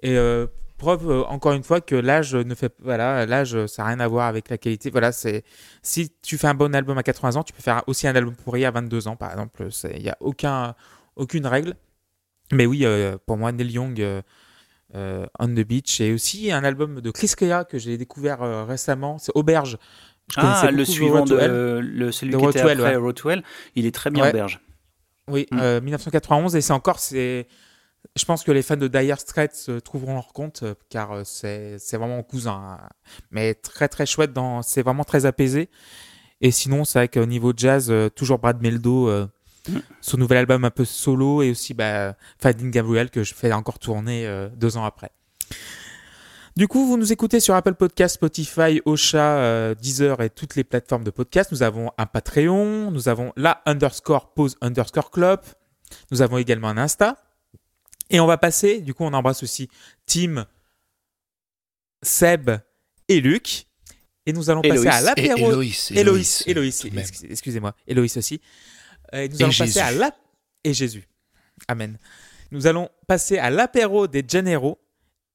Et 0.09 0.45
preuve 0.77 1.25
encore 1.29 1.53
une 1.53 1.61
fois 1.63 1.79
que 1.79 1.93
l'âge 1.93 2.33
ne 2.35 2.55
fait 2.55 2.73
voilà 2.79 3.27
l'âge 3.27 3.67
ça 3.67 3.83
n'a 3.83 3.89
rien 3.89 3.99
à 3.99 4.07
voir 4.07 4.27
avec 4.27 4.49
la 4.49 4.57
qualité. 4.57 4.89
Voilà 4.89 5.11
c'est 5.11 5.43
si 5.83 6.11
tu 6.23 6.39
fais 6.39 6.47
un 6.47 6.55
bon 6.55 6.73
album 6.73 6.97
à 6.97 7.03
80 7.03 7.35
ans, 7.35 7.43
tu 7.43 7.53
peux 7.53 7.61
faire 7.61 7.83
aussi 7.85 8.07
un 8.07 8.15
album 8.15 8.33
pourri 8.35 8.65
à 8.65 8.71
22 8.71 9.07
ans 9.07 9.15
par 9.15 9.29
exemple. 9.29 9.67
Il 9.95 10.01
y 10.01 10.09
a 10.09 10.17
aucun 10.21 10.73
aucune 11.15 11.45
règle. 11.45 11.75
Mais 12.51 12.65
oui, 12.65 12.85
euh, 12.85 13.17
pour 13.25 13.37
moi 13.37 13.51
Neil 13.51 13.71
Young. 13.71 13.99
euh, 14.01 14.21
euh, 14.93 15.25
On 15.39 15.47
the 15.47 15.61
Beach 15.65 16.01
et 16.01 16.11
aussi 16.13 16.51
un 16.51 16.63
album 16.65 16.99
de 16.99 17.11
Chris 17.11 17.31
Kea 17.37 17.63
que 17.69 17.77
j'ai 17.79 17.97
découvert 17.97 18.41
euh, 18.43 18.65
récemment, 18.65 19.17
c'est 19.19 19.31
Auberge. 19.35 19.77
Je 20.29 20.35
Ah, 20.37 20.69
le 20.71 20.83
suivant 20.85 21.23
de 21.25 21.79
le, 21.81 22.11
celui 22.11 22.33
De 22.33 22.37
qui 22.37 22.43
Road 22.43 22.55
était 22.55 22.61
après 22.69 22.95
ouais. 22.97 23.13
Hell, 23.33 23.43
il 23.75 23.85
est 23.85 23.95
très 23.95 24.09
bien 24.11 24.23
Ouais. 24.23 24.29
Auberge. 24.31 24.59
Oui, 25.29 25.47
Mm. 25.51 25.59
euh, 25.59 25.81
1991 25.81 26.55
et 26.55 26.61
c'est 26.61 26.73
encore 26.73 26.99
c'est 26.99 27.47
je 28.17 28.25
pense 28.25 28.43
que 28.43 28.51
les 28.51 28.63
fans 28.63 28.75
de 28.77 28.87
Dire 28.87 29.19
Straits 29.19 29.67
euh, 29.69 29.79
trouveront 29.79 30.13
leur 30.15 30.33
compte 30.33 30.63
car 30.89 31.25
c'est 31.25 31.77
vraiment 31.93 32.17
mon 32.17 32.23
cousin 32.23 32.77
hein. 32.81 32.89
mais 33.29 33.53
très 33.53 33.87
très 33.87 34.05
chouette 34.05 34.33
dans 34.33 34.61
c'est 34.63 34.81
vraiment 34.81 35.03
très 35.05 35.25
apaisé 35.25 35.69
et 36.41 36.51
sinon 36.51 36.83
c'est 36.83 36.99
vrai 36.99 37.07
qu'au 37.07 37.25
niveau 37.27 37.53
jazz 37.55 37.93
toujours 38.15 38.39
Brad 38.39 38.61
Meldo 38.61 39.09
Mm. 39.69 39.77
son 40.01 40.17
nouvel 40.17 40.39
album 40.39 40.65
un 40.65 40.71
peu 40.71 40.85
solo 40.85 41.43
et 41.43 41.51
aussi 41.51 41.73
bah, 41.73 42.15
Fading 42.39 42.71
Gabriel 42.71 43.11
que 43.11 43.23
je 43.23 43.35
fais 43.35 43.53
encore 43.53 43.77
tourner 43.77 44.25
euh, 44.25 44.49
deux 44.55 44.77
ans 44.77 44.85
après. 44.85 45.11
Du 46.57 46.67
coup, 46.67 46.85
vous 46.85 46.97
nous 46.97 47.13
écoutez 47.13 47.39
sur 47.39 47.55
Apple 47.55 47.75
Podcast, 47.75 48.15
Spotify, 48.15 48.81
Ocha, 48.85 49.37
euh, 49.37 49.75
Deezer 49.75 50.19
et 50.21 50.29
toutes 50.29 50.55
les 50.55 50.65
plateformes 50.65 51.03
de 51.03 51.11
podcast. 51.11 51.51
Nous 51.51 51.63
avons 51.63 51.91
un 51.97 52.05
Patreon, 52.05 52.91
nous 52.91 53.07
avons 53.07 53.31
la 53.37 53.61
underscore 53.65 54.33
pause 54.33 54.57
underscore 54.61 55.11
club. 55.11 55.39
Nous 56.11 56.21
avons 56.21 56.37
également 56.37 56.67
un 56.67 56.77
Insta. 56.77 57.17
Et 58.09 58.19
on 58.19 58.27
va 58.27 58.37
passer, 58.37 58.81
du 58.81 58.93
coup, 58.93 59.05
on 59.05 59.13
embrasse 59.13 59.43
aussi 59.43 59.69
Tim, 60.05 60.45
Seb 62.01 62.51
et 63.07 63.21
Luc. 63.21 63.67
Et 64.25 64.33
nous 64.33 64.49
allons 64.49 64.61
Héloïse. 64.61 64.83
passer 64.83 64.97
à 64.97 65.01
l'apéro. 65.01 65.51
Héloïse. 65.51 65.91
Héloïse, 65.95 66.43
Héloïse, 66.45 66.85
excusez-moi, 67.29 67.73
Héloïse 67.87 68.17
aussi. 68.17 68.41
Euh, 69.13 69.27
nous 69.27 69.37
Et 69.37 69.43
allons 69.43 69.51
Jésus. 69.51 69.79
passer 69.79 69.79
à 69.79 69.91
la 69.91 70.11
et 70.63 70.73
Jésus. 70.73 71.07
Amen. 71.67 71.97
Nous 72.51 72.67
allons 72.67 72.89
passer 73.07 73.37
à 73.37 73.49
l'apéro 73.49 74.07
des 74.07 74.23
Janeiro 74.27 74.79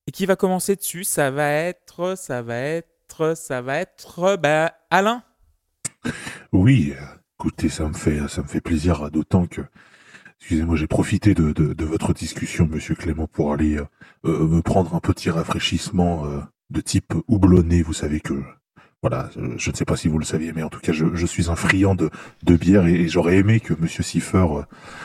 et 0.06 0.12
qui 0.12 0.26
va 0.26 0.36
commencer 0.36 0.76
dessus, 0.76 1.04
ça 1.04 1.30
va 1.30 1.50
être, 1.50 2.16
ça 2.16 2.42
va 2.42 2.58
être, 2.58 3.34
ça 3.36 3.60
va 3.62 3.78
être, 3.78 4.36
bah, 4.36 4.74
Alain. 4.90 5.22
Oui, 6.52 6.94
écoutez, 7.38 7.68
ça 7.68 7.88
me 7.88 7.94
fait, 7.94 8.26
ça 8.28 8.42
me 8.42 8.46
fait 8.46 8.60
plaisir, 8.60 9.10
d'autant 9.10 9.46
que, 9.46 9.62
excusez-moi, 10.40 10.76
j'ai 10.76 10.86
profité 10.86 11.34
de, 11.34 11.52
de, 11.52 11.72
de 11.72 11.84
votre 11.84 12.12
discussion, 12.12 12.66
Monsieur 12.66 12.94
Clément, 12.94 13.26
pour 13.26 13.52
aller 13.52 13.78
euh, 13.78 14.46
me 14.46 14.62
prendre 14.62 14.94
un 14.94 15.00
petit 15.00 15.30
rafraîchissement 15.30 16.26
euh, 16.26 16.40
de 16.70 16.80
type 16.80 17.14
houblonné. 17.26 17.82
Vous 17.82 17.92
savez 17.94 18.20
que, 18.20 18.34
voilà, 19.02 19.28
euh, 19.36 19.54
je 19.56 19.70
ne 19.70 19.76
sais 19.76 19.84
pas 19.84 19.96
si 19.96 20.08
vous 20.08 20.18
le 20.18 20.24
saviez, 20.24 20.52
mais 20.52 20.62
en 20.62 20.68
tout 20.68 20.80
cas, 20.80 20.92
je, 20.92 21.06
je 21.14 21.26
suis 21.26 21.50
un 21.50 21.56
friand 21.56 21.94
de, 21.94 22.10
de 22.42 22.56
bière 22.56 22.86
et, 22.86 22.94
et 22.94 23.08
j'aurais 23.08 23.36
aimé 23.36 23.60
que 23.60 23.74
Monsieur 23.78 24.02
Siffer 24.02 24.46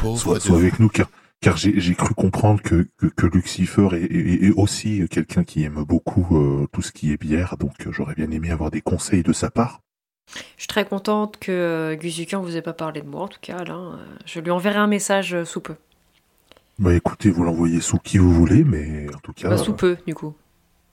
euh, 0.04 0.16
soit, 0.16 0.40
avec 0.56 0.80
nous, 0.80 0.90
car, 0.90 1.08
car 1.42 1.58
j'ai 1.58 1.96
cru 1.96 2.14
comprendre 2.14 2.62
que, 2.62 2.88
que, 2.98 3.08
que 3.08 3.28
Lucifer 3.28 3.90
est, 3.94 4.04
est, 4.06 4.46
est 4.48 4.52
aussi 4.52 5.08
quelqu'un 5.10 5.44
qui 5.44 5.64
aime 5.64 5.84
beaucoup 5.84 6.28
euh, 6.38 6.68
tout 6.72 6.82
ce 6.82 6.92
qui 6.92 7.12
est 7.12 7.18
bière, 7.22 7.58
donc 7.58 7.74
j'aurais 7.92 8.16
bien 8.16 8.32
aimé 8.32 8.50
avoir 8.52 8.72
des 8.72 8.82
conseils 8.82 9.24
de 9.24 9.34
sa 9.34 9.50
part. 9.52 9.82
Je 10.56 10.62
suis 10.62 10.68
très 10.68 10.86
contente 10.86 11.38
que 11.40 11.52
euh, 11.52 11.96
Guzukian 11.96 12.42
vous 12.42 12.56
ait 12.56 12.62
pas 12.62 12.74
parlé 12.74 13.02
de 13.02 13.08
moi, 13.08 13.24
en 13.24 13.28
tout 13.28 13.40
cas, 13.42 13.58
Alain. 13.58 13.96
Euh, 14.00 14.16
Je 14.26 14.40
lui 14.40 14.50
enverrai 14.52 14.78
un 14.80 14.88
message 14.88 15.44
sous 15.44 15.60
peu. 15.62 15.76
Bah 16.80 16.94
écoutez, 16.96 17.30
vous 17.30 17.44
l'envoyez 17.44 17.82
sous 17.82 17.98
qui 17.98 18.18
vous 18.18 18.32
voulez, 18.34 18.64
mais 18.64 19.08
en 19.14 19.20
tout 19.20 19.34
cas, 19.34 19.50
Bah, 19.50 19.58
sous 19.58 19.74
peu, 19.74 19.98
du 20.08 20.16
coup. 20.16 20.34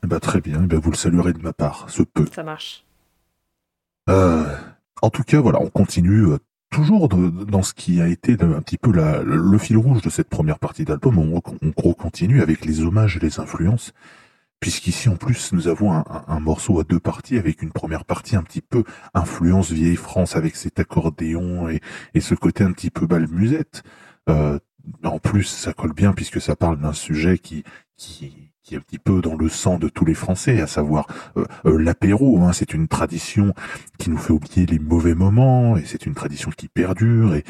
eh 0.05 0.07
bah, 0.07 0.21
très 0.21 0.41
bien, 0.41 0.63
eh 0.65 0.67
ben, 0.67 0.79
vous 0.79 0.91
le 0.91 0.97
saluerez 0.97 1.33
de 1.33 1.39
ma 1.43 1.53
part, 1.53 1.87
ce 1.89 2.03
peu. 2.03 2.27
Ça 2.35 2.43
marche. 2.43 2.85
Euh, 4.09 4.45
en 5.03 5.11
tout 5.11 5.23
cas, 5.23 5.41
voilà, 5.41 5.61
on 5.61 5.71
continue 5.71 6.27
euh, 6.27 6.39
toujours 6.71 7.09
dans 7.09 7.63
ce 7.63 7.75
qui 7.75 8.01
a 8.01 8.09
été 8.09 8.33
un 8.41 8.61
petit 8.61 8.79
peu 8.79 8.93
le 8.93 9.59
fil 9.59 9.77
rouge 9.77 10.03
de 10.03 10.11
cette 10.11 10.29
première 10.29 10.59
partie 10.59 10.85
d'album. 10.85 11.19
On, 11.19 11.37
on, 11.37 11.73
on 11.85 11.93
continue 11.93 12.43
avec 12.43 12.65
les 12.65 12.81
hommages 12.81 13.17
et 13.17 13.21
les 13.21 13.41
influences, 13.41 13.93
puisqu'ici 14.61 15.09
en 15.09 15.17
plus 15.17 15.53
nous 15.53 15.69
avons 15.69 15.93
un, 15.93 16.41
morceau 16.41 16.81
à 16.81 16.85
deux 16.85 17.01
parties 17.01 17.39
avec 17.39 17.63
une 17.63 17.71
première 17.71 18.05
partie 18.05 18.37
un 18.37 18.43
petit 18.43 18.61
peu 18.61 18.85
influence 19.15 19.71
vieille 19.71 19.97
France 19.97 20.37
avec 20.37 20.57
cet 20.57 20.81
accordéon 20.81 21.69
et, 21.69 21.81
et 22.15 22.21
ce 22.21 22.35
côté 22.35 22.65
un 22.65 22.73
petit 22.73 22.91
peu 22.91 23.07
balmusette. 23.07 23.83
Euh, 24.29 24.59
en 25.05 25.19
plus, 25.19 25.45
ça 25.45 25.73
colle 25.73 25.93
bien 25.93 26.13
puisque 26.13 26.41
ça 26.41 26.57
parle 26.57 26.81
d'un 26.81 26.93
sujet 26.93 27.39
qui, 27.39 27.65
qui 28.69 28.75
est 28.75 28.79
un 28.79 28.83
petit 28.83 28.99
peu 28.99 29.23
dans 29.23 29.35
le 29.35 29.49
sang 29.49 29.79
de 29.79 29.89
tous 29.89 30.05
les 30.05 30.13
Français, 30.13 30.61
à 30.61 30.67
savoir 30.67 31.07
euh, 31.39 31.47
euh, 31.65 31.79
l'apéro. 31.79 32.41
Hein, 32.43 32.53
c'est 32.53 32.75
une 32.75 32.87
tradition 32.87 33.55
qui 33.97 34.11
nous 34.11 34.19
fait 34.19 34.35
oublier 34.35 34.67
les 34.67 34.79
mauvais 34.79 35.15
moments 35.15 35.79
et 35.79 35.85
c'est 35.87 36.05
une 36.05 36.15
tradition 36.15 36.51
qui 36.55 36.69
perdure 36.69 37.35
et 37.35 37.45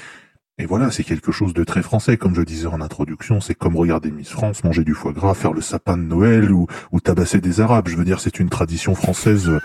et 0.61 0.67
voilà, 0.67 0.91
c'est 0.91 1.05
quelque 1.05 1.31
chose 1.31 1.55
de 1.55 1.63
très 1.63 1.83
français, 1.83 2.17
comme 2.17 2.35
je 2.35 2.43
disais 2.43 2.67
en 2.67 2.81
introduction, 2.81 3.41
c'est 3.41 3.55
comme 3.55 3.77
regarder 3.77 4.11
Miss 4.11 4.29
France, 4.29 4.65
manger 4.65 4.83
du 4.83 4.93
foie 4.93 5.13
gras, 5.13 5.35
faire 5.35 5.53
le 5.53 5.61
sapin 5.61 5.97
de 5.97 6.03
Noël 6.03 6.51
ou, 6.51 6.67
ou 6.91 6.99
tabasser 6.99 7.41
des 7.41 7.61
Arabes. 7.61 7.87
Je 7.87 7.97
veux 7.97 8.05
dire, 8.05 8.19
c'est 8.19 8.41
une 8.41 8.49
tradition 8.49 8.97
française 8.97 9.49
euh, 9.49 9.61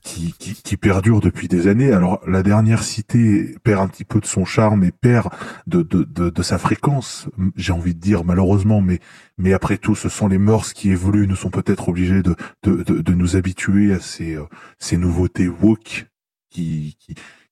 qui, 0.00 0.32
qui, 0.38 0.54
qui 0.54 0.78
perdure 0.78 1.20
depuis 1.20 1.48
des 1.48 1.68
années. 1.68 1.92
Alors, 1.92 2.18
la 2.26 2.42
dernière 2.42 2.82
cité 2.82 3.56
perd 3.62 3.82
un 3.82 3.88
petit 3.88 4.04
peu 4.04 4.20
de 4.20 4.26
son 4.26 4.46
charme 4.46 4.84
et 4.84 4.90
perd 4.90 5.28
de, 5.66 5.82
de, 5.82 6.02
de, 6.04 6.30
de 6.30 6.42
sa 6.42 6.56
fréquence, 6.56 7.28
j'ai 7.56 7.72
envie 7.72 7.94
de 7.94 8.00
dire, 8.00 8.24
malheureusement, 8.24 8.80
mais, 8.80 9.00
mais 9.38 9.52
après 9.52 9.78
tout, 9.78 9.94
ce 9.94 10.08
sont 10.08 10.28
les 10.28 10.38
mœurs 10.38 10.72
qui 10.72 10.90
évoluent, 10.90 11.26
nous 11.26 11.36
sont 11.36 11.50
peut-être 11.50 11.88
obligés 11.88 12.22
de, 12.22 12.34
de, 12.62 12.82
de, 12.82 13.14
nous 13.14 13.36
habituer 13.36 13.92
à 13.92 14.00
ces, 14.00 14.34
euh, 14.34 14.44
ces 14.78 14.96
nouveautés 14.96 15.48
woke 15.48 16.06
qui, 16.50 16.96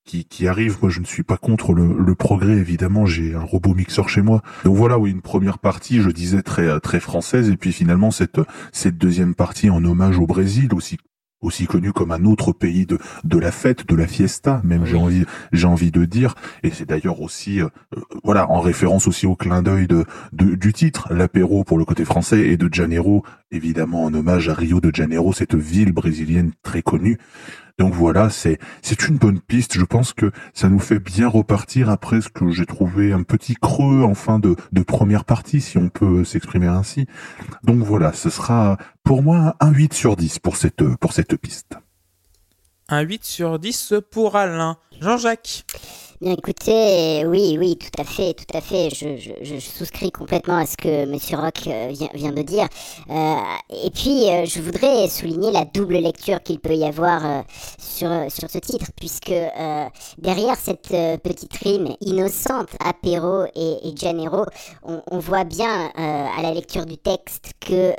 qui, 0.04 0.24
qui, 0.24 0.48
arrivent. 0.48 0.78
Moi, 0.82 0.90
je 0.90 1.00
ne 1.00 1.04
suis 1.04 1.22
pas 1.22 1.36
contre 1.36 1.72
le, 1.72 1.96
le 1.98 2.14
progrès, 2.14 2.56
évidemment. 2.56 3.06
J'ai 3.06 3.34
un 3.34 3.42
robot 3.42 3.74
mixeur 3.74 4.08
chez 4.08 4.22
moi. 4.22 4.42
Donc 4.64 4.76
voilà, 4.76 4.98
oui, 4.98 5.10
une 5.10 5.22
première 5.22 5.58
partie, 5.58 6.00
je 6.00 6.10
disais 6.10 6.42
très 6.42 6.80
très 6.80 7.00
française, 7.00 7.48
et 7.48 7.56
puis 7.56 7.72
finalement 7.72 8.10
cette 8.10 8.40
cette 8.72 8.98
deuxième 8.98 9.34
partie 9.34 9.70
en 9.70 9.84
hommage 9.84 10.18
au 10.18 10.26
Brésil, 10.26 10.74
aussi 10.74 10.98
aussi 11.40 11.66
connu 11.66 11.92
comme 11.92 12.12
un 12.12 12.24
autre 12.24 12.52
pays 12.52 12.86
de 12.86 12.98
de 13.24 13.38
la 13.38 13.50
fête, 13.50 13.86
de 13.88 13.94
la 13.96 14.06
fiesta, 14.06 14.60
même 14.64 14.84
j'ai 14.84 14.96
envie 14.96 15.24
j'ai 15.52 15.66
envie 15.66 15.90
de 15.90 16.04
dire. 16.04 16.34
Et 16.62 16.70
c'est 16.70 16.86
d'ailleurs 16.86 17.20
aussi 17.20 17.60
euh, 17.60 17.68
euh, 17.96 18.00
voilà 18.24 18.50
en 18.50 18.60
référence 18.60 19.06
aussi 19.08 19.26
au 19.26 19.36
clin 19.36 19.62
d'œil 19.62 19.86
de, 19.86 20.04
de 20.32 20.54
du 20.54 20.72
titre, 20.72 21.12
l'apéro 21.12 21.64
pour 21.64 21.78
le 21.78 21.84
côté 21.84 22.04
français 22.04 22.48
et 22.48 22.56
de 22.56 22.72
Janeiro, 22.72 23.24
évidemment 23.50 24.04
en 24.04 24.14
hommage 24.14 24.48
à 24.48 24.54
Rio 24.54 24.80
de 24.80 24.94
Janeiro, 24.94 25.32
cette 25.32 25.54
ville 25.54 25.92
brésilienne 25.92 26.52
très 26.62 26.82
connue. 26.82 27.18
Donc 27.78 27.94
voilà, 27.94 28.30
c'est 28.30 28.58
c'est 28.82 29.08
une 29.08 29.18
bonne 29.18 29.40
piste. 29.40 29.78
Je 29.78 29.84
pense 29.84 30.12
que 30.12 30.30
ça 30.54 30.68
nous 30.68 30.78
fait 30.78 30.98
bien 30.98 31.28
repartir 31.28 31.90
après 31.90 32.20
ce 32.20 32.28
que 32.28 32.50
j'ai 32.50 32.66
trouvé 32.66 33.12
un 33.12 33.22
petit 33.22 33.54
creux 33.54 34.02
en 34.02 34.14
fin 34.14 34.38
de, 34.38 34.54
première 34.86 35.24
partie, 35.24 35.60
si 35.60 35.78
on 35.78 35.88
peut 35.88 36.24
s'exprimer 36.24 36.66
ainsi. 36.66 37.06
Donc 37.64 37.78
voilà, 37.78 38.12
ce 38.12 38.30
sera 38.30 38.78
pour 39.04 39.22
moi 39.22 39.56
un 39.60 39.70
8 39.70 39.92
sur 39.92 40.16
10 40.16 40.38
pour 40.38 40.56
cette, 40.56 40.82
pour 40.96 41.12
cette 41.12 41.36
piste. 41.36 41.76
Un 42.88 43.02
8 43.02 43.24
sur 43.24 43.58
10 43.58 43.94
pour 44.10 44.36
Alain. 44.36 44.76
Jean-Jacques. 45.00 45.64
Bien 46.22 46.34
écoutez, 46.34 47.24
oui, 47.24 47.56
oui, 47.58 47.78
tout 47.78 47.98
à 47.98 48.04
fait, 48.04 48.34
tout 48.34 48.54
à 48.54 48.60
fait. 48.60 48.90
Je, 48.90 49.58
souscris 49.58 50.12
complètement 50.12 50.58
à 50.58 50.66
ce 50.66 50.76
que 50.76 51.06
Monsieur 51.06 51.38
Rock 51.38 51.66
euh, 51.66 51.88
vient, 51.92 52.10
vient 52.12 52.32
de 52.32 52.42
dire. 52.42 52.68
Euh, 53.08 53.36
et 53.70 53.88
puis, 53.88 54.28
euh, 54.28 54.44
je 54.44 54.60
voudrais 54.60 55.08
souligner 55.08 55.50
la 55.50 55.64
double 55.64 55.96
lecture 55.96 56.42
qu'il 56.42 56.60
peut 56.60 56.74
y 56.74 56.84
avoir 56.84 57.22
sur, 57.78 58.10
sur 58.28 58.50
ce 58.50 58.58
titre, 58.58 58.88
puisque 58.96 59.32
derrière 60.18 60.56
cette 60.56 60.88
petite 61.22 61.54
rime 61.56 61.94
innocente, 62.02 62.68
apéro 62.84 63.46
et, 63.54 63.88
et 63.88 63.96
Janeiro, 63.96 64.44
on, 64.82 65.18
voit 65.20 65.44
bien 65.44 65.90
à 65.96 66.42
la 66.42 66.52
lecture 66.52 66.84
du 66.84 66.98
texte 66.98 67.52
que 67.60 67.94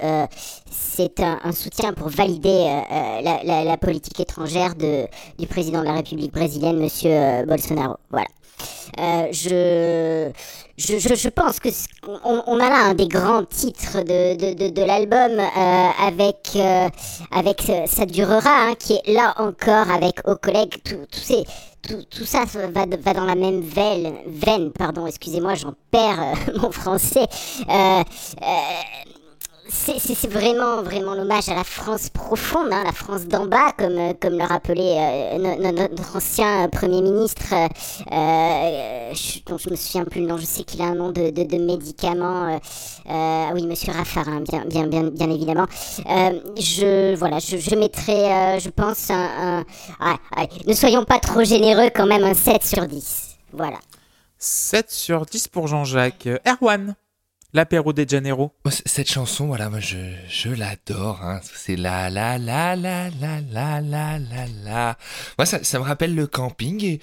c'est 0.70 1.22
un, 1.22 1.52
soutien 1.54 1.94
pour 1.94 2.10
valider 2.10 2.84
la, 3.24 3.78
politique 3.78 4.20
étrangère 4.20 4.76
de, 4.76 5.08
du 5.40 5.48
président 5.48 5.80
de 5.80 5.86
la 5.86 5.94
République 5.94 6.34
brésilienne, 6.34 6.88
Monsieur 6.92 7.12
euh, 7.12 7.46
Bolsonaro. 7.46 7.96
Voilà. 8.10 8.28
Euh, 9.00 9.28
je, 9.32 10.30
je, 10.78 11.16
je, 11.16 11.30
pense 11.30 11.60
que 11.62 11.70
on, 12.26 12.60
a 12.60 12.70
là 12.70 12.86
un 12.90 12.94
des 12.94 13.08
grands 13.08 13.46
titres 13.46 14.02
de, 14.02 14.36
de, 14.36 14.70
de, 14.70 14.84
l'album 14.84 15.40
euh, 15.40 15.90
avec 16.06 16.58
avec 17.32 17.72
ça 17.88 18.06
durera 18.06 18.68
hein, 18.68 18.76
qui 18.78 18.94
est 18.94 19.14
là 19.14 19.34
encore 19.38 19.90
avec 19.90 20.28
aux 20.28 20.36
collègues 20.36 20.76
tout, 20.84 21.08
tout, 21.10 21.44
tout, 21.82 22.04
tout 22.10 22.26
ça 22.26 22.44
va, 22.46 22.86
va 22.86 23.14
dans 23.14 23.26
la 23.26 23.36
même 23.36 23.62
veine, 23.62 24.72
pardon 24.78 25.08
excusez-moi 25.08 25.56
j'en 25.56 25.74
perds 25.90 26.36
mon 26.62 26.72
français 26.72 27.28
c'est 29.74 30.28
vraiment, 30.30 30.84
vraiment 30.84 31.14
l'hommage 31.14 31.48
à 31.48 31.56
la 31.56 31.64
France 31.64 32.10
profonde, 32.10 32.68
hein, 32.72 32.84
la 32.84 32.92
France 32.92 33.26
d'en 33.26 33.46
bas, 33.46 33.72
comme, 33.78 33.98
euh, 33.98 34.14
comme 34.20 34.38
le 34.38 34.44
rappelait 34.44 34.98
euh, 34.98 35.38
no- 35.38 35.56
no- 35.56 35.72
notre 35.72 36.18
ancien 36.18 36.66
euh, 36.66 36.68
Premier 36.68 37.02
ministre, 37.02 37.54
euh, 37.54 39.14
je, 39.14 39.40
dont 39.46 39.58
me 39.70 39.76
souviens 39.78 40.04
plus 40.04 40.22
le 40.22 40.28
nom, 40.28 40.38
je 40.38 40.46
sais 40.46 40.64
qu'il 40.64 40.82
a 40.82 40.86
un 40.86 40.96
nom 40.96 41.12
de, 41.12 41.32
médicament, 41.58 42.50
euh, 42.54 42.60
euh, 43.10 43.46
oui, 43.54 43.66
Monsieur 43.66 43.94
Raffarin, 43.94 44.42
bien, 44.42 44.66
bien, 44.66 44.86
bien, 44.88 45.10
évidemment. 45.30 45.68
Je, 46.58 47.16
voilà, 47.16 47.40
je, 47.40 47.56
mettrai, 47.76 48.60
je 48.60 48.70
pense, 48.70 49.10
un, 49.10 49.64
ah, 50.02 50.18
ne 50.68 50.74
soyons 50.74 51.06
pas 51.06 51.20
trop 51.20 51.44
généreux 51.46 51.90
quand 51.96 52.06
même, 52.08 52.24
un 52.24 52.34
7 52.34 52.64
sur 52.64 52.86
10. 52.86 53.38
Voilà. 53.54 53.78
7 54.38 54.92
sur 54.92 55.26
10 55.26 55.48
pour 55.48 55.68
Jean-Jacques. 55.68 56.28
Erwan. 56.46 56.96
L'apéro 57.54 57.94
de 57.94 58.08
Janeiro. 58.08 58.54
C- 58.70 58.84
Cette 58.86 59.10
chanson, 59.10 59.48
voilà, 59.48 59.70
moi 59.70 59.80
je, 59.80 59.98
je 60.28 60.50
l'adore. 60.50 61.22
Hein. 61.24 61.40
C'est 61.44 61.76
la 61.76 62.10
la 62.10 62.38
la 62.38 62.76
la 62.76 63.10
la 63.10 63.42
la 63.42 63.82
la 63.82 64.20
la 64.20 64.46
la. 64.64 64.98
Moi, 65.38 65.46
ça, 65.46 65.64
ça 65.64 65.80
me 65.80 65.84
rappelle 65.84 66.16
le 66.16 66.28
camping 66.28 66.84
et, 66.84 67.00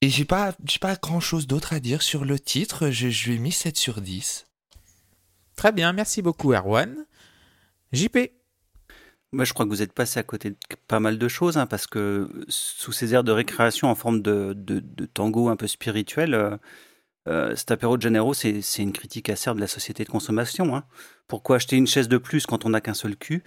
et 0.00 0.08
j'ai 0.08 0.24
pas, 0.24 0.54
j'ai 0.66 0.78
pas 0.78 0.96
grand 0.96 1.20
chose 1.20 1.46
d'autre 1.46 1.72
à 1.72 1.80
dire 1.80 2.02
sur 2.02 2.24
le 2.24 2.38
titre. 2.38 2.90
Je, 2.90 3.08
je 3.10 3.28
lui 3.30 3.36
ai 3.36 3.38
mis 3.38 3.52
7 3.52 3.76
sur 3.76 4.00
10. 4.00 4.46
Très 5.56 5.72
bien, 5.72 5.92
merci 5.92 6.22
beaucoup 6.22 6.52
Erwan. 6.52 6.94
JP. 7.92 8.18
Moi, 9.32 9.44
je 9.44 9.52
crois 9.52 9.64
que 9.64 9.70
vous 9.70 9.82
êtes 9.82 9.92
passé 9.92 10.18
à 10.18 10.24
côté 10.24 10.50
de 10.50 10.56
pas 10.88 10.98
mal 10.98 11.16
de 11.16 11.28
choses, 11.28 11.56
hein, 11.56 11.66
parce 11.66 11.86
que 11.86 12.28
sous 12.48 12.90
ces 12.90 13.14
airs 13.14 13.22
de 13.22 13.30
récréation 13.30 13.88
en 13.88 13.94
forme 13.94 14.22
de, 14.22 14.54
de- 14.56 14.80
de 14.80 15.06
tango 15.06 15.48
un 15.48 15.54
peu 15.56 15.68
spirituel, 15.68 16.34
euh, 16.34 16.56
euh, 17.28 17.54
cet 17.54 17.70
apéro 17.70 17.96
de 17.96 18.02
Janeiro, 18.02 18.34
c'est 18.34 18.62
une 18.78 18.92
critique 18.92 19.28
acerbe 19.28 19.56
de 19.56 19.60
la 19.60 19.66
société 19.68 20.04
de 20.04 20.08
consommation. 20.08 20.74
hein. 20.74 20.84
Pourquoi 21.28 21.56
acheter 21.56 21.76
une 21.76 21.86
chaise 21.86 22.08
de 22.08 22.18
plus 22.18 22.46
quand 22.46 22.64
on 22.64 22.70
n'a 22.70 22.80
qu'un 22.80 22.94
seul 22.94 23.16
cul? 23.16 23.42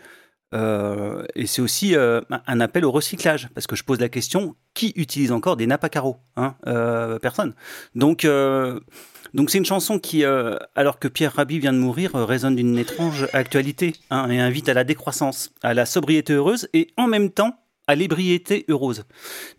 Euh, 0.54 1.26
Et 1.36 1.48
c'est 1.48 1.62
aussi 1.64 1.96
euh, 1.96 2.22
un 2.46 2.60
appel 2.62 2.86
au 2.86 2.92
recyclage, 2.92 3.50
parce 3.56 3.66
que 3.66 3.76
je 3.76 3.84
pose 3.84 4.00
la 4.00 4.10
question 4.10 4.56
qui 4.76 4.94
utilise 4.96 5.32
encore 5.32 5.58
des 5.58 5.66
nappes 5.66 5.84
à 5.84 5.90
carreaux 5.90 6.18
hein 6.36 6.56
Euh, 6.68 7.18
Personne? 7.20 7.56
Donc. 7.96 8.22
c'est 9.48 9.58
une 9.58 9.66
chanson 9.66 9.98
qui, 9.98 10.24
alors 10.76 11.00
que 11.00 11.08
Pierre 11.08 11.34
Rabhi 11.34 11.58
vient 11.58 11.74
de 11.74 11.80
mourir, 11.80 12.12
résonne 12.14 12.56
d'une 12.56 12.78
étrange 12.78 13.28
actualité 13.34 13.96
hein, 14.12 14.30
et 14.30 14.40
invite 14.40 14.70
à 14.70 14.76
la 14.76 14.84
décroissance, 14.84 15.52
à 15.64 15.74
la 15.74 15.88
sobriété 15.88 16.34
heureuse 16.34 16.70
et 16.74 16.90
en 16.98 17.08
même 17.08 17.32
temps 17.32 17.58
à 17.88 17.96
l'ébriété 17.96 18.66
heureuse. 18.70 19.04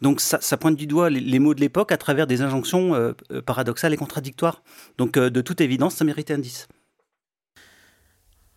Donc 0.01 0.21
ça, 0.21 0.57
pointe 0.57 0.77
du 0.77 0.87
doigt 0.87 1.11
les, 1.11 1.21
les 1.21 1.39
mots 1.39 1.55
de 1.55 1.61
l'époque 1.61 1.93
à 1.93 1.97
travers 1.97 2.27
des 2.27 2.43
injonctions 2.43 2.95
euh, 2.95 3.13
euh, 3.31 3.43
paradoxales 3.43 3.93
et 3.93 3.97
contradictoires. 3.97 4.63
Donc 4.99 5.17
euh, 5.17 5.31
de 5.31 5.41
toute 5.41 5.61
évidence, 5.61 5.97
ça 5.97 6.05
méritait 6.05 6.35
un 6.35 6.39
10. 6.39 6.69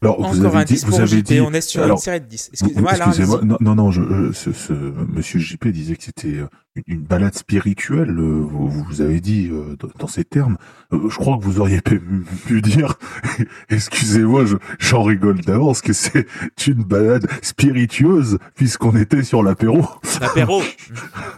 Alors, 0.04 0.18
vous 0.22 0.26
Encore 0.42 0.52
avez 0.52 0.58
un 0.62 0.64
dit, 0.64 0.74
10 0.76 0.86
vous 0.86 1.00
avez 1.00 1.08
JP, 1.08 1.24
dit, 1.26 1.42
on 1.42 1.52
est 1.54 1.62
sur 1.62 1.82
alors, 1.84 1.98
une 1.98 2.02
série 2.04 2.22
de 2.22 2.26
10. 2.28 2.52
vous- 2.62 2.68
Excusez-moi, 2.68 2.92
allez-y. 2.92 3.46
non, 3.46 3.58
non, 3.60 3.74
non, 3.76 3.90
je, 3.92 4.02
euh, 4.02 4.32
ce, 4.32 4.52
ce 4.54 4.74
monsieur 4.74 5.40
JP 5.40 5.70
disait 5.70 5.96
que 5.96 6.04
c'était 6.04 6.36
euh, 6.36 6.48
une, 6.76 6.84
une 6.86 7.02
balade 7.02 7.34
spirituelle. 7.34 8.12
euh, 8.12 8.46
Vous, 8.48 8.70
vous 8.70 9.02
avez 9.02 9.20
dit 9.22 9.50
euh, 9.52 9.76
dans- 9.98 10.08
ces 10.08 10.24
termes. 10.24 10.58
Euh, 10.94 11.10
Je 11.10 11.16
crois 11.16 11.40
que 11.40 11.44
vous 11.44 11.60
auriez 11.60 11.82
pu, 11.82 12.00
pu 12.46 12.62
dire, 12.62 12.94
excusez-moi, 13.70 14.46
je- 14.46 14.58
j'en 14.78 15.02
rigole 15.02 15.42
d'avance, 15.42 15.82
que 15.82 15.94
c'est 15.94 16.28
une 16.68 16.84
balade 16.84 17.26
spiritueuse 17.42 18.38
puisqu'on 18.54 18.96
était 18.96 19.24
sur 19.24 19.42
l'apéro. 19.42 19.84
L'apéro. 20.22 20.62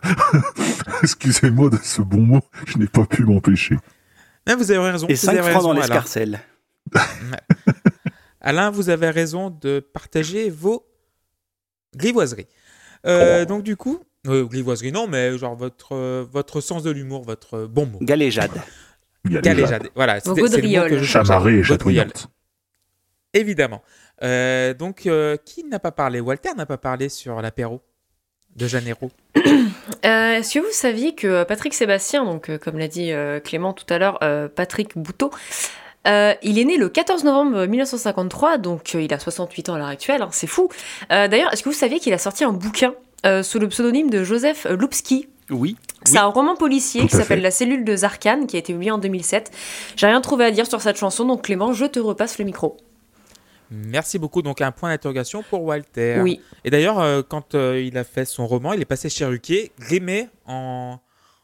Excusez-moi 1.04 1.70
de 1.70 1.78
ce 1.82 2.02
bon 2.02 2.22
mot, 2.22 2.42
je 2.68 2.78
n'ai 2.78 2.88
pas 2.88 3.06
pu 3.06 3.24
m'empêcher. 3.24 3.78
Vous 4.48 4.70
avez 4.72 4.80
raison. 4.92 5.08
Et 5.08 5.14
vous 5.14 5.20
5 5.20 5.38
avez 5.38 5.52
francs 5.52 5.64
dans 5.64 5.72
l'escarcelle. 5.74 6.42
Alain, 8.42 8.70
vous 8.70 8.90
avez 8.90 9.10
raison 9.10 9.50
de 9.50 9.80
partager 9.80 10.50
vos 10.50 10.86
grivoiseries. 11.96 12.48
Euh, 13.06 13.46
Donc 13.46 13.64
du 13.64 13.76
coup, 13.76 14.00
euh, 14.28 14.46
grivoiseries 14.46 14.92
non, 14.92 15.08
mais 15.08 15.38
genre 15.38 15.56
votre, 15.56 15.94
euh, 15.94 16.26
votre 16.32 16.62
sens 16.62 16.84
de 16.84 16.92
l'humour, 16.92 17.24
votre 17.24 17.56
euh, 17.56 17.68
bon 17.68 17.86
mot. 17.86 18.00
Galéjade. 18.02 18.52
Galéjade. 19.26 19.90
Voilà, 19.96 20.20
c'est 20.20 20.30
le 20.30 20.36
mot 20.82 20.88
que 20.88 20.98
je 20.98 21.04
cherchais. 21.04 21.64
Chatoyante. 21.64 22.28
Évidemment. 23.34 23.82
Euh, 24.24 24.74
donc, 24.74 25.06
euh, 25.06 25.38
qui 25.46 25.64
n'a 25.64 25.80
pas 25.80 25.92
parlé? 25.92 26.20
Walter 26.20 26.54
n'a 26.56 26.66
pas 26.66 26.78
parlé 26.78 27.10
sur 27.10 27.42
l'apéro 27.42 27.82
de 28.56 28.68
Janeiro. 28.68 29.12
Euh, 30.06 30.38
Est-ce 30.38 30.54
que 30.54 30.60
vous 30.60 30.72
saviez 30.72 31.14
que 31.14 31.44
Patrick 31.44 31.74
Sébastien, 31.74 32.24
donc 32.24 32.50
euh, 32.50 32.58
comme 32.58 32.78
l'a 32.78 32.88
dit 32.88 33.12
euh, 33.12 33.42
Clément 33.42 33.74
tout 33.74 33.92
à 33.94 33.98
l'heure, 33.98 34.18
euh, 34.24 34.48
Patrick 34.48 34.98
Bouteau, 34.98 35.30
euh, 36.10 36.34
il 36.42 36.60
est 36.60 36.66
né 36.66 36.78
le 36.78 36.90
14 36.90 37.24
novembre 37.24 37.66
1953, 37.66 38.58
donc 38.58 38.96
euh, 38.96 39.02
il 39.02 39.14
a 39.14 39.20
68 39.20 39.70
ans 39.70 39.76
à 39.76 39.78
l'heure 39.78 39.88
actuelle, 39.88 40.22
hein, 40.22 40.30
c'est 40.32 40.48
fou. 40.48 40.70
Euh, 41.12 41.28
D'ailleurs, 41.28 41.54
est-ce 41.54 41.64
que 41.64 41.70
vous 41.70 41.76
saviez 41.76 42.00
qu'il 42.00 42.14
a 42.14 42.18
sorti 42.18 42.44
un 42.44 42.52
bouquin 42.52 42.94
euh, 43.26 43.44
sous 43.44 43.60
le 43.60 43.68
pseudonyme 43.68 44.10
de 44.10 44.24
Joseph 44.24 44.66
Lupski 44.70 45.28
Oui. 45.50 45.76
C'est 46.06 46.18
un 46.18 46.26
roman 46.26 46.56
policier 46.56 47.02
Tout 47.02 47.08
qui 47.08 47.18
s'appelle. 47.18 47.42
La 47.42 47.52
cellule 47.52 47.84
de 47.84 47.96
Zarkane, 47.96 48.48
qui 48.48 48.56
a 48.56 48.60
été 48.60 48.74
publié 48.74 48.92
en 48.92 48.98
2007. 48.98 49.52
J'ai 49.96 50.08
rien 50.08 50.22
trouvé 50.22 50.46
à 50.46 50.52
dire 50.52 50.66
sur 50.66 50.82
cette 50.82 50.98
chanson, 50.98 51.26
donc 51.26 51.44
Clément, 51.44 51.74
je 51.74 51.86
te 51.86 52.00
repasse 52.00 52.40
le 52.40 52.46
micro. 52.46 52.78
Merci 53.72 54.18
beaucoup. 54.18 54.42
Donc, 54.42 54.62
un 54.62 54.72
point 54.72 54.90
d'interrogation 54.90 55.44
pour 55.44 55.64
Walter. 55.64 56.20
Oui. 56.22 56.42
Et 56.64 56.70
d'ailleurs, 56.70 57.00
euh, 57.00 57.22
quand 57.28 57.56
euh, 57.56 57.82
il 57.82 57.98
a 57.98 58.04
fait 58.04 58.26
son 58.26 58.48
roman, 58.48 58.74
il 58.74 58.82
est 58.82 58.86
passé 58.86 59.10
chez 59.10 59.26
Ruquier, 59.26 59.72
grimé 59.80 60.30
en, 60.48 60.98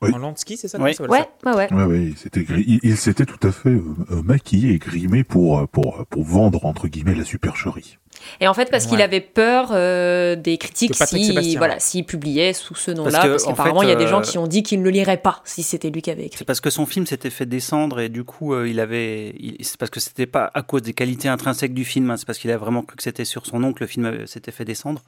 Oui. 0.05 0.13
en 0.13 0.17
Lansky, 0.19 0.57
c'est 0.57 0.67
ça 0.67 0.77
Oui. 0.79 0.91
Ouais, 0.99 1.07
ouais, 1.45 1.53
ouais. 1.55 1.73
Ouais, 1.73 1.83
ouais, 1.83 2.03
il 2.03 2.17
s'était 2.17 2.41
gri- 2.41 2.63
il, 2.67 2.79
il 2.83 2.97
s'était 2.97 3.25
tout 3.25 3.45
à 3.47 3.51
fait 3.51 3.69
euh, 3.69 3.83
euh, 4.11 4.21
maquillé 4.23 4.73
et 4.73 4.77
grimé 4.77 5.23
pour, 5.23 5.59
euh, 5.59 5.65
pour, 5.67 6.05
pour 6.09 6.23
vendre, 6.23 6.65
entre 6.65 6.87
guillemets, 6.87 7.15
la 7.15 7.25
supercherie. 7.25 7.97
Et 8.39 8.47
en 8.47 8.53
fait, 8.53 8.71
parce 8.71 8.85
qu'il 8.87 9.01
avait 9.01 9.19
peur 9.21 9.69
euh, 9.73 10.35
des 10.37 10.57
critiques 10.57 10.93
Que 10.93 10.97
Patrick 10.97 11.23
s'il 11.25 11.57
voilà, 11.57 11.77
ouais. 11.93 12.03
publiait 12.03 12.53
sous 12.53 12.73
ce 12.73 12.89
nom-là. 12.91 13.19
Parce 13.27 13.43
qu'apparemment, 13.43 13.81
fait, 13.81 13.87
il 13.87 13.89
y 13.89 13.91
a 13.91 13.95
des 13.97 14.07
gens 14.07 14.19
euh, 14.19 14.23
qui 14.23 14.37
ont 14.37 14.47
dit 14.47 14.63
qu'ils 14.63 14.79
ne 14.79 14.85
le 14.85 14.89
liraient 14.89 15.17
pas 15.21 15.41
si 15.43 15.63
c'était 15.63 15.89
lui 15.89 16.01
qui 16.01 16.09
avait 16.11 16.25
écrit. 16.27 16.37
C'est 16.39 16.45
parce 16.45 16.61
que 16.61 16.69
son 16.69 16.85
film 16.85 17.05
s'était 17.05 17.29
fait 17.29 17.45
descendre 17.45 17.99
et 17.99 18.07
du 18.09 18.23
coup, 18.23 18.53
euh, 18.53 18.69
il 18.69 18.79
avait. 18.79 19.35
il- 19.37 19.57
C'est 19.65 19.77
parce 19.77 19.91
que 19.91 19.99
c'était 19.99 20.25
pas 20.27 20.49
à 20.53 20.61
cause 20.63 20.81
des 20.81 20.93
qualités 20.93 21.27
intrinsèques 21.27 21.73
du 21.73 21.83
film, 21.85 22.09
hein, 22.09 22.17
c'est 22.17 22.25
parce 22.25 22.39
qu'il 22.39 22.49
a 22.51 22.57
vraiment 22.57 22.81
cru 22.83 22.95
que 22.95 23.03
c'était 23.03 23.25
sur 23.25 23.45
son 23.45 23.59
nom 23.59 23.73
que 23.73 23.81
le 23.81 23.87
film 23.87 24.25
s'était 24.25 24.51
fait 24.51 24.65
descendre. 24.65 25.03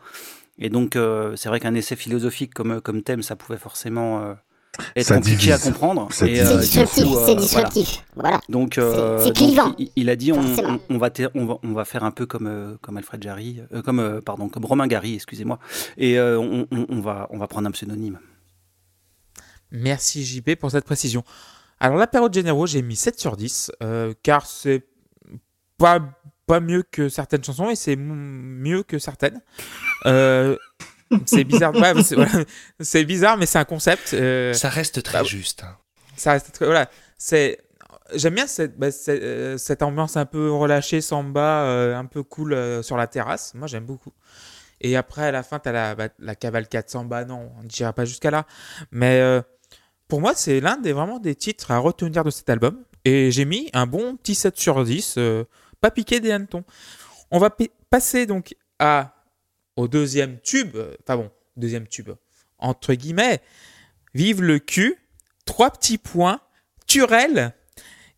Et 0.60 0.70
donc, 0.70 0.96
euh, 0.96 1.36
c'est 1.38 1.50
vrai 1.50 1.60
qu'un 1.60 1.76
essai 1.76 1.96
philosophique 1.96 2.54
comme, 2.54 2.82
comme 2.82 3.04
thème, 3.04 3.24
ça 3.24 3.36
pouvait 3.36 3.58
forcément 3.60 4.22
euh, 4.22 4.34
être 4.96 5.06
Ça 5.06 5.16
compliqué 5.16 5.52
à 5.52 5.58
comprendre. 5.58 6.08
C'est 6.12 6.40
euh, 6.40 6.54
du 6.56 6.60
disruptif, 6.62 7.04
euh, 7.04 7.08
c'est 7.08 7.36
voilà. 7.36 7.36
disruptif. 7.36 8.04
Voilà. 8.16 8.42
Donc, 8.50 8.78
euh, 8.78 9.18
C'est- 9.18 9.24
c'est 9.24 9.30
donc, 9.30 9.36
clivant. 9.36 9.76
il, 9.78 9.92
il 9.96 10.10
a 10.10 10.16
dit 10.16 10.32
on, 10.32 10.42
Forcément. 10.42 10.80
on, 10.90 10.96
on 10.96 10.98
va 10.98 11.10
ter- 11.10 11.30
on, 11.36 11.46
va, 11.46 11.58
on 11.64 11.74
va 11.74 11.86
faire 11.86 12.04
un 12.04 12.12
peu 12.12 12.26
comme, 12.26 12.48
euh, 12.48 12.76
comme 12.82 12.98
Alfred 12.98 13.22
Jarry, 13.24 13.62
euh, 13.74 13.82
comme, 13.82 14.00
euh, 14.00 14.22
pardon, 14.22 14.50
comme 14.50 14.66
Romain 14.66 14.88
Gary, 14.88 15.16
excusez-moi. 15.16 15.60
Et 15.98 16.18
euh, 16.20 16.40
on, 16.40 16.68
on- 16.72 16.86
on 16.90 17.02
va, 17.02 17.28
on 17.32 17.38
va 17.38 17.48
prendre 17.48 17.68
un 17.68 17.72
pseudonyme. 17.72 18.20
Merci 19.72 20.24
JP 20.24 20.56
pour 20.56 20.72
cette 20.72 20.86
précision. 20.86 21.24
Alors, 21.80 21.98
l'apéro 21.98 22.30
de 22.30 22.34
Janeiro, 22.34 22.66
j'ai 22.66 22.82
mis 22.82 22.96
7 22.96 23.20
sur 23.20 23.38
10, 23.38 23.72
euh, 23.84 24.14
car 24.24 24.46
c'est 24.48 24.88
pas, 25.78 26.00
pas 26.48 26.60
mieux 26.60 26.84
que 26.90 27.10
certaines 27.10 27.44
chansons 27.44 27.70
et 27.70 27.76
c'est 27.76 27.96
mieux 27.98 28.82
que 28.84 28.98
certaines. 28.98 29.42
Euh, 30.06 30.56
c'est 31.26 31.44
bizarre, 31.44 31.74
ouais, 31.76 32.04
c'est 32.04 32.16
voilà, 32.16 33.04
bizarre, 33.06 33.38
mais 33.38 33.46
c'est 33.46 33.60
un 33.60 33.66
concept. 33.66 34.14
euh, 34.14 34.54
Ça 34.54 34.70
reste 34.70 35.02
très 35.04 35.20
bah, 35.20 35.24
juste. 35.24 35.64
hein. 35.64 35.78
ça 36.16 36.32
reste 36.32 36.52
très- 36.52 36.66
voilà. 36.66 36.90
C'est 37.18 37.60
j'aime 38.14 38.36
bien 38.36 38.48
cette, 38.48 38.78
bah, 38.78 38.88
euh, 39.10 39.58
cette 39.58 39.82
ambiance 39.84 40.16
un 40.18 40.26
peu 40.26 40.52
relâchée 40.52 41.02
samba 41.02 41.64
euh, 41.64 41.96
un 41.98 42.06
peu 42.06 42.24
cool 42.24 42.54
euh, 42.54 42.82
sur 42.84 42.96
la 42.98 43.08
terrasse. 43.08 43.54
Moi 43.54 43.68
j'aime 43.68 43.86
beaucoup. 43.86 44.14
Et 44.80 44.96
après 44.96 45.24
à 45.24 45.32
la 45.32 45.44
fin 45.44 45.60
t'as 45.60 45.72
la, 45.72 45.96
bah, 45.96 46.10
la 46.20 46.36
cavalcade 46.36 46.90
samba. 46.90 47.26
Non 47.26 47.52
on 47.60 47.64
ne 47.64 47.68
dira 47.68 47.94
pas 47.94 48.06
jusqu'à 48.06 48.32
là. 48.32 48.46
Mais 48.92 49.22
pour 50.08 50.22
moi 50.22 50.34
c'est 50.36 50.60
l'un 50.60 50.78
des 50.78 50.94
vraiment 50.94 51.20
des 51.20 51.36
titres 51.36 51.72
à 51.72 51.80
retenir 51.80 52.24
de 52.24 52.30
cet 52.30 52.50
album. 52.50 52.84
Et 53.04 53.32
j'ai 53.32 53.46
mis 53.46 53.70
un 53.74 53.88
bon 53.88 54.16
petit 54.18 54.36
7 54.36 54.58
sur 54.58 54.84
10 54.84 55.16
euh, 55.18 55.44
pas 55.82 55.92
piqué 55.92 56.20
des 56.20 56.32
hannetons. 56.32 56.64
On 57.32 57.40
va 57.40 57.50
passer 57.90 58.26
donc 58.26 58.56
à 58.80 59.14
au 59.78 59.88
deuxième 59.88 60.40
tube 60.42 60.76
euh, 60.76 60.94
enfin 61.04 61.16
bon 61.18 61.32
deuxième 61.56 61.88
tube 61.88 62.10
entre 62.60 62.94
guillemets 62.94 63.40
vive 64.14 64.42
le 64.42 64.60
cul 64.60 64.98
trois 65.46 65.72
petits 65.72 65.98
points. 65.98 66.42
Turel. 66.88 67.54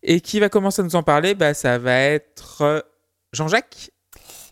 Et 0.02 0.20
qui 0.20 0.38
va 0.38 0.48
commencer 0.48 0.80
à 0.80 0.84
nous 0.84 0.94
en 0.94 1.02
parler 1.02 1.34
bah, 1.34 1.54
Ça 1.54 1.76
va 1.78 1.98
être 1.98 2.62
euh, 2.62 2.80
Jean-Jacques. 3.32 3.90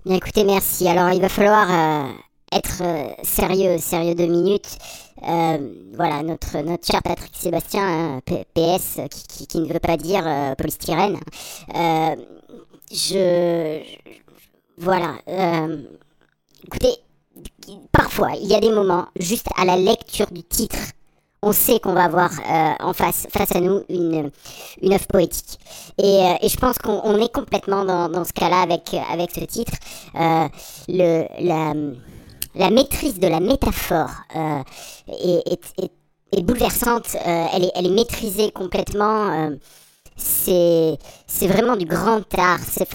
Bien 0.05 0.17
écoutez, 0.17 0.43
merci. 0.43 0.89
Alors 0.89 1.11
il 1.13 1.21
va 1.21 1.29
falloir 1.29 1.69
euh, 1.71 2.13
être 2.53 2.83
euh, 2.83 3.09
sérieux, 3.23 3.79
sérieux 3.79 4.17
deux 4.17 4.27
minutes. 4.27 4.77
Euh, 5.23 5.73
voilà, 5.95 6.23
notre, 6.25 6.59
notre 6.63 6.85
cher 6.85 7.01
Patrick 7.03 7.33
Sébastien, 7.37 8.21
PS, 8.27 8.99
euh, 8.99 9.07
qui, 9.09 9.47
qui, 9.47 9.61
ne 9.61 9.73
veut 9.73 9.79
pas 9.81 9.97
dire 9.97 10.25
euh, 10.27 10.55
polystyrène. 10.57 11.19
Euh, 11.77 12.17
je- 12.93 13.83
Voilà. 14.79 15.17
Écoutez, 16.69 16.97
parfois, 17.93 18.33
il 18.41 18.47
y 18.47 18.55
a 18.55 18.61
des 18.61 18.71
moments, 18.71 19.07
juste 19.19 19.47
à 19.57 19.65
la 19.65 19.77
lecture 19.77 20.31
du 20.31 20.43
titre, 20.43 20.79
on 21.41 21.53
sait 21.53 21.81
qu'on 21.81 21.95
va 21.95 22.05
avoir 22.05 22.31
euh, 22.31 22.73
en 22.81 22.93
face, 22.93 23.27
face 23.31 23.55
à 23.55 23.61
nous 23.61 23.83
une, 23.89 24.31
œuvre 24.83 25.07
poétique. 25.07 25.59
Et, 25.97 26.05
euh, 26.05 26.35
et 26.43 26.49
je 26.49 26.57
pense 26.57 26.79
qu'on 26.79 27.01
on 27.05 27.17
est 27.19 27.33
complètement 27.33 27.85
dans, 27.85 28.25
ce 28.25 28.33
cas-là 28.33 28.61
avec, 28.61 28.95
avec 29.11 29.31
ce 29.31 29.45
titre. 29.45 29.73
Euh, 30.17 30.49
la, 32.55 32.71
maîtrise 32.71 33.19
de 33.19 33.29
la 33.29 33.41
métaphore 33.41 34.11
est, 35.07 36.43
bouleversante. 36.43 37.17
Elle, 37.25 37.71
est, 37.87 37.91
maîtrisée 37.91 38.51
complètement. 38.51 39.53
c'est 40.17 40.99
vraiment 41.43 41.77
du 41.77 41.87
grand 41.87 42.23
art. 42.37 42.59
C'est 42.69 42.89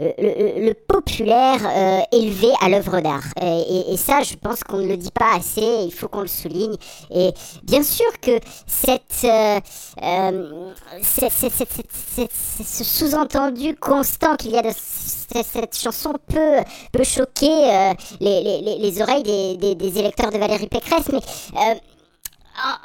le, 0.00 0.72
populaire 0.72 1.60
euh, 1.66 2.00
élevé 2.12 2.48
à 2.60 2.68
l'œuvre 2.68 3.00
d'art. 3.00 3.24
Et, 3.40 3.92
et, 3.92 3.96
ça, 3.96 4.22
je 4.22 4.34
pense 4.34 4.64
qu'on 4.64 4.78
ne 4.78 4.86
le 4.88 4.96
dit 4.96 5.10
pas 5.10 5.36
assez, 5.36 5.84
il 5.84 5.92
faut 5.92 6.08
qu'on 6.08 6.22
le 6.22 6.26
souligne. 6.26 6.76
Et 7.10 7.32
bien 7.62 7.82
sûr 7.82 8.10
que 8.20 8.38
cette, 8.66 9.24
euh, 9.24 9.60
euh, 10.02 10.72
ce 11.02 12.84
sous-entendu 12.84 13.76
constant 13.76 14.36
qu'il 14.36 14.52
y 14.52 14.58
a 14.58 14.62
dans 14.62 14.72
cette 14.72 15.76
chanson 15.76 16.14
peut, 16.28 16.58
peut 16.92 17.04
choquer 17.04 17.94
les, 18.20 18.42
les, 18.42 18.78
les, 18.78 19.02
oreilles 19.02 19.22
des, 19.22 19.74
des, 19.74 19.98
électeurs 19.98 20.30
de 20.30 20.38
Valérie 20.38 20.66
Pécresse, 20.66 21.08
mais 21.12 21.20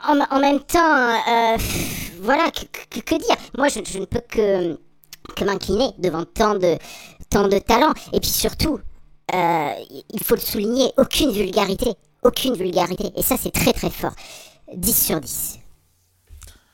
en, 0.08 0.20
en, 0.20 0.40
même 0.40 0.60
temps, 0.60 1.18
voilà, 2.22 2.52
que, 2.52 3.16
dire? 3.16 3.36
Moi, 3.58 3.68
je 3.70 4.00
ne 4.00 4.06
peux 4.06 4.22
que 4.30 4.78
que 5.36 5.44
m'incliner 5.44 5.90
devant 6.00 6.26
tant 6.26 6.56
de, 6.56 6.78
tant 7.30 7.48
de 7.48 7.60
talent. 7.60 7.94
Et 8.14 8.20
puis 8.20 8.30
surtout, 8.30 8.80
euh, 9.34 9.70
il 10.14 10.24
faut 10.24 10.36
le 10.36 10.42
souligner, 10.42 10.92
aucune 10.98 11.32
vulgarité. 11.32 11.94
Aucune 12.24 12.56
vulgarité. 12.56 13.12
Et 13.16 13.22
ça, 13.22 13.36
c'est 13.40 13.52
très 13.52 13.74
très 13.74 13.90
fort. 13.90 14.14
10 14.76 15.06
sur 15.06 15.22
10. 15.22 15.60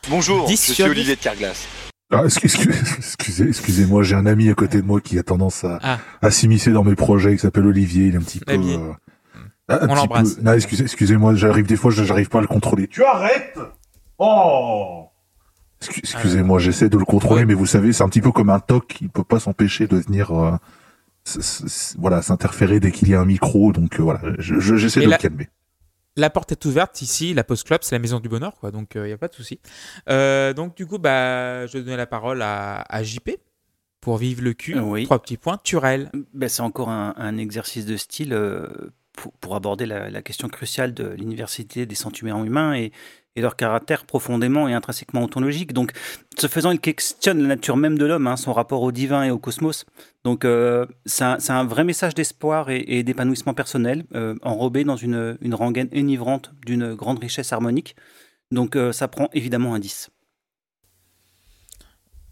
Bonjour, 0.10 0.48
je 0.48 0.56
suis 0.56 0.84
Olivier 0.84 1.16
de 1.16 1.22
Carglass. 1.22 1.68
Ah, 2.14 2.24
excusez, 2.26 3.48
excusez, 3.48 3.86
moi 3.86 4.04
j'ai 4.04 4.16
un 4.16 4.26
ami 4.26 4.50
à 4.50 4.54
côté 4.54 4.82
de 4.82 4.86
moi 4.86 5.00
qui 5.00 5.18
a 5.18 5.24
tendance 5.24 5.64
à, 5.64 5.80
ah. 5.82 6.00
à 6.22 6.32
s'immiscer 6.32 6.72
dans 6.72 6.84
mes 6.84 6.96
projets, 6.96 7.36
qui 7.36 7.42
s'appelle 7.42 7.66
Olivier. 7.66 8.08
Il 8.08 8.16
est 8.16 8.18
un 8.18 8.22
petit 8.22 8.40
peu. 8.40 8.52
Euh, 8.54 9.80
On 9.88 9.96
l'embrasse. 9.96 10.40
Non, 10.40 10.54
excusez, 10.54 10.84
excusez-moi, 10.84 11.36
j'arrive 11.36 11.68
des 11.68 11.78
fois, 11.78 11.92
j'arrive 11.92 12.28
pas 12.28 12.40
à 12.40 12.42
le 12.42 12.48
contrôler. 12.48 12.88
Tu 12.88 13.04
arrêtes 13.04 13.58
Oh 14.18 15.11
Excusez-moi, 15.82 16.60
j'essaie 16.60 16.90
de 16.90 16.98
le 16.98 17.06
contrôler, 17.06 17.46
mais 17.46 17.54
vous 17.54 17.66
savez, 17.66 17.94
c'est 17.94 18.04
un 18.04 18.10
petit 18.10 18.22
peu 18.22 18.32
comme 18.32 18.50
un 18.50 18.60
toc, 18.60 18.98
il 19.02 19.10
peut 19.10 19.24
pas 19.24 19.40
s'empêcher 19.40 19.88
de 19.88 19.98
venir, 19.98 20.32
euh, 20.32 20.56
voilà, 21.98 22.22
s'interférer 22.22 22.80
dès 22.80 22.92
qu'il 22.92 23.10
y 23.10 23.16
a 23.16 23.22
un 23.22 23.26
micro, 23.26 23.72
donc 23.72 24.00
euh, 24.00 24.04
voilà, 24.04 24.22
j'essaie 24.38 25.02
de 25.02 25.10
le 25.10 25.18
calmer. 25.18 25.50
La 26.18 26.30
porte 26.30 26.52
est 26.52 26.66
ouverte 26.66 27.02
ici, 27.02 27.34
la 27.34 27.44
Post 27.44 27.66
Club, 27.66 27.80
c'est 27.84 27.96
la 27.96 28.00
maison 28.00 28.20
du 28.20 28.30
bonheur, 28.30 28.54
quoi, 28.60 28.70
donc 28.70 28.92
il 28.96 29.02
euh, 29.02 29.08
n'y 29.08 29.14
a 29.14 29.18
pas 29.18 29.28
de 29.28 29.34
souci. 29.34 29.60
donc 30.08 30.76
du 30.76 30.86
coup, 30.86 31.00
bah, 31.00 31.66
je 31.68 31.78
vais 31.78 31.84
donner 31.84 31.98
la 31.98 32.08
parole 32.08 32.42
à, 32.42 33.04
JP 33.04 33.32
pour 34.02 34.18
vivre 34.18 34.44
le 34.44 34.54
cul. 34.54 34.76
Trois 35.06 35.22
petits 35.22 35.38
points. 35.38 35.58
Turel. 35.64 36.12
Ben, 36.34 36.50
c'est 36.50 36.64
encore 36.64 36.90
un, 36.90 37.38
exercice 37.38 37.86
de 37.86 37.98
style 37.98 38.38
pour, 39.40 39.56
aborder 39.56 39.86
la, 39.86 40.10
la, 40.10 40.22
question 40.22 40.48
cruciale 40.48 40.94
de 40.94 41.10
l'université 41.10 41.86
des 41.86 41.96
sentiments 41.96 42.44
humains 42.44 42.74
et, 42.74 42.92
et 43.36 43.42
leur 43.42 43.56
caractère 43.56 44.06
profondément 44.06 44.68
et 44.68 44.74
intrinsèquement 44.74 45.24
ontologique. 45.24 45.74
Donc, 45.74 45.92
ce 46.38 46.48
faisant, 46.48 46.72
il 46.72 46.80
questionne 46.80 47.42
la 47.42 47.50
nature 47.50 47.78
même 47.78 47.98
de 47.98 48.06
l'homme, 48.06 48.28
hein, 48.28 48.36
son 48.36 48.54
rapport 48.54 48.82
au 48.82 48.92
divin 48.92 49.24
et 49.24 49.32
au 49.32 49.40
cosmos. 49.40 49.86
Donc, 50.24 50.44
euh, 50.44 50.86
c'est 51.06 51.24
un, 51.24 51.64
vrai 51.64 51.84
message 51.84 52.14
d'espoir 52.14 52.70
et, 52.70 53.04
d'épanouissement 53.04 53.54
personnel, 53.54 54.06
euh, 54.16 54.36
enrobé 54.42 54.84
dans 54.84 54.98
une, 54.98 55.38
une 55.42 55.56
rengaine 55.56 55.90
enivrante 55.96 56.52
d'une 56.66 56.94
grande 56.94 57.20
richesse 57.20 57.54
harmonique. 57.54 57.96
Donc, 58.52 58.76
euh, 58.76 58.92
ça 58.92 59.08
prend 59.08 59.30
évidemment 59.34 59.74
un 59.74 59.80
10. 59.80 60.10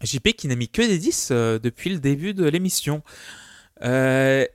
JP 0.02 0.32
qui 0.32 0.48
n'a 0.48 0.56
mis 0.56 0.68
que 0.68 0.82
des 0.82 0.98
10 0.98 1.30
depuis 1.62 1.90
le 1.90 1.98
début 1.98 2.32
de 2.32 2.46
l'émission. 2.46 3.02
Erwan, 3.82 4.48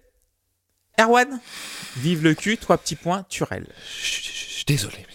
vive 1.98 2.24
le 2.24 2.34
cul, 2.34 2.58
trois 2.58 2.78
petits 2.78 2.96
points, 2.96 3.24
Turel. 3.30 3.68
Je 4.02 4.06
suis 4.06 4.66
désolé. 4.66 5.06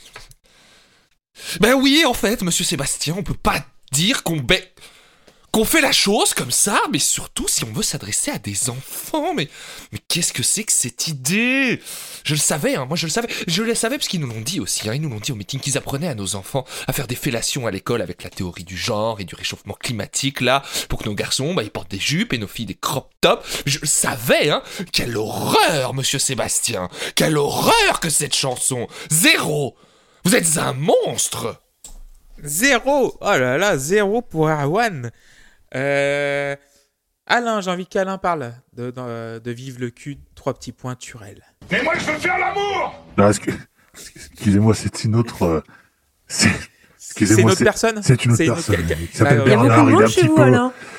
Ben 1.61 1.75
oui, 1.75 2.05
en 2.07 2.15
fait, 2.15 2.43
monsieur 2.43 2.65
Sébastien, 2.65 3.15
on 3.17 3.23
peut 3.23 3.35
pas 3.35 3.65
dire 3.93 4.23
qu'on 4.23 4.41
qu'on 5.53 5.65
fait 5.65 5.81
la 5.81 5.93
chose 5.93 6.33
comme 6.33 6.53
ça, 6.53 6.81
mais 6.93 7.01
surtout 7.01 7.49
si 7.49 7.65
on 7.65 7.73
veut 7.73 7.83
s'adresser 7.83 8.31
à 8.31 8.39
des 8.39 8.71
enfants. 8.71 9.35
Mais, 9.35 9.49
mais 9.93 9.99
qu'est-ce 10.09 10.33
que 10.33 10.43
c'est 10.43 10.65
que 10.65 10.73
cette 10.73 11.09
idée? 11.09 11.81
Je 12.25 12.35
le 12.35 12.41
savais, 12.41 12.77
hein, 12.77 12.85
moi 12.87 12.97
je 12.97 13.07
le 13.07 13.11
savais. 13.11 13.29
Je 13.49 13.63
le 13.63 13.75
savais 13.75 13.97
parce 13.97 14.09
qu'ils 14.09 14.21
nous 14.21 14.29
l'ont 14.29 14.41
dit 14.41 14.61
aussi. 14.61 14.89
Hein, 14.89 14.95
ils 14.95 15.01
nous 15.01 15.09
l'ont 15.09 15.19
dit 15.19 15.33
au 15.33 15.35
meeting 15.35 15.59
qu'ils 15.59 15.77
apprenaient 15.77 16.09
à 16.09 16.15
nos 16.15 16.37
enfants 16.37 16.65
à 16.87 16.93
faire 16.93 17.09
des 17.09 17.17
fellations 17.17 17.67
à 17.67 17.71
l'école 17.71 18.03
avec 18.03 18.23
la 18.23 18.31
théorie 18.31 18.65
du 18.65 18.77
genre 18.77 19.21
et 19.21 19.25
du 19.25 19.35
réchauffement 19.35 19.75
climatique, 19.75 20.41
là, 20.41 20.63
pour 20.89 21.01
que 21.01 21.09
nos 21.09 21.15
garçons, 21.15 21.55
bah, 21.55 21.65
ils 21.65 21.71
portent 21.71 21.91
des 21.91 21.99
jupes 21.99 22.33
et 22.33 22.39
nos 22.39 22.47
filles 22.47 22.67
des 22.67 22.75
crop 22.75 23.11
tops. 23.21 23.63
Je 23.67 23.81
le 23.81 23.87
savais, 23.87 24.51
hein 24.51 24.63
Quelle 24.93 25.17
horreur, 25.17 25.95
monsieur 25.95 26.21
Sébastien 26.21 26.89
Quelle 27.17 27.37
horreur 27.37 27.99
que 28.01 28.11
cette 28.11 28.37
chanson 28.37 28.87
Zéro 29.11 29.77
vous 30.25 30.37
êtes 30.37 30.59
un 30.59 30.73
monstre! 30.73 31.63
Zéro! 32.43 33.17
Oh 33.21 33.25
là 33.25 33.59
là, 33.59 33.77
zéro 33.77 34.23
pour 34.23 34.49
Erwan. 34.49 35.11
Euh... 35.75 36.57
Alain, 37.27 37.61
j'ai 37.61 37.71
envie 37.71 37.87
qu'Alain 37.87 38.19
parle 38.19 38.53
de, 38.73 38.91
de, 38.91 39.51
Vive 39.51 39.79
le 39.79 39.91
cul, 39.91 40.19
trois 40.35 40.53
petits 40.55 40.73
points 40.73 40.97
Turel. 40.97 41.45
Mais 41.71 41.83
moi 41.83 41.95
je 41.97 42.05
veux 42.05 42.19
faire 42.19 42.39
l'amour! 42.39 43.05
Excusez-moi, 43.95 44.75
c'est 44.75 45.05
une 45.05 45.15
autre... 45.15 45.43
Euh, 45.43 45.61
c'est... 46.27 46.51
C'est 47.17 47.41
une 47.41 47.51
autre 47.51 47.65
personne 47.65 48.01
C'est 48.03 48.25
une 48.25 48.33
autre 48.33 48.45
personne. 48.45 48.77
Il 49.01 49.17
s'appelle 49.17 49.43
Bernard, 49.45 49.91
il 49.91 50.01
est 50.01 50.05
un 50.05 50.07
petit 50.07 50.29
peu. 50.29 50.53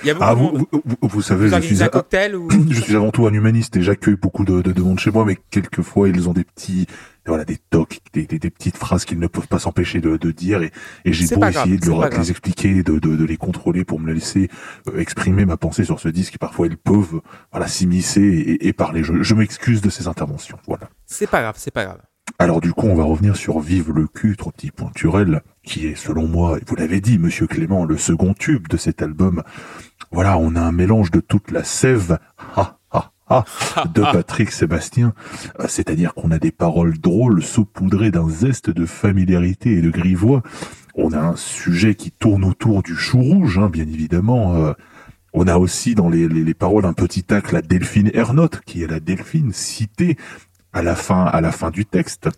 Il 0.04 0.08
y 0.08 0.10
a 0.10 0.14
beaucoup 0.14 0.26
ah, 0.26 0.34
vous, 0.34 0.68
vous, 0.72 0.82
vous, 1.02 1.22
savez, 1.22 1.48
je 1.48 1.62
suis, 1.62 1.84
un 1.84 1.88
cocktail 1.88 2.36
ou... 2.36 2.50
je 2.70 2.82
suis 2.82 2.96
avant 2.96 3.12
tout 3.12 3.28
un 3.28 3.34
humaniste 3.34 3.78
et 3.78 3.82
j'accueille 3.82 4.16
beaucoup 4.16 4.44
de, 4.44 4.62
de, 4.62 4.72
de, 4.72 4.82
monde 4.82 5.00
chez 5.00 5.12
moi, 5.12 5.26
mais 5.26 5.38
quelquefois 5.52 6.10
ils 6.10 6.28
ont 6.28 6.34
des 6.34 6.44
petits, 6.44 6.88
voilà, 7.26 7.46
des 7.46 7.58
tocs, 7.58 8.00
des, 8.14 8.26
des, 8.26 8.40
des 8.40 8.50
petites 8.50 8.78
phrases 8.78 9.06
qu'ils 9.06 9.20
ne 9.20 9.28
peuvent 9.28 9.48
pas 9.48 9.60
s'empêcher 9.60 10.02
de, 10.02 10.18
de, 10.18 10.32
dire 10.32 10.64
et, 10.64 10.72
et 11.06 11.14
j'ai 11.14 11.34
beau 11.36 11.46
essayer 11.46 11.78
de, 11.78 11.88
leur, 11.88 12.10
les 12.10 12.32
expliquer, 12.32 12.84
de, 12.84 13.00
de, 13.00 13.16
de, 13.16 13.26
les 13.26 13.38
contrôler 13.38 13.86
pour 13.86 14.00
me 14.00 14.12
laisser 14.12 14.50
euh, 14.90 15.00
exprimer 15.00 15.46
ma 15.46 15.58
pensée 15.58 15.86
sur 15.86 16.00
ce 16.00 16.10
disque, 16.10 16.38
parfois 16.40 16.68
ils 16.68 16.78
peuvent, 16.78 17.22
voilà, 17.52 17.68
s'immiscer 17.68 18.22
et, 18.22 18.68
et, 18.68 18.74
parler. 18.74 19.04
Je, 19.04 19.22
je 19.22 19.36
m'excuse 19.36 19.82
de 19.82 19.90
ces 19.90 20.08
interventions, 20.08 20.58
voilà. 20.68 20.90
C'est 21.06 21.30
pas 21.30 21.42
grave, 21.42 21.56
c'est 21.58 21.72
pas 21.72 21.86
grave. 21.86 22.00
Alors 22.40 22.62
du 22.62 22.74
coup, 22.74 22.88
on 22.88 22.96
va 22.96 23.04
revenir 23.04 23.36
sur 23.36 23.60
Vive 23.60 23.92
le 23.92 24.08
cul, 24.08 24.36
trois 24.36 24.52
petits 24.52 24.72
pointurels, 24.72 25.42
qui 25.64 25.88
est, 25.88 25.96
selon 25.96 26.28
moi, 26.28 26.58
vous 26.66 26.76
l'avez 26.76 27.02
dit, 27.02 27.20
Monsieur 27.20 27.48
Clément, 27.48 27.86
le 27.86 27.98
second 27.98 28.34
tube 28.34 28.68
de 28.68 28.78
cet 28.78 29.02
album. 29.02 29.44
Voilà, 30.12 30.38
on 30.38 30.56
a 30.56 30.62
un 30.62 30.72
mélange 30.72 31.12
de 31.12 31.20
toute 31.20 31.52
la 31.52 31.64
sève, 31.64 32.18
ha, 32.56 32.80
ha, 32.92 33.12
ha, 33.30 33.46
de 33.94 34.02
Patrick 34.12 34.52
Sébastien. 34.52 35.14
Euh, 35.60 35.66
c'est-à-dire 35.68 36.14
qu'on 36.14 36.32
a 36.32 36.40
des 36.40 36.52
paroles 36.52 36.98
drôles 37.00 37.44
saupoudrées 37.44 38.12
d'un 38.12 38.30
zeste 38.30 38.70
de 38.70 38.86
familiarité 38.86 39.74
et 39.74 39.82
de 39.82 39.90
grivois. 39.90 40.42
On 40.96 41.14
a 41.14 41.20
un 41.20 41.36
sujet 41.36 41.96
qui 41.96 42.12
tourne 42.12 42.44
autour 42.44 42.84
du 42.84 42.96
chou 42.96 43.22
rouge, 43.22 43.58
hein, 43.60 43.70
bien 43.70 43.88
évidemment. 43.88 44.56
Euh, 44.56 44.74
on 45.34 45.48
a 45.48 45.58
aussi 45.58 45.96
dans 45.96 46.10
les, 46.10 46.28
les, 46.28 46.54
paroles 46.54 46.86
un 46.86 46.94
petit 46.94 47.24
tac 47.24 47.54
la 47.54 47.62
Delphine 47.62 48.12
Ernotte, 48.14 48.62
qui 48.66 48.84
est 48.84 48.88
la 48.88 49.00
Delphine 49.00 49.54
citée 49.54 50.18
à 50.74 50.82
la 50.82 50.96
fin, 50.96 51.24
à 51.24 51.40
la 51.40 51.54
fin 51.54 51.70
du 51.70 51.86
texte. 51.86 52.30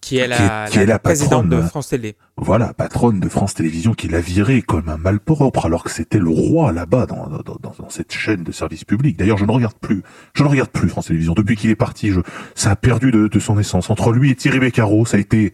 Qui 0.00 0.16
est 0.16 0.26
la, 0.26 0.66
qui 0.70 0.78
est, 0.78 0.86
la, 0.86 0.98
présidente 0.98 1.48
de 1.50 1.60
France 1.60 1.88
Télé. 1.88 2.16
Voilà, 2.38 2.72
patronne 2.72 3.20
de 3.20 3.28
France 3.28 3.52
Télévisions 3.52 3.92
qui 3.92 4.08
l'a 4.08 4.20
viré 4.20 4.62
comme 4.62 4.88
un 4.88 4.96
malpropre 4.96 5.66
alors 5.66 5.84
que 5.84 5.90
c'était 5.90 6.18
le 6.18 6.30
roi 6.30 6.72
là-bas 6.72 7.04
dans, 7.04 7.28
dans, 7.28 7.56
dans, 7.60 7.90
cette 7.90 8.12
chaîne 8.12 8.42
de 8.42 8.50
service 8.50 8.84
public. 8.84 9.18
D'ailleurs, 9.18 9.36
je 9.36 9.44
ne 9.44 9.52
regarde 9.52 9.76
plus, 9.78 10.02
je 10.32 10.42
ne 10.42 10.48
regarde 10.48 10.70
plus 10.70 10.88
France 10.88 11.08
Télévisions 11.08 11.34
depuis 11.34 11.54
qu'il 11.54 11.68
est 11.68 11.76
parti. 11.76 12.12
Je, 12.12 12.20
ça 12.54 12.70
a 12.70 12.76
perdu 12.76 13.10
de, 13.10 13.28
de 13.28 13.38
son 13.38 13.58
essence. 13.58 13.90
Entre 13.90 14.10
lui 14.12 14.30
et 14.30 14.34
Thierry 14.34 14.58
Beccaro, 14.58 15.04
ça 15.04 15.18
a 15.18 15.20
été, 15.20 15.52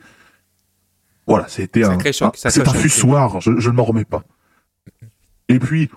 voilà, 1.26 1.46
c'était 1.48 1.84
un, 1.84 1.98
c'est 2.34 2.68
un 2.68 2.72
fussoir. 2.72 3.40
Je, 3.40 3.58
je 3.58 3.70
ne 3.70 3.74
m'en 3.74 3.84
remets 3.84 4.04
pas. 4.04 4.22
Et 5.48 5.58
puis, 5.58 5.90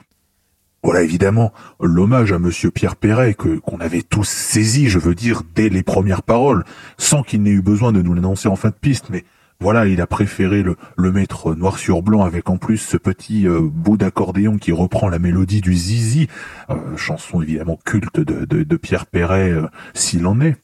voilà 0.83 1.01
évidemment 1.01 1.51
l'hommage 1.81 2.31
à 2.31 2.39
Monsieur 2.39 2.71
Pierre 2.71 2.95
Perret 2.95 3.33
que 3.33 3.59
qu'on 3.59 3.79
avait 3.79 4.01
tous 4.01 4.27
saisi, 4.27 4.89
je 4.89 4.99
veux 4.99 5.15
dire, 5.15 5.43
dès 5.55 5.69
les 5.69 5.83
premières 5.83 6.23
paroles, 6.23 6.63
sans 6.97 7.23
qu'il 7.23 7.43
n'ait 7.43 7.49
eu 7.51 7.61
besoin 7.61 7.91
de 7.91 8.01
nous 8.01 8.13
l'annoncer 8.13 8.47
en 8.47 8.55
fin 8.55 8.69
de 8.69 8.75
piste, 8.75 9.09
mais 9.09 9.25
voilà, 9.61 9.87
il 9.87 9.99
a 9.99 10.07
préféré 10.07 10.63
le, 10.63 10.77
le 10.95 11.11
mettre 11.11 11.53
noir 11.53 11.77
sur 11.77 12.01
blanc 12.01 12.23
avec 12.23 12.49
en 12.49 12.55
plus 12.55 12.77
ce 12.77 12.95
petit 12.95 13.45
euh, 13.45 13.59
bout 13.61 13.97
d'accordéon 13.97 14.57
qui 14.57 14.71
reprend 14.71 15.09
la 15.09 15.19
mélodie 15.19 15.59
du 15.59 15.73
Zizi, 15.73 16.29
euh, 16.69 16.95
chanson 16.95 17.41
évidemment 17.41 17.77
culte 17.83 18.21
de, 18.21 18.45
de, 18.45 18.75
Pierre 18.77 19.05
Perret, 19.05 19.51
euh, 19.51 19.67
s'il 19.93 20.25
en 20.27 20.39
est. 20.39 20.55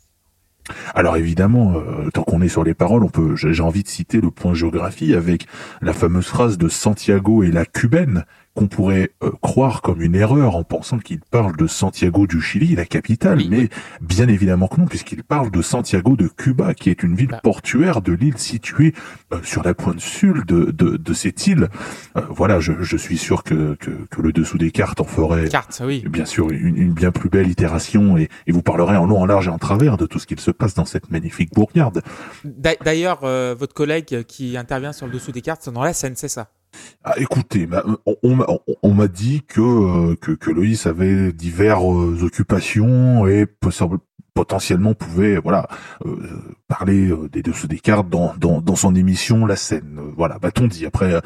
Alors 0.95 1.17
évidemment, 1.17 1.75
tant 2.11 2.23
qu'on 2.23 2.41
est 2.41 2.47
sur 2.47 2.63
les 2.63 2.73
paroles, 2.73 3.03
on 3.03 3.09
peut, 3.09 3.35
j'ai 3.35 3.61
envie 3.61 3.83
de 3.83 3.87
citer 3.87 4.19
le 4.19 4.31
point 4.31 4.55
géographie 4.55 5.13
avec 5.13 5.45
la 5.81 5.93
fameuse 5.93 6.25
phrase 6.25 6.57
de 6.57 6.69
Santiago 6.69 7.43
et 7.43 7.51
la 7.51 7.67
cubaine, 7.67 8.25
qu'on 8.55 8.67
pourrait 8.67 9.11
euh, 9.21 9.31
croire 9.41 9.81
comme 9.81 10.01
une 10.01 10.15
erreur 10.15 10.55
en 10.55 10.63
pensant 10.63 10.97
qu'il 10.97 11.19
parle 11.19 11.57
de 11.57 11.67
Santiago 11.67 12.25
du 12.25 12.41
Chili, 12.41 12.75
la 12.75 12.85
capitale, 12.85 13.41
mais 13.49 13.69
bien 14.01 14.27
évidemment 14.29 14.67
que 14.67 14.79
non, 14.79 14.87
puisqu'il 14.87 15.23
parle 15.23 15.51
de 15.51 15.61
Santiago 15.61 16.15
de 16.15 16.27
Cuba, 16.27 16.73
qui 16.73 16.89
est 16.89 17.03
une 17.03 17.15
ville 17.15 17.27
bah. 17.27 17.41
portuaire 17.43 18.01
de 18.01 18.13
l'île 18.13 18.37
située 18.37 18.93
euh, 19.33 19.39
sur 19.43 19.61
la 19.63 19.73
pointe 19.73 19.99
sud 19.99 20.45
de, 20.45 20.71
de, 20.71 20.95
de 20.95 21.13
cette 21.13 21.45
île. 21.47 21.67
Euh, 22.15 22.21
voilà, 22.29 22.61
je, 22.61 22.73
je, 22.79 22.97
suis 22.97 23.17
sûr 23.17 23.43
que, 23.43 23.75
que, 23.75 23.91
que, 24.09 24.21
le 24.21 24.31
dessous 24.31 24.57
des 24.57 24.71
cartes 24.71 25.01
en 25.01 25.05
ferait 25.05 25.49
oui. 25.81 26.05
bien 26.07 26.25
sûr 26.25 26.49
une, 26.49 26.77
une, 26.77 26.93
bien 26.93 27.11
plus 27.11 27.29
belle 27.29 27.49
itération 27.49 28.17
et, 28.17 28.29
et 28.47 28.53
vous 28.53 28.61
parlerez 28.61 28.95
en 28.95 29.05
long, 29.05 29.19
en 29.19 29.25
large 29.25 29.47
et 29.47 29.51
en 29.51 29.59
travers 29.59 29.97
de 29.97 30.05
tout 30.05 30.17
ce 30.19 30.25
qu'il 30.25 30.39
se 30.39 30.51
passe 30.51 30.73
dans 30.73 30.85
cette 30.85 31.11
magnifique 31.11 31.53
bourgade. 31.53 32.01
D'ailleurs, 32.45 33.19
votre 33.21 33.73
collègue 33.73 34.23
qui 34.23 34.55
intervient 34.55 34.93
sur 34.93 35.07
le 35.07 35.11
dessous 35.11 35.31
des 35.31 35.41
cartes, 35.41 35.69
dans 35.69 35.83
la 35.83 35.93
scène, 35.93 36.13
c'est 36.15 36.29
ça? 36.29 36.49
Ah, 37.03 37.13
écoutez, 37.17 37.65
bah, 37.65 37.83
on, 38.05 38.37
on, 38.83 38.93
m'a 38.93 39.07
dit 39.07 39.43
que, 39.47 40.15
que, 40.15 40.31
que 40.31 40.49
Loïs 40.51 40.85
avait 40.87 41.31
diverses 41.31 42.23
occupations 42.23 43.27
et 43.27 43.45
potentiellement 44.35 44.93
pouvait 44.93 45.37
voilà 45.37 45.67
euh, 46.05 46.17
parler 46.67 47.09
euh, 47.09 47.29
des 47.29 47.41
dessous 47.41 47.67
des 47.67 47.79
cartes 47.79 48.09
dans, 48.09 48.33
dans, 48.37 48.61
dans 48.61 48.75
son 48.75 48.93
émission 48.93 49.45
La 49.45 49.55
Scène. 49.55 49.97
Euh, 49.97 50.11
voilà, 50.15 50.37
va-t-on 50.41 50.67
dit. 50.67 50.85
Après, 50.85 51.19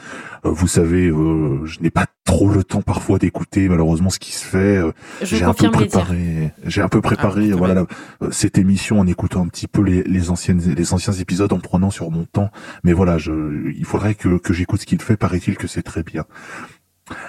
vous 0.43 0.67
savez, 0.67 1.07
je 1.07 1.79
n'ai 1.81 1.89
pas 1.89 2.05
trop 2.23 2.49
le 2.49 2.63
temps 2.63 2.83
parfois 2.83 3.17
d'écouter 3.17 3.67
malheureusement 3.67 4.11
ce 4.11 4.19
qui 4.19 4.31
se 4.31 4.45
fait. 4.45 4.79
j'ai 5.21 5.43
un 5.43 5.53
peu 5.53 5.71
préparé, 5.71 6.53
j'ai 6.65 6.81
un 6.81 6.87
peu 6.87 7.01
préparé 7.01 7.49
ah, 7.51 7.55
voilà 7.55 7.85
cette 8.31 8.57
émission 8.59 8.99
en 8.99 9.07
écoutant 9.07 9.41
un 9.41 9.47
petit 9.47 9.67
peu 9.67 9.81
les, 9.81 10.03
les 10.03 10.29
anciennes 10.29 10.61
les 10.61 10.93
anciens 10.93 11.13
épisodes 11.13 11.51
en 11.51 11.59
prenant 11.59 11.89
sur 11.89 12.11
mon 12.11 12.25
temps. 12.25 12.51
Mais 12.83 12.93
voilà, 12.93 13.17
je, 13.17 13.71
il 13.75 13.85
faudrait 13.85 14.13
que, 14.13 14.37
que 14.37 14.53
j'écoute 14.53 14.81
ce 14.81 14.85
qu'il 14.85 15.01
fait. 15.01 15.17
Paraît-il 15.17 15.57
que 15.57 15.67
c'est 15.67 15.81
très 15.81 16.03
bien. 16.03 16.25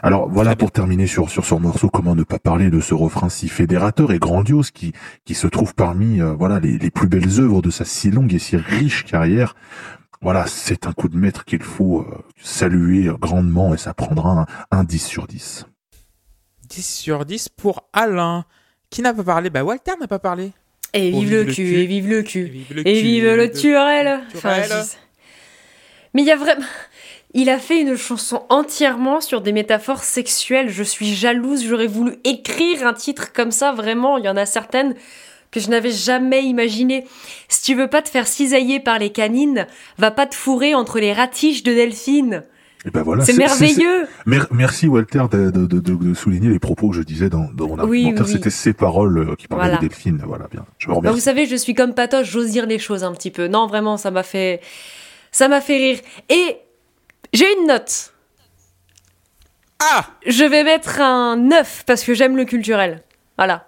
Alors 0.03 0.29
voilà 0.29 0.57
pour 0.57 0.71
terminer 0.71 1.07
sur 1.07 1.31
sur 1.31 1.45
ce 1.45 1.55
morceau, 1.55 1.89
comment 1.89 2.15
ne 2.15 2.23
pas 2.23 2.39
parler 2.39 2.71
de 2.71 2.81
ce 2.81 2.95
refrain 2.95 3.29
si 3.29 3.49
fédérateur 3.49 4.13
et 4.13 4.19
grandiose 4.19 4.71
qui 4.71 4.93
qui 5.25 5.35
se 5.35 5.47
trouve 5.47 5.75
parmi 5.75 6.21
euh, 6.21 6.33
voilà 6.33 6.61
les, 6.61 6.79
les, 6.79 6.91
plus 6.91 7.09
belles 7.09 7.41
œuvres 7.41 7.63
de 7.63 7.71
sa 7.71 7.85
si 7.85 8.11
longue 8.11 8.35
et 8.35 8.39
si 8.39 8.57
riche 8.57 9.05
carrière. 9.05 9.55
Voilà, 10.23 10.47
c'est 10.47 10.87
un 10.87 10.93
coup 10.93 11.09
de 11.09 11.17
maître 11.17 11.47
qu'il 11.47 11.63
faut 11.63 12.01
euh, 12.01 12.23
saluer 12.43 13.11
grandement 13.19 13.73
et 13.73 13.79
ça 13.79 13.95
prendra 13.95 14.47
un, 14.71 14.79
un 14.79 14.85
10 14.85 14.99
sur 15.07 15.27
10. 15.27 15.67
10 16.69 16.83
sur 16.87 17.25
10 17.25 17.49
pour 17.49 17.89
Alain. 17.95 18.45
Qui 18.91 19.03
n'a 19.03 19.15
pas 19.15 19.23
parlé 19.23 19.51
Bah 19.51 19.65
Walter 19.65 19.93
n'a 20.01 20.09
pas 20.09 20.19
parlé. 20.19 20.53
Et 20.93 21.11
vive, 21.11 21.31
le, 21.31 21.45
cul, 21.45 21.75
et 21.75 21.87
vive 21.87 22.09
le 22.09 22.23
cul, 22.23 22.51
et 22.85 23.01
vive 23.01 23.25
le, 23.25 23.37
le 23.37 23.53
turel. 23.53 24.21
Mais 26.13 26.23
il 26.23 26.27
y 26.27 26.33
a 26.33 26.37
vraiment... 26.37 26.67
Il 27.33 27.49
a 27.49 27.59
fait 27.59 27.81
une 27.81 27.97
chanson 27.97 28.43
entièrement 28.49 29.21
sur 29.21 29.41
des 29.41 29.53
métaphores 29.53 30.03
sexuelles. 30.03 30.69
Je 30.69 30.83
suis 30.83 31.15
jalouse, 31.15 31.65
j'aurais 31.65 31.87
voulu 31.87 32.15
écrire 32.25 32.87
un 32.87 32.93
titre 32.93 33.33
comme 33.33 33.53
ça, 33.53 33.73
vraiment. 33.73 34.19
Il 34.19 34.25
y 34.25 34.29
en 34.29 34.37
a 34.37 34.47
certaines 34.47 34.95
que 35.53 35.61
je 35.61 35.69
n'avais 35.69 35.91
jamais 35.91 36.45
imaginées. 36.45 37.07
Si 37.49 37.63
tu 37.63 37.75
veux 37.75 37.89
pas 37.89 38.03
te 38.03 38.09
faire 38.09 38.27
cisailler 38.27 38.81
par 38.81 38.99
les 38.99 39.11
canines, 39.11 39.67
va 39.99 40.11
pas 40.11 40.27
te 40.27 40.35
fourrer 40.35 40.75
entre 40.75 40.99
les 40.99 41.13
ratiches 41.13 41.63
de 41.63 41.73
Delphine. 41.73 42.43
Et 42.87 42.91
ben 42.91 43.03
voilà, 43.03 43.25
c'est 43.25 43.35
merveilleux. 43.35 44.07
merci 44.51 44.89
Walter 44.89 45.25
de, 45.31 46.15
souligner 46.15 46.49
les 46.49 46.59
propos 46.59 46.89
que 46.89 46.97
je 46.97 47.03
disais 47.03 47.29
dans, 47.29 47.49
mon 47.57 47.79
argumentaire. 47.79 48.27
C'était 48.27 48.51
ces 48.51 48.73
paroles 48.73 49.19
euh, 49.19 49.35
qui 49.37 49.49
parlaient 49.49 49.77
de 49.77 49.81
Delphine. 49.81 50.23
Voilà, 50.27 50.47
bien. 50.51 50.65
Je 50.79 50.89
vous 50.89 50.95
remercie. 50.95 51.15
vous 51.15 51.23
savez, 51.23 51.47
je 51.47 51.57
suis 51.57 51.75
comme 51.75 51.95
Patoche, 51.95 52.31
j'ose 52.31 52.51
dire 52.51 52.67
les 52.67 52.79
choses 52.79 53.05
un 53.05 53.13
petit 53.13 53.31
peu. 53.31 53.49
Non, 53.49 53.67
vraiment, 53.67 53.99
ça 53.99 54.11
m'a 54.11 54.23
fait, 54.23 54.63
ça 55.31 55.49
m'a 55.49 55.61
fait 55.61 55.77
rire. 55.77 55.99
Et 56.31 56.57
j'ai 57.33 57.47
une 57.59 57.67
note. 57.67 58.13
Ah 59.81 60.07
Je 60.27 60.45
vais 60.45 60.63
mettre 60.63 61.01
un 61.01 61.37
9 61.37 61.85
parce 61.87 62.05
que 62.05 62.15
j'aime 62.15 62.37
le 62.37 62.45
culturel. 62.45 63.03
Voilà. 63.37 63.67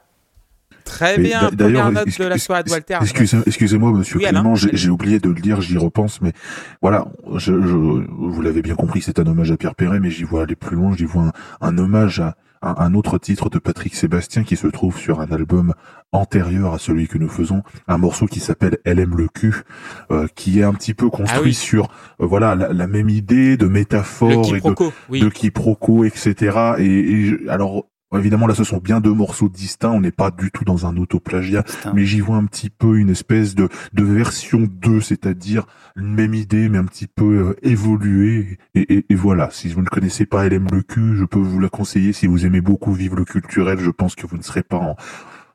Très 0.84 1.16
bien, 1.16 1.50
première 1.50 1.92
note 1.92 2.18
de 2.18 2.24
la 2.24 2.38
soirée 2.38 2.64
de 2.64 2.70
Walter. 2.70 2.98
Excusez-moi, 3.46 3.92
monsieur 3.92 4.18
Clément, 4.18 4.54
j'ai 4.54 4.90
oublié 4.90 5.20
de 5.20 5.28
le 5.28 5.40
dire, 5.40 5.60
j'y 5.60 5.78
repense, 5.78 6.20
mais 6.20 6.32
voilà, 6.80 7.06
je, 7.36 7.52
vous 7.52 8.42
l'avez 8.42 8.62
bien 8.62 8.74
compris, 8.74 9.00
c'est 9.00 9.18
un 9.18 9.26
hommage 9.26 9.52
à 9.52 9.56
Pierre 9.56 9.74
Perret, 9.74 10.00
mais 10.00 10.10
j'y 10.10 10.24
vois 10.24 10.42
aller 10.42 10.56
plus 10.56 10.76
loin, 10.76 10.94
j'y 10.96 11.04
vois 11.04 11.32
un 11.60 11.78
hommage 11.78 12.20
à, 12.20 12.34
un, 12.62 12.94
autre 12.94 13.18
titre 13.18 13.50
de 13.50 13.58
Patrick 13.58 13.94
Sébastien 13.94 14.44
qui 14.44 14.56
se 14.56 14.66
trouve 14.66 14.96
sur 14.96 15.20
un 15.20 15.30
album 15.30 15.74
antérieur 16.12 16.74
à 16.74 16.78
celui 16.78 17.08
que 17.08 17.18
nous 17.18 17.28
faisons, 17.28 17.62
un 17.88 17.98
morceau 17.98 18.26
qui 18.26 18.40
s'appelle 18.40 18.78
Elle 18.84 18.98
aime 18.98 19.16
le 19.16 19.28
cul, 19.28 19.62
euh, 20.10 20.26
qui 20.34 20.60
est 20.60 20.62
un 20.62 20.74
petit 20.74 20.94
peu 20.94 21.10
construit 21.10 21.56
ah 21.56 21.60
sur 21.60 21.84
euh, 22.20 22.26
voilà 22.26 22.54
la, 22.54 22.86
même 22.86 23.08
idée 23.08 23.56
de 23.56 23.66
métaphore 23.66 24.54
et 24.54 24.60
de, 24.60 25.28
quiproquo, 25.28 26.04
etc. 26.04 26.74
Et, 26.78 26.84
et 26.84 27.48
alors 27.48 27.86
Évidemment, 28.14 28.46
là, 28.46 28.54
ce 28.54 28.64
sont 28.64 28.78
bien 28.78 29.00
deux 29.00 29.12
morceaux 29.12 29.48
distincts. 29.48 29.90
On 29.90 30.00
n'est 30.00 30.12
pas 30.12 30.30
du 30.30 30.50
tout 30.50 30.64
dans 30.64 30.86
un 30.86 30.96
autoplagiat, 30.96 31.64
mais 31.94 32.04
j'y 32.04 32.20
vois 32.20 32.36
un 32.36 32.44
petit 32.44 32.70
peu 32.70 32.98
une 32.98 33.10
espèce 33.10 33.54
de, 33.54 33.68
de 33.92 34.04
version 34.04 34.68
2, 34.70 35.00
c'est-à-dire 35.00 35.66
une 35.96 36.14
même 36.14 36.34
idée, 36.34 36.68
mais 36.68 36.78
un 36.78 36.84
petit 36.84 37.06
peu 37.06 37.24
euh, 37.24 37.56
évoluée. 37.62 38.58
Et, 38.74 39.04
et, 39.08 39.14
voilà, 39.14 39.48
si 39.50 39.68
vous 39.68 39.82
ne 39.82 39.86
connaissez 39.88 40.26
pas 40.26 40.46
Elle 40.46 40.52
aime 40.54 40.68
le 40.72 40.82
cul, 40.82 41.16
je 41.16 41.24
peux 41.24 41.38
vous 41.38 41.58
la 41.58 41.68
conseiller. 41.68 42.12
Si 42.12 42.26
vous 42.26 42.44
aimez 42.44 42.60
beaucoup 42.60 42.92
vivre 42.92 43.16
le 43.16 43.24
culturel, 43.24 43.78
je 43.78 43.90
pense 43.90 44.14
que 44.14 44.26
vous 44.26 44.36
ne 44.36 44.42
serez 44.42 44.62
pas 44.62 44.76
en, 44.76 44.96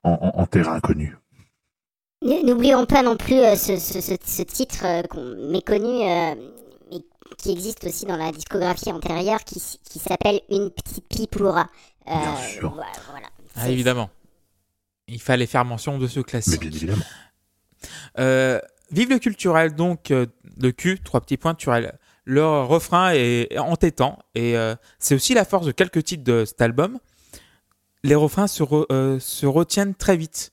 en, 0.04 0.32
en 0.34 0.46
terrain 0.46 0.74
inconnu. 0.74 1.18
N'oublions 2.24 2.86
pas 2.86 3.04
non 3.04 3.16
plus 3.16 3.36
euh, 3.36 3.56
ce, 3.56 3.78
ce, 3.78 4.00
ce, 4.02 4.42
titre 4.42 4.86
euh, 4.86 5.52
méconnu, 5.52 6.04
mais 6.90 7.02
qui 7.38 7.52
existe 7.52 7.86
aussi 7.86 8.06
dans 8.06 8.18
la 8.18 8.32
discographie 8.32 8.92
antérieure, 8.92 9.44
qui, 9.44 9.62
qui 9.84 10.00
s'appelle 10.00 10.42
Une 10.50 10.72
petite 10.72 11.08
pipoura. 11.08 11.68
Bien 12.08 12.34
euh, 12.34 12.48
sûr. 12.48 12.78
Ah, 13.56 13.70
évidemment. 13.70 14.10
Il 15.08 15.22
fallait 15.22 15.46
faire 15.46 15.66
mention 15.66 15.98
de 15.98 16.08
ce 16.08 16.20
classique. 16.20 16.62
Mais 16.64 16.70
bien 16.70 16.78
évidemment. 16.78 17.06
Euh, 18.18 18.60
vive 18.92 19.10
le 19.10 19.20
culturel, 19.20 19.76
donc 19.76 20.12
euh, 20.12 20.26
le 20.60 20.72
cul, 20.72 21.00
trois 21.00 21.22
petits 21.22 21.38
points 21.38 21.54
culturel. 21.54 21.98
Le 22.24 22.44
refrain 22.44 23.12
est 23.14 23.58
entêtant 23.58 24.20
et 24.36 24.56
c'est 25.00 25.16
aussi 25.16 25.34
la 25.34 25.46
force 25.46 25.66
de 25.66 25.72
quelques 25.72 26.04
titres 26.04 26.26
de 26.26 26.44
cet 26.44 26.60
album. 26.62 27.00
Les 28.04 28.16
refrains 28.16 28.48
se, 28.48 28.66
se 29.22 29.46
retiennent 29.46 29.96
très 29.96 30.18
vite. 30.18 30.52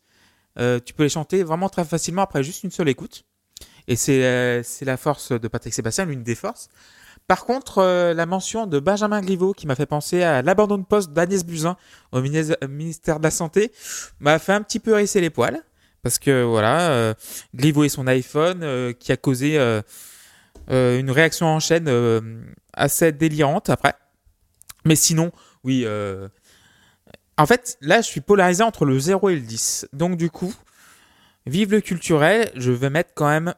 tu 0.56 0.94
peux 0.94 1.02
les 1.02 1.08
chanter 1.08 1.42
vraiment 1.42 1.68
très 1.68 1.84
facilement 1.84 2.22
après 2.22 2.44
juste 2.44 2.62
une 2.62 2.70
seule 2.70 2.88
écoute. 2.88 3.24
Et 3.88 3.96
c'est 3.96 4.62
la 4.82 4.96
force 4.96 5.32
de 5.32 5.48
Patrick 5.48 5.74
Sébastien, 5.74 6.04
l'une 6.04 6.22
des 6.22 6.36
forces. 6.36 6.68
Par 7.26 7.46
contre, 7.46 7.78
euh, 7.78 8.12
la 8.12 8.26
mention 8.26 8.66
de 8.66 8.78
Benjamin 8.78 9.22
Griveaux, 9.22 9.54
qui 9.54 9.66
m'a 9.66 9.74
fait 9.74 9.86
penser 9.86 10.22
à 10.22 10.42
l'abandon 10.42 10.76
de 10.76 10.84
poste 10.84 11.12
d'Agnès 11.12 11.44
Buzyn 11.44 11.76
au 12.12 12.20
ministère 12.20 13.18
de 13.18 13.24
la 13.24 13.30
Santé, 13.30 13.72
m'a 14.20 14.38
fait 14.38 14.52
un 14.52 14.62
petit 14.62 14.78
peu 14.78 14.92
hérisser 14.92 15.20
les 15.20 15.30
poils. 15.30 15.62
Parce 16.02 16.18
que 16.18 16.42
voilà, 16.42 16.90
euh, 16.90 17.14
Griveaux 17.54 17.84
et 17.84 17.88
son 17.88 18.06
iPhone, 18.06 18.62
euh, 18.62 18.92
qui 18.92 19.10
a 19.10 19.16
causé 19.16 19.56
une 20.68 21.10
réaction 21.10 21.46
en 21.46 21.60
chaîne 21.60 21.90
assez 22.74 23.10
délirante 23.10 23.70
après. 23.70 23.94
Mais 24.84 24.96
sinon, 24.96 25.32
oui. 25.64 25.86
En 27.36 27.46
fait, 27.46 27.78
là, 27.80 28.02
je 28.02 28.06
suis 28.06 28.20
polarisé 28.20 28.62
entre 28.62 28.84
le 28.84 28.98
0 28.98 29.30
et 29.30 29.34
le 29.34 29.40
10. 29.40 29.88
Donc, 29.92 30.18
du 30.18 30.30
coup, 30.30 30.54
vive 31.46 31.72
le 31.72 31.80
culturel, 31.80 32.50
je 32.54 32.70
vais 32.70 32.90
mettre 32.90 33.10
quand 33.14 33.28
même 33.28 33.54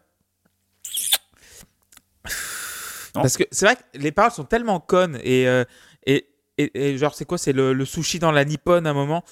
parce 3.22 3.36
que 3.36 3.44
c'est 3.50 3.66
vrai 3.66 3.76
que 3.76 3.98
les 3.98 4.12
paroles 4.12 4.32
sont 4.32 4.44
tellement 4.44 4.80
connes 4.80 5.18
et, 5.22 5.48
euh, 5.48 5.64
et, 6.06 6.26
et, 6.58 6.96
genre, 6.96 7.14
c'est 7.14 7.24
quoi 7.24 7.38
C'est 7.38 7.52
le, 7.52 7.84
sushi 7.84 8.18
dans 8.18 8.32
la 8.32 8.44
nippone 8.44 8.86
à 8.86 8.90
un 8.90 8.94
moment. 8.94 9.24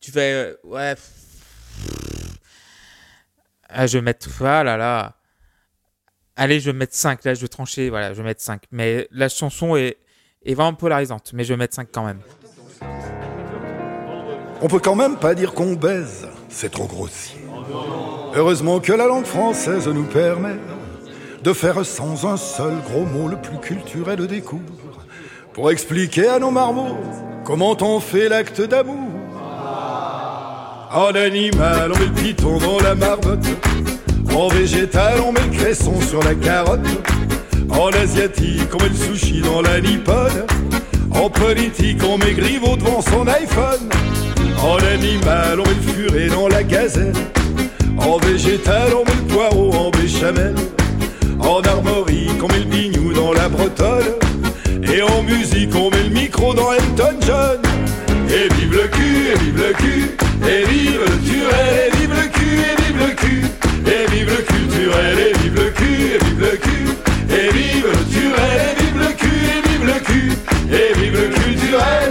Tu 0.00 0.10
fais. 0.10 0.32
Euh, 0.32 0.54
ouais. 0.64 0.94
Ah, 3.68 3.86
je 3.86 3.98
vais 3.98 4.02
mettre. 4.02 4.28
Ah 4.42 4.64
là 4.64 4.76
là. 4.76 5.16
Allez, 6.36 6.60
je 6.60 6.70
vais 6.70 6.76
mettre 6.76 6.94
5. 6.94 7.24
Là, 7.24 7.34
je 7.34 7.40
vais 7.42 7.48
trancher. 7.48 7.90
Voilà, 7.90 8.12
je 8.12 8.18
vais 8.18 8.24
mettre 8.24 8.40
5. 8.40 8.62
Mais 8.70 9.06
la 9.10 9.28
chanson 9.28 9.76
est, 9.76 9.98
est 10.44 10.54
vraiment 10.54 10.74
polarisante. 10.74 11.32
Mais 11.34 11.44
je 11.44 11.52
vais 11.52 11.58
mettre 11.58 11.74
5 11.74 11.88
quand 11.92 12.04
même. 12.04 12.20
On 14.62 14.68
peut 14.68 14.78
quand 14.78 14.94
même 14.94 15.16
pas 15.16 15.34
dire 15.34 15.52
qu'on 15.52 15.74
baise. 15.74 16.26
C'est 16.48 16.70
trop 16.70 16.86
grossier. 16.86 17.40
Heureusement 18.34 18.80
que 18.80 18.92
la 18.92 19.06
langue 19.06 19.26
française 19.26 19.88
nous 19.88 20.04
permet 20.04 20.56
de 21.42 21.52
faire 21.52 21.84
sans 21.84 22.26
un 22.26 22.36
seul 22.36 22.74
gros 22.88 23.04
mot 23.04 23.28
le 23.28 23.36
plus 23.36 23.58
culturel 23.58 24.26
des 24.26 24.40
cours, 24.40 24.60
pour 25.52 25.70
expliquer 25.70 26.28
à 26.28 26.38
nos 26.38 26.50
marmots 26.50 26.96
comment 27.44 27.76
on 27.80 28.00
fait 28.00 28.28
l'acte 28.28 28.60
d'amour. 28.60 29.08
En 30.94 31.14
animal, 31.14 31.90
on 31.94 31.98
met 31.98 32.06
le 32.06 32.12
piton 32.12 32.58
dans 32.58 32.78
la 32.80 32.94
marmotte. 32.94 33.46
En 34.36 34.48
végétal, 34.48 35.20
on 35.26 35.32
met 35.32 35.40
le 35.50 35.56
cresson 35.56 36.00
sur 36.00 36.22
la 36.22 36.34
carotte. 36.34 36.80
En 37.70 37.88
asiatique, 37.88 38.68
on 38.74 38.82
met 38.82 38.90
le 38.90 38.94
sushi 38.94 39.40
dans 39.40 39.62
la 39.62 39.80
nippone. 39.80 40.46
En 41.10 41.30
politique, 41.30 42.02
on 42.04 42.18
met 42.18 42.34
Griveaux 42.34 42.76
devant 42.76 43.00
son 43.00 43.26
iPhone. 43.26 43.88
En 44.62 44.76
animal, 44.76 45.60
on 45.60 45.62
met 45.62 45.74
le 45.74 45.92
furet 45.92 46.28
dans 46.28 46.48
la 46.48 46.62
gazelle. 46.62 47.14
En 47.98 48.18
végétal, 48.18 48.92
on 48.94 49.04
met 49.04 49.16
le 49.16 49.34
poireau 49.34 49.72
en 49.72 49.90
béchamel. 49.90 50.54
En 51.42 51.60
armorique, 51.62 52.42
on 52.42 52.48
met 52.48 52.60
le 52.60 52.64
bignou 52.64 53.12
dans 53.12 53.32
la 53.32 53.48
bretonne. 53.48 54.14
Et 54.92 55.02
en 55.02 55.22
musique, 55.22 55.74
on 55.74 55.90
met 55.90 56.04
le 56.04 56.10
micro 56.10 56.54
dans 56.54 56.72
Elton 56.72 57.16
John. 57.26 57.58
Et 58.28 58.48
vive 58.54 58.72
le 58.72 58.88
cul, 58.88 59.28
et 59.32 59.38
vive 59.38 59.58
le 59.58 59.72
cul, 59.74 60.16
et 60.48 60.64
vive 60.66 61.00
le 61.00 61.18
turel, 61.30 61.74
et 61.86 61.90
vive 61.96 62.14
le 62.14 62.28
cul, 62.28 62.54
et 62.60 62.76
vive 62.82 62.98
le 62.98 63.14
cul, 63.14 63.42
et 63.86 64.06
vive 64.10 64.30
le 64.30 64.42
culturel, 64.42 65.18
et 65.18 65.32
vive 65.38 65.54
le 65.54 65.70
cul, 65.70 66.00
et 66.14 66.18
vive 66.24 66.40
le 66.40 66.56
cul, 66.56 66.86
et 67.30 67.52
vive 67.52 67.86
le 67.86 68.04
turel, 68.12 68.60
et 68.62 68.82
vive 68.82 68.98
le 68.98 69.12
cul, 69.12 69.40
et 69.46 69.60
vive 69.68 69.86
le 69.86 69.98
cul, 70.00 70.32
et 70.72 70.92
vive 70.98 71.16
le 71.20 71.28
culturel. 71.28 72.10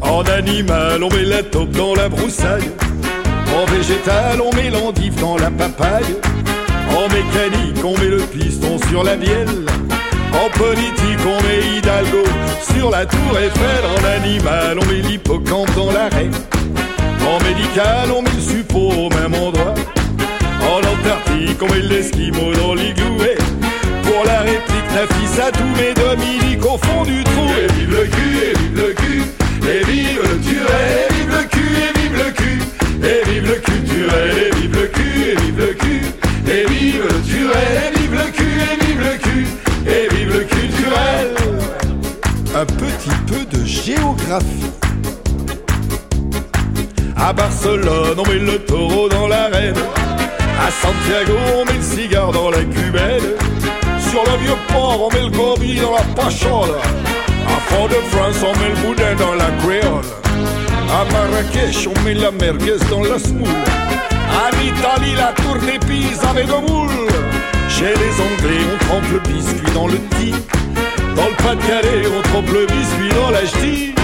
En 0.00 0.22
animal, 0.22 1.02
on 1.02 1.08
met 1.10 1.24
la 1.24 1.42
taupe 1.42 1.70
dans 1.70 1.94
la 1.94 2.08
broussaille. 2.08 2.70
En 3.56 3.64
végétal, 3.70 4.40
on 4.40 4.54
met 4.56 4.70
l'endive 4.70 5.14
dans 5.20 5.36
la 5.36 5.50
papaye. 5.50 6.16
En 7.08 7.14
mécanique, 7.14 7.84
on 7.84 7.96
met 7.98 8.08
le 8.08 8.18
piston 8.18 8.78
sur 8.90 9.02
la 9.02 9.16
bielle. 9.16 9.64
En 10.32 10.50
politique, 10.58 11.20
on 11.24 11.42
met 11.42 11.78
Hidalgo 11.78 12.24
sur 12.74 12.90
la 12.90 13.06
tour 13.06 13.38
Eiffel. 13.38 13.84
En 13.96 14.22
animal, 14.22 14.78
on 14.78 14.86
met 14.86 15.00
l'hippocampe 15.00 15.74
dans 15.74 15.90
l'arrêt. 15.90 16.30
En 17.26 17.42
médical, 17.44 18.10
on 18.14 18.22
met 18.22 18.30
le 18.34 18.40
suppôt 18.40 18.90
au 18.90 19.08
même 19.10 19.34
endroit. 19.34 19.74
En 20.62 20.78
Antarctique, 20.78 21.62
on 21.62 21.72
met 21.72 21.80
l'esquimau 21.80 22.52
dans 22.54 22.74
l'igloo. 22.74 23.16
Pour 24.02 24.24
la 24.26 24.40
réplique, 24.40 24.90
Nafisa, 24.94 25.50
tous 25.52 25.80
mes 25.80 25.94
Dominique 25.94 26.64
au 26.64 26.76
fond 26.76 27.04
du 27.04 27.24
trou. 27.24 27.46
Et 27.58 27.72
vive 27.72 27.90
le 27.90 28.04
cul, 28.06 28.38
et 28.42 28.58
vive 28.58 28.76
le 28.76 28.92
cul, 28.94 29.22
et 29.66 29.84
vive 29.84 30.20
le 30.22 30.40
turel, 30.40 31.07
et 36.50 36.64
vive 36.66 37.02
le 37.02 37.20
turel, 37.30 37.92
et 37.94 37.98
vive 37.98 38.14
le 38.14 38.30
cul, 38.30 38.60
et 38.60 38.84
vive 38.84 39.00
le 39.00 39.18
cul, 39.18 39.46
et 39.86 40.14
vive 40.14 40.32
le 40.32 40.44
culturel. 40.44 41.34
Un 42.54 42.64
petit 42.64 43.16
peu 43.26 43.44
de 43.56 43.64
géographie. 43.64 44.72
À 47.16 47.32
Barcelone, 47.32 48.18
on 48.18 48.28
met 48.28 48.38
le 48.38 48.58
taureau 48.60 49.08
dans 49.08 49.26
l'arène. 49.26 49.74
À 50.60 50.70
Santiago, 50.70 51.38
on 51.56 51.64
met 51.66 51.78
le 51.78 51.82
cigare 51.82 52.32
dans 52.32 52.50
la 52.50 52.64
cubelle. 52.64 53.36
Sur 54.10 54.24
le 54.24 54.38
vieux 54.42 54.56
port, 54.68 55.08
on 55.08 55.14
met 55.14 55.24
le 55.24 55.30
gobi 55.30 55.76
dans 55.76 55.92
la 55.92 56.02
pachole. 56.14 56.76
À 57.46 57.60
Fort-de-France, 57.72 58.36
on 58.42 58.58
met 58.58 58.70
le 58.70 58.86
boudin 58.86 59.14
dans 59.18 59.34
la 59.34 59.50
créole. 59.62 60.04
À 60.90 61.04
Marrakech, 61.12 61.86
on 61.86 62.00
met 62.02 62.14
la 62.14 62.30
merguez 62.30 62.78
dans 62.90 63.02
la 63.02 63.18
semoule. 63.18 63.48
En 64.38 64.50
Italie, 64.62 65.16
la 65.16 65.32
tour 65.32 65.56
Pise 65.88 66.20
avec 66.30 66.46
de 66.46 66.52
moule. 66.52 67.10
Chez 67.68 67.92
les 68.02 68.14
Anglais, 68.22 68.62
on 68.72 68.78
trempe 68.86 69.10
le 69.10 69.18
biscuit 69.18 69.72
dans 69.74 69.88
le 69.88 69.98
thé. 70.14 70.30
Dans 71.16 71.26
le 71.26 71.34
Pas-de-Calais, 71.42 72.06
on 72.16 72.22
trempe 72.22 72.50
le 72.52 72.66
biscuit 72.66 73.08
dans 73.16 73.30
la 73.30 73.44
ch'ti. 73.44 73.94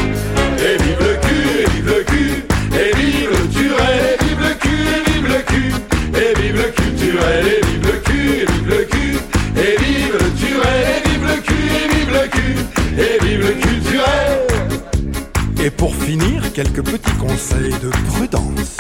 Et 0.59 0.77
vive 0.83 0.99
le 0.99 1.15
cul, 1.25 1.45
et 1.61 1.67
vive 1.71 1.87
le 1.87 2.03
cul, 2.03 2.43
et 2.75 2.97
vive 2.97 3.31
le 3.31 3.49
turel, 3.49 4.01
et 4.03 4.25
vive 4.25 4.41
le 4.41 4.55
cul, 4.55 4.83
et 4.91 5.03
vive 5.09 5.29
le 5.29 5.41
cul, 5.51 5.73
et 6.19 6.35
vive 6.41 6.57
le 6.57 6.69
culturel, 6.73 7.47
et 7.47 7.61
vive 7.67 7.87
le 7.87 7.97
cul, 8.01 8.25
et 8.27 8.47
vive 8.51 8.69
le 8.69 8.85
cul, 8.87 9.15
et 9.57 9.77
vive 9.85 10.17
le 10.19 10.29
turel, 10.35 10.83
et 10.97 11.09
vive 11.09 11.27
le 11.31 11.37
cul, 11.47 11.65
et 11.71 11.87
vive 11.95 12.13
le 12.13 12.25
cul, 12.29 12.57
et 12.99 13.25
vive 13.25 13.43
le 13.47 13.53
culturel. 13.53 14.35
Et 15.65 15.71
pour 15.71 15.95
finir, 15.95 16.53
quelques 16.53 16.83
petits 16.83 17.19
conseils 17.21 17.75
de 17.83 17.91
prudence. 18.11 18.77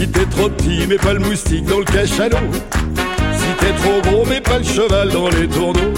Si 0.00 0.08
t'es 0.08 0.24
trop 0.24 0.48
petit, 0.48 0.86
mets 0.86 0.96
pas 0.96 1.12
le 1.12 1.18
moustique 1.18 1.66
dans 1.66 1.80
le 1.80 1.84
cachalot. 1.84 2.38
Si 3.36 3.46
t'es 3.58 3.72
trop 3.82 4.00
gros, 4.00 4.24
mets 4.24 4.40
pas 4.40 4.56
le 4.56 4.64
cheval 4.64 5.10
dans 5.10 5.28
les 5.28 5.46
tourneaux. 5.46 5.92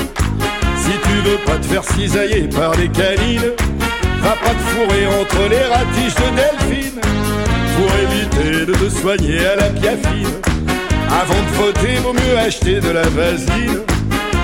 Si 0.77 0.91
tu 0.91 1.31
veux 1.31 1.37
pas 1.47 1.57
te 1.59 1.67
faire 1.67 1.85
cisailler 1.85 2.49
par 2.49 2.75
les 2.75 2.89
canines, 2.89 3.53
va 4.21 4.31
pas 4.31 4.51
te 4.51 4.63
fourrer 4.71 5.07
entre 5.07 5.49
les 5.49 5.63
ratiches 5.63 6.17
de 6.17 6.35
Delphine. 6.35 7.01
Pour 7.77 7.91
éviter 8.03 8.67
de 8.67 8.73
te 8.73 8.91
soigner 8.91 9.47
à 9.47 9.55
la 9.55 9.71
piafine. 9.71 10.35
Avant 11.09 11.41
de 11.41 11.57
voter, 11.65 11.95
vaut 12.03 12.13
mieux 12.13 12.39
acheter 12.39 12.81
de 12.81 12.91
la 12.91 13.03
vaseline. 13.03 13.83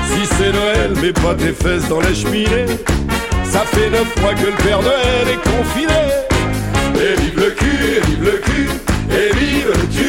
Si 0.06 0.24
c'est 0.36 0.52
Noël, 0.52 0.92
mets 1.02 1.12
pas 1.12 1.34
tes 1.34 1.52
fesses 1.52 1.88
dans 1.88 2.00
la 2.00 2.14
cheminée. 2.14 2.66
Ça 3.42 3.64
fait 3.66 3.90
neuf 3.90 4.06
mois 4.20 4.34
que 4.34 4.46
le 4.46 4.52
Père 4.62 4.82
Noël 4.82 5.26
est 5.32 5.50
confiné. 5.50 6.04
Et 6.94 7.20
vive 7.20 7.40
le 7.40 7.50
cul, 7.50 7.78
et 7.96 8.06
vive 8.06 8.22
le 8.22 8.38
cul, 8.38 8.68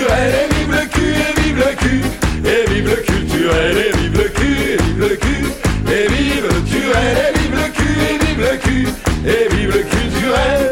et 0.09 0.47
vive 0.53 0.71
le 0.71 0.85
turel, 0.87 1.19
et 1.19 1.39
vive 1.41 1.59
le 1.59 1.71
cul, 1.75 2.01
et 2.45 2.63
vive 2.69 2.87
le 2.87 2.95
cul, 2.95 3.21
et 3.49 3.75
vive 3.75 3.75
le 3.75 3.75
culturel, 3.75 3.77
et 3.77 3.91
vive 3.97 4.17
le 4.17 4.27
cul, 4.29 4.57
et 4.63 4.77
vive 4.77 4.99
le 4.99 5.15
cul, 5.15 5.45
et 5.87 6.07
vive 6.07 6.45
le 6.47 6.59
turel, 6.69 7.15
et 7.17 7.31
vive 7.37 7.55
le 7.55 7.67
cul, 7.77 7.95
et 8.09 8.17
vive 8.25 8.41
le 8.41 8.53
cul, 8.57 8.87
et 9.25 9.45
vive 9.55 9.71
le 9.71 9.81
culturel. 9.83 10.63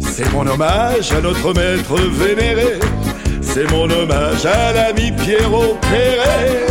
C'est 0.00 0.30
mon 0.32 0.46
hommage 0.46 1.12
à 1.12 1.20
notre 1.20 1.54
maître 1.54 1.96
vénéré, 2.18 2.78
c'est 3.40 3.70
mon 3.70 3.88
hommage 3.90 4.44
à 4.46 4.72
l'ami 4.72 5.12
Pierrot 5.12 5.78
Perret. 5.90 6.66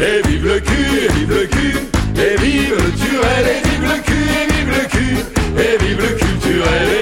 Et 0.00 0.28
vive 0.28 0.46
le 0.46 0.60
cul, 0.60 0.98
et 1.04 1.08
vive 1.12 1.30
le 1.30 1.46
cul, 1.46 1.76
et 2.16 2.36
vive 2.40 2.74
le 2.76 2.92
turel, 2.92 3.46
et 3.48 3.60
vive 3.68 3.82
le 3.82 3.98
cul, 4.02 4.28
et 4.38 4.46
vive 4.52 4.70
le 4.70 4.84
cul, 4.88 5.16
et 5.58 5.76
vive 5.84 6.00
le 6.00 6.14
culturel, 6.14 6.97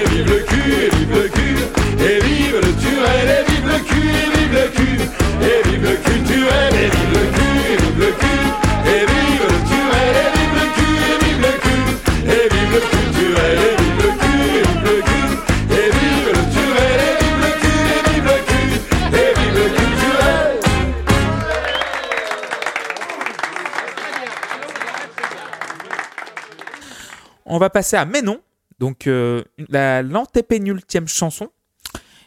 On 27.57 27.59
va 27.59 27.71
passer 27.71 27.95
à 27.95 28.05
Mais 28.05 28.21
non, 28.21 28.39
donc 28.77 29.07
euh, 29.07 29.43
la 29.69 30.03
l'antépénultième 30.03 31.07
chanson. 31.07 31.49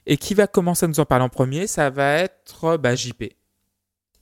Et 0.06 0.16
qui 0.16 0.34
va 0.34 0.48
commencer 0.48 0.86
à 0.86 0.88
nous 0.88 0.98
en 0.98 1.04
parler 1.04 1.24
en 1.24 1.28
premier? 1.28 1.68
Ça 1.68 1.88
va 1.88 2.14
être 2.14 2.76
bah, 2.78 2.96
JP. 2.96 3.22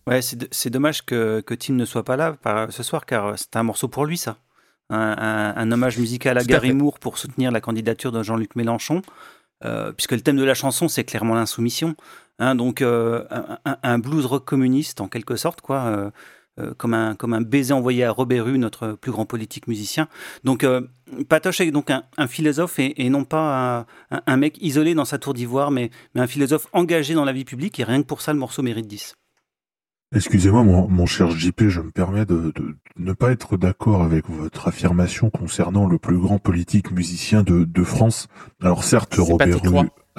Ouais, 0.07 0.21
c'est 0.21 0.69
dommage 0.69 1.07
que, 1.07 1.41
que 1.41 1.55
Tim 1.55 1.73
ne 1.75 1.87
soit 1.87 2.05
pas 2.05 2.17
là 2.19 2.35
par- 2.35 2.71
ce 2.71 2.83
soir, 2.83 3.07
car 3.07 3.39
c'est 3.39 3.57
un 3.57 3.63
morceau 3.63 3.89
pour 3.89 4.05
lui, 4.05 4.19
ça. 4.19 4.37
Un, 4.91 4.99
un- 5.17 5.57
un 5.57 5.73
hommage 5.73 5.97
musical 5.97 6.37
à 6.37 6.43
Tout 6.43 6.49
Gary. 6.49 6.75
Moore 6.75 6.99
pour 6.99 7.17
soutenir 7.17 7.51
la 7.53 7.63
candidature 7.63 8.13
de 8.13 8.23
Jean-Luc 8.23 8.55
Mélenchon, 8.55 9.01
euh, 9.65 9.93
puisque 9.93 10.13
le 10.13 10.21
thème 10.21 10.37
de 10.37 10.45
la 10.45 10.53
chanson, 10.55 10.89
c'est 10.89 11.05
clairement 11.05 11.35
l'insoumission. 11.37 11.97
Hein, 12.39 12.55
donc, 12.55 12.83
euh, 12.83 13.25
un, 13.83 13.99
blues 13.99 14.27
rock 14.27 14.45
communiste, 14.45 15.01
en 15.01 15.09
quelque 15.09 15.37
sorte, 15.37 15.63
quoi. 15.63 15.85
euh, 15.87 16.11
euh, 16.61 16.75
comme, 16.75 16.93
un, 16.93 17.15
comme 17.15 17.35
un 17.35 17.41
baiser 17.41 17.73
envoyé 17.73 18.03
à 18.05 18.11
Robert 18.11 18.45
Rue, 18.47 18.59
notre 18.59 18.93
plus 18.95 19.13
grand 19.13 19.27
politique 19.27 19.69
musicien. 19.69 20.09
Donc, 20.43 20.65
euh, 20.65 20.81
Patoche 21.29 21.61
est 21.61 21.71
donc 21.71 21.91
un, 21.91 22.05
un 22.17 22.27
philosophe 22.27 22.79
et, 22.79 23.05
et 23.05 23.11
non 23.11 23.25
pas 23.25 23.87
un, 24.11 24.37
mec 24.37 24.57
isolé 24.61 24.95
dans 24.95 25.05
sa 25.05 25.19
tour 25.19 25.35
d'ivoire, 25.35 25.71
mais, 25.71 25.91
mais 26.15 26.21
un 26.21 26.27
philosophe 26.27 26.67
engagé 26.73 27.15
dans 27.15 27.25
la 27.25 27.33
vie 27.33 27.45
publique, 27.45 27.79
et 27.81 27.85
rien 27.85 28.03
que 28.03 28.07
pour 28.07 28.21
ça, 28.21 28.33
le 28.33 28.39
morceau 28.39 28.63
mérite 28.63 28.87
10. 28.87 29.15
Excusez-moi, 30.15 30.63
mon, 30.65 30.89
mon 30.89 31.05
cher 31.05 31.31
JP, 31.31 31.69
je 31.69 31.81
me 31.81 31.91
permets 31.91 32.25
de, 32.25 32.53
de 32.57 32.77
ne 32.97 33.13
pas 33.13 33.31
être 33.31 33.59
d'accord 33.59 34.03
avec 34.03 34.29
votre 34.31 34.67
affirmation 34.69 35.29
concernant 35.29 35.87
le 35.87 35.99
plus 35.99 36.17
grand 36.19 36.39
politique 36.39 36.91
musicien 36.93 37.43
de, 37.43 37.65
de 37.65 37.85
France. 37.85 38.29
Alors 38.63 38.85
certes, 38.85 39.17
Robert 39.19 39.59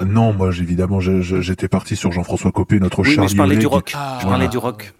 Non, 0.06 0.32
moi 0.32 0.52
j'ai- 0.52 0.62
évidemment, 0.62 1.00
j'étais 1.00 1.66
parti 1.68 1.96
sur 1.96 2.12
Jean-François 2.12 2.52
Copé, 2.52 2.78
notre 2.78 3.00
Oui, 3.00 3.08
mais 3.08 3.14
Charlie 3.16 3.30
je 3.32 3.36
parlais 3.36 3.56
du 3.56 3.66
rock. 3.66 3.92
Ah, 3.96 4.18
je 4.20 4.26
voilà. 4.26 4.36
parlais 4.38 4.48
du 4.48 4.58
rock. 4.58 4.92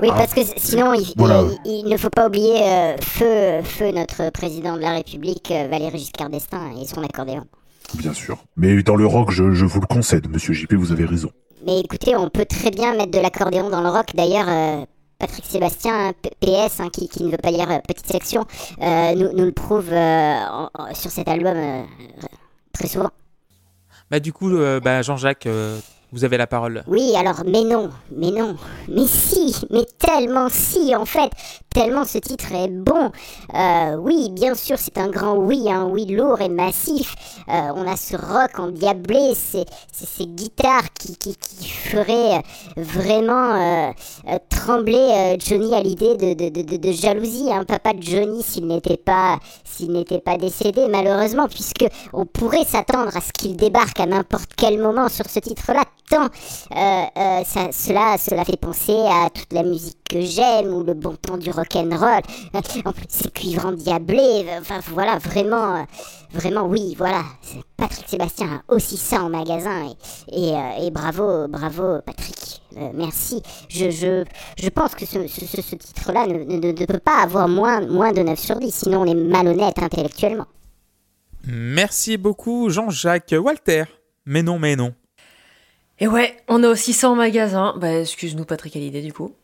Oui, 0.00 0.08
Ah. 0.12 0.16
parce 0.16 0.34
que 0.34 0.40
sinon, 0.56 0.94
il, 0.94 1.12
Voilà. 1.16 1.44
il- 1.64 1.84
il 1.84 1.88
ne 1.90 1.96
faut 1.96 2.10
pas 2.10 2.26
oublier 2.28 2.62
euh, 2.62 2.96
feu, 3.00 3.62
feu 3.64 3.90
notre 3.92 4.30
président 4.30 4.76
de 4.76 4.80
la 4.82 4.92
République, 4.92 5.50
euh, 5.50 5.68
Valéry 5.68 5.98
Giscard 5.98 6.30
d'Estaing, 6.30 6.76
et 6.80 6.86
son 6.86 7.02
accordéon. 7.02 7.44
Bien 7.94 8.12
sûr. 8.12 8.38
Mais 8.56 8.82
dans 8.82 8.96
le 8.96 9.06
rock, 9.06 9.30
je, 9.30 9.52
je 9.52 9.64
vous 9.64 9.80
le 9.80 9.86
concède, 9.86 10.28
monsieur 10.30 10.52
JP, 10.52 10.74
vous 10.74 10.92
avez 10.92 11.04
raison. 11.06 11.30
Mais 11.66 11.80
écoutez, 11.80 12.14
on 12.16 12.28
peut 12.28 12.44
très 12.44 12.70
bien 12.70 12.94
mettre 12.94 13.10
de 13.10 13.18
l'accordéon 13.18 13.70
dans 13.70 13.80
le 13.80 13.88
rock. 13.88 14.08
D'ailleurs, 14.14 14.46
euh, 14.48 14.84
Patrick 15.18 15.44
Sébastien, 15.46 16.12
P- 16.22 16.30
PS, 16.40 16.80
hein, 16.80 16.90
qui, 16.92 17.08
qui 17.08 17.24
ne 17.24 17.30
veut 17.30 17.38
pas 17.38 17.50
lire 17.50 17.68
euh, 17.70 17.78
petite 17.86 18.06
section, 18.06 18.44
euh, 18.80 19.14
nous, 19.14 19.32
nous 19.32 19.44
le 19.44 19.52
prouve 19.52 19.88
euh, 19.90 20.34
en- 20.48 20.68
en- 20.74 20.94
sur 20.94 21.10
cet 21.10 21.26
album 21.28 21.56
euh, 21.56 21.82
très 22.72 22.86
souvent. 22.88 23.10
Bah, 24.10 24.20
du 24.20 24.32
coup, 24.32 24.50
euh, 24.50 24.78
bah, 24.80 25.02
Jean-Jacques, 25.02 25.46
euh, 25.46 25.78
vous 26.12 26.24
avez 26.24 26.38
la 26.38 26.46
parole. 26.46 26.82
Oui, 26.86 27.14
alors, 27.16 27.42
mais 27.46 27.64
non, 27.64 27.90
mais 28.10 28.30
non, 28.30 28.56
mais 28.88 29.06
si, 29.06 29.54
mais 29.70 29.84
tellement 29.98 30.48
si, 30.48 30.94
en 30.96 31.04
fait, 31.04 31.30
tellement 31.78 32.04
ce 32.04 32.18
titre 32.18 32.52
est 32.52 32.68
bon. 32.68 33.12
Euh, 33.54 33.96
oui, 33.96 34.30
bien 34.30 34.54
sûr, 34.54 34.78
c'est 34.78 34.98
un 34.98 35.08
grand 35.08 35.36
oui, 35.36 35.70
un 35.70 35.84
oui 35.84 36.06
lourd 36.06 36.40
et 36.40 36.48
massif. 36.48 37.14
Euh, 37.48 37.72
on 37.74 37.86
a 37.86 37.96
ce 37.96 38.16
rock 38.16 38.58
endiablé, 38.58 39.34
ces, 39.34 39.64
ces, 39.92 40.26
guitares 40.26 40.92
qui, 40.94 41.16
qui, 41.16 41.68
feraient 41.68 42.38
euh, 42.38 42.40
vraiment 42.76 43.94
trembler 44.48 45.36
Johnny 45.38 45.74
à 45.74 45.82
l'idée 45.82 46.16
de, 46.16 46.34
de, 46.34 46.76
de, 46.76 46.92
jalousie. 46.92 47.52
Hein. 47.52 47.64
Papa 47.64 47.90
Johnny, 47.98 48.42
s'il 48.42 48.66
n'était 48.66 48.96
pas, 48.96 49.38
s'il 49.64 49.92
n'était 49.92 50.20
pas 50.20 50.36
décédé, 50.36 50.86
malheureusement, 50.88 51.48
puisque 51.48 51.86
on 52.12 52.26
pourrait 52.26 52.64
s'attendre 52.64 53.16
à 53.16 53.20
ce 53.20 53.32
qu'il 53.32 53.56
débarque 53.56 54.00
à 54.00 54.06
n'importe 54.06 54.50
quel 54.56 54.78
moment 54.78 55.08
sur 55.08 55.26
ce 55.28 55.38
titre-là, 55.38 55.84
euh, 56.12 56.26
euh, 56.74 57.44
ça, 57.44 57.70
cela, 57.72 58.16
cela 58.18 58.44
fait 58.44 58.56
penser 58.56 58.96
à 58.96 59.28
toute 59.30 59.52
la 59.52 59.62
musique 59.62 59.98
que 60.08 60.20
j'aime 60.20 60.72
ou 60.72 60.82
le 60.82 60.94
bon 60.94 61.14
temps 61.16 61.36
du 61.36 61.50
rock'n'roll. 61.50 62.22
Euh, 62.54 62.60
En 62.84 62.92
plus, 62.92 63.04
c'est 63.08 63.32
cuivre 63.32 63.66
endiablé. 63.66 64.46
Enfin, 64.58 64.80
voilà, 64.92 65.18
vraiment, 65.18 65.86
vraiment, 66.32 66.62
oui, 66.62 66.94
voilà. 66.96 67.22
Patrick 67.76 68.08
Sébastien 68.08 68.62
a 68.68 68.74
aussi 68.74 68.96
ça 68.96 69.22
en 69.22 69.30
magasin. 69.30 69.92
Et, 70.32 70.90
bravo, 70.90 71.46
bravo 71.48 72.00
Patrick. 72.04 72.62
merci. 72.94 73.42
Je, 73.68 73.90
je, 73.90 74.24
je 74.56 74.68
pense 74.70 74.94
que 74.94 75.04
ce, 75.04 75.18
titre-là 75.18 76.26
ne, 76.26 76.86
peut 76.86 76.98
pas 76.98 77.22
avoir 77.22 77.48
moins, 77.48 77.86
moins 77.86 78.12
de 78.12 78.22
9 78.22 78.38
sur 78.38 78.56
10, 78.56 78.74
sinon 78.74 79.02
on 79.02 79.06
est 79.06 79.14
malhonnête 79.14 79.78
intellectuellement. 79.78 80.46
Merci 81.46 82.16
beaucoup 82.16 82.68
Jean-Jacques 82.70 83.34
Walter. 83.38 83.84
Mais 84.26 84.42
non, 84.42 84.58
mais 84.58 84.76
non. 84.76 84.92
Et 86.00 86.06
ouais, 86.06 86.36
on 86.48 86.62
a 86.62 86.68
aussi 86.68 86.92
ça 86.92 87.10
en 87.10 87.16
magasin. 87.16 87.74
Bah, 87.76 88.00
excuse-nous, 88.00 88.44
Patrick 88.44 88.76
Hallyday, 88.76 89.02
du 89.02 89.12
coup. 89.12 89.34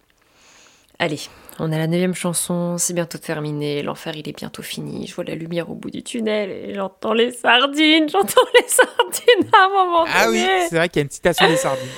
Allez, 1.00 1.18
on 1.58 1.72
a 1.72 1.78
la 1.78 1.88
neuvième 1.88 2.14
chanson, 2.14 2.78
c'est 2.78 2.94
bientôt 2.94 3.18
terminé, 3.18 3.82
l'enfer 3.82 4.14
il 4.16 4.28
est 4.28 4.32
bientôt 4.36 4.62
fini, 4.62 5.08
je 5.08 5.14
vois 5.14 5.24
la 5.24 5.34
lumière 5.34 5.68
au 5.68 5.74
bout 5.74 5.90
du 5.90 6.04
tunnel 6.04 6.50
et 6.50 6.74
j'entends 6.74 7.12
les 7.12 7.32
sardines, 7.32 8.08
j'entends 8.08 8.46
les 8.54 8.68
sardines 8.68 9.50
à 9.52 9.64
un 9.64 9.68
moment 9.70 10.04
Ah 10.06 10.30
oui, 10.30 10.40
c'est 10.68 10.76
vrai 10.76 10.88
qu'il 10.88 11.00
y 11.00 11.02
a 11.02 11.04
une 11.04 11.10
citation 11.10 11.48
des 11.48 11.56
sardines. 11.56 11.88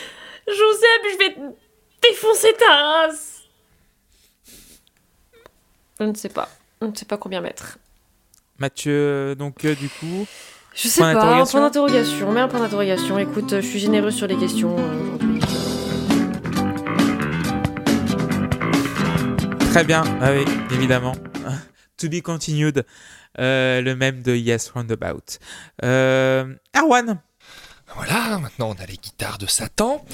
Joseph, 0.48 1.12
je 1.12 1.18
vais 1.18 1.36
défoncer 2.08 2.54
ta 2.58 2.74
race 2.74 3.42
Je 6.00 6.06
ne 6.06 6.14
sais 6.14 6.30
pas, 6.30 6.48
je 6.80 6.86
ne 6.86 6.94
sais 6.94 7.04
pas 7.04 7.18
combien 7.18 7.42
mettre. 7.42 7.78
Mathieu, 8.58 9.34
donc 9.34 9.62
euh, 9.66 9.74
du 9.74 9.90
coup... 9.90 10.26
Je 10.76 10.88
sais 10.88 11.00
pas, 11.00 11.40
un 11.40 11.46
point 11.46 11.62
d'interrogation, 11.62 12.32
mais 12.32 12.40
un 12.40 12.48
point 12.48 12.60
d'interrogation. 12.60 13.18
Écoute, 13.18 13.48
je 13.50 13.66
suis 13.66 13.78
généreux 13.78 14.10
sur 14.10 14.26
les 14.26 14.36
questions 14.36 14.76
euh, 14.78 15.00
aujourd'hui. 15.04 15.40
Très 19.70 19.84
bien, 19.84 20.04
ah 20.20 20.32
oui, 20.32 20.44
évidemment. 20.70 21.14
to 21.96 22.10
be 22.10 22.20
continued, 22.20 22.84
euh, 23.38 23.80
le 23.80 23.96
même 23.96 24.20
de 24.20 24.36
Yes 24.36 24.68
Roundabout. 24.68 25.38
Euh, 25.82 26.54
Erwan 26.76 27.22
Voilà, 27.94 28.38
maintenant 28.38 28.68
on 28.68 28.82
a 28.82 28.84
les 28.84 28.98
guitares 28.98 29.38
de 29.38 29.46
Satan. 29.46 30.04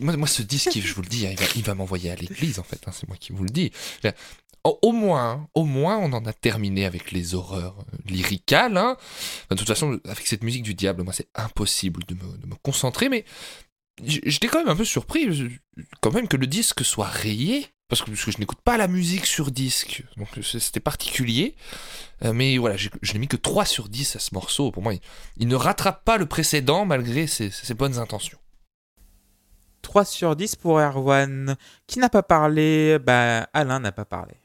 Moi, 0.00 0.16
moi 0.16 0.28
ce 0.28 0.40
disque, 0.40 0.78
je 0.80 0.94
vous 0.94 1.02
le 1.02 1.08
dis, 1.08 1.26
hein, 1.26 1.34
il 1.56 1.62
va, 1.62 1.74
m'envoyer 1.74 2.10
à 2.10 2.14
l'église 2.14 2.58
en 2.58 2.62
fait, 2.62 2.80
hein, 2.86 2.92
c'est 2.94 3.06
moi 3.06 3.18
qui 3.20 3.32
vous 3.32 3.44
le 3.44 3.50
dis. 3.50 3.70
Au, 4.64 4.92
moins, 4.92 5.48
au 5.54 5.64
moins, 5.64 5.96
on 5.96 6.12
en 6.12 6.26
a 6.26 6.32
terminé 6.34 6.84
avec 6.84 7.12
les 7.12 7.34
horreurs 7.34 7.78
euh, 7.80 7.96
lyricales. 8.06 8.76
Hein. 8.76 8.96
de 9.50 9.56
toute 9.56 9.66
façon, 9.66 9.98
avec 10.04 10.26
cette 10.26 10.44
musique 10.44 10.62
du 10.62 10.74
diable, 10.74 11.02
moi, 11.02 11.14
c'est 11.14 11.28
impossible 11.34 12.04
de 12.06 12.14
me, 12.14 12.54
concentrer. 12.62 13.08
Mais 13.08 13.24
j'étais 14.04 14.48
quand 14.48 14.58
même 14.58 14.68
un 14.68 14.76
peu 14.76 14.84
surpris, 14.84 15.58
quand 16.00 16.12
même, 16.12 16.28
que 16.28 16.36
le 16.36 16.46
disque 16.46 16.84
soit 16.84 17.06
rayé. 17.06 17.68
Parce 17.88 18.02
que, 18.02 18.14
je 18.14 18.38
n'écoute 18.38 18.60
pas 18.62 18.76
la 18.76 18.86
musique 18.86 19.26
sur 19.26 19.50
disque. 19.50 20.04
Donc, 20.16 20.28
c'était 20.42 20.78
particulier. 20.78 21.56
Euh, 22.24 22.32
mais 22.32 22.58
voilà, 22.58 22.76
je, 22.76 22.88
n'ai 23.12 23.18
mis 23.18 23.28
que 23.28 23.36
3 23.36 23.64
sur 23.64 23.88
10 23.88 24.16
à 24.16 24.18
ce 24.18 24.34
morceau. 24.34 24.70
Pour 24.70 24.82
moi, 24.82 24.92
il, 25.38 25.48
ne 25.48 25.56
rattrape 25.56 26.04
pas 26.04 26.18
le 26.18 26.26
précédent 26.26 26.84
malgré 26.84 27.26
ses, 27.26 27.50
bonnes 27.74 27.98
intentions. 27.98 28.38
3 29.82 30.04
sur 30.04 30.36
10 30.36 30.56
pour 30.56 30.78
Erwan. 30.78 31.56
Qui 31.86 31.98
n'a 31.98 32.08
pas 32.08 32.22
parlé? 32.22 32.98
Ben, 33.00 33.46
Alain 33.52 33.80
n'a 33.80 33.92
pas 33.92 34.04
parlé. 34.04 34.39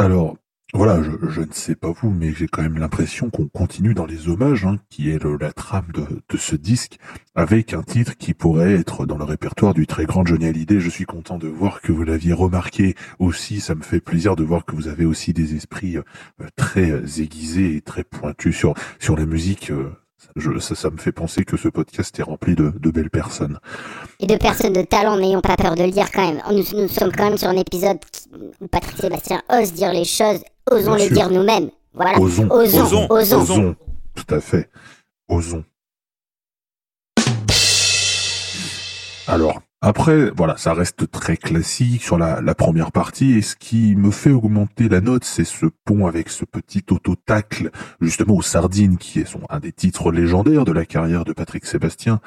Alors, 0.00 0.36
voilà, 0.74 1.02
je, 1.02 1.40
ne 1.40 1.52
sais 1.52 1.74
pas 1.74 1.90
vous, 1.90 2.10
mais 2.10 2.32
j'ai 2.32 2.46
quand 2.46 2.62
même 2.62 2.78
l'impression 2.78 3.30
qu'on 3.30 3.48
continue 3.48 3.94
dans 3.94 4.06
les 4.06 4.28
hommages, 4.28 4.64
hein, 4.64 4.76
qui 4.90 5.10
est 5.10 5.20
la 5.40 5.52
trame 5.52 5.88
de, 5.92 6.36
ce 6.36 6.54
disque, 6.54 6.98
avec 7.34 7.74
un 7.74 7.82
titre 7.82 8.16
qui 8.16 8.32
pourrait 8.32 8.74
être 8.74 9.06
dans 9.06 9.18
le 9.18 9.24
répertoire 9.24 9.74
du 9.74 9.88
très 9.88 10.06
grand 10.06 10.24
Johnny 10.24 10.46
Hallyday. 10.46 10.78
Je 10.78 10.88
suis 10.88 11.04
content 11.04 11.36
de 11.36 11.48
voir 11.48 11.80
que 11.80 11.90
vous 11.90 12.04
l'aviez 12.04 12.32
remarqué 12.32 12.94
aussi. 13.18 13.58
Ça 13.58 13.74
me 13.74 13.82
fait 13.82 14.00
plaisir 14.00 14.36
de 14.36 14.44
voir 14.44 14.64
que 14.64 14.76
vous 14.76 14.86
avez 14.86 15.04
aussi 15.04 15.32
des 15.32 15.56
esprits 15.56 15.96
euh, 15.96 16.02
très 16.54 17.20
aiguisés 17.20 17.74
et 17.74 17.80
très 17.80 18.04
pointus 18.04 18.56
sur 18.56 18.74
sur 19.00 19.16
la 19.16 19.26
musique. 19.26 19.72
Euh, 20.36 20.60
ça, 20.60 20.90
me 20.90 20.96
fait 20.96 21.12
penser 21.12 21.44
que 21.44 21.56
ce 21.56 21.68
podcast 21.68 22.18
est 22.18 22.22
rempli 22.22 22.54
de, 22.54 22.90
belles 22.90 23.10
personnes. 23.10 23.58
Et 24.20 24.26
de 24.26 24.36
personnes 24.36 24.72
de 24.72 24.82
talent, 24.82 25.16
n'ayons 25.16 25.40
pas 25.40 25.56
peur 25.56 25.74
de 25.74 25.84
le 25.84 25.90
dire 25.90 26.10
quand 26.12 26.26
même. 26.26 26.42
Nous, 26.50 26.64
nous 26.80 26.88
sommes 26.88 27.12
quand 27.12 27.24
même 27.24 27.38
sur 27.38 27.48
un 27.48 27.56
épisode 27.56 27.98
où 28.60 28.66
Patrick 28.66 28.96
Sébastien 28.96 29.42
ose 29.48 29.72
dire 29.72 29.92
les 29.92 30.04
choses, 30.04 30.40
osons 30.70 30.94
les 30.94 31.10
dire 31.10 31.30
nous-mêmes. 31.30 31.70
Voilà. 31.94 32.18
Osons. 32.18 32.48
Osons. 32.50 33.06
osons. 33.10 33.76
Tout 34.14 34.34
à 34.34 34.40
fait. 34.40 34.68
Osons. 35.28 35.64
Alors, 39.26 39.60
après, 39.80 40.30
voilà, 40.36 40.56
ça 40.56 40.74
reste 40.74 41.08
très 41.08 41.36
classique 41.36 42.02
sur 42.02 42.18
la, 42.18 42.42
première 42.56 42.90
partie, 42.90 43.38
et 43.38 43.42
ce 43.42 43.54
qui 43.54 43.94
me 43.94 44.10
fait 44.10 44.32
augmenter 44.32 44.88
la 44.88 45.00
note, 45.00 45.22
c'est 45.22 45.44
ce 45.44 45.66
pont 45.84 46.08
avec 46.08 46.30
ce 46.30 46.44
petit 46.44 46.82
auto-tacle, 46.90 47.70
justement 48.00 48.34
aux 48.34 48.42
sardines, 48.42 48.96
qui 48.98 49.20
est 49.20 49.36
un 49.48 49.60
des 49.60 49.70
titres 49.70 50.10
légendaires 50.10 50.64
de 50.64 50.72
la 50.72 50.84
carrière 50.84 51.24
de 51.24 51.32
Patrick 51.32 51.64
Sébastien, 51.64 52.20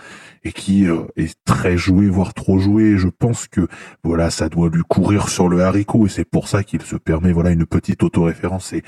et 0.46 0.54
qui 0.54 0.88
euh, 0.88 1.02
est 1.18 1.36
très 1.44 1.76
joué, 1.76 2.08
voire 2.08 2.34
trop 2.34 2.58
joué. 2.58 2.98
Je 2.98 3.10
pense 3.10 3.50
que, 3.50 3.68
voilà, 4.02 4.30
ça 4.30 4.48
doit 4.48 4.70
lui 4.70 4.84
courir 4.88 5.28
sur 5.28 5.50
le 5.50 5.62
haricot, 5.62 6.06
et 6.06 6.10
c'est 6.10 6.24
pour 6.24 6.48
ça 6.48 6.64
qu'il 6.64 6.84
se 6.84 6.96
permet, 6.96 7.34
voilà, 7.34 7.50
une 7.50 7.66
petite 7.66 8.02
auto-référence, 8.02 8.72
et 8.72 8.82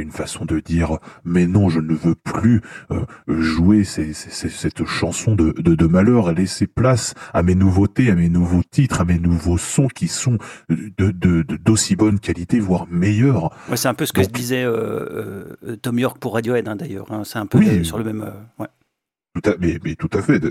une 0.00 0.12
façon 0.12 0.44
de 0.44 0.60
dire 0.60 0.98
mais 1.24 1.46
non 1.46 1.68
je 1.68 1.80
ne 1.80 1.94
veux 1.94 2.14
plus 2.14 2.60
euh, 2.90 3.04
jouer 3.28 3.84
cette 3.84 4.84
chanson 4.84 5.34
de, 5.34 5.52
de, 5.52 5.86
malheur 5.86 6.32
laisser 6.32 6.66
place 6.66 7.14
à 7.32 7.42
mes 7.42 7.54
nouveautés 7.54 8.10
à 8.10 8.14
mes 8.14 8.28
nouveaux 8.28 8.62
titres 8.62 9.00
à 9.00 9.04
mes 9.04 9.18
nouveaux 9.18 9.58
sons 9.58 9.88
qui 9.88 10.08
sont 10.08 10.38
de 10.68 11.10
d'aussi 11.64 11.96
bonne 11.96 12.18
qualité 12.18 12.60
voire 12.60 12.86
meilleurs 12.90 13.50
ouais, 13.70 13.76
c'est 13.76 13.88
un 13.88 13.94
peu 13.94 14.06
ce 14.06 14.12
que 14.12 14.20
disait 14.20 14.64
euh, 14.64 15.56
euh, 15.64 15.76
Tom 15.76 15.98
York 15.98 16.18
pour 16.18 16.34
Radiohead 16.34 16.68
hein, 16.68 16.76
d'ailleurs 16.76 17.10
hein. 17.12 17.22
c'est 17.24 17.38
un 17.38 17.46
peu 17.46 17.62
sur 17.84 17.98
le 17.98 18.04
même 18.04 18.32
ouais. 18.58 18.66
Tout 19.36 19.50
à, 19.50 19.54
mais, 19.60 19.78
mais, 19.84 19.96
tout 19.96 20.08
à 20.14 20.22
fait. 20.22 20.42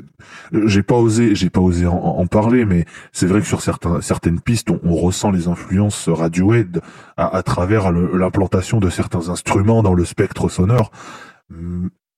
J'ai 0.52 0.84
pas 0.84 0.96
osé, 0.96 1.34
j'ai 1.34 1.50
pas 1.50 1.60
osé 1.60 1.88
en, 1.88 2.28
parler, 2.28 2.66
mais 2.66 2.86
c'est 3.12 3.26
vrai 3.26 3.40
que 3.40 3.48
sur 3.48 3.62
certains, 3.62 4.00
certaines 4.02 4.40
pistes, 4.40 4.70
on, 4.70 4.96
ressent 4.96 5.32
les 5.32 5.48
influences 5.48 6.08
Radiohead 6.08 6.82
à, 7.18 7.36
à 7.36 7.42
travers 7.42 7.92
l'implantation 7.92 8.80
de 8.80 8.92
certains 8.92 9.30
instruments 9.30 9.82
dans 9.82 9.96
le 9.96 10.06
spectre 10.06 10.50
sonore. 10.50 10.92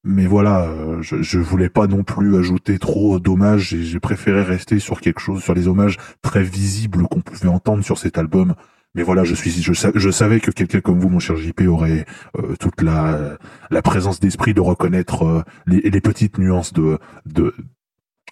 Mais 0.04 0.26
voilà, 0.26 0.64
euh, 0.64 1.02
je, 1.02 1.22
je 1.22 1.40
voulais 1.40 1.70
pas 1.70 1.88
non 1.88 2.04
plus 2.04 2.36
ajouter 2.38 2.80
trop 2.80 3.18
d'hommages. 3.18 3.76
J'ai 3.80 4.00
préféré 4.02 4.44
rester 4.44 4.80
sur 4.80 5.00
quelque 5.00 5.22
chose, 5.22 5.42
sur 5.42 5.54
les 5.54 5.70
hommages 5.70 5.98
très 6.22 6.44
visibles 6.44 7.08
qu'on 7.08 7.22
pouvait 7.22 7.48
entendre 7.48 7.84
sur 7.84 7.98
cet 7.98 8.18
album. 8.18 8.56
Mais 8.96 9.04
voilà, 9.04 9.24
je 9.24 9.36
suis, 9.36 9.52
je, 9.52 10.10
savais 10.10 10.40
que 10.40 10.50
quelqu'un 10.50 10.82
comme 10.82 11.00
vous, 11.00 11.10
mon 11.10 11.20
cher 11.20 11.38
JP, 11.38 11.62
aurait 11.68 12.06
euh, 12.38 12.56
toute 12.60 12.82
la, 12.82 13.38
la 13.70 13.82
présence 13.82 14.20
d'esprit 14.20 14.54
de 14.54 14.62
reconnaître 14.62 15.24
euh, 15.24 15.44
les, 15.68 16.02
petites 16.02 16.40
nuances 16.40 16.74
de, 16.74 16.98
de, 17.26 17.54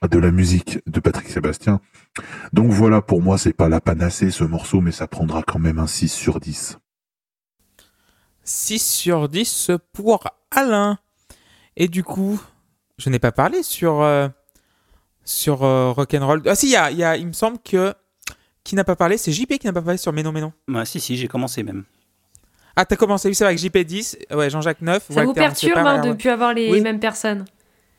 de 0.10 0.18
la 0.18 0.32
musique 0.32 0.80
de 0.88 1.00
Patrick 1.00 1.30
Sébastien. 1.30 1.82
Donc 2.52 2.72
voilà, 2.72 3.02
pour 3.02 3.22
moi, 3.22 3.38
c'est 3.38 3.54
pas 3.54 3.70
la 3.70 3.80
panacée 3.80 4.32
ce 4.32 4.44
morceau, 4.44 4.82
mais 4.82 4.92
ça 4.92 5.08
prendra 5.08 5.44
quand 5.44 5.60
même 5.60 5.78
un 5.78 5.88
6 5.88 6.10
sur 6.12 6.40
10. 6.40 6.80
6 8.44 8.80
sur 8.80 9.30
10 9.30 9.72
pour 9.94 10.28
Alain. 10.50 10.98
Et 11.76 11.88
du 11.88 12.04
coup, 12.04 12.42
je 12.98 13.10
n'ai 13.10 13.20
pas 13.20 13.32
parlé 13.32 13.62
sur, 13.62 14.02
euh, 14.02 14.30
sur 15.26 15.60
Rock'n'Roll. 15.60 16.42
Ah 16.48 16.56
si, 16.56 16.70
y 16.70 16.76
a, 16.76 17.18
il 17.18 17.28
me 17.28 17.34
semble 17.34 17.60
que 17.60 17.94
qui 18.66 18.76
n'a 18.76 18.84
pas 18.84 18.98
parlé 18.98 19.18
C'est 19.18 19.32
JP 19.32 19.58
qui 19.60 19.68
n'a 19.68 19.72
pas 19.72 19.82
parlé 19.82 19.98
sur 19.98 20.12
Mais 20.12 20.24
non, 20.24 20.34
mais 20.34 20.42
non. 20.42 20.52
Ouais, 20.68 20.86
si, 20.86 21.00
si, 21.00 21.16
j'ai 21.16 21.30
commencé 21.30 21.64
même. 21.64 21.86
Ah, 22.76 22.84
t'as 22.84 22.98
commencé, 22.98 23.30
oui, 23.30 23.36
c'est 23.36 23.46
vrai, 23.46 23.54
avec 23.54 23.60
JP 23.60 23.78
10, 23.78 24.18
ouais, 24.32 24.50
Jean-Jacques 24.50 24.82
9. 24.82 25.06
Ça 25.10 25.24
vous 25.24 25.34
perturbe 25.34 25.78
hein, 25.78 26.02
de 26.02 26.10
ne 26.10 26.14
plus 26.14 26.30
avoir 26.30 26.54
les 26.54 26.82
mêmes 26.82 27.00
personnes 27.00 27.46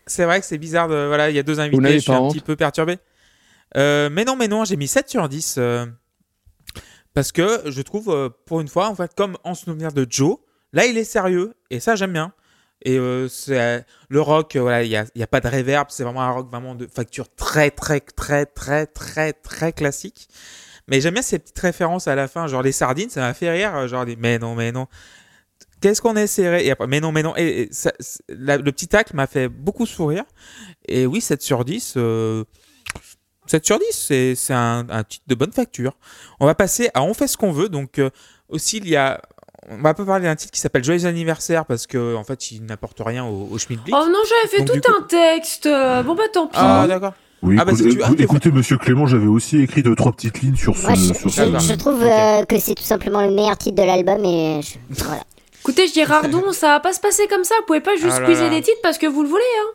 C'est 0.06 0.26
vrai 0.26 0.40
que 0.40 0.44
c'est 0.44 0.58
bizarre, 0.58 0.88
de, 0.88 1.06
voilà, 1.06 1.30
il 1.30 1.36
y 1.36 1.38
a 1.38 1.42
deux 1.42 1.60
invités, 1.60 1.94
je 1.94 1.98
suis 2.00 2.12
un 2.12 2.28
petit 2.28 2.40
peu 2.40 2.56
perturbé. 2.56 2.98
Euh, 3.76 4.10
mais 4.12 4.24
non, 4.24 4.36
mais 4.36 4.48
non, 4.48 4.66
j'ai 4.66 4.76
mis 4.76 4.86
7 4.86 5.08
sur 5.08 5.26
10. 5.30 5.54
Euh, 5.56 5.86
parce 7.14 7.32
que 7.32 7.62
je 7.64 7.80
trouve, 7.80 8.10
euh, 8.10 8.28
pour 8.44 8.60
une 8.60 8.68
fois, 8.68 8.90
en 8.90 8.94
fait, 8.94 9.14
comme 9.14 9.38
en 9.44 9.54
souvenir 9.54 9.92
de 9.92 10.06
Joe, 10.08 10.36
là, 10.74 10.84
il 10.84 10.98
est 10.98 11.04
sérieux, 11.04 11.54
et 11.70 11.80
ça, 11.80 11.96
j'aime 11.96 12.12
bien. 12.12 12.32
Et 12.82 12.98
c'est 13.28 13.84
le 14.08 14.20
rock, 14.20 14.56
voilà, 14.56 14.82
il 14.82 14.90
y 14.90 14.96
a, 14.96 15.26
pas 15.26 15.40
de 15.40 15.48
reverb, 15.48 15.88
c'est 15.90 16.04
vraiment 16.04 16.22
un 16.22 16.30
rock 16.30 16.50
vraiment 16.50 16.74
de 16.74 16.86
facture 16.86 17.26
très, 17.34 17.70
très, 17.70 18.00
très, 18.00 18.46
très, 18.46 18.86
très, 18.86 19.32
très 19.32 19.72
classique. 19.72 20.28
Mais 20.88 21.00
j'aime 21.00 21.14
bien 21.14 21.22
ces 21.22 21.38
petites 21.38 21.58
références 21.58 22.06
à 22.06 22.14
la 22.14 22.28
fin, 22.28 22.46
genre 22.46 22.62
les 22.62 22.72
sardines, 22.72 23.10
ça 23.10 23.20
m'a 23.20 23.34
fait 23.34 23.50
rire, 23.50 23.88
genre 23.88 24.04
des 24.04 24.14
mais 24.14 24.38
non, 24.38 24.54
mais 24.54 24.70
non. 24.70 24.86
Qu'est-ce 25.80 26.00
qu'on 26.00 26.16
est 26.16 26.26
serré? 26.26 26.64
Et 26.66 26.70
après, 26.70 26.86
mais 26.86 27.00
non, 27.00 27.12
mais 27.12 27.22
non. 27.22 27.34
Et, 27.36 27.70
le 28.28 28.70
petit 28.70 28.88
tac 28.88 29.12
m'a 29.12 29.26
fait 29.26 29.48
beaucoup 29.48 29.84
sourire. 29.84 30.24
Et 30.86 31.06
oui, 31.06 31.20
7 31.20 31.42
sur 31.42 31.64
10. 31.64 31.98
7 33.46 33.64
sur 33.64 33.78
10, 33.78 34.34
c'est 34.34 34.54
un, 34.54 34.86
un, 34.88 35.04
titre 35.04 35.24
de 35.26 35.34
bonne 35.34 35.52
facture. 35.52 35.92
On 36.40 36.46
va 36.46 36.54
passer 36.54 36.90
à 36.94 37.02
On 37.02 37.14
fait 37.14 37.26
ce 37.26 37.36
qu'on 37.36 37.52
veut. 37.52 37.68
Donc, 37.68 37.98
euh, 37.98 38.10
aussi, 38.48 38.78
il 38.78 38.88
y 38.88 38.96
a 38.96 39.20
on 39.68 39.82
va 39.82 39.94
pas 39.94 40.04
parler 40.04 40.24
d'un 40.24 40.36
titre 40.36 40.52
qui 40.52 40.60
s'appelle 40.60 40.84
Joyeux 40.84 41.06
anniversaire 41.06 41.64
parce 41.64 41.86
que 41.86 42.14
en 42.14 42.24
fait 42.24 42.50
il 42.50 42.64
n'apporte 42.64 43.00
rien 43.04 43.24
au, 43.24 43.48
au 43.50 43.58
Schmidt 43.58 43.82
Oh 43.88 44.06
non, 44.08 44.18
j'avais 44.28 44.56
fait 44.58 44.64
tout 44.64 44.92
un 44.98 45.02
texte. 45.02 45.68
Bon 46.04 46.14
bah 46.14 46.24
tant 46.32 46.46
pis. 46.46 46.58
Ah 46.58 46.86
d'accord. 46.86 47.12
Oui, 47.42 47.56
ah, 47.60 47.64
bah, 47.64 47.72
écoutez, 48.18 48.50
Monsieur 48.50 48.78
Clément, 48.78 49.06
j'avais 49.06 49.26
aussi 49.26 49.60
écrit 49.60 49.82
deux 49.82 49.94
trois 49.94 50.12
petites 50.12 50.40
lignes 50.40 50.56
sur 50.56 50.76
ce. 50.76 50.88
je, 50.88 51.74
trouve 51.74 52.02
euh, 52.02 52.44
que 52.44 52.58
c'est 52.58 52.74
tout 52.74 52.82
simplement 52.82 53.20
le 53.20 53.30
meilleur 53.30 53.56
titre 53.58 53.76
de 53.76 53.86
l'album 53.86 54.24
et 54.24 54.60
voilà. 54.90 55.22
Écoutez, 55.60 55.88
Girardon, 55.88 56.52
ça 56.52 56.68
va 56.68 56.80
pas 56.80 56.92
se 56.92 57.00
passer 57.00 57.26
comme 57.26 57.44
ça. 57.44 57.56
Vous 57.58 57.66
pouvez 57.66 57.80
pas 57.80 57.96
juste 57.96 58.18
Ah 58.20 58.22
squeezer 58.22 58.50
des 58.50 58.62
titres 58.62 58.78
parce 58.82 58.98
que 58.98 59.06
vous 59.06 59.22
le 59.22 59.28
voulez, 59.28 59.42
hein. 59.60 59.72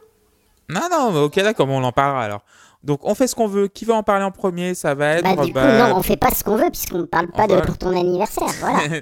Non, 0.70 0.88
non, 0.90 1.12
mais 1.12 1.20
ok, 1.20 1.36
d'accord, 1.36 1.68
on 1.70 1.84
en 1.84 1.92
parlera 1.92 2.24
alors. 2.24 2.42
Donc, 2.84 3.02
on 3.04 3.14
fait 3.14 3.28
ce 3.28 3.36
qu'on 3.36 3.48
veut. 3.48 3.68
Qui 3.68 3.84
va 3.86 3.96
en 3.96 4.04
parler 4.04 4.24
en 4.24 4.32
premier? 4.32 4.74
Ça 4.74 4.96
va 4.96 5.16
être. 5.16 5.24
Bah, 5.24 5.36
du 5.44 5.52
coup, 5.52 5.60
bah, 5.60 5.90
non, 5.90 5.98
on 5.98 6.02
fait 6.02 6.16
pas 6.16 6.32
ce 6.32 6.46
qu'on 6.46 6.56
veut 6.56 6.70
puisqu'on 6.70 7.00
ne 7.00 7.04
parle 7.04 7.28
pas 7.28 7.44
On 7.44 7.48
de 7.48 7.54
va- 7.56 7.62
pour 7.62 7.78
ton 7.78 7.90
anniversaire. 7.90 8.48
Voilà. 8.60 8.80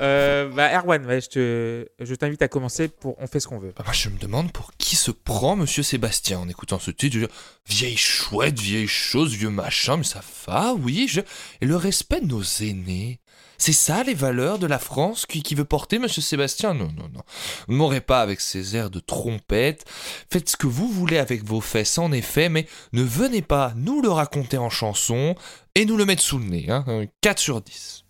Euh, 0.00 0.48
bah, 0.50 0.70
Erwan, 0.78 1.02
je 1.20 1.28
te, 1.28 1.88
je 2.00 2.14
t'invite 2.14 2.42
à 2.42 2.48
commencer 2.48 2.88
pour 2.88 3.16
On 3.18 3.26
fait 3.26 3.40
ce 3.40 3.48
qu'on 3.48 3.58
veut. 3.58 3.72
Bah, 3.76 3.84
je 3.92 4.08
me 4.08 4.18
demande 4.18 4.52
pour 4.52 4.72
qui 4.78 4.96
se 4.96 5.10
prend 5.10 5.56
Monsieur 5.56 5.82
Sébastien 5.82 6.38
en 6.38 6.48
écoutant 6.48 6.78
ce 6.78 6.90
titre. 6.90 7.18
Je 7.18 7.26
vieille 7.66 7.96
chouette, 7.96 8.58
vieille 8.58 8.86
chose, 8.86 9.34
vieux 9.34 9.50
machin, 9.50 9.96
mais 9.96 10.04
ça 10.04 10.20
va, 10.46 10.74
oui. 10.74 11.06
Je... 11.08 11.20
Et 11.60 11.66
le 11.66 11.76
respect 11.76 12.20
de 12.20 12.26
nos 12.26 12.42
aînés. 12.42 13.20
C'est 13.60 13.72
ça 13.72 14.04
les 14.04 14.14
valeurs 14.14 14.60
de 14.60 14.68
la 14.68 14.78
France 14.78 15.26
qui, 15.26 15.54
veut 15.56 15.64
porter 15.64 15.98
Monsieur 15.98 16.22
Sébastien? 16.22 16.74
Non, 16.74 16.92
non, 16.96 17.08
non. 17.12 17.22
Ne 17.66 17.74
m'aurez 17.74 18.00
pas 18.00 18.22
avec 18.22 18.40
ces 18.40 18.76
airs 18.76 18.90
de 18.90 19.00
trompette. 19.00 19.84
Faites 20.30 20.48
ce 20.48 20.56
que 20.56 20.68
vous 20.68 20.88
voulez 20.88 21.18
avec 21.18 21.44
vos 21.44 21.60
fesses, 21.60 21.98
en 21.98 22.12
effet, 22.12 22.48
mais 22.48 22.68
ne 22.92 23.02
venez 23.02 23.42
pas 23.42 23.72
nous 23.74 24.00
le 24.00 24.10
raconter 24.10 24.58
en 24.58 24.70
chanson 24.70 25.34
et 25.74 25.86
nous 25.86 25.96
le 25.96 26.04
mettre 26.04 26.22
sous 26.22 26.38
le 26.38 26.44
nez. 26.44 26.70
Hein. 26.70 27.06
4 27.20 27.38
sur 27.40 27.60
10. 27.60 28.04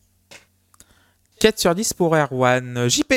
4 1.38 1.58
sur 1.58 1.74
10 1.74 1.92
pour 1.94 2.16
Erwan. 2.16 2.88
JP. 2.88 3.14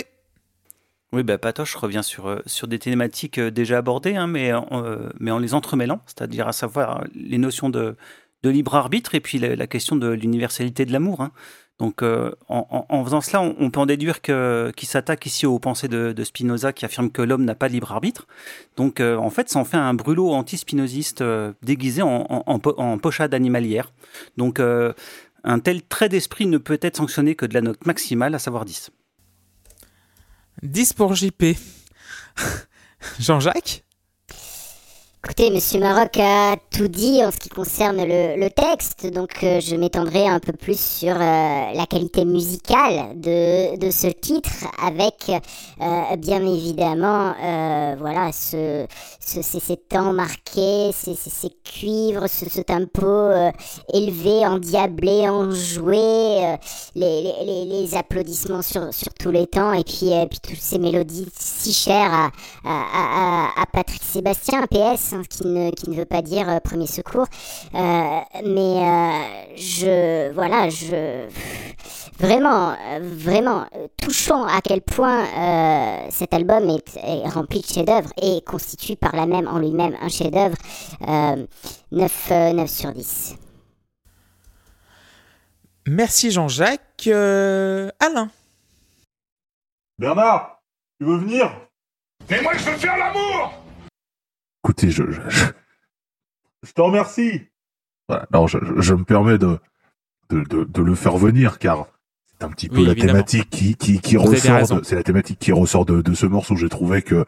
Oui, 1.13 1.23
bah, 1.23 1.37
Patoche 1.37 1.75
revient 1.75 2.03
sur, 2.03 2.27
euh, 2.27 2.39
sur 2.45 2.67
des 2.67 2.79
thématiques 2.79 3.37
euh, 3.37 3.51
déjà 3.51 3.79
abordées, 3.79 4.15
hein, 4.15 4.27
mais, 4.27 4.53
euh, 4.53 5.09
mais 5.19 5.31
en 5.31 5.39
les 5.39 5.53
entremêlant, 5.53 6.01
c'est-à-dire 6.05 6.47
à 6.47 6.53
savoir 6.53 7.03
les 7.13 7.37
notions 7.37 7.69
de, 7.69 7.97
de 8.43 8.49
libre 8.49 8.75
arbitre 8.75 9.13
et 9.15 9.19
puis 9.19 9.37
la, 9.37 9.67
question 9.67 9.95
de 9.95 10.07
l'universalité 10.09 10.85
de 10.85 10.93
l'amour. 10.93 11.21
hein. 11.21 11.31
Donc, 11.79 12.03
en, 12.47 13.03
faisant 13.03 13.21
cela, 13.21 13.41
on, 13.41 13.71
peut 13.71 13.79
en 13.79 13.87
déduire 13.87 14.21
qu'il 14.21 14.87
s'attaque 14.87 15.25
ici 15.25 15.47
aux 15.47 15.57
pensées 15.57 15.87
de, 15.87 16.23
Spinoza 16.23 16.73
qui 16.73 16.85
affirme 16.85 17.09
que 17.09 17.23
l'homme 17.23 17.43
n'a 17.43 17.55
pas 17.55 17.69
de 17.69 17.73
libre 17.73 17.91
arbitre. 17.91 18.27
Donc, 18.77 18.99
en 18.99 19.31
fait, 19.31 19.49
ça 19.49 19.57
en 19.57 19.65
fait 19.65 19.77
un 19.77 19.95
brûlot 19.95 20.29
anti-spinoziste 20.29 21.23
déguisé 21.63 22.03
en, 22.03 22.27
en, 22.29 22.43
en 22.45 22.59
po- 22.59 22.75
en 22.77 22.99
pochade 22.99 23.33
animalière. 23.33 23.91
Donc, 24.37 24.61
un 25.43 25.59
tel 25.59 25.81
trait 25.83 26.09
d'esprit 26.09 26.45
ne 26.45 26.57
peut 26.57 26.79
être 26.81 26.97
sanctionné 26.97 27.35
que 27.35 27.45
de 27.45 27.53
la 27.53 27.61
note 27.61 27.85
maximale, 27.85 28.35
à 28.35 28.39
savoir 28.39 28.65
10. 28.65 28.91
10 30.63 30.93
pour 30.93 31.15
JP. 31.15 31.43
Jean-Jacques? 33.19 33.83
Écoutez, 35.31 35.49
Monsieur 35.49 35.79
Maroc 35.79 36.17
a 36.19 36.57
tout 36.71 36.89
dit 36.89 37.23
en 37.23 37.31
ce 37.31 37.37
qui 37.37 37.47
concerne 37.47 38.03
le, 38.05 38.49
texte, 38.49 39.05
donc 39.13 39.29
euh, 39.43 39.61
je 39.61 39.77
m'étendrai 39.77 40.27
un 40.27 40.41
peu 40.41 40.51
plus 40.51 40.77
sur 40.77 41.15
euh, 41.15 41.19
la 41.73 41.85
qualité 41.89 42.25
musicale 42.25 43.13
de, 43.15 43.77
de 43.77 43.91
ce 43.91 44.07
titre, 44.07 44.49
avec 44.85 45.29
euh, 45.29 46.15
bien 46.17 46.45
évidemment, 46.45 47.33
voilà, 47.97 48.33
ce, 48.33 48.85
ce- 49.25 49.41
ces, 49.41 49.77
temps 49.77 50.11
marqués, 50.11 50.91
ces, 50.93 51.15
ces, 51.15 51.49
cuivres, 51.63 52.27
ce, 52.27 52.49
ce 52.49 52.59
tempo 52.59 53.31
élevé, 53.93 54.45
endiablé, 54.45 55.29
enjoué, 55.29 56.57
les, 56.93 57.33
les, 57.69 57.95
applaudissements 57.95 58.61
sur, 58.63 58.93
sur 58.93 59.13
tous 59.13 59.31
les 59.31 59.47
temps, 59.47 59.71
et 59.71 59.85
puis, 59.85 60.11
puis 60.29 60.39
toutes 60.43 60.59
ces 60.61 60.77
mélodies 60.77 61.29
si 61.39 61.71
chères 61.71 62.31
à, 62.65 63.51
à 63.61 63.65
Patrick 63.71 64.03
Sébastien, 64.03 64.63
PS, 64.69 65.13
hein, 65.13 65.20
qui, 65.29 65.47
ne, 65.47 65.71
qui 65.71 65.89
ne 65.89 65.95
veut 65.95 66.05
pas 66.05 66.21
dire 66.21 66.49
euh, 66.49 66.59
premier 66.59 66.87
secours. 66.87 67.27
Euh, 67.73 68.19
mais 68.45 68.83
euh, 68.83 69.55
je. 69.55 70.31
Voilà, 70.33 70.69
je. 70.69 71.27
Vraiment, 72.19 72.75
vraiment 73.01 73.65
touchant 73.97 74.43
à 74.45 74.61
quel 74.61 74.81
point 74.81 75.23
euh, 75.25 76.07
cet 76.11 76.35
album 76.35 76.69
est, 76.69 76.97
est 76.97 77.27
rempli 77.27 77.61
de 77.61 77.65
chefs-d'œuvre 77.65 78.11
et 78.21 78.41
constitue 78.41 78.95
par 78.95 79.15
là 79.15 79.25
même 79.25 79.47
en 79.47 79.57
lui-même 79.57 79.95
un 79.99 80.09
chef-d'œuvre. 80.09 80.57
Euh, 81.07 81.45
9, 81.91 82.27
euh, 82.31 82.53
9 82.53 82.69
sur 82.69 82.91
10. 82.91 83.35
Merci 85.87 86.31
Jean-Jacques. 86.31 87.07
Euh, 87.07 87.89
Alain. 87.99 88.29
Bernard, 89.97 90.61
tu 90.99 91.05
veux 91.05 91.17
venir? 91.17 91.51
Mais 92.29 92.41
moi, 92.41 92.53
je 92.55 92.63
veux 92.69 92.77
faire 92.77 92.97
l'amour 92.97 93.53
Écoutez, 94.63 94.89
je, 94.91 95.03
je, 95.09 95.21
je, 95.29 95.45
je 96.63 96.71
te 96.71 96.81
remercie. 96.81 97.41
Voilà, 98.07 98.27
non, 98.33 98.47
je, 98.47 98.57
je- 98.61 98.81
je 98.81 98.93
me 98.93 99.03
permets 99.03 99.37
de, 99.37 99.57
de, 100.29 100.41
de, 100.43 100.63
de 100.63 100.81
le 100.81 100.95
faire 100.95 101.17
venir 101.17 101.57
car 101.59 101.87
c'est 102.29 102.43
un 102.45 102.49
petit 102.49 102.69
peu 102.69 102.77
Oui, 102.77 102.85
la 102.85 102.91
évidemment. 102.91 103.13
thématique 103.13 103.49
qui, 103.49 103.75
qui, 103.75 103.99
qui 103.99 104.17
ressort. 104.17 104.81
C'est 104.83 104.95
la 104.95 105.03
thématique 105.03 105.39
qui 105.39 105.51
ressort 105.51 105.85
de, 105.85 106.01
de 106.01 106.13
ce 106.13 106.25
morceau. 106.25 106.55
J'ai 106.55 106.69
trouvé 106.69 107.01
que 107.01 107.25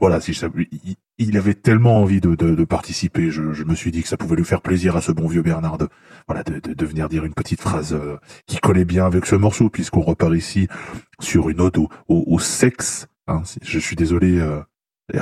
voilà, 0.00 0.20
si 0.20 0.32
il, 0.32 0.96
il 1.18 1.36
avait 1.36 1.54
tellement 1.54 2.00
envie 2.00 2.20
de, 2.20 2.34
de, 2.34 2.54
de 2.54 2.64
participer, 2.64 3.30
je, 3.30 3.52
je 3.52 3.64
me 3.64 3.74
suis 3.74 3.90
dit 3.92 4.02
que 4.02 4.08
ça 4.08 4.16
pouvait 4.16 4.36
lui 4.36 4.44
faire 4.44 4.60
plaisir 4.62 4.96
à 4.96 5.00
ce 5.00 5.12
bon 5.12 5.28
vieux 5.28 5.42
Bernard 5.42 5.78
de, 5.78 5.88
voilà, 6.26 6.42
de, 6.42 6.58
de, 6.58 6.72
de 6.72 6.86
venir 6.86 7.08
dire 7.08 7.24
une 7.24 7.34
petite 7.34 7.60
phrase 7.60 7.92
euh, 7.94 8.16
qui 8.46 8.58
collait 8.58 8.84
bien 8.84 9.06
avec 9.06 9.26
ce 9.26 9.36
morceau, 9.36 9.70
puisqu'on 9.70 10.00
repart 10.02 10.34
ici 10.34 10.68
sur 11.20 11.48
une 11.50 11.60
ode 11.60 11.78
au, 11.78 11.88
au, 12.08 12.24
au 12.26 12.38
sexe. 12.40 13.06
Hein, 13.28 13.42
je 13.62 13.78
suis 13.78 13.96
désolé. 13.96 14.40
Euh, 14.40 14.60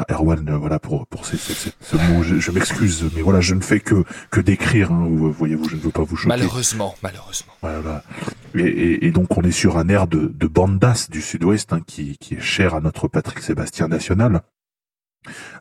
Erwan, 0.08 0.48
euh, 0.48 0.56
voilà 0.58 0.78
pour 0.78 1.08
pour 1.08 1.26
ces- 1.26 1.36
ces- 1.36 1.54
ces- 1.54 1.72
ce 1.80 1.96
mot, 1.96 2.22
je, 2.22 2.36
je 2.36 2.50
m'excuse, 2.52 3.10
mais 3.16 3.22
voilà, 3.22 3.40
je 3.40 3.54
ne 3.56 3.60
fais 3.60 3.80
que 3.80 4.04
que 4.30 4.40
d'écrire. 4.40 4.92
Hein, 4.92 5.06
vous- 5.10 5.32
voyez-vous, 5.32 5.68
je 5.68 5.74
ne 5.74 5.80
veux 5.80 5.90
pas 5.90 6.04
vous 6.04 6.14
choquer. 6.14 6.28
Malheureusement, 6.28 6.94
malheureusement. 7.02 7.52
Voilà. 7.62 8.04
Et, 8.54 8.60
et- 8.60 9.06
et 9.06 9.10
donc 9.10 9.36
on 9.36 9.42
est 9.42 9.50
sur 9.50 9.78
un 9.78 9.88
air 9.88 10.06
de, 10.06 10.26
de 10.32 10.46
bandas 10.46 11.08
du 11.10 11.20
Sud-Ouest 11.20 11.72
hein, 11.72 11.80
qui, 11.84 12.16
qui 12.18 12.34
est 12.34 12.40
cher 12.40 12.76
à 12.76 12.80
notre 12.80 13.08
Patrick 13.08 13.40
Sébastien 13.40 13.88
national. 13.88 14.42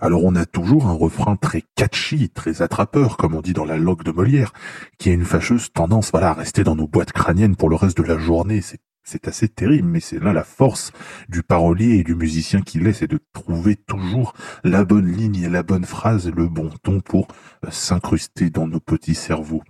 Alors 0.01 0.23
on 0.23 0.35
a 0.35 0.45
toujours 0.45 0.85
un 0.87 0.93
refrain 0.93 1.35
très 1.35 1.63
catchy, 1.75 2.29
très 2.29 2.61
attrapeur, 2.61 3.17
comme 3.17 3.33
on 3.33 3.41
dit 3.41 3.53
dans 3.53 3.65
la 3.65 3.77
logue 3.77 4.03
de 4.03 4.11
Molière, 4.11 4.53
qui 4.99 5.09
a 5.09 5.13
une 5.13 5.25
fâcheuse 5.25 5.71
tendance 5.73 6.11
voilà, 6.11 6.29
à 6.29 6.33
rester 6.33 6.63
dans 6.63 6.75
nos 6.75 6.87
boîtes 6.87 7.11
crâniennes 7.11 7.55
pour 7.55 7.69
le 7.69 7.75
reste 7.75 7.97
de 7.97 8.03
la 8.03 8.19
journée. 8.19 8.61
C'est 8.61 8.79
c'est 9.11 9.27
assez 9.27 9.49
terrible, 9.49 9.89
mais 9.89 9.99
c'est 9.99 10.23
là 10.23 10.31
la 10.31 10.45
force 10.45 10.93
du 11.27 11.43
parolier 11.43 11.97
et 11.97 12.03
du 12.03 12.15
musicien 12.15 12.61
qu'il 12.61 12.87
est, 12.87 12.93
c'est 12.93 13.11
de 13.11 13.19
trouver 13.33 13.75
toujours 13.75 14.33
la 14.63 14.85
bonne 14.85 15.11
ligne 15.11 15.43
et 15.43 15.49
la 15.49 15.63
bonne 15.63 15.83
phrase, 15.83 16.31
le 16.33 16.47
bon 16.47 16.69
ton 16.81 17.01
pour 17.01 17.27
euh, 17.65 17.71
s'incruster 17.71 18.49
dans 18.49 18.67
nos 18.67 18.79
petits 18.79 19.15
cerveaux. 19.15 19.63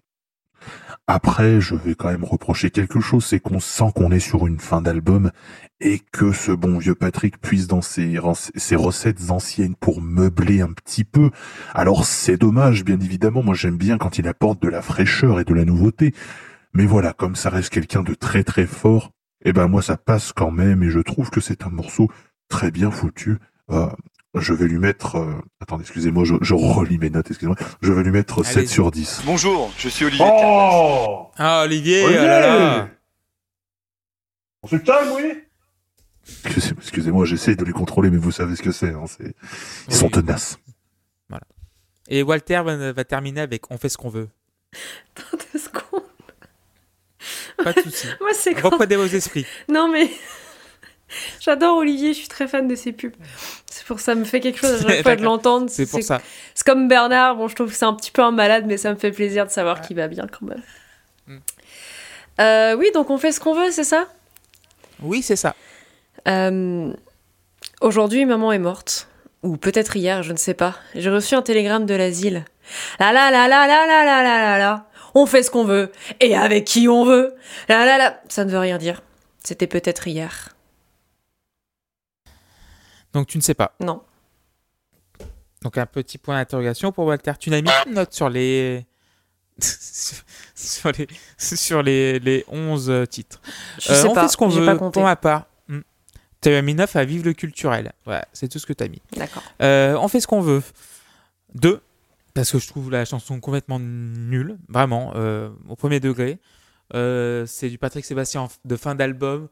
Après, 1.07 1.59
je 1.59 1.73
vais 1.73 1.95
quand 1.95 2.11
même 2.11 2.23
reprocher 2.23 2.69
quelque 2.69 2.99
chose, 2.99 3.25
c'est 3.25 3.39
qu'on 3.39 3.59
sent 3.59 3.91
qu'on 3.95 4.11
est 4.11 4.19
sur 4.19 4.45
une 4.45 4.59
fin 4.59 4.79
d'album 4.79 5.31
et 5.79 5.99
que 6.11 6.31
ce 6.31 6.51
bon 6.51 6.77
vieux 6.77 6.93
Patrick 6.93 7.41
puisse 7.41 7.65
dans 7.65 7.81
ses, 7.81 8.19
ses 8.55 8.75
recettes 8.75 9.31
anciennes 9.31 9.75
pour 9.75 10.01
meubler 10.01 10.61
un 10.61 10.71
petit 10.71 11.03
peu. 11.03 11.31
Alors 11.73 12.05
c'est 12.05 12.37
dommage, 12.37 12.85
bien 12.85 12.99
évidemment, 12.99 13.41
moi 13.41 13.55
j'aime 13.55 13.77
bien 13.77 13.97
quand 13.97 14.19
il 14.19 14.27
apporte 14.27 14.61
de 14.61 14.69
la 14.69 14.83
fraîcheur 14.83 15.39
et 15.39 15.45
de 15.45 15.53
la 15.55 15.65
nouveauté. 15.65 16.13
Mais 16.73 16.85
voilà, 16.85 17.13
comme 17.13 17.35
ça 17.35 17.49
reste 17.49 17.69
quelqu'un 17.69 18.03
de 18.03 18.13
très 18.13 18.43
très 18.43 18.65
fort, 18.65 19.11
eh 19.43 19.53
ben 19.53 19.67
moi 19.67 19.81
ça 19.81 19.97
passe 19.97 20.33
quand 20.33 20.51
même 20.51 20.83
et 20.83 20.89
je 20.89 20.99
trouve 20.99 21.29
que 21.29 21.41
c'est 21.41 21.63
un 21.63 21.69
morceau 21.69 22.09
très 22.49 22.71
bien 22.71 22.91
foutu. 22.91 23.37
Euh, 23.69 23.87
je 24.35 24.53
vais 24.53 24.67
lui 24.67 24.77
mettre... 24.79 25.17
euh, 25.17 25.33
attendez, 25.59 25.81
excusez-moi, 25.83 26.23
je, 26.23 26.35
je 26.41 26.53
relis 26.53 26.97
mes 26.97 27.09
notes, 27.09 27.29
excusez-moi. 27.29 27.57
Je 27.81 27.91
vais 27.91 28.03
lui 28.03 28.11
mettre 28.11 28.43
7 28.45 28.57
Allez-y. 28.57 28.69
sur 28.69 28.89
10. 28.91 29.23
Bonjour, 29.25 29.71
je 29.77 29.89
suis 29.89 30.05
Olivier. 30.05 30.25
Oh 30.29 31.27
Ah, 31.37 31.63
Olivier, 31.65 32.03
Olivier 32.03 32.21
oh 32.23 32.27
là 32.27 32.39
là. 32.39 32.89
On 34.63 34.67
se 34.67 34.75
calme, 34.77 35.09
oui 35.15 35.33
Excusez- 36.45 36.75
Excusez-moi, 36.77 37.25
j'essaie 37.25 37.55
de 37.55 37.65
les 37.65 37.71
contrôler, 37.73 38.09
mais 38.09 38.17
vous 38.17 38.31
savez 38.31 38.55
ce 38.55 38.61
que 38.61 38.71
c'est. 38.71 38.89
Hein, 38.93 39.05
Ils 39.89 39.93
sont 39.95 40.09
tenaces. 40.09 40.57
Et 42.07 42.23
Walter 42.23 42.61
va, 42.65 42.91
va 42.91 43.03
terminer 43.05 43.41
avec 43.41 43.71
On 43.71 43.77
fait 43.77 43.89
ce 43.89 43.97
qu'on 43.97 44.09
veut. 44.09 44.27
Pas 47.63 47.73
de 47.73 47.81
soucis. 47.81 48.07
Moi, 48.21 48.29
c'est. 48.33 48.59
Reprenez 48.59 48.95
vos 48.95 49.05
esprits. 49.05 49.45
Non, 49.69 49.87
mais. 49.87 50.09
J'adore 51.41 51.77
Olivier, 51.77 52.13
je 52.13 52.19
suis 52.19 52.27
très 52.29 52.47
fan 52.47 52.67
de 52.67 52.75
ses 52.75 52.93
pubs. 52.93 53.13
C'est 53.65 53.85
pour 53.85 53.99
ça, 53.99 54.13
ça 54.13 54.15
me 54.15 54.23
fait 54.23 54.39
quelque 54.39 54.59
chose 54.59 54.85
à 54.85 54.89
chaque 54.89 55.01
fois 55.03 55.15
de 55.17 55.23
l'entendre. 55.23 55.69
C'est 55.69 55.85
pour 55.85 56.01
ça. 56.01 56.21
C'est 56.53 56.65
comme 56.65 56.87
Bernard, 56.87 57.35
bon, 57.35 57.49
je 57.49 57.55
trouve 57.55 57.67
que 57.67 57.75
c'est 57.75 57.85
un 57.85 57.93
petit 57.93 58.11
peu 58.11 58.21
un 58.21 58.31
malade, 58.31 58.63
mais 58.65 58.77
ça 58.77 58.93
me 58.93 58.97
fait 58.97 59.11
plaisir 59.11 59.45
de 59.45 59.51
savoir 59.51 59.81
qu'il 59.81 59.97
va 59.97 60.07
bien 60.07 60.25
quand 60.27 60.45
même. 60.45 60.63
Mm. 61.27 61.37
Euh, 62.39 62.75
oui, 62.77 62.91
donc 62.93 63.09
on 63.09 63.17
fait 63.17 63.33
ce 63.33 63.41
qu'on 63.41 63.53
veut, 63.53 63.71
c'est 63.71 63.83
ça? 63.83 64.07
Oui, 65.01 65.21
c'est 65.21 65.35
ça. 65.35 65.53
Euh, 66.29 66.93
Aujourd'hui, 67.81 68.25
maman 68.25 68.51
est 68.51 68.59
morte. 68.59 69.07
Ou 69.41 69.57
peut-être 69.57 69.97
hier, 69.97 70.21
je 70.21 70.31
ne 70.33 70.37
sais 70.37 70.53
pas. 70.53 70.75
J'ai 70.93 71.09
reçu 71.09 71.33
un 71.33 71.41
télégramme 71.41 71.87
de 71.87 71.95
l'asile. 71.95 72.45
La 72.99 73.11
la 73.11 73.31
la 73.31 73.47
la 73.47 73.65
la 73.65 73.87
la 73.87 74.05
la 74.05 74.23
la 74.23 74.39
la 74.39 74.57
la. 74.59 74.85
On 75.13 75.25
fait 75.25 75.43
ce 75.43 75.51
qu'on 75.51 75.65
veut. 75.65 75.91
Et 76.19 76.35
avec 76.35 76.65
qui 76.65 76.87
on 76.87 77.05
veut. 77.05 77.35
La 77.67 77.85
la 77.85 77.97
la. 77.97 78.21
Ça 78.29 78.45
ne 78.45 78.51
veut 78.51 78.59
rien 78.59 78.77
dire. 78.77 79.01
C'était 79.43 79.67
peut-être 79.67 80.07
hier. 80.07 80.49
Donc 83.13 83.27
tu 83.27 83.37
ne 83.37 83.41
sais 83.43 83.53
pas. 83.53 83.73
Non. 83.79 84.01
Donc 85.63 85.77
un 85.77 85.85
petit 85.85 86.17
point 86.17 86.35
d'interrogation 86.37 86.91
pour 86.91 87.05
Walter. 87.05 87.33
Tu 87.39 87.49
n'as 87.49 87.61
mis 87.61 87.69
une 87.87 87.93
note 87.95 88.13
sur 88.13 88.29
les 88.29 88.85
sur 90.55 90.91
les 90.91 91.07
sur 91.37 91.83
les, 91.83 92.19
les 92.19 92.45
11 92.47 93.05
titres. 93.09 93.41
Je 93.79 93.91
Euh, 93.91 93.95
sais 94.01 94.07
on 94.07 94.13
pas. 94.13 94.23
fait 94.23 94.29
ce 94.29 94.37
qu'on 94.37 94.47
veut 94.47 94.77
pour 94.91 95.03
ma 95.03 95.15
part. 95.15 95.45
Hmm. 95.67 95.81
Tu 96.41 96.49
as 96.49 96.61
mis 96.61 96.73
9 96.73 96.95
à 96.95 97.03
vivre 97.05 97.25
le 97.25 97.33
culturel. 97.33 97.91
Voilà, 98.05 98.25
c'est 98.33 98.47
tout 98.47 98.59
ce 98.59 98.65
que 98.65 98.73
tu 98.73 98.83
as 98.83 98.87
mis. 98.87 99.01
D'accord. 99.15 99.43
Euh, 99.61 99.95
on 99.99 100.07
fait 100.07 100.19
ce 100.19 100.27
qu'on 100.27 100.41
veut. 100.41 100.63
2, 101.55 101.81
parce 102.33 102.51
que 102.51 102.59
je 102.59 102.67
trouve 102.67 102.91
la 102.91 103.05
chanson 103.05 103.39
complètement 103.39 103.79
nulle, 103.79 104.57
vraiment, 104.69 105.13
euh, 105.15 105.49
au 105.67 105.75
premier 105.75 105.99
degré. 105.99 106.39
Euh, 106.93 107.45
c'est 107.45 107.69
du 107.69 107.77
Patrick 107.77 108.05
Sébastien 108.05 108.47
de 108.65 108.75
fin 108.75 108.95
d'album. 108.95 109.47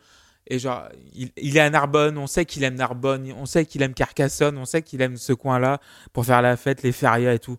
Et 0.48 0.58
genre, 0.58 0.90
il, 1.14 1.58
est 1.58 1.60
à 1.60 1.70
Narbonne, 1.70 2.18
on 2.18 2.26
sait 2.26 2.46
qu'il 2.46 2.64
aime 2.64 2.74
Narbonne, 2.74 3.32
on 3.38 3.46
sait 3.46 3.66
qu'il 3.66 3.84
aime 3.84 3.94
Carcassonne, 3.94 4.58
on 4.58 4.66
sait 4.66 4.82
qu'il 4.82 5.00
aime 5.02 5.16
ce 5.16 5.32
coin-là 5.32 5.80
pour 6.12 6.26
faire 6.26 6.42
la 6.42 6.58
fête, 6.58 6.82
les 6.82 6.92
férias 6.92 7.34
et 7.34 7.40
tout. 7.40 7.58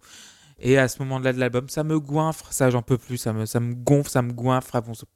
Et 0.63 0.77
à 0.79 0.89
ce 0.89 0.99
moment-là 1.03 1.33
de 1.33 1.41
l'album, 1.41 1.69
ça 1.69 1.85
me 1.85 1.99
goinfre, 1.99 2.47
ça 2.53 2.69
j'en 2.71 2.83
peux 2.83 2.99
plus, 2.99 3.17
ça 3.17 3.33
me, 3.33 3.47
ça 3.47 3.61
me 3.61 3.73
gonfle, 3.75 4.11
ça 4.11 4.21
me 4.23 4.33
goinfre. 4.33 4.71
ah 4.75 4.81
bon, 4.83 4.93
ça- 4.95 5.07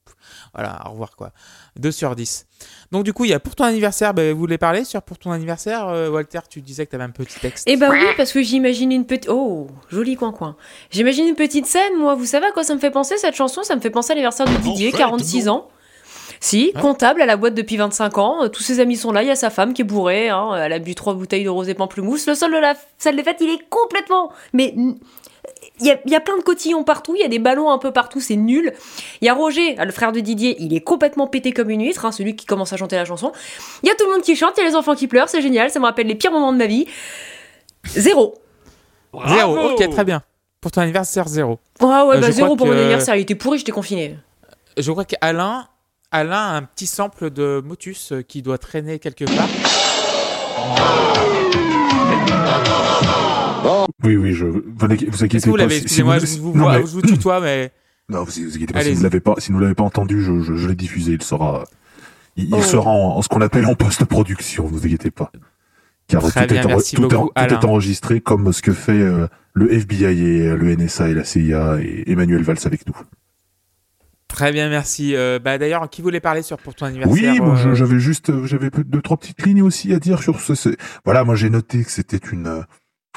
voilà, 0.54 0.82
au 0.86 0.90
revoir 0.92 1.14
quoi. 1.16 1.32
2 1.76 1.92
sur 1.92 2.16
10. 2.16 2.46
Donc 2.92 3.04
du 3.04 3.12
coup, 3.12 3.24
il 3.24 3.30
y 3.30 3.34
a 3.34 3.40
pour 3.40 3.54
ton 3.54 3.64
anniversaire, 3.64 4.14
ben, 4.14 4.32
vous 4.32 4.38
voulez 4.38 4.56
parler 4.58 4.84
sur 4.84 5.02
pour 5.02 5.18
ton 5.18 5.30
anniversaire, 5.32 5.86
euh, 5.88 6.08
Walter? 6.10 6.40
Tu 6.48 6.60
disais 6.62 6.86
que 6.86 6.90
tu 6.90 6.96
avais 6.96 7.04
un 7.04 7.10
petit 7.10 7.38
texte. 7.40 7.64
Eh 7.68 7.76
ben 7.76 7.90
oui, 7.90 8.04
parce 8.16 8.32
que 8.32 8.42
j'imagine 8.42 8.90
une 8.92 9.04
petite. 9.06 9.28
Oh, 9.28 9.66
joli 9.90 10.16
coin-coin. 10.16 10.56
J'imagine 10.90 11.26
une 11.28 11.34
petite 11.34 11.66
scène, 11.66 11.96
moi. 11.98 12.14
Vous 12.14 12.26
savez 12.26 12.46
à 12.46 12.52
quoi 12.52 12.64
ça 12.64 12.74
me 12.74 12.80
fait 12.80 12.90
penser 12.90 13.16
cette 13.18 13.34
chanson? 13.34 13.62
Ça 13.62 13.76
me 13.76 13.80
fait 13.80 13.90
penser 13.90 14.12
à 14.12 14.14
l'anniversaire 14.14 14.46
de 14.46 14.56
Didier, 14.56 14.92
46 14.92 15.48
ans. 15.48 15.68
Si, 16.40 16.72
comptable 16.80 17.22
à 17.22 17.26
la 17.26 17.36
boîte 17.36 17.54
depuis 17.54 17.76
25 17.76 18.18
ans. 18.18 18.44
Euh, 18.44 18.48
Tous 18.48 18.62
ses 18.62 18.80
amis 18.80 18.96
sont 18.96 19.12
là. 19.12 19.22
Il 19.22 19.28
y 19.28 19.30
a 19.30 19.36
sa 19.36 19.50
femme 19.50 19.72
qui 19.72 19.82
est 19.82 19.84
bourrée. 19.84 20.28
hein. 20.28 20.50
Elle 20.56 20.72
a 20.72 20.78
bu 20.78 20.94
trois 20.94 21.14
bouteilles 21.14 21.44
de 21.44 21.48
rosé 21.48 21.74
pamplemousse. 21.74 22.26
Le 22.26 22.34
sol 22.34 22.52
de 22.52 22.58
la 22.58 22.74
salle 22.98 23.16
des 23.16 23.22
fêtes, 23.22 23.38
il 23.40 23.50
est 23.50 23.68
complètement. 23.70 24.30
Mais. 24.52 24.74
Il 25.80 25.86
y, 25.86 25.90
a, 25.90 25.98
il 26.04 26.10
y 26.12 26.14
a 26.14 26.20
plein 26.20 26.36
de 26.38 26.42
cotillons 26.42 26.84
partout, 26.84 27.16
il 27.16 27.20
y 27.20 27.24
a 27.24 27.28
des 27.28 27.40
ballons 27.40 27.68
un 27.70 27.78
peu 27.78 27.90
partout, 27.90 28.20
c'est 28.20 28.36
nul. 28.36 28.72
Il 29.20 29.24
y 29.26 29.28
a 29.28 29.34
Roger, 29.34 29.74
le 29.74 29.90
frère 29.90 30.12
de 30.12 30.20
Didier, 30.20 30.56
il 30.60 30.72
est 30.72 30.80
complètement 30.80 31.26
pété 31.26 31.50
comme 31.52 31.68
une 31.68 31.82
huître, 31.82 32.04
hein, 32.04 32.12
celui 32.12 32.36
qui 32.36 32.46
commence 32.46 32.72
à 32.72 32.76
chanter 32.76 32.94
la 32.94 33.04
chanson. 33.04 33.32
Il 33.82 33.88
y 33.88 33.90
a 33.90 33.94
tout 33.96 34.04
le 34.06 34.12
monde 34.12 34.22
qui 34.22 34.36
chante, 34.36 34.52
il 34.56 34.60
y 34.60 34.64
a 34.64 34.68
les 34.68 34.76
enfants 34.76 34.94
qui 34.94 35.08
pleurent, 35.08 35.28
c'est 35.28 35.42
génial, 35.42 35.70
ça 35.70 35.80
me 35.80 35.84
rappelle 35.84 36.06
les 36.06 36.14
pires 36.14 36.30
moments 36.30 36.52
de 36.52 36.58
ma 36.58 36.66
vie. 36.66 36.86
Zéro. 37.86 38.36
Zéro, 39.26 39.58
ok, 39.72 39.90
très 39.90 40.04
bien. 40.04 40.22
Pour 40.60 40.70
ton 40.70 40.80
anniversaire, 40.80 41.26
zéro. 41.26 41.58
Ouais, 41.80 41.88
ouais, 41.88 42.16
Euh, 42.16 42.20
bah 42.20 42.30
zéro 42.30 42.54
pour 42.56 42.66
mon 42.66 42.72
anniversaire, 42.72 43.16
il 43.16 43.22
était 43.22 43.34
pourri, 43.34 43.58
j'étais 43.58 43.72
confiné. 43.72 44.16
Je 44.78 44.90
crois 44.92 45.04
qu'Alain 45.04 45.66
Alain 46.12 46.36
a 46.36 46.56
un 46.56 46.62
petit 46.62 46.86
sample 46.86 47.30
de 47.30 47.60
Motus 47.64 48.12
euh, 48.12 48.22
qui 48.22 48.40
doit 48.42 48.58
traîner 48.58 49.00
quelque 49.00 49.24
part. 49.24 49.48
Oui, 54.02 54.16
oui, 54.16 54.32
je. 54.32 54.46
Vous, 54.46 54.60
inquiétez- 54.86 55.46
vous 55.46 55.52
pas. 55.52 55.58
l'avez 55.58 55.76
si- 55.76 55.82
Excusez-moi, 55.82 56.18
vous- 56.18 56.26
je 56.26 56.38
vous, 56.40 56.56
non, 56.56 56.70
mais- 56.70 56.80
je 56.80 56.86
vous 56.86 57.02
tutoie, 57.02 57.40
mais. 57.40 57.72
Non, 58.10 58.22
vous, 58.22 58.30
inquiétez 58.30 58.72
pas. 58.74 58.82
Si 58.82 58.92
vous 58.92 59.02
l'avez 59.02 59.20
pas, 59.20 59.34
si 59.38 59.50
vous 59.52 59.58
l'avez 59.58 59.74
pas 59.74 59.82
entendu, 59.84 60.20
je, 60.22 60.40
je, 60.42 60.54
je 60.56 60.68
l'ai 60.68 60.74
diffusé. 60.74 61.12
Il 61.12 61.22
sera, 61.22 61.64
il, 62.36 62.44
il 62.48 62.54
Oh. 62.54 62.60
sera 62.60 62.90
en, 62.90 63.16
en 63.16 63.22
ce 63.22 63.28
qu'on 63.28 63.40
appelle 63.40 63.64
en 63.64 63.74
post-production. 63.74 64.66
Vous 64.66 64.84
inquiétez 64.84 65.10
pas. 65.10 65.32
Car 66.06 66.22
Très 66.22 66.46
tout, 66.46 66.52
bien, 66.52 66.62
est, 66.64 66.66
merci 66.66 66.96
tout, 66.96 67.08
beaucoup, 67.08 67.30
tout 67.34 67.42
est 67.54 67.64
enregistré 67.64 68.20
comme 68.20 68.52
ce 68.52 68.60
que 68.60 68.74
fait 68.74 68.92
euh, 68.92 69.26
le 69.54 69.72
FBI 69.72 70.04
et 70.04 70.48
euh, 70.48 70.54
le 70.56 70.76
NSA 70.76 71.08
et 71.08 71.14
la 71.14 71.24
CIA 71.24 71.78
et 71.80 72.04
Emmanuel 72.12 72.42
Valls 72.42 72.58
avec 72.66 72.86
nous. 72.86 72.94
Très 74.28 74.52
bien, 74.52 74.68
merci. 74.68 75.14
Euh, 75.16 75.38
bah, 75.38 75.56
D'ailleurs, 75.56 75.88
qui 75.88 76.02
voulait 76.02 76.20
parler 76.20 76.42
sur 76.42 76.58
pour 76.58 76.74
ton 76.74 76.84
anniversaire 76.86 77.32
Oui, 77.32 77.40
moi, 77.40 77.56
euh, 77.58 77.74
j'avais 77.74 78.00
juste, 78.00 78.32
j'avais 78.44 78.68
deux 78.70 79.00
trois 79.00 79.16
petites 79.16 79.46
lignes 79.46 79.62
aussi 79.62 79.94
à 79.94 79.98
dire 79.98 80.20
sur 80.22 80.40
ce. 80.40 80.76
Voilà, 81.06 81.24
moi 81.24 81.36
j'ai 81.36 81.48
noté 81.50 81.82
que 81.84 81.90
c'était 81.90 82.20
une 82.32 82.64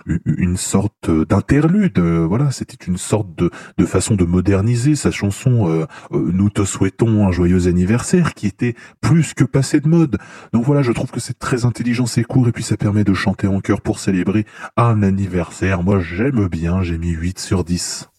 une- 0.05 0.57
sorte 0.57 1.09
euh, 1.09 1.25
d'interlude. 1.25 1.99
euh, 1.99 2.25
Voilà, 2.27 2.51
c'était 2.51 2.85
une 2.85 2.97
sorte 2.97 3.35
de 3.37 3.49
de 3.77 3.85
façon 3.85 4.15
de 4.15 4.25
moderniser 4.25 4.95
sa 4.95 5.11
chanson. 5.11 5.69
euh, 5.69 5.85
euh, 6.11 6.31
Nous 6.33 6.49
te 6.49 6.63
souhaitons 6.65 7.27
un 7.27 7.31
joyeux 7.31 7.67
anniversaire, 7.67 8.33
qui 8.33 8.47
était 8.47 8.75
plus 9.01 9.33
que 9.33 9.43
passé 9.43 9.79
de 9.79 9.87
mode. 9.87 10.17
Donc 10.53 10.63
voilà, 10.65 10.81
je 10.81 10.91
trouve 10.91 11.11
que 11.11 11.19
c'est 11.19 11.37
très 11.37 11.65
intelligent, 11.65 12.05
c'est 12.05 12.23
court, 12.23 12.47
et 12.47 12.51
puis 12.51 12.63
ça 12.63 12.77
permet 12.77 13.03
de 13.03 13.13
chanter 13.13 13.47
en 13.47 13.59
chœur 13.59 13.81
pour 13.81 13.99
célébrer 13.99 14.45
un 14.77 15.03
anniversaire. 15.03 15.83
Moi, 15.83 15.99
j'aime 15.99 16.47
bien. 16.47 16.81
J'ai 16.83 16.97
mis 16.97 17.09
8 17.11 17.39
sur 17.39 17.63
10. 17.63 18.09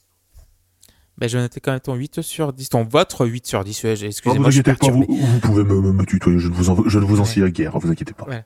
bah, 1.19 1.27
je 1.27 1.37
notais 1.39 1.59
quand 1.61 1.73
même 1.73 1.81
ton 1.81 1.95
8 1.95 2.23
sur 2.23 2.53
10. 2.53 2.69
Ton 2.69 2.85
votre 2.85 3.27
8 3.27 3.47
sur 3.47 3.65
10. 3.65 3.83
ouais, 3.85 3.97
j'ai- 3.97 4.07
Non, 4.07 4.11
Excusez-moi, 4.11 4.45
vous 4.47 4.51
je 4.53 4.61
suis 4.63 4.71
inquiétez 4.71 4.87
pas, 4.87 4.93
vous, 4.93 5.07
vous 5.09 5.41
pouvez 5.41 5.65
me, 5.65 5.81
me, 5.81 5.93
me 5.93 6.05
tutoyer. 6.05 6.39
Je 6.39 6.49
ne 6.49 6.55
vous 6.55 6.71
en, 6.71 6.89
je 6.89 6.99
ne 6.99 7.05
vous 7.05 7.19
en 7.19 7.23
Ouais. 7.25 7.29
suis 7.29 7.43
à 7.43 7.51
guère. 7.51 7.77
Vous 7.79 7.91
inquiétez 7.91 8.15
pas. 8.15 8.27
Ouais. 8.29 8.45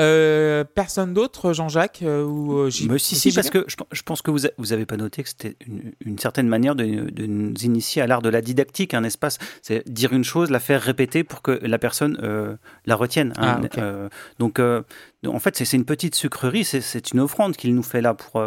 Euh, 0.00 0.64
personne 0.64 1.12
d'autre, 1.14 1.52
Jean-Jacques 1.52 2.00
euh, 2.02 2.24
ou 2.24 2.56
euh, 2.58 2.70
J- 2.70 2.88
Mais 2.88 2.98
si, 2.98 3.14
parce 3.36 3.50
que 3.50 3.64
je, 3.68 3.76
je 3.92 4.02
pense 4.02 4.22
que 4.22 4.30
vous 4.30 4.46
a- 4.46 4.50
vous 4.58 4.72
avez 4.72 4.86
pas 4.86 4.96
noté 4.96 5.22
que 5.22 5.28
c'était 5.28 5.56
une, 5.66 5.92
une 6.04 6.18
certaine 6.18 6.48
manière 6.48 6.74
de, 6.74 6.84
de 7.10 7.26
nous 7.26 7.52
initier 7.62 8.00
à 8.00 8.06
l'art 8.06 8.22
de 8.22 8.28
la 8.30 8.40
didactique, 8.40 8.94
un 8.94 9.04
espace. 9.04 9.38
C'est 9.62 9.86
dire 9.88 10.12
une 10.12 10.24
chose, 10.24 10.50
la 10.50 10.60
faire 10.60 10.80
répéter 10.80 11.22
pour 11.22 11.42
que 11.42 11.52
la 11.62 11.78
personne 11.78 12.18
euh, 12.22 12.56
la 12.86 12.96
retienne. 12.96 13.34
hein. 13.36 13.58
Ah, 13.78 14.08
donc, 14.38 14.58
en 14.58 15.38
fait, 15.38 15.56
c'est 15.56 15.76
une 15.76 15.84
petite 15.84 16.14
sucrerie, 16.14 16.64
c'est 16.64 17.12
une 17.12 17.20
offrande 17.20 17.56
qu'il 17.56 17.74
nous 17.74 17.82
fait 17.82 18.00
là 18.00 18.14
pour. 18.14 18.40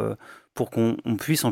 Pour 0.53 0.69
qu'on 0.69 0.97
on 1.05 1.15
puisse, 1.15 1.43
on 1.43 1.51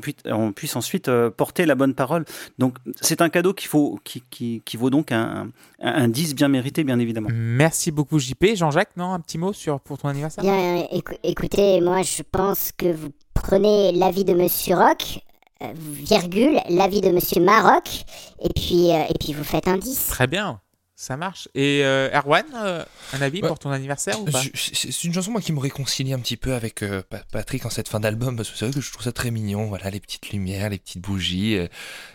ensuite 0.76 1.08
euh, 1.08 1.30
porter 1.30 1.66
la 1.66 1.76
bonne 1.76 1.94
parole. 1.94 2.26
Donc 2.58 2.78
c'est 3.02 3.22
un 3.22 3.30
cadeau 3.30 3.54
qu'il 3.54 3.68
faut, 3.68 4.00
qui, 4.04 4.24
qui, 4.30 4.62
qui 4.64 4.78
vaut 4.78 4.90
donc 4.90 5.12
un, 5.12 5.50
un, 5.82 6.04
un 6.04 6.08
10 6.08 6.36
bien 6.36 6.48
mérité, 6.48 6.84
bien 6.84 7.00
évidemment. 7.00 7.30
Merci 7.34 7.92
beaucoup, 7.92 8.20
JP. 8.20 8.56
Jean-Jacques, 8.56 8.96
non, 8.98 9.14
un 9.14 9.20
petit 9.20 9.38
mot 9.38 9.54
sur 9.54 9.80
pour 9.80 9.98
ton 9.98 10.08
anniversaire? 10.10 10.44
Bien, 10.44 10.78
euh, 10.80 10.84
écou- 10.92 11.18
écoutez, 11.24 11.82
moi 11.82 12.02
je 12.04 12.22
pense 12.32 12.72
que 12.78 12.92
vous 12.92 13.10
prenez 13.34 13.92
l'avis 13.94 14.24
de 14.26 14.34
Monsieur 14.34 14.76
Rock, 14.76 15.20
euh, 15.64 15.72
virgule, 15.76 16.60
l'avis 16.70 17.02
de 17.02 17.10
Monsieur 17.10 17.42
Maroc, 17.42 18.04
et 18.42 18.50
puis, 18.50 18.92
euh, 18.92 19.04
et 19.10 19.14
puis 19.20 19.34
vous 19.34 19.44
faites 19.44 19.68
un 19.68 19.78
10. 19.78 20.08
Très 20.08 20.28
bien, 20.28 20.60
ça 21.02 21.18
marche. 21.18 21.48
Et 21.56 21.82
euh, 21.84 22.10
Erwan, 22.14 22.46
euh, 22.56 22.84
un 23.14 23.22
avis 23.22 23.42
Ouais. 23.42 23.48
pour 23.48 23.58
ton 23.58 23.72
anniversaire 23.72 24.22
ou 24.22 24.26
pas 24.26 24.42
C'est 24.54 25.04
une 25.04 25.14
chanson 25.14 25.32
moi 25.32 25.42
qui 25.42 25.52
me 25.52 25.60
réconcilie 25.60 26.14
un 26.14 26.20
petit 26.20 26.38
peu 26.38 26.54
avec 26.54 26.84
euh, 26.84 27.02
Pa- 27.10 27.24
Patrick 27.32 27.66
en 27.66 27.70
cette 27.72 27.88
fin 27.88 28.00
d'album 28.00 28.36
parce 28.36 28.50
que 28.52 28.58
c'est 28.58 28.66
vrai 28.66 28.74
que 28.74 28.82
je 28.82 28.92
trouve 28.92 29.04
ça 29.04 29.12
très 29.12 29.32
mignon. 29.32 29.66
Voilà 29.66 29.90
les 29.90 30.00
petites 30.00 30.30
lumières, 30.30 30.70
les 30.70 30.78
petites 30.78 31.02
bougies. 31.02 31.58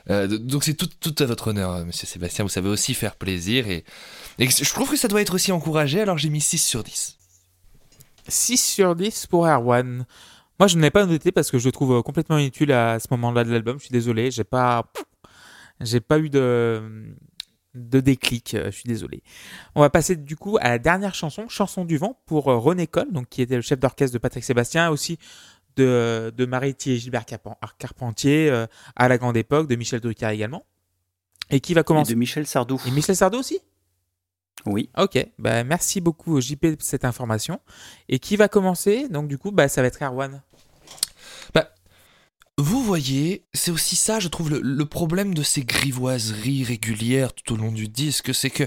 donc 0.08 0.62
c'est 0.64 0.74
tout, 0.74 0.88
tout 1.00 1.14
à 1.18 1.26
votre 1.26 1.48
honneur, 1.48 1.84
Monsieur 1.84 2.06
Sébastien. 2.06 2.44
Vous 2.44 2.48
savez 2.50 2.68
aussi 2.68 2.94
faire 2.94 3.16
plaisir 3.16 3.66
et, 3.68 3.84
et 4.38 4.48
je 4.48 4.72
trouve 4.72 4.88
que 4.90 4.96
ça 4.96 5.08
doit 5.08 5.20
être 5.20 5.34
aussi 5.34 5.50
encouragé. 5.50 6.00
Alors 6.00 6.18
j'ai 6.18 6.28
mis 6.28 6.40
6 6.40 6.58
sur 6.58 6.84
10. 6.84 7.16
6 8.28 8.56
sur 8.58 8.94
10 8.96 9.26
pour 9.26 9.46
Erwan. 9.46 10.04
Moi, 10.58 10.68
je 10.68 10.76
ne 10.76 10.82
l'ai 10.82 10.90
pas 10.90 11.04
noté 11.06 11.32
parce 11.32 11.50
que 11.50 11.58
je 11.58 11.66
le 11.66 11.72
trouve 11.72 12.02
complètement 12.02 12.38
inutile 12.38 12.72
à 12.72 12.98
ce 12.98 13.08
moment-là 13.10 13.44
de 13.44 13.52
l'album. 13.52 13.78
Je 13.78 13.84
suis 13.84 13.92
désolé, 13.92 14.30
j'ai 14.30 14.44
pas, 14.44 14.84
j'ai 15.80 16.00
pas 16.00 16.18
eu 16.18 16.30
de, 16.30 16.82
de 17.76 18.00
déclic. 18.00 18.54
euh, 18.54 18.66
Je 18.66 18.76
suis 18.76 18.88
désolé. 18.88 19.22
On 19.74 19.80
va 19.80 19.90
passer 19.90 20.16
du 20.16 20.36
coup 20.36 20.56
à 20.60 20.68
la 20.70 20.78
dernière 20.78 21.14
chanson, 21.14 21.48
Chanson 21.48 21.84
du 21.84 21.96
vent, 21.98 22.18
pour 22.26 22.48
euh, 22.50 22.56
René 22.58 22.86
Coll, 22.86 23.12
donc 23.12 23.28
qui 23.28 23.42
était 23.42 23.56
le 23.56 23.62
chef 23.62 23.78
d'orchestre 23.78 24.14
de 24.14 24.18
Patrick 24.18 24.42
Sébastien, 24.44 24.90
aussi 24.90 25.18
de, 25.76 26.32
de 26.36 26.46
Marie-Thie 26.46 26.92
et 26.92 26.96
Gilbert 26.98 27.24
Carpen- 27.26 27.54
Carpentier 27.78 28.48
euh, 28.50 28.66
à 28.96 29.08
la 29.08 29.18
grande 29.18 29.36
époque, 29.36 29.68
de 29.68 29.76
Michel 29.76 30.00
Drucker 30.00 30.30
également. 30.30 30.64
Et 31.50 31.60
qui 31.60 31.74
va 31.74 31.82
Et 31.82 31.84
commencer? 31.84 32.12
De 32.14 32.18
Michel 32.18 32.46
Sardou. 32.46 32.80
Et 32.86 32.90
Michel 32.90 33.14
Sardou 33.14 33.38
aussi? 33.38 33.60
Oui. 34.64 34.88
Ok, 34.96 35.24
bah 35.38 35.62
merci 35.62 36.00
beaucoup 36.00 36.40
JP 36.40 36.76
pour 36.76 36.82
cette 36.82 37.04
information. 37.04 37.60
Et 38.08 38.18
qui 38.18 38.36
va 38.36 38.48
commencer? 38.48 39.06
Donc 39.08 39.28
du 39.28 39.38
coup, 39.38 39.52
bah, 39.52 39.68
ça 39.68 39.80
va 39.82 39.86
être 39.88 40.02
Erwan. 40.02 40.42
Vous 42.58 42.82
voyez, 42.82 43.44
c'est 43.52 43.70
aussi 43.70 43.96
ça, 43.96 44.18
je 44.18 44.28
trouve, 44.28 44.48
le, 44.48 44.60
le 44.62 44.84
problème 44.86 45.34
de 45.34 45.42
ces 45.42 45.62
grivoiseries 45.62 46.64
régulières 46.64 47.34
tout 47.34 47.52
au 47.52 47.56
long 47.56 47.70
du 47.70 47.86
disque, 47.86 48.34
c'est 48.34 48.48
que 48.48 48.64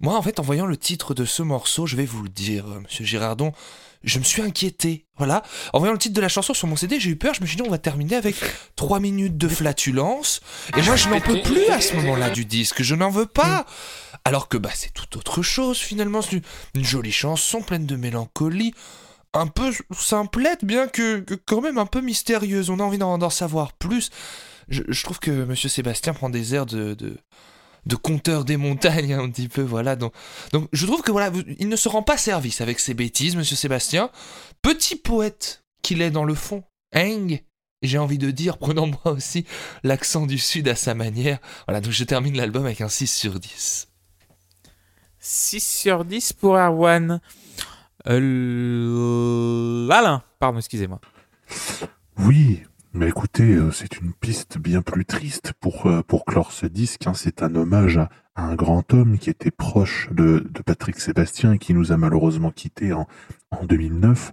moi, 0.00 0.16
en 0.16 0.22
fait, 0.22 0.40
en 0.40 0.42
voyant 0.42 0.64
le 0.64 0.78
titre 0.78 1.12
de 1.12 1.26
ce 1.26 1.42
morceau, 1.42 1.86
je 1.86 1.96
vais 1.96 2.06
vous 2.06 2.22
le 2.22 2.30
dire, 2.30 2.66
euh, 2.66 2.80
monsieur 2.80 3.04
Girardon, 3.04 3.52
je 4.04 4.18
me 4.18 4.24
suis 4.24 4.40
inquiété. 4.40 5.04
Voilà. 5.18 5.42
En 5.74 5.80
voyant 5.80 5.92
le 5.92 5.98
titre 5.98 6.14
de 6.14 6.20
la 6.22 6.30
chanson 6.30 6.54
sur 6.54 6.66
mon 6.66 6.76
CD, 6.76 6.98
j'ai 6.98 7.10
eu 7.10 7.16
peur, 7.16 7.34
je 7.34 7.42
me 7.42 7.46
suis 7.46 7.56
dit, 7.56 7.62
on 7.62 7.70
va 7.70 7.76
terminer 7.76 8.16
avec 8.16 8.36
trois 8.74 9.00
minutes 9.00 9.36
de 9.36 9.48
flatulence. 9.48 10.40
Et 10.74 10.80
moi, 10.80 10.96
je 10.96 11.10
n'en 11.10 11.20
peux 11.20 11.42
plus 11.42 11.66
à 11.66 11.82
ce 11.82 11.94
moment-là 11.96 12.30
du 12.30 12.46
disque, 12.46 12.82
je 12.82 12.94
n'en 12.94 13.10
veux 13.10 13.26
pas. 13.26 13.66
Alors 14.24 14.48
que 14.48 14.56
bah, 14.56 14.70
c'est 14.74 14.94
tout 14.94 15.18
autre 15.18 15.42
chose, 15.42 15.76
finalement. 15.76 16.22
C'est 16.22 16.36
une, 16.36 16.42
une 16.74 16.84
jolie 16.86 17.12
chanson 17.12 17.60
pleine 17.60 17.84
de 17.84 17.96
mélancolie 17.96 18.72
un 19.32 19.46
peu 19.46 19.72
simplette, 19.92 20.64
bien 20.64 20.88
que, 20.88 21.24
quand 21.46 21.60
même 21.60 21.78
un 21.78 21.86
peu 21.86 22.00
mystérieuse. 22.00 22.70
On 22.70 22.78
a 22.78 22.82
envie 22.82 22.98
d'en 22.98 23.30
savoir 23.30 23.72
plus. 23.72 24.10
Je, 24.68 25.02
trouve 25.02 25.20
que 25.20 25.30
Monsieur 25.44 25.68
Sébastien 25.68 26.12
prend 26.12 26.28
des 26.28 26.54
airs 26.54 26.66
de, 26.66 26.94
de, 26.94 27.96
conteur 27.96 28.44
des 28.44 28.56
montagnes, 28.56 29.14
un 29.14 29.30
petit 29.30 29.48
peu, 29.48 29.62
voilà. 29.62 29.94
Donc, 29.94 30.12
donc 30.52 30.68
je 30.72 30.86
trouve 30.86 31.02
que 31.02 31.12
voilà, 31.12 31.30
il 31.58 31.68
ne 31.68 31.76
se 31.76 31.88
rend 31.88 32.02
pas 32.02 32.16
service 32.16 32.60
avec 32.60 32.80
ses 32.80 32.94
bêtises, 32.94 33.36
Monsieur 33.36 33.56
Sébastien. 33.56 34.10
Petit 34.62 34.96
poète 34.96 35.64
qu'il 35.82 36.02
est 36.02 36.10
dans 36.10 36.24
le 36.24 36.34
fond, 36.34 36.64
Eng. 36.94 37.40
J'ai 37.82 37.98
envie 37.98 38.18
de 38.18 38.30
dire, 38.30 38.58
prenant 38.58 38.86
moi 38.86 39.12
aussi 39.12 39.44
l'accent 39.84 40.26
du 40.26 40.38
Sud 40.38 40.66
à 40.66 40.74
sa 40.74 40.94
manière. 40.94 41.38
Voilà, 41.66 41.80
donc 41.80 41.92
je 41.92 42.04
termine 42.04 42.36
l'album 42.36 42.64
avec 42.64 42.80
un 42.80 42.88
6 42.88 43.06
sur 43.06 43.38
10. 43.38 43.88
6 45.20 45.60
sur 45.60 46.04
10 46.04 46.32
pour 46.32 46.56
Erwan. 46.56 47.20
Euh, 48.08 49.88
Alain, 49.90 50.22
pardon, 50.38 50.58
excusez-moi. 50.58 51.00
Oui, 52.18 52.62
Mais 52.92 53.08
écoutez, 53.08 53.54
euh, 53.54 53.70
c'est 53.72 53.98
une 54.00 54.12
piste 54.14 54.58
bien 54.58 54.80
plus 54.80 55.04
triste 55.04 55.52
pour, 55.60 55.86
euh, 55.86 56.02
pour 56.02 56.24
clore 56.24 56.52
ce 56.52 56.66
disque. 56.66 57.06
hein. 57.06 57.12
C'est 57.14 57.42
un 57.42 57.54
hommage 57.54 57.98
à, 57.98 58.08
un 58.36 58.54
grand 58.54 58.92
homme 58.94 59.18
qui 59.18 59.28
était 59.30 59.50
proche 59.50 60.08
de, 60.12 60.46
de 60.50 60.62
Patrick 60.62 60.98
Sébastien 60.98 61.52
et 61.52 61.58
qui 61.58 61.74
nous 61.74 61.92
a 61.92 61.96
malheureusement 61.96 62.50
quittés 62.50 62.92
en, 62.92 63.06
en 63.50 63.64
2009. 63.64 64.32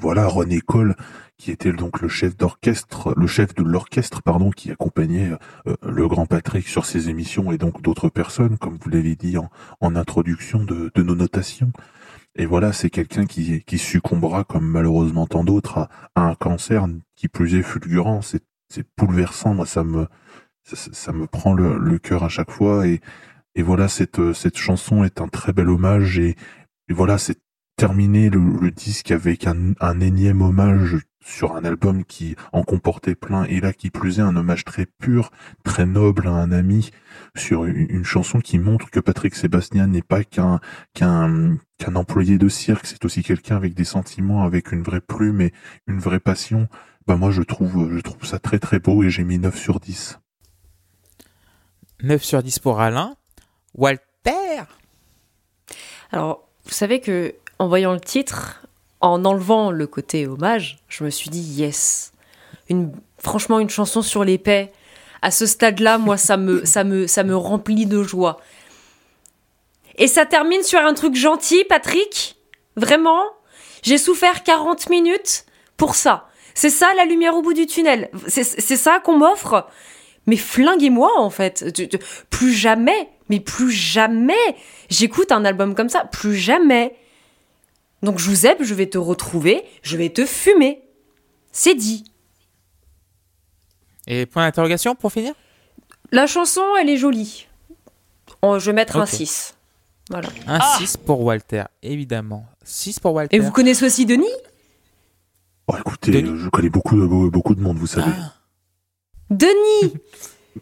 Voilà, 0.00 0.26
René 0.28 0.60
Cole, 0.60 0.94
qui 1.36 1.50
était 1.50 1.72
donc 1.72 2.00
le 2.00 2.08
chef 2.08 2.36
d'orchestre, 2.36 3.12
le 3.16 3.26
chef 3.26 3.54
de 3.54 3.62
l'orchestre, 3.64 4.22
pardon, 4.22 4.50
qui 4.50 4.70
accompagnait 4.70 5.32
le 5.82 6.06
grand 6.06 6.24
Patrick 6.26 6.68
sur 6.68 6.86
ses 6.86 7.08
émissions 7.10 7.50
et 7.50 7.58
donc 7.58 7.82
d'autres 7.82 8.08
personnes, 8.08 8.58
comme 8.58 8.78
vous 8.80 8.90
l'avez 8.90 9.16
dit 9.16 9.36
en, 9.38 9.50
en 9.80 9.96
introduction 9.96 10.62
de, 10.62 10.92
de 10.94 11.02
nos 11.02 11.16
notations. 11.16 11.72
Et 12.36 12.46
voilà, 12.46 12.72
c'est 12.72 12.90
quelqu'un 12.90 13.26
qui, 13.26 13.78
succombera, 13.78 14.44
comme 14.44 14.66
malheureusement 14.66 15.26
tant 15.26 15.44
d'autres, 15.44 15.88
à, 16.14 16.22
un 16.22 16.34
cancer 16.34 16.86
qui 17.16 17.28
plus 17.28 17.56
est 17.56 17.62
fulgurant. 17.62 18.22
C'est, 18.22 18.44
c'est 18.68 18.86
bouleversant. 18.96 19.54
Moi, 19.54 19.66
ça 19.66 19.82
me, 19.82 20.06
ça, 20.62 21.12
me 21.12 21.26
prend 21.26 21.52
le, 21.52 21.98
cœur 21.98 22.22
à 22.22 22.28
chaque 22.28 22.50
fois. 22.50 22.86
Et, 22.86 23.00
et 23.54 23.62
voilà, 23.62 23.88
cette, 23.88 24.32
cette 24.34 24.56
chanson 24.56 25.02
est 25.04 25.20
un 25.20 25.28
très 25.28 25.52
bel 25.52 25.68
hommage. 25.68 26.18
Et, 26.18 26.36
et 26.88 26.92
voilà, 26.92 27.18
c'est 27.18 27.40
terminer 27.76 28.30
le, 28.30 28.70
disque 28.70 29.10
avec 29.10 29.46
un 29.46 30.00
énième 30.00 30.42
hommage 30.42 30.98
sur 31.28 31.54
un 31.54 31.64
album 31.64 32.04
qui 32.04 32.36
en 32.52 32.62
comportait 32.62 33.14
plein. 33.14 33.44
Et 33.44 33.60
là, 33.60 33.72
qui 33.72 33.90
plus 33.90 34.18
est, 34.18 34.22
un 34.22 34.36
hommage 34.36 34.64
très 34.64 34.86
pur, 34.86 35.30
très 35.64 35.86
noble 35.86 36.26
à 36.26 36.32
un 36.32 36.52
ami 36.52 36.90
sur 37.36 37.64
une, 37.64 38.04
chanson 38.04 38.40
qui 38.40 38.58
montre 38.58 38.90
que 38.90 39.00
Patrick 39.00 39.34
Sébastien 39.34 39.86
n'est 39.86 40.02
pas 40.02 40.24
qu'un, 40.24 40.60
qu'un, 40.94 41.56
qu'un 41.78 41.96
employé 41.96 42.38
de 42.38 42.48
cirque, 42.48 42.86
c'est 42.86 43.04
aussi 43.04 43.22
quelqu'un 43.22 43.56
avec 43.56 43.74
des 43.74 43.84
sentiments, 43.84 44.44
avec 44.44 44.72
une 44.72 44.82
vraie 44.82 45.00
plume 45.00 45.40
et 45.40 45.52
une 45.86 45.98
vraie 45.98 46.20
passion. 46.20 46.68
Bah 47.06 47.16
moi 47.16 47.30
je 47.30 47.42
trouve 47.42 47.90
je 47.94 48.00
trouve 48.00 48.24
ça 48.26 48.38
très 48.38 48.58
très 48.58 48.78
beau 48.78 49.02
et 49.02 49.10
j'ai 49.10 49.24
mis 49.24 49.38
9 49.38 49.56
sur 49.56 49.80
10. 49.80 50.18
9 52.02 52.22
sur 52.22 52.42
10 52.42 52.58
pour 52.58 52.80
Alain. 52.80 53.16
Walter 53.74 54.62
Alors, 56.12 56.48
vous 56.64 56.72
savez 56.72 57.00
que 57.00 57.34
en 57.58 57.68
voyant 57.68 57.92
le 57.92 58.00
titre, 58.00 58.66
en 59.00 59.24
enlevant 59.24 59.70
le 59.70 59.86
côté 59.86 60.26
hommage, 60.26 60.78
je 60.88 61.04
me 61.04 61.10
suis 61.10 61.30
dit 61.30 61.40
yes. 61.40 62.12
Une, 62.68 62.92
franchement, 63.18 63.58
une 63.58 63.70
chanson 63.70 64.02
sur 64.02 64.24
les 64.24 64.38
paix. 64.38 64.72
À 65.22 65.30
ce 65.30 65.46
stade-là, 65.46 65.98
moi, 65.98 66.16
ça 66.16 66.36
me, 66.36 67.34
remplit 67.34 67.86
de 67.86 68.02
joie. 68.02 68.40
Et 69.96 70.06
ça 70.06 70.26
termine 70.26 70.62
sur 70.62 70.78
un 70.78 70.94
truc 70.94 71.16
gentil, 71.16 71.64
Patrick. 71.68 72.36
Vraiment, 72.76 73.22
j'ai 73.82 73.98
souffert 73.98 74.44
40 74.44 74.90
minutes 74.90 75.44
pour 75.76 75.94
ça. 75.94 76.28
C'est 76.54 76.70
ça 76.70 76.88
la 76.96 77.04
lumière 77.04 77.34
au 77.36 77.42
bout 77.42 77.54
du 77.54 77.66
tunnel. 77.66 78.10
C'est 78.28 78.44
ça 78.44 79.00
qu'on 79.00 79.18
m'offre. 79.18 79.68
Mais 80.26 80.36
flinguez-moi 80.36 81.10
en 81.16 81.30
fait. 81.30 81.64
Plus 82.30 82.52
jamais, 82.52 83.08
mais 83.28 83.40
plus 83.40 83.70
jamais, 83.70 84.34
j'écoute 84.90 85.32
un 85.32 85.44
album 85.44 85.74
comme 85.74 85.88
ça. 85.88 86.04
Plus 86.04 86.36
jamais. 86.36 86.94
Donc 88.02 88.18
Joseph, 88.18 88.58
je 88.60 88.74
vais 88.74 88.86
te 88.86 88.98
retrouver, 88.98 89.64
je 89.82 89.96
vais 89.96 90.10
te 90.10 90.24
fumer. 90.24 90.82
C'est 91.50 91.74
dit. 91.74 92.04
Et 94.08 94.26
point 94.26 94.44
d'interrogation 94.44 94.94
pour 94.94 95.12
finir? 95.12 95.34
La 96.12 96.26
chanson, 96.26 96.62
elle 96.80 96.88
est 96.88 96.96
jolie. 96.96 97.46
Oh, 98.42 98.58
je 98.58 98.66
vais 98.66 98.72
mettre 98.72 98.96
un 98.96 99.02
Ok. 99.02 99.08
6. 99.10 99.54
Voilà. 100.10 100.28
Un 100.46 100.60
6 100.78 100.96
pour 100.96 101.20
Walter, 101.20 101.64
évidemment. 101.82 102.46
6 102.64 102.98
pour 103.00 103.12
Walter. 103.12 103.36
Et 103.36 103.38
vous 103.40 103.50
connaissez 103.52 103.84
aussi 103.84 104.06
Denis? 104.06 104.26
Bon 105.68 105.76
écoutez, 105.76 106.10
Denis 106.10 106.30
euh, 106.30 106.38
je 106.38 106.48
connais 106.48 106.70
beaucoup 106.70 106.98
de 106.98 107.06
beaucoup 107.28 107.54
de 107.54 107.60
monde, 107.60 107.76
vous 107.76 107.86
savez. 107.86 108.10
Denis 109.28 109.92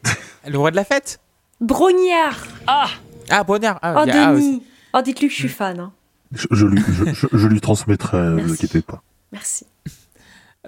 Le 0.46 0.58
roi 0.58 0.72
de 0.72 0.76
la 0.76 0.84
fête? 0.84 1.20
Brognard 1.60 2.44
Ah, 2.66 2.88
ah, 3.30 3.44
Oh, 3.48 3.56
il 3.56 3.62
y 3.62 3.66
a- 3.66 3.78
ah. 3.82 4.32
Denis 4.34 4.62
Oh, 4.92 5.00
dites-lui 5.02 5.28
que 5.28 5.32
je 5.34 5.38
suis 5.38 5.48
fan. 5.48 5.78
hein. 5.78 5.92
Je, 6.32 6.46
je 6.50 6.66
lui 6.66 6.82
je, 6.88 7.04
je- 7.12 7.26
je 7.32 7.46
lui 7.46 7.60
transmettrai, 7.60 8.16
euh, 8.16 8.30
ne 8.30 8.34
Merci. 8.36 8.48
vous 8.48 8.54
inquiétez 8.54 8.82
pas. 8.82 9.02
Merci. 9.30 9.66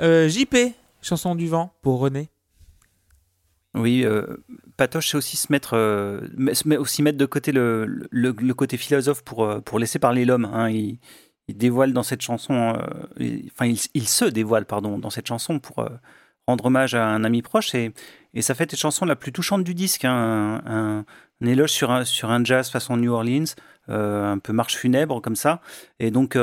Euh, 0.01 0.29
JP, 0.29 0.57
chanson 1.03 1.35
du 1.35 1.49
vent 1.49 1.73
pour 1.83 1.99
René. 1.99 2.29
Oui, 3.79 4.05
euh, 4.05 4.27
Patoche, 4.77 5.11
c'est 5.11 5.17
aussi 5.17 5.37
se 5.37 5.47
mettre, 5.51 5.75
euh, 5.75 6.21
aussi 6.79 7.03
mettre 7.03 7.19
de 7.19 7.27
côté 7.27 7.53
le, 7.53 8.09
le, 8.11 8.33
côté 8.55 8.77
philosophe 8.77 9.23
pour, 9.25 9.45
euh, 9.45 9.61
pour 9.61 9.79
laisser 9.79 9.99
parler 9.99 10.25
l'homme. 10.25 10.45
hein. 10.47 10.69
Il, 10.71 10.99
il 11.49 11.57
dévoile 11.57 11.93
dans 11.93 12.03
cette 12.03 12.21
chanson, 12.21 12.77
il- 13.19 13.51
enfin, 13.55 13.67
il, 13.95 14.09
se 14.09 14.25
dévoile, 14.27 14.67
pardon, 14.67 14.99
dans 14.99 15.11
cette 15.11 15.27
chanson 15.27 15.59
pour 15.61 15.89
rendre 16.47 16.67
hommage 16.67 16.95
à 16.95 17.07
un 17.07 17.25
ami 17.25 17.41
proche. 17.43 17.75
Et, 17.75 17.93
et 18.35 18.43
ça 18.43 18.55
fait 18.55 18.71
cette 18.71 18.81
chanson 18.81 19.07
la 19.07 19.17
plus 19.17 19.33
touchante 19.33 19.65
du 19.65 19.75
disque, 19.75 20.05
hein, 20.05 20.61
un, 20.67 21.05
un- 21.41 21.47
éloge 21.47 21.71
sur 21.71 21.91
un, 21.91 22.05
sur 22.05 22.31
un 22.31 22.45
jazz 22.45 22.69
façon 22.69 22.97
New 22.99 23.13
Orleans, 23.13 23.45
un 23.89 24.39
peu 24.39 24.53
marche 24.53 24.77
funèbre 24.77 25.23
comme 25.23 25.37
ça. 25.37 25.61
Et 26.01 26.11
donc, 26.11 26.37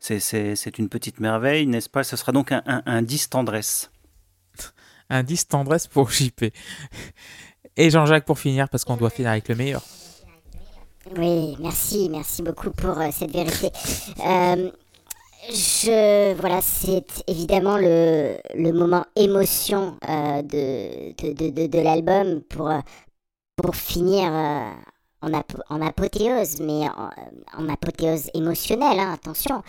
c'est- 0.00 0.78
une 0.78 0.88
petite 0.88 1.20
merveille, 1.20 1.66
n'est-ce 1.66 1.90
pas? 1.90 2.04
Ce 2.04 2.16
sera 2.16 2.32
donc 2.32 2.52
un, 2.52 2.62
un, 2.66 2.82
un 2.86 3.02
10 3.02 3.28
tendresse. 3.30 3.90
10 5.10 5.48
tendresse 5.48 5.86
pour 5.86 6.10
JP. 6.10 6.46
Et 7.76 7.90
Jean-Jacques 7.90 8.24
pour 8.24 8.38
finir, 8.38 8.68
parce 8.68 8.84
qu'on 8.84 8.96
doit 8.96 9.10
finir 9.10 9.30
avec 9.30 9.48
le 9.48 9.54
meilleur. 9.54 9.82
Oui, 11.16 11.56
merci, 11.60 12.08
merci 12.10 12.42
beaucoup 12.42 12.70
pour 12.70 12.98
euh, 12.98 13.08
cette 13.12 13.30
vérité. 13.30 13.70
Euh, 14.26 14.70
je, 15.48 16.34
voilà, 16.34 16.60
c'est 16.60 17.24
évidemment 17.26 17.78
le, 17.78 18.36
le 18.54 18.72
moment 18.72 19.06
émotion 19.16 19.96
euh, 20.08 20.42
de, 20.42 21.14
de, 21.32 21.50
de, 21.50 21.66
de, 21.66 21.78
l'album 21.78 22.42
pour, 22.42 22.70
pour 23.56 23.74
finir 23.74 24.30
en, 25.22 25.32
apo- 25.32 25.62
en 25.68 25.80
apothéose, 25.80 26.60
mais 26.60 26.86
en, 27.56 27.68
apothéose 27.68 28.30
émotionnelle, 28.34 28.98
hein, 28.98 29.12
attention. 29.12 29.62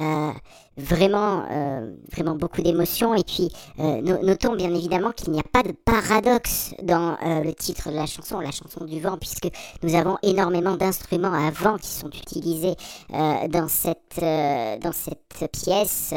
Euh, 0.00 0.30
vraiment, 0.76 1.44
euh, 1.50 1.92
vraiment 2.12 2.34
beaucoup 2.34 2.62
d'émotions. 2.62 3.14
Et 3.14 3.24
puis, 3.24 3.50
euh, 3.78 4.00
no- 4.00 4.22
notons 4.22 4.54
bien 4.54 4.72
évidemment 4.74 5.10
qu'il 5.12 5.32
n'y 5.32 5.40
a 5.40 5.44
pas 5.44 5.62
de 5.62 5.72
paradoxe 5.72 6.74
dans 6.82 7.16
le 7.22 7.52
titre 7.52 7.90
de 7.90 7.96
la 7.96 8.06
chanson, 8.06 8.40
la 8.40 8.52
chanson 8.52 8.84
du 8.84 9.00
vent, 9.00 9.16
puisque 9.18 9.48
nous 9.82 9.94
avons 9.94 10.18
énormément 10.22 10.76
d'instruments 10.76 11.32
à 11.32 11.50
vent 11.50 11.76
qui 11.78 11.88
sont 11.90 12.10
utilisés 12.10 12.76
dans, 13.10 13.68
cette, 13.68 14.20
dans 14.20 14.92
cette 14.92 15.50
pièce 15.52 16.14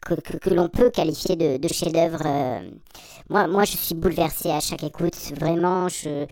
que, 0.00 0.14
que, 0.14 0.50
l'on 0.50 0.68
peut 0.68 0.90
qualifier 0.90 1.36
de, 1.36 1.68
chef-d'œuvre. 1.68 2.22
Moi, 3.28 3.46
moi, 3.46 3.64
je 3.64 3.76
suis 3.76 3.94
bouleversée 3.94 4.50
à 4.50 4.60
chaque 4.60 4.82
écoute. 4.82 5.16
Vraiment, 5.38 5.88
je, 5.88 6.26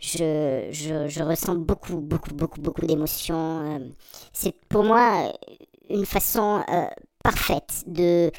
je, 0.00 0.68
je, 0.72 1.08
je 1.08 1.22
ressens 1.22 1.54
beaucoup, 1.56 1.96
beaucoup, 2.00 2.34
beaucoup, 2.34 2.60
beaucoup 2.60 2.86
d'émotions. 2.86 3.76
euh. 3.76 3.78
C'est 4.32 4.54
pour 4.68 4.84
moi 4.84 5.32
une 5.90 6.06
façon 6.06 6.62
euh, 6.68 6.84
parfaite 7.22 7.84
de, 7.86 8.30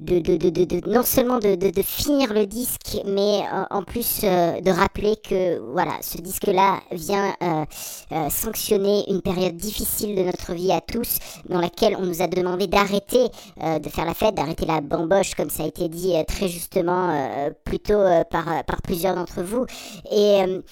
de, 0.00 0.18
de, 0.20 0.36
de, 0.36 0.64
de- 0.64 0.90
non 0.90 1.02
seulement 1.02 1.38
de, 1.38 1.54
de, 1.54 1.82
finir 1.82 2.32
le 2.34 2.46
disque, 2.46 2.98
mais 3.06 3.42
euh, 3.52 3.64
en 3.70 3.82
plus 3.82 4.20
euh, 4.24 4.60
de 4.60 4.70
rappeler 4.70 5.16
que 5.16 5.58
voilà, 5.72 5.92
ce 6.02 6.18
disque-là 6.18 6.80
vient 6.92 7.34
euh, 7.42 7.64
euh, 8.12 8.30
sanctionner 8.30 9.04
une 9.10 9.22
période 9.22 9.56
difficile 9.56 10.16
de 10.16 10.22
notre 10.22 10.52
vie 10.54 10.72
à 10.72 10.80
tous, 10.80 11.18
dans 11.48 11.60
laquelle 11.60 11.96
on 11.98 12.04
nous 12.04 12.22
a 12.22 12.26
demandé 12.26 12.66
d'arrêter 12.66 13.28
euh, 13.62 13.78
de 13.78 13.88
faire 13.88 14.04
la 14.06 14.14
fête, 14.14 14.34
d'arrêter 14.34 14.66
la 14.66 14.80
bamboche, 14.80 15.34
comme 15.34 15.50
ça 15.50 15.62
a 15.62 15.66
été 15.66 15.88
dit 15.88 16.14
euh, 16.16 16.24
très 16.24 16.48
justement 16.48 17.10
euh, 17.10 17.50
plus 17.64 17.78
tôt 17.78 17.94
euh, 17.94 18.24
par, 18.24 18.64
par 18.64 18.82
plusieurs 18.82 19.14
d'entre 19.14 19.42
vous. 19.42 19.66
Et, 20.10 20.42
euh, 20.42 20.62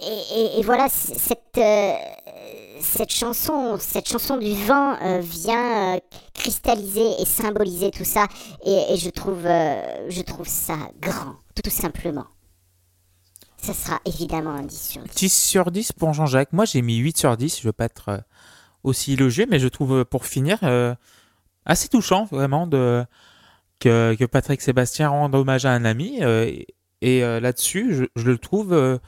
et, 0.00 0.62
voilà, 0.62 0.88
cette, 0.88 1.58
euh, 1.58 1.92
cette 2.80 3.10
chanson, 3.10 3.78
cette 3.80 4.08
chanson 4.08 4.36
du 4.36 4.54
vent 4.54 4.96
euh, 5.02 5.20
vient 5.20 5.96
euh, 5.96 6.00
cristalliser 6.34 7.20
et 7.20 7.24
symboliser 7.24 7.90
tout 7.90 8.04
ça, 8.04 8.26
et, 8.64 8.96
je 8.96 9.10
trouve, 9.10 9.42
je 9.42 10.22
trouve 10.22 10.46
ça 10.46 10.76
grand, 11.00 11.36
tout 11.62 11.70
simplement. 11.70 12.26
Ça 13.60 13.74
sera 13.74 14.00
évidemment 14.04 14.50
un 14.50 14.62
10 14.62 14.80
sur 14.80 15.02
10. 15.02 15.14
10 15.14 15.34
sur 15.34 15.70
10 15.70 15.92
pour 15.92 16.12
Jean-Jacques. 16.14 16.52
Moi, 16.52 16.64
j'ai 16.64 16.80
mis 16.80 16.98
8 16.98 17.18
sur 17.18 17.36
10. 17.36 17.58
Je 17.60 17.64
veux 17.66 17.72
pas 17.72 17.86
être 17.86 18.22
aussi 18.84 19.14
élogieux, 19.14 19.46
mais 19.50 19.58
je 19.58 19.66
trouve, 19.66 20.04
pour 20.04 20.26
finir, 20.26 20.60
assez 21.66 21.88
touchant, 21.88 22.26
vraiment, 22.30 22.68
que, 22.68 23.04
que 23.80 24.24
Patrick 24.26 24.60
Sébastien 24.60 25.08
rende 25.08 25.34
hommage 25.34 25.66
à 25.66 25.72
un 25.72 25.84
ami. 25.84 26.20
et 27.02 27.20
là-dessus, 27.20 28.08
je, 28.14 28.24
le 28.24 28.38
trouve 28.38 29.00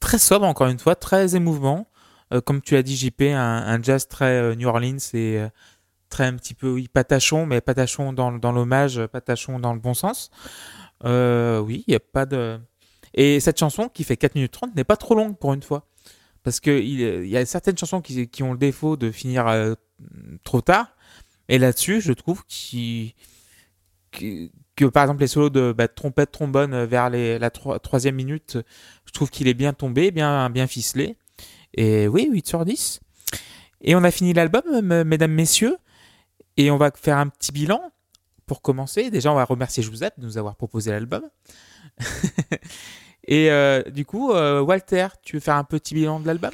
très 0.00 0.18
sobre, 0.18 0.46
encore 0.46 0.68
une 0.68 0.78
fois, 0.78 0.94
très 0.96 1.34
émouvant. 1.36 1.88
Euh, 2.32 2.40
comme 2.40 2.60
tu 2.60 2.74
l'as 2.74 2.82
dit, 2.82 2.96
JP, 2.96 3.22
un, 3.22 3.36
un 3.38 3.82
jazz 3.82 4.06
très 4.08 4.40
euh, 4.40 4.54
New 4.54 4.68
Orleans 4.68 4.96
et 5.14 5.38
euh, 5.38 5.48
très 6.10 6.24
un 6.24 6.34
petit 6.34 6.54
peu, 6.54 6.70
oui, 6.70 6.88
patachon, 6.88 7.46
mais 7.46 7.60
patachon 7.60 8.12
dans, 8.12 8.32
dans 8.32 8.52
l'hommage, 8.52 9.04
patachon 9.06 9.58
dans 9.58 9.72
le 9.72 9.80
bon 9.80 9.94
sens. 9.94 10.30
Euh, 11.04 11.60
oui, 11.60 11.84
il 11.86 11.90
n'y 11.92 11.96
a 11.96 12.00
pas 12.00 12.26
de. 12.26 12.58
Et 13.14 13.40
cette 13.40 13.58
chanson 13.58 13.88
qui 13.88 14.04
fait 14.04 14.16
4 14.16 14.34
minutes 14.34 14.52
30 14.52 14.74
n'est 14.76 14.84
pas 14.84 14.96
trop 14.96 15.14
longue 15.14 15.36
pour 15.38 15.54
une 15.54 15.62
fois. 15.62 15.86
Parce 16.42 16.60
qu'il 16.60 16.78
il 17.00 17.28
y 17.28 17.36
a 17.36 17.44
certaines 17.46 17.76
chansons 17.78 18.00
qui, 18.00 18.28
qui 18.28 18.42
ont 18.42 18.52
le 18.52 18.58
défaut 18.58 18.96
de 18.96 19.10
finir 19.10 19.46
euh, 19.48 19.74
trop 20.44 20.60
tard. 20.60 20.88
Et 21.48 21.58
là-dessus, 21.58 22.00
je 22.00 22.12
trouve 22.12 22.44
qu'il- 22.46 23.14
par 24.86 25.04
exemple 25.04 25.20
les 25.20 25.26
solos 25.26 25.50
de 25.50 25.72
bah, 25.76 25.88
trompette, 25.88 26.30
trombone 26.32 26.74
euh, 26.74 26.86
vers 26.86 27.10
la 27.10 27.50
tro- 27.50 27.78
troisième 27.78 28.14
minute, 28.14 28.58
je 29.04 29.12
trouve 29.12 29.30
qu'il 29.30 29.48
est 29.48 29.54
bien 29.54 29.72
tombé, 29.72 30.10
bien, 30.10 30.66
ficelé. 30.66 31.16
Et 31.74 32.08
oui, 32.08 32.28
8 32.30 32.46
sur 32.46 32.64
10. 32.64 33.00
Et 33.82 33.94
on 33.94 34.02
a 34.04 34.10
fini 34.10 34.32
l'album, 34.32 34.62
mesdames, 35.04 35.32
messieurs. 35.32 35.76
Et 36.56 36.70
on 36.70 36.76
va 36.76 36.90
faire 36.90 37.18
un 37.18 37.28
petit 37.28 37.52
bilan 37.52 37.80
pour 38.46 38.62
commencer. 38.62 39.10
Déjà, 39.10 39.30
on 39.30 39.36
va 39.36 39.44
remercier 39.44 39.82
Joseph 39.82 40.18
de 40.18 40.24
nous 40.26 40.38
avoir 40.38 40.56
proposé 40.56 40.90
l'album. 40.90 41.22
Et 43.26 43.50
euh, 43.50 43.82
du 43.82 44.06
coup, 44.06 44.32
euh, 44.32 44.60
Walter, 44.60 45.08
tu 45.22 45.36
veux 45.36 45.40
faire 45.40 45.56
un 45.56 45.64
petit 45.64 45.94
bilan 45.94 46.18
de 46.20 46.26
l'album 46.26 46.52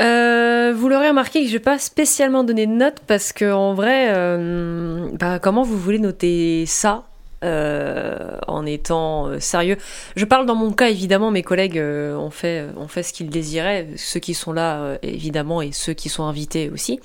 Euh, 0.00 0.72
vous 0.76 0.88
l'aurez 0.88 1.08
remarqué 1.08 1.42
que 1.42 1.48
je 1.48 1.54
n'ai 1.54 1.58
pas 1.58 1.78
spécialement 1.78 2.44
donné 2.44 2.66
de 2.66 2.72
notes 2.72 3.00
parce 3.06 3.32
que 3.32 3.50
en 3.50 3.74
vrai, 3.74 4.12
euh, 4.14 5.08
bah, 5.12 5.38
comment 5.38 5.62
vous 5.62 5.78
voulez 5.78 5.98
noter 5.98 6.64
ça 6.66 7.04
euh, 7.44 8.36
en 8.46 8.66
étant 8.66 9.40
sérieux? 9.40 9.76
Je 10.16 10.24
parle 10.24 10.46
dans 10.46 10.54
mon 10.54 10.72
cas 10.72 10.88
évidemment, 10.88 11.30
mes 11.30 11.42
collègues 11.42 11.78
ont 11.78 12.30
fait 12.30 12.66
ont 12.76 12.88
fait 12.88 13.02
ce 13.02 13.12
qu'ils 13.12 13.30
désiraient, 13.30 13.88
ceux 13.96 14.20
qui 14.20 14.34
sont 14.34 14.52
là 14.52 14.98
évidemment 15.02 15.62
et 15.62 15.72
ceux 15.72 15.94
qui 15.94 16.08
sont 16.08 16.24
invités 16.24 16.70
aussi. 16.70 17.00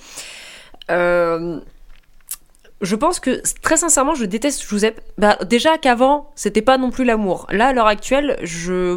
Je 0.89 2.95
pense 2.97 3.21
que 3.21 3.41
très 3.61 3.77
sincèrement, 3.77 4.13
je 4.13 4.25
déteste 4.25 4.67
Giuseppe. 4.67 4.99
Bah, 5.17 5.37
déjà 5.45 5.77
qu'avant, 5.77 6.31
c'était 6.35 6.61
pas 6.61 6.77
non 6.77 6.91
plus 6.91 7.05
l'amour. 7.05 7.47
Là, 7.49 7.67
à 7.67 7.73
l'heure 7.73 7.87
actuelle, 7.87 8.37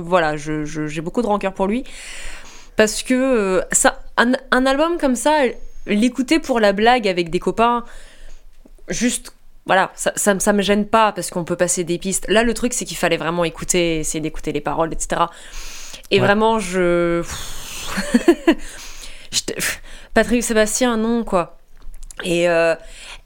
voilà, 0.03 0.35
j'ai 0.37 1.01
beaucoup 1.01 1.23
de 1.23 1.29
rancœur 1.29 1.53
pour 1.53 1.69
lui 1.69 1.85
parce 2.77 3.03
que 3.03 3.15
euh, 3.15 3.63
ça, 3.73 4.01
un, 4.17 4.33
un 4.51 4.67
album 4.67 4.99
comme 4.99 5.17
ça, 5.17 5.43
l'écouter 5.87 6.39
pour 6.39 6.61
la 6.61 6.73
blague 6.73 7.09
avec 7.09 7.31
des 7.31 7.39
copains, 7.41 7.85
juste 8.89 9.33
voilà, 9.67 9.91
ça, 9.97 10.13
ça, 10.15 10.33
me- 10.35 10.39
ça 10.39 10.53
me 10.53 10.63
gêne 10.63 10.87
pas 10.87 11.11
parce 11.13 11.31
qu'on 11.31 11.45
peut 11.45 11.57
passer 11.57 11.83
des 11.83 11.99
pistes. 11.99 12.27
Là, 12.29 12.45
le 12.45 12.55
truc, 12.55 12.73
c'est 12.73 12.85
qu'il 12.85 12.97
fallait 12.97 13.17
vraiment 13.17 13.43
écouter, 13.45 13.99
essayer 14.01 14.21
d'écouter 14.21 14.53
les 14.53 14.61
paroles, 14.61 14.93
etc. 14.93 15.23
Et 16.13 16.21
Ouais. 16.21 16.27
vraiment, 16.27 16.59
je. 16.61 17.23
Je 19.33 19.41
te- 19.43 19.53
Patrick 20.15 20.43
Sébastien, 20.43 20.97
non, 20.97 21.25
quoi. 21.25 21.59
Et, 22.25 22.49
euh, 22.49 22.75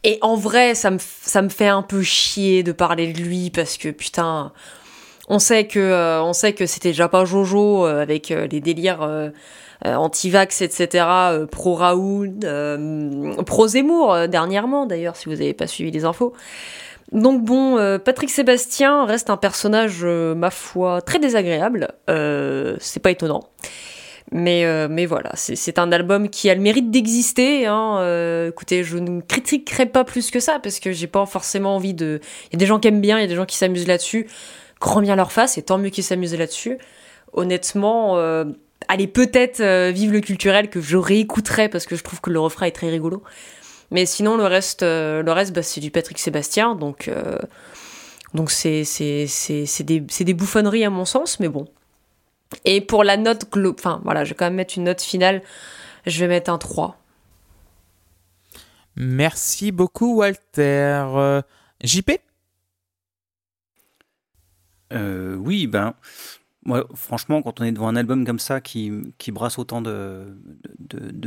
et 0.03 0.19
en 0.23 0.35
vrai, 0.35 0.75
ça 0.75 0.91
me, 0.91 0.99
ça 0.99 1.43
me 1.43 1.49
fait 1.49 1.69
un 1.69 1.83
peu 1.83 2.03
chier 2.03 2.63
de 2.63 2.73
parler 2.73 3.13
de 3.13 3.21
lui 3.21 3.51
parce 3.51 3.77
que 3.77 3.89
putain, 3.91 4.53
on 5.31 5.39
sait 5.39 5.69
que, 5.69 5.79
euh, 5.79 6.23
on 6.23 6.33
sait 6.33 6.53
que 6.55 6.67
c'était 6.67 6.89
déjà 6.89 7.09
pas 7.09 7.25
Jojo 7.25 7.87
euh, 7.87 8.03
avec 8.03 8.33
euh, 8.33 8.49
les 8.51 8.61
délires 8.61 9.09
anti-vax, 9.83 10.61
etc., 10.61 11.07
pro-Raoul, 11.51 12.33
euh, 12.45 13.43
pro-Zemmour, 13.45 14.13
euh, 14.13 14.27
dernièrement 14.27 14.85
d'ailleurs, 14.85 15.17
si 15.17 15.27
vous 15.27 15.37
n'avez 15.37 15.55
pas 15.55 15.69
suivi 15.69 15.93
les 15.93 16.05
infos. 16.05 16.35
Donc 17.13 17.43
bon, 17.43 17.77
Patrick 18.05 18.31
Sébastien 18.31 19.05
reste 19.05 19.31
un 19.31 19.37
personnage, 19.37 20.05
ma 20.05 20.51
foi, 20.51 21.03
très 21.03 21.19
désagréable. 21.19 21.89
C'est 22.07 23.01
pas 23.03 23.11
étonnant. 23.11 23.49
Mais, 24.31 24.65
mais 24.89 25.07
voilà, 25.07 25.33
c'est 25.35 25.81
un 25.81 25.91
album 25.91 26.29
qui 26.29 26.49
a 26.51 26.55
le 26.55 26.61
mérite 26.61 26.93
d'exister. 26.93 27.67
Hein. 27.67 28.47
Écoutez, 28.47 28.85
je 28.85 28.99
ne 28.99 29.23
critiquerai 29.23 29.87
pas 29.87 30.05
plus 30.05 30.31
que 30.31 30.39
ça 30.39 30.61
parce 30.63 30.79
que 30.79 30.93
j'ai 30.93 31.09
pas 31.09 31.27
forcément 31.27 31.75
envie 31.75 31.95
de. 31.95 32.21
Il 32.45 32.53
y 32.53 32.57
a 32.57 32.59
des 32.61 32.67
gens 32.67 32.79
qui 32.79 32.87
aiment 32.87 33.01
bien, 33.01 33.19
il 33.19 33.23
y 33.23 33.25
a 33.25 33.29
des 33.29 33.35
gens 33.35 33.47
qui 33.47 33.57
s'amusent 33.57 33.89
là-dessus. 33.89 34.29
Grand 34.81 35.03
bien 35.03 35.17
leur 35.17 35.31
face, 35.33 35.59
et 35.59 35.63
tant 35.63 35.79
mieux 35.79 35.91
qu'ils 35.91 36.05
s'amusent 36.05 36.35
là-dessus. 36.37 36.79
Honnêtement, 37.35 38.17
euh, 38.17 38.45
allez, 38.89 39.07
peut-être 39.07 39.61
euh, 39.61 39.91
vive 39.91 40.13
le 40.13 40.21
culturel 40.21 40.71
que 40.71 40.81
je 40.81 40.97
réécouterai 40.97 41.69
parce 41.69 41.87
que 41.87 41.97
je 41.97 42.03
trouve 42.03 42.21
que 42.21 42.31
le 42.31 42.41
refrain 42.41 42.67
est 42.67 42.73
très 42.73 42.89
rigolo. 42.89 43.23
Mais 43.91 44.07
sinon, 44.07 44.37
le 44.37 44.45
reste, 44.45 44.83
euh, 44.83 45.23
reste 45.27 45.53
bah, 45.53 45.63
c'est 45.63 45.81
du 45.81 45.91
Patrick 45.91 46.19
Sébastien. 46.19 46.75
Donc, 46.77 47.11
donc 48.35 48.51
c'est 48.51 48.85
c'est- 48.85 49.83
des, 49.83 50.01
des 50.01 50.35
bouffonneries 50.35 50.85
à 50.85 50.91
mon 50.91 51.05
sens, 51.05 51.41
mais 51.41 51.49
bon. 51.49 51.67
Et 52.65 52.81
pour 52.81 53.05
la 53.05 53.17
note 53.17 53.45
enfin 53.79 54.01
voilà, 54.05 54.25
je 54.25 54.31
vais 54.31 54.35
quand 54.35 54.47
même 54.47 54.55
mettre 54.55 54.75
une 54.79 54.85
note 54.85 55.03
finale. 55.03 55.43
Je 56.07 56.21
vais 56.21 56.29
mettre 56.29 56.51
un 56.51 56.59
3. 56.59 56.97
Merci 58.97 59.73
beaucoup, 59.73 60.17
Walter. 60.17 61.05
JP 61.83 62.11
Euh, 64.93 65.37
oui, 65.37 65.67
ben, 65.67 65.95
moi, 66.65 66.87
franchement, 66.95 67.43
quand 67.43 67.61
on 67.61 67.65
est 67.65 67.73
devant 67.73 67.89
un 67.89 67.97
album 67.97 68.27
comme 68.27 68.39
ça 68.39 68.61
qui, 68.61 68.93
brasse 69.29 69.59
autant 69.59 69.81
de, 69.81 70.37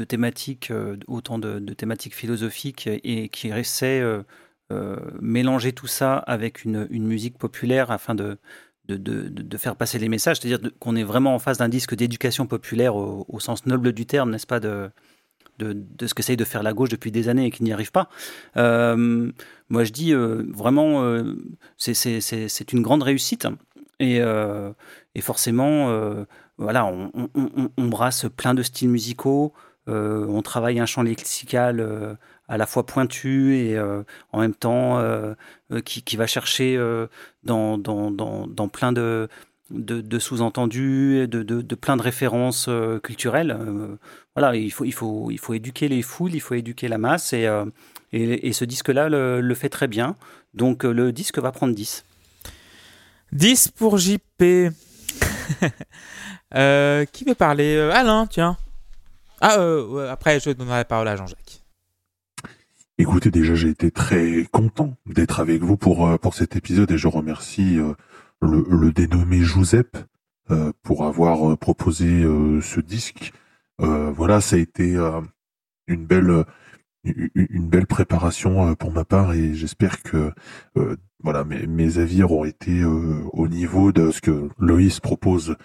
thématiques, 0.07 0.69
euh, 0.71 0.97
autant 1.07 1.39
de, 1.39 1.59
thématiques 1.73 2.15
philosophiques 2.15 2.87
et 2.87 3.29
qui 3.29 3.49
essaie 3.49 3.99
euh, 3.99 4.21
euh, 4.71 4.97
mélanger 5.21 5.73
tout 5.73 5.87
ça 5.87 6.17
avec 6.17 6.65
une, 6.65 6.87
musique 6.89 7.37
populaire 7.39 7.89
afin 7.89 8.13
de, 8.13 8.37
faire 9.57 9.75
passer 9.75 9.97
les 9.97 10.09
messages, 10.09 10.39
c'est-à-dire 10.39 10.69
qu'on 10.79 10.95
est 10.95 11.03
vraiment 11.03 11.33
en 11.33 11.39
face 11.39 11.57
d'un 11.57 11.69
disque 11.69 11.95
d'éducation 11.95 12.45
populaire 12.45 12.95
au, 12.95 13.25
au 13.27 13.39
sens 13.39 13.65
noble 13.65 13.91
du 13.91 14.05
terme, 14.05 14.29
n'est-ce 14.29 14.47
pas, 14.47 14.59
de, 14.59 14.91
de, 15.59 16.07
ce 16.07 16.13
qu'essaye 16.13 16.37
de 16.37 16.43
faire 16.43 16.63
la 16.63 16.73
gauche 16.73 16.89
depuis 16.89 17.11
des 17.11 17.29
années 17.29 17.45
et 17.45 17.51
qui 17.51 17.63
n'y 17.63 17.73
arrive 17.73 17.91
pas. 17.91 18.09
Euh, 18.57 19.31
moi, 19.69 19.83
je 19.83 19.91
dis 19.91 20.13
euh, 20.13 20.43
vraiment, 20.53 21.03
euh, 21.03 21.35
c'est- 21.77 22.71
une 22.73 22.81
grande 22.81 23.03
réussite. 23.03 23.47
Et, 23.99 24.21
forcément, 25.21 26.25
voilà, 26.57 26.85
on, 26.85 27.87
brasse 27.87 28.25
plein 28.35 28.53
de 28.53 28.63
styles 28.63 28.89
musicaux. 28.89 29.53
on 29.87 30.41
travaille 30.41 30.79
un 30.79 30.85
champ 30.85 31.03
lexical 31.03 32.17
à 32.49 32.57
la 32.57 32.65
fois 32.65 32.85
pointu 32.85 33.55
et 33.55 33.79
en 33.79 34.39
même 34.39 34.55
temps 34.55 35.01
qui, 35.85 36.17
va 36.17 36.27
chercher 36.27 36.77
dans 37.43 37.77
plein 38.71 38.91
de, 38.91 39.29
de, 39.73 40.01
de 40.01 40.19
sous-entendus, 40.19 41.19
et 41.23 41.27
de, 41.27 41.43
de, 41.43 41.61
de 41.61 41.75
plein 41.75 41.97
de 41.97 42.01
références 42.01 42.67
euh, 42.69 42.99
culturelles. 42.99 43.57
Euh, 43.59 43.97
voilà, 44.35 44.55
il 44.55 44.71
faut, 44.71 44.85
il, 44.85 44.93
faut, 44.93 45.31
il 45.31 45.39
faut 45.39 45.53
éduquer 45.53 45.87
les 45.87 46.01
foules, 46.01 46.33
il 46.33 46.39
faut 46.39 46.53
éduquer 46.53 46.87
la 46.87 46.97
masse, 46.97 47.33
et, 47.33 47.47
euh, 47.47 47.65
et, 48.11 48.47
et 48.47 48.53
ce 48.53 48.65
disque-là 48.65 49.09
le, 49.09 49.41
le 49.41 49.55
fait 49.55 49.69
très 49.69 49.87
bien. 49.87 50.15
Donc 50.53 50.83
le 50.83 51.11
disque 51.11 51.39
va 51.39 51.51
prendre 51.51 51.73
10. 51.73 52.05
10 53.31 53.69
pour 53.69 53.97
JP. 53.97 54.43
Euh, 56.55 57.05
qui 57.05 57.23
veut 57.23 57.33
parler? 57.33 57.79
Alain, 57.79 58.27
tiens. 58.27 58.57
Ah, 59.41 59.57
euh, 59.59 60.11
après, 60.11 60.39
je 60.39 60.51
donnerai 60.51 60.77
la 60.77 60.85
parole 60.85 61.07
à 61.07 61.15
Jean-Jacques. 61.15 61.63
Écoutez, 62.99 63.31
déjà, 63.31 63.55
j'ai 63.55 63.69
été 63.69 63.89
très 63.89 64.47
content 64.51 64.95
d'être 65.07 65.39
avec 65.39 65.63
vous 65.63 65.77
pour, 65.77 66.19
pour 66.19 66.35
cet 66.35 66.55
épisode 66.55 66.91
et 66.91 66.97
je 66.99 67.07
remercie 67.07 67.79
euh, 67.79 67.93
le, 68.45 68.91
dénommé 68.91 69.41
Giuseppe 69.41 69.97
euh, 70.51 70.71
pour 70.83 71.05
avoir 71.05 71.51
euh, 71.51 71.55
proposé 71.55 72.23
euh, 72.23 72.61
ce 72.61 72.79
disque. 72.79 73.33
Voilà, 73.79 74.39
ça 74.39 74.55
a 74.55 74.59
été 74.59 74.95
une 75.87 76.05
belle 76.05 76.45
une 77.03 77.67
belle 77.67 77.85
préparation 77.85 78.75
pour 78.75 78.93
ma 78.93 79.03
part 79.03 79.33
et 79.33 79.53
j'espère 79.55 80.01
que 80.03 80.31
voilà 81.21 81.43
mes, 81.43 81.97
avis 81.97 82.23
auront 82.23 82.45
été 82.45 82.85
au 82.85 83.47
niveau 83.49 83.91
de 83.91 84.09
ce 84.11 84.21
que 84.21 84.47
Loïs 84.57 85.01
propose 85.01 85.57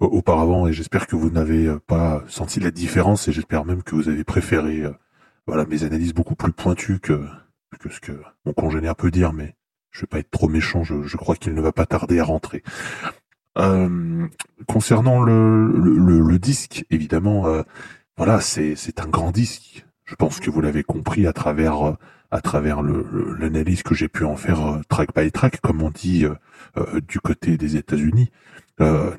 auparavant 0.00 0.66
et 0.66 0.72
j'espère 0.72 1.06
que 1.06 1.14
vous 1.14 1.30
n'avez 1.30 1.72
pas 1.86 2.24
senti 2.26 2.58
la 2.58 2.72
différence 2.72 3.28
et 3.28 3.32
j'espère 3.32 3.64
même 3.64 3.84
que 3.84 3.94
vous 3.94 4.08
avez 4.08 4.24
préféré 4.24 4.82
voilà 5.46 5.64
mes 5.66 5.84
analyses 5.84 6.14
beaucoup 6.14 6.34
plus 6.34 6.52
pointues 6.52 6.98
que, 6.98 7.24
que 7.78 7.88
ce 7.88 8.00
que 8.00 8.12
mon 8.44 8.52
congénère 8.52 8.96
peut 8.96 9.10
dire, 9.10 9.32
mais 9.32 9.54
je 9.90 10.00
vais 10.00 10.06
pas 10.06 10.18
être 10.18 10.30
trop 10.30 10.48
méchant, 10.48 10.84
je, 10.84 11.02
je 11.02 11.16
crois 11.16 11.36
qu'il 11.36 11.54
ne 11.54 11.60
va 11.60 11.72
pas 11.72 11.86
tarder 11.86 12.18
à 12.20 12.24
rentrer. 12.24 12.62
Euh, 13.58 14.26
concernant 14.68 15.22
le, 15.22 15.66
le, 15.72 16.20
le- 16.20 16.38
disque, 16.38 16.84
évidemment, 16.90 17.46
euh, 17.48 17.62
voilà, 18.16 18.40
c'est 18.40 19.00
un 19.00 19.08
grand 19.08 19.32
disque. 19.32 19.84
Je 20.04 20.14
pense 20.14 20.40
que 20.40 20.50
vous 20.50 20.60
l'avez 20.60 20.82
compris 20.84 21.26
à 21.26 21.32
travers 21.32 21.88
euh, 21.88 21.92
à 22.32 22.40
travers 22.40 22.80
l'analyse 22.82 23.82
que 23.82 23.94
j'ai 23.94 24.06
pu 24.08 24.24
en 24.24 24.36
faire 24.36 24.64
euh, 24.64 24.80
track 24.88 25.10
by 25.16 25.32
track, 25.32 25.60
comme 25.60 25.82
on 25.82 25.90
dit 25.90 26.24
euh, 26.24 26.34
euh, 26.76 27.00
du 27.00 27.18
côté 27.18 27.56
des 27.56 27.76
États-Unis. 27.76 28.30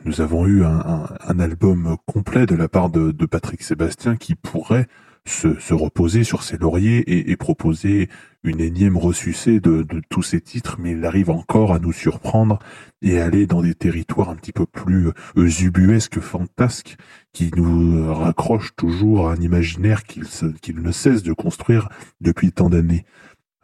Nous 0.05 0.21
avons 0.21 0.47
eu 0.47 0.63
un, 0.63 0.79
un- 0.79 1.09
un 1.27 1.39
album 1.39 1.95
complet 2.07 2.47
de 2.47 2.55
la 2.55 2.67
part 2.67 2.89
de, 2.89 3.11
de 3.11 3.25
Patrick 3.27 3.61
Sébastien 3.61 4.15
qui 4.15 4.33
pourrait 4.33 4.87
se, 5.27 5.59
se 5.59 5.73
reposer 5.73 6.23
sur 6.23 6.43
ses 6.43 6.57
lauriers 6.57 7.29
et, 7.29 7.35
proposer 7.35 8.09
une 8.43 8.59
énième 8.59 8.97
ressucée 8.97 9.59
de, 9.59 9.83
de 9.83 10.01
tous 10.09 10.23
ces 10.23 10.41
titres, 10.41 10.77
mais 10.79 10.91
il 10.93 11.05
arrive 11.05 11.29
encore 11.29 11.73
à 11.73 11.79
nous 11.79 11.91
surprendre 11.91 12.57
et 13.03 13.21
aller 13.21 13.45
dans 13.45 13.61
des 13.61 13.75
territoires 13.75 14.29
un 14.29 14.35
petit 14.35 14.51
peu 14.51 14.65
plus 14.65 15.09
euh, 15.37 15.49
ubuesques, 15.61 16.19
fantasques, 16.19 16.97
qui 17.33 17.51
nous 17.55 18.11
raccrochent 18.13 18.75
toujours 18.75 19.29
à 19.29 19.33
un 19.33 19.37
imaginaire 19.37 20.03
qu'il 20.03 20.81
ne 20.81 20.91
cesse 20.91 21.23
de 21.23 21.33
construire 21.33 21.89
depuis 22.19 22.51
tant 22.51 22.69
d'années. 22.69 23.05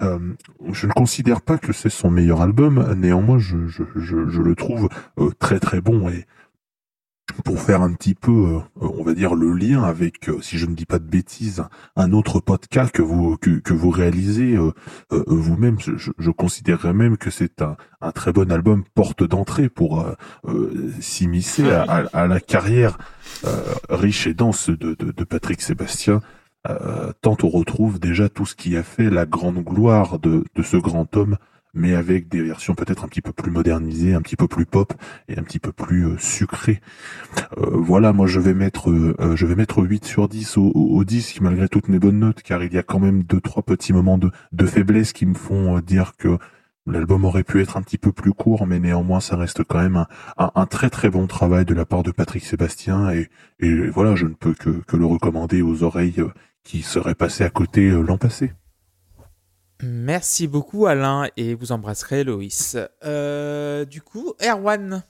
Euh, 0.01 0.19
je 0.71 0.85
ne 0.85 0.91
considère 0.91 1.41
pas 1.41 1.57
que 1.57 1.73
c'est 1.73 1.89
son 1.89 2.11
meilleur 2.11 2.41
album, 2.41 2.93
néanmoins 2.95 3.39
je 3.39 3.55
le 3.55 4.55
trouve 4.55 4.89
euh, 5.17 5.31
très 5.39 5.59
très 5.59 5.81
bon 5.81 6.07
et 6.09 6.27
pour 7.43 7.59
faire 7.59 7.81
un 7.81 7.93
petit 7.93 8.15
peu, 8.15 8.31
euh, 8.31 8.59
on 8.75 9.03
va 9.03 9.13
dire, 9.13 9.35
le 9.35 9.51
lien 9.53 9.83
avec, 9.83 10.29
euh, 10.29 10.41
si 10.41 10.57
je 10.57 10.65
ne 10.65 10.75
dis 10.75 10.85
pas 10.85 10.99
de 10.99 11.05
bêtises, 11.05 11.63
un 11.95 12.11
autre 12.13 12.39
podcast 12.39 12.91
que 12.91 13.01
vous 13.01 13.37
que, 13.37 13.73
vous 13.73 13.89
réalisez 13.89 14.55
euh, 14.55 14.73
vous-même, 15.27 15.77
je, 15.79 16.31
considérerais 16.31 16.93
même 16.93 17.17
que 17.17 17.29
c'est 17.29 17.61
un, 17.61 17.75
très 18.11 18.31
bon 18.31 18.51
album 18.51 18.83
porte 18.95 19.23
d'entrée 19.23 19.69
pour 19.69 20.05
s'immiscer 20.99 21.69
à, 21.69 22.27
la 22.27 22.39
carrière 22.39 22.97
riche 23.89 24.27
et 24.27 24.33
dense 24.33 24.69
de, 24.69 25.23
Patrick 25.23 25.61
Sébastien. 25.61 26.21
Tant 27.21 27.37
on 27.43 27.49
retrouve 27.49 27.99
déjà 27.99 28.29
tout 28.29 28.45
ce 28.45 28.55
qui 28.55 28.77
a 28.77 28.83
fait 28.83 29.09
la 29.09 29.25
grande 29.25 29.63
gloire 29.63 30.19
de, 30.19 30.43
de 30.55 30.63
ce 30.63 30.77
grand 30.77 31.15
homme, 31.15 31.37
mais 31.77 31.95
avec 31.95 32.27
des 32.27 32.41
versions 32.41 32.75
peut-être 32.75 33.05
un 33.05 33.07
petit 33.07 33.21
peu 33.21 33.31
plus 33.31 33.51
modernisées, 33.51 34.13
un 34.13 34.21
petit 34.21 34.35
peu 34.35 34.47
plus 34.47 34.65
pop 34.65 34.93
et 35.29 35.37
un 35.37 35.43
petit 35.43 35.59
peu 35.59 35.71
plus 35.71 36.07
euh, 36.07 36.17
sucrées. 36.17 36.81
Euh, 37.57 37.69
voilà, 37.71 38.13
moi 38.13 38.27
je 38.27 38.39
vais 38.39 38.53
mettre 38.53 38.89
euh, 38.89 39.35
je 39.35 39.45
vais 39.45 39.55
mettre 39.55 39.81
8 39.83 40.05
sur 40.05 40.27
10 40.27 40.57
au, 40.57 40.71
au, 40.73 41.03
malgré 41.41 41.69
toutes 41.69 41.87
mes 41.87 41.99
bonnes 41.99 42.19
notes, 42.19 42.41
car 42.41 42.63
il 42.63 42.73
y 42.73 42.77
a 42.77 42.83
quand 42.83 42.99
même 42.99 43.23
deux 43.23 43.39
trois 43.39 43.63
petits 43.63 43.93
moments 43.93 44.17
de, 44.17 44.31
faiblesse 44.65 45.13
qui 45.13 45.25
me 45.25 45.35
font 45.35 45.79
dire 45.79 46.13
que 46.17 46.37
L'album 46.89 47.25
aurait 47.25 47.43
pu 47.43 47.61
être 47.61 47.75
un 47.75 47.81
petit 47.81 47.97
peu 47.97 48.13
plus 48.13 48.31
court, 48.31 48.65
mais 48.65 48.79
néanmoins, 48.79 49.19
ça 49.19 49.35
reste 49.35 49.61
quand 49.65 49.81
même 49.81 50.05
un, 50.37 50.65
très 50.67 50.89
très 50.89 51.09
bon 51.09 51.27
travail 51.27 51.65
de 51.65 51.73
la 51.73 51.85
part 51.85 52.01
de 52.01 52.11
Patrick 52.11 52.45
Sébastien. 52.45 53.11
Et, 53.11 53.89
voilà, 53.89 54.15
je 54.15 54.25
ne 54.25 54.33
peux 54.33 54.53
que, 54.53 54.95
le 54.95 55.05
recommander 55.05 55.61
aux 55.61 55.83
oreilles 55.83 56.23
qui 56.63 56.83
seraient 56.83 57.13
passées 57.13 57.43
à 57.43 57.49
côté 57.49 57.89
l'an 57.89 58.17
passé. 58.17 58.53
Merci 59.83 60.47
beaucoup 60.47 60.87
Alain 60.87 61.29
et 61.37 61.53
vous 61.53 61.71
embrasserez 61.71 62.23
Loïs. 62.23 62.77
Euh, 63.05 63.85
du 63.85 64.01
coup, 64.01 64.33
Erwan. 64.41 65.03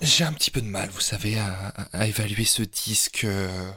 J'ai 0.00 0.24
un 0.24 0.32
petit 0.32 0.50
peu 0.50 0.60
de 0.60 0.66
mal, 0.66 0.88
vous 0.90 1.00
savez, 1.00 1.36
à, 1.38 2.06
évaluer 2.06 2.44
ce 2.44 2.62
disque. 2.62 3.24
euh. 3.24 3.70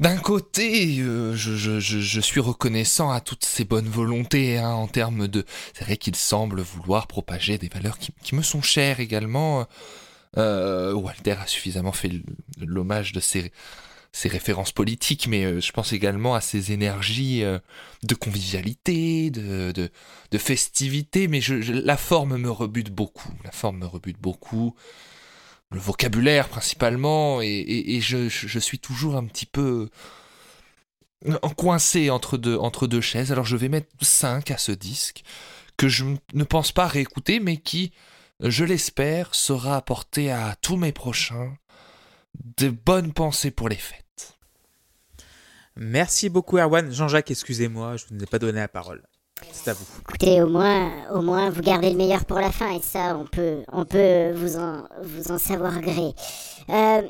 D'un 0.00 0.16
côté, 0.16 0.98
euh, 1.00 1.34
je, 1.34 2.20
suis 2.20 2.40
reconnaissant 2.40 3.10
à 3.10 3.20
toutes 3.20 3.44
ces 3.44 3.64
bonnes 3.64 3.88
volontés 3.88 4.58
hein, 4.58 4.70
en 4.70 4.86
termes 4.86 5.26
de... 5.26 5.44
C'est 5.74 5.84
vrai 5.84 5.96
qu'il 5.96 6.14
semble 6.14 6.60
vouloir 6.60 7.08
propager 7.08 7.58
des 7.58 7.68
valeurs 7.68 7.98
qui, 7.98 8.34
me 8.34 8.42
sont 8.42 8.62
chères 8.62 9.00
également. 9.00 9.66
Walter 10.36 11.32
a 11.32 11.46
suffisamment 11.46 11.90
fait 11.90 12.12
l'hommage 12.60 13.12
de 13.12 13.18
ses, 13.18 13.50
ses 14.12 14.28
références 14.28 14.72
politiques, 14.72 15.26
mais 15.28 15.44
euh, 15.44 15.60
je 15.60 15.70
pense 15.72 15.92
également 15.92 16.34
à 16.34 16.40
ses 16.40 16.72
énergies 16.72 17.42
euh, 17.44 17.58
de 18.02 18.14
convivialité, 18.14 19.30
de, 19.30 19.72
de, 19.72 20.38
festivité, 20.38 21.28
mais 21.28 21.40
je, 21.40 21.54
la 21.54 21.96
forme 21.96 22.36
me 22.38 22.50
rebute 22.50 22.90
beaucoup. 22.90 23.30
La 23.44 23.52
forme 23.52 23.78
me 23.78 23.86
rebute 23.86 24.18
beaucoup. 24.20 24.74
Le 25.70 25.78
vocabulaire 25.78 26.48
principalement, 26.48 27.42
et, 27.42 27.46
et- 27.46 28.00
je- 28.00 28.28
je 28.28 28.58
suis 28.58 28.78
toujours 28.78 29.16
un 29.16 29.26
petit 29.26 29.46
peu 29.46 29.90
euh, 31.26 31.38
coincé 31.56 32.10
entre 32.10 32.38
deux, 32.38 32.56
entre 32.56 32.86
deux 32.86 33.00
chaises. 33.00 33.32
Alors 33.32 33.44
je 33.44 33.56
vais 33.56 33.68
mettre 33.68 33.88
5 34.00 34.50
à 34.50 34.58
ce 34.58 34.72
disque, 34.72 35.22
que 35.76 35.88
je 35.88 36.04
ne 36.34 36.44
pense 36.44 36.72
pas 36.72 36.86
réécouter, 36.86 37.40
mais 37.40 37.56
qui, 37.58 37.92
je 38.40 38.64
l'espère, 38.64 39.34
sera 39.34 39.76
apporté 39.76 40.30
à 40.30 40.56
tous 40.62 40.76
mes 40.76 40.92
prochains 40.92 41.54
de 42.56 42.70
bonnes 42.70 43.12
pensées 43.12 43.50
pour 43.50 43.68
les 43.68 43.76
fêtes. 43.76 44.38
Merci 45.76 46.28
beaucoup 46.28 46.58
Erwan. 46.58 46.90
Jean-Jacques, 46.90 47.30
excusez-moi, 47.30 47.96
je 47.96 48.06
ne 48.10 48.18
vous 48.18 48.24
ai 48.24 48.26
pas 48.26 48.38
donné 48.38 48.58
la 48.58 48.68
parole. 48.68 49.02
C'est 49.52 49.70
à 49.70 49.74
vous. 49.74 49.86
Écoutez, 50.00 50.42
au 50.42 50.48
moins, 50.48 51.08
au 51.10 51.22
moins, 51.22 51.50
vous 51.50 51.62
gardez 51.62 51.90
le 51.90 51.96
meilleur 51.96 52.24
pour 52.24 52.40
la 52.40 52.50
fin, 52.50 52.72
et 52.72 52.82
ça, 52.82 53.16
on 53.16 53.24
peut, 53.24 53.62
on 53.70 53.84
peut 53.84 54.32
vous 54.32 54.56
en, 54.56 54.82
vous 55.02 55.30
en 55.30 55.38
savoir 55.38 55.80
gré. 55.80 56.12
Euh, 56.70 57.02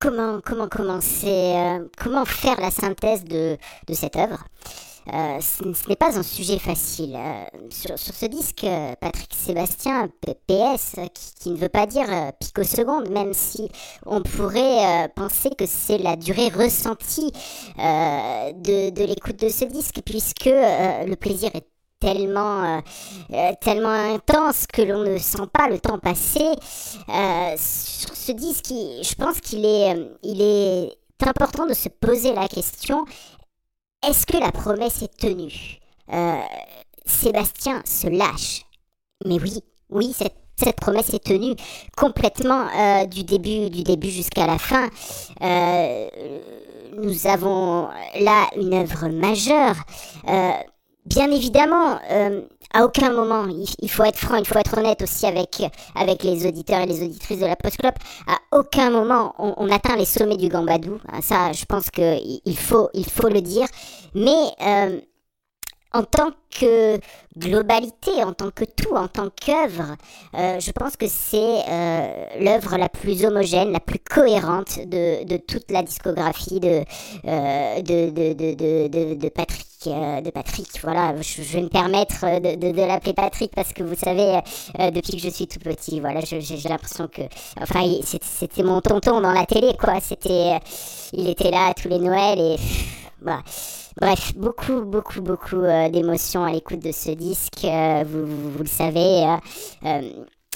comment, 0.00 0.40
comment 0.44 0.68
commencer, 0.68 1.54
euh, 1.54 1.86
comment 1.96 2.24
faire 2.24 2.60
la 2.60 2.72
synthèse 2.72 3.22
de, 3.22 3.56
de 3.86 3.94
cette 3.94 4.16
œuvre? 4.16 4.44
Euh, 5.12 5.40
ce 5.40 5.88
n'est 5.88 5.96
pas 5.96 6.16
un 6.18 6.22
sujet 6.22 6.58
facile. 6.58 7.16
Euh, 7.16 7.44
sur, 7.70 7.98
ce 7.98 8.26
disque, 8.26 8.64
euh, 8.64 8.94
Patrick 9.00 9.34
Sébastien, 9.34 10.08
PS, 10.46 10.96
qui, 11.40 11.50
ne 11.50 11.56
veut 11.56 11.68
pas 11.68 11.86
dire 11.86 12.06
picoseconde, 12.38 13.10
même 13.10 13.32
si 13.32 13.68
on 14.06 14.22
pourrait 14.22 15.08
penser 15.16 15.50
que 15.50 15.66
c'est 15.66 15.98
la 15.98 16.16
durée 16.16 16.48
ressentie 16.48 17.32
de, 17.76 19.04
l'écoute 19.04 19.40
de 19.40 19.48
ce 19.48 19.64
disque, 19.64 20.00
puisque 20.04 20.46
le 20.46 21.14
plaisir 21.14 21.50
est 21.54 21.66
tellement, 21.98 22.82
tellement 23.60 24.14
intense 24.14 24.66
que 24.66 24.82
l'on 24.82 25.02
ne 25.02 25.18
sent 25.18 25.46
pas 25.52 25.68
le 25.68 25.78
temps 25.80 25.98
passer. 25.98 26.50
Sur 27.56 28.16
ce 28.16 28.32
disque, 28.32 28.68
je 28.68 29.14
pense 29.14 29.40
qu'il 29.40 29.64
est, 29.64 29.96
il 30.22 30.40
est 30.40 30.96
important 31.26 31.66
de 31.66 31.74
se 31.74 31.88
poser 31.88 32.34
la 32.34 32.48
question 32.48 33.04
est-ce 34.02 34.26
que 34.26 34.36
la 34.36 34.52
promesse 34.52 35.02
est 35.02 35.16
tenue? 35.16 35.78
Euh, 36.12 36.40
Sébastien 37.06 37.82
se 37.84 38.08
lâche. 38.08 38.62
Mais 39.24 39.40
oui, 39.40 39.62
oui, 39.90 40.14
cette, 40.14 40.76
promesse 40.76 41.12
est 41.14 41.24
tenue 41.24 41.54
complètement 41.96 42.66
euh, 42.76 43.06
du 43.06 43.24
début, 43.24 43.70
du 43.70 43.82
début 43.82 44.10
jusqu'à 44.10 44.46
la 44.46 44.58
fin. 44.58 44.88
Euh, 45.40 46.08
nous 46.96 47.26
avons 47.26 47.88
là 48.20 48.48
une 48.56 48.74
œuvre 48.74 49.08
majeure. 49.08 49.76
Bien 51.04 51.32
évidemment, 51.32 51.98
à 52.74 52.84
aucun 52.84 53.12
moment, 53.12 53.46
il, 53.80 53.90
faut 53.90 54.04
être 54.04 54.18
franc, 54.18 54.36
il 54.36 54.46
faut 54.46 54.58
être 54.58 54.76
honnête 54.78 55.02
aussi 55.02 55.26
avec, 55.26 55.62
avec 55.94 56.22
les 56.22 56.46
auditeurs 56.46 56.80
et 56.80 56.86
les 56.86 57.02
auditrices 57.02 57.40
de 57.40 57.46
la 57.46 57.56
Postclop, 57.56 57.94
à 58.26 58.56
aucun 58.58 58.90
moment 58.90 59.34
on, 59.38 59.54
on 59.56 59.70
atteint 59.70 59.96
les 59.96 60.04
sommets 60.04 60.36
du 60.36 60.48
Gambadou. 60.48 60.98
Ah, 61.10 61.20
Ça, 61.22 61.52
je 61.52 61.64
pense 61.64 61.90
qu'il 61.90 62.40
il 62.44 62.56
faut, 62.58 62.88
il 62.94 63.08
faut 63.08 63.28
le 63.28 63.40
dire. 63.40 63.66
Mais 64.14 64.30
euh, 64.62 65.00
en 65.94 66.02
tant 66.04 66.30
que 66.50 66.98
globalité, 67.36 68.22
en 68.24 68.32
tant 68.32 68.50
que 68.50 68.64
tout, 68.64 68.94
en 68.94 69.08
tant 69.08 69.28
qu'œuvre, 69.30 69.96
euh, 70.34 70.60
je 70.60 70.70
pense 70.72 70.96
que 70.96 71.06
c'est 71.08 71.60
euh, 71.68 72.26
l'œuvre 72.40 72.76
la 72.76 72.88
plus 72.88 73.24
homogène, 73.24 73.72
la 73.72 73.80
plus 73.80 73.98
cohérente 73.98 74.78
de, 74.86 75.24
de 75.24 75.36
toute 75.38 75.70
la 75.70 75.82
discographie 75.82 76.60
de, 76.60 76.84
euh, 77.24 77.82
de, 77.82 78.10
de, 78.10 79.14
de, 79.14 79.28
Patrick. 79.28 79.66
euh, 79.86 80.20
de 80.20 80.30
Patrick, 80.30 80.68
voilà, 80.82 81.14
je, 81.20 81.42
vais 81.42 81.62
me 81.62 81.68
permettre 81.68 82.20
de, 82.40 82.86
l'appeler 82.86 83.14
Patrick 83.14 83.52
parce 83.54 83.72
que 83.72 83.82
vous 83.82 83.96
savez, 83.96 84.40
euh, 84.78 84.90
depuis 84.90 85.12
que 85.16 85.22
je 85.22 85.28
suis 85.30 85.46
tout 85.46 85.58
petit, 85.58 86.00
voilà, 86.00 86.20
j'ai 86.20 86.68
l'impression 86.68 87.08
que, 87.08 87.22
enfin, 87.60 87.84
c'était 88.22 88.62
mon 88.62 88.80
tonton 88.80 89.20
dans 89.20 89.32
la 89.32 89.46
télé, 89.46 89.72
quoi. 89.78 90.00
C'était, 90.00 90.58
il 91.12 91.28
était 91.28 91.50
là 91.50 91.72
tous 91.74 91.88
les 91.88 91.98
Noëls 91.98 92.38
et 92.38 92.56
voilà. 93.20 93.42
Bref, 94.00 94.34
beaucoup, 94.36 94.82
beaucoup, 94.82 95.20
beaucoup 95.22 95.56
euh, 95.56 95.88
d'émotions 95.88 96.44
à 96.44 96.52
l'écoute 96.52 96.80
de 96.80 96.92
ce 96.92 97.10
disque. 97.12 97.64
euh, 97.64 98.04
vous, 98.06 98.26
vous, 98.26 98.50
vous 98.52 98.62
le 98.62 98.68
savez. 98.68 99.26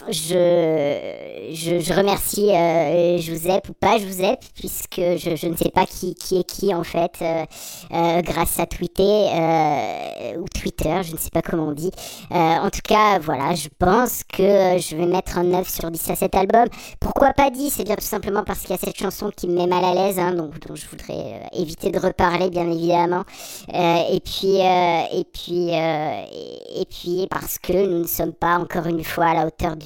Je, 0.08 1.50
je, 1.52 1.80
je 1.80 1.92
remercie 1.92 2.50
euh, 2.50 3.18
Joseph 3.18 3.62
ou 3.70 3.72
pas 3.72 3.98
Joseph, 3.98 4.38
puisque 4.54 5.00
je, 5.00 5.34
je 5.36 5.46
ne 5.48 5.56
sais 5.56 5.70
pas 5.70 5.86
qui, 5.86 6.14
qui 6.14 6.38
est 6.38 6.44
qui 6.44 6.72
en 6.74 6.84
fait, 6.84 7.12
euh, 7.22 7.44
euh, 7.92 8.22
grâce 8.22 8.60
à 8.60 8.66
Twitter 8.66 9.02
euh, 9.02 10.36
ou 10.38 10.44
Twitter, 10.48 11.00
je 11.02 11.12
ne 11.12 11.16
sais 11.18 11.30
pas 11.30 11.42
comment 11.42 11.68
on 11.68 11.72
dit. 11.72 11.90
Euh, 12.30 12.34
en 12.36 12.70
tout 12.70 12.82
cas, 12.84 13.18
voilà, 13.18 13.54
je 13.54 13.68
pense 13.78 14.22
que 14.24 14.78
je 14.78 14.96
vais 14.96 15.06
mettre 15.06 15.38
un 15.38 15.44
9 15.44 15.68
sur 15.68 15.90
10 15.90 16.10
à 16.10 16.14
cet 16.14 16.34
album. 16.36 16.66
Pourquoi 17.00 17.32
pas 17.32 17.50
10 17.50 17.70
C'est 17.70 17.84
bien 17.84 17.96
tout 17.96 18.04
simplement 18.04 18.44
parce 18.44 18.60
qu'il 18.60 18.70
y 18.70 18.74
a 18.74 18.78
cette 18.78 18.98
chanson 18.98 19.30
qui 19.34 19.48
me 19.48 19.54
met 19.54 19.66
mal 19.66 19.84
à 19.84 19.94
l'aise, 19.94 20.18
hein, 20.18 20.32
donc 20.32 20.60
dont 20.66 20.74
je 20.74 20.86
voudrais 20.88 21.40
euh, 21.42 21.60
éviter 21.60 21.90
de 21.90 21.98
reparler, 21.98 22.50
bien 22.50 22.70
évidemment. 22.70 23.24
Et 23.72 24.20
puis, 24.20 24.58
et 24.58 25.24
puis, 25.32 25.70
et, 25.70 26.80
et 26.80 26.84
puis 26.84 27.26
parce 27.30 27.58
que 27.58 27.72
nous 27.72 28.00
ne 28.00 28.06
sommes 28.06 28.32
pas 28.32 28.58
encore 28.58 28.86
une 28.86 29.02
fois 29.02 29.26
à 29.26 29.34
la 29.34 29.46
hauteur 29.46 29.76
du, 29.76 29.85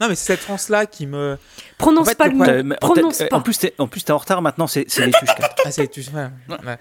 Non, 0.00 0.08
mais 0.08 0.14
c'est 0.14 0.26
cette 0.34 0.40
France-là 0.40 0.86
qui 0.86 1.06
me. 1.06 1.38
Prononce 1.78 2.08
En 2.08 2.10
fait, 2.10 2.14
pas 2.16 2.26
le 2.26 2.32
le 2.32 2.36
mot. 2.38 2.44
Euh, 2.44 2.62
mais 2.64 2.74
en 2.76 2.78
Prononce 2.78 3.18
tête- 3.18 3.28
pas. 3.30 3.36
En 3.36 3.40
plus, 3.88 4.04
t'es 4.04 4.10
en 4.12 4.18
retard 4.18 4.42
maintenant, 4.42 4.66
c'est 4.66 4.80
les 4.98 5.12
Tuchka. 5.12 5.54
Ah, 5.64 5.70
c'est 5.70 5.88
tu- 5.88 6.00
ouais, 6.10 6.28
ouais. 6.66 6.78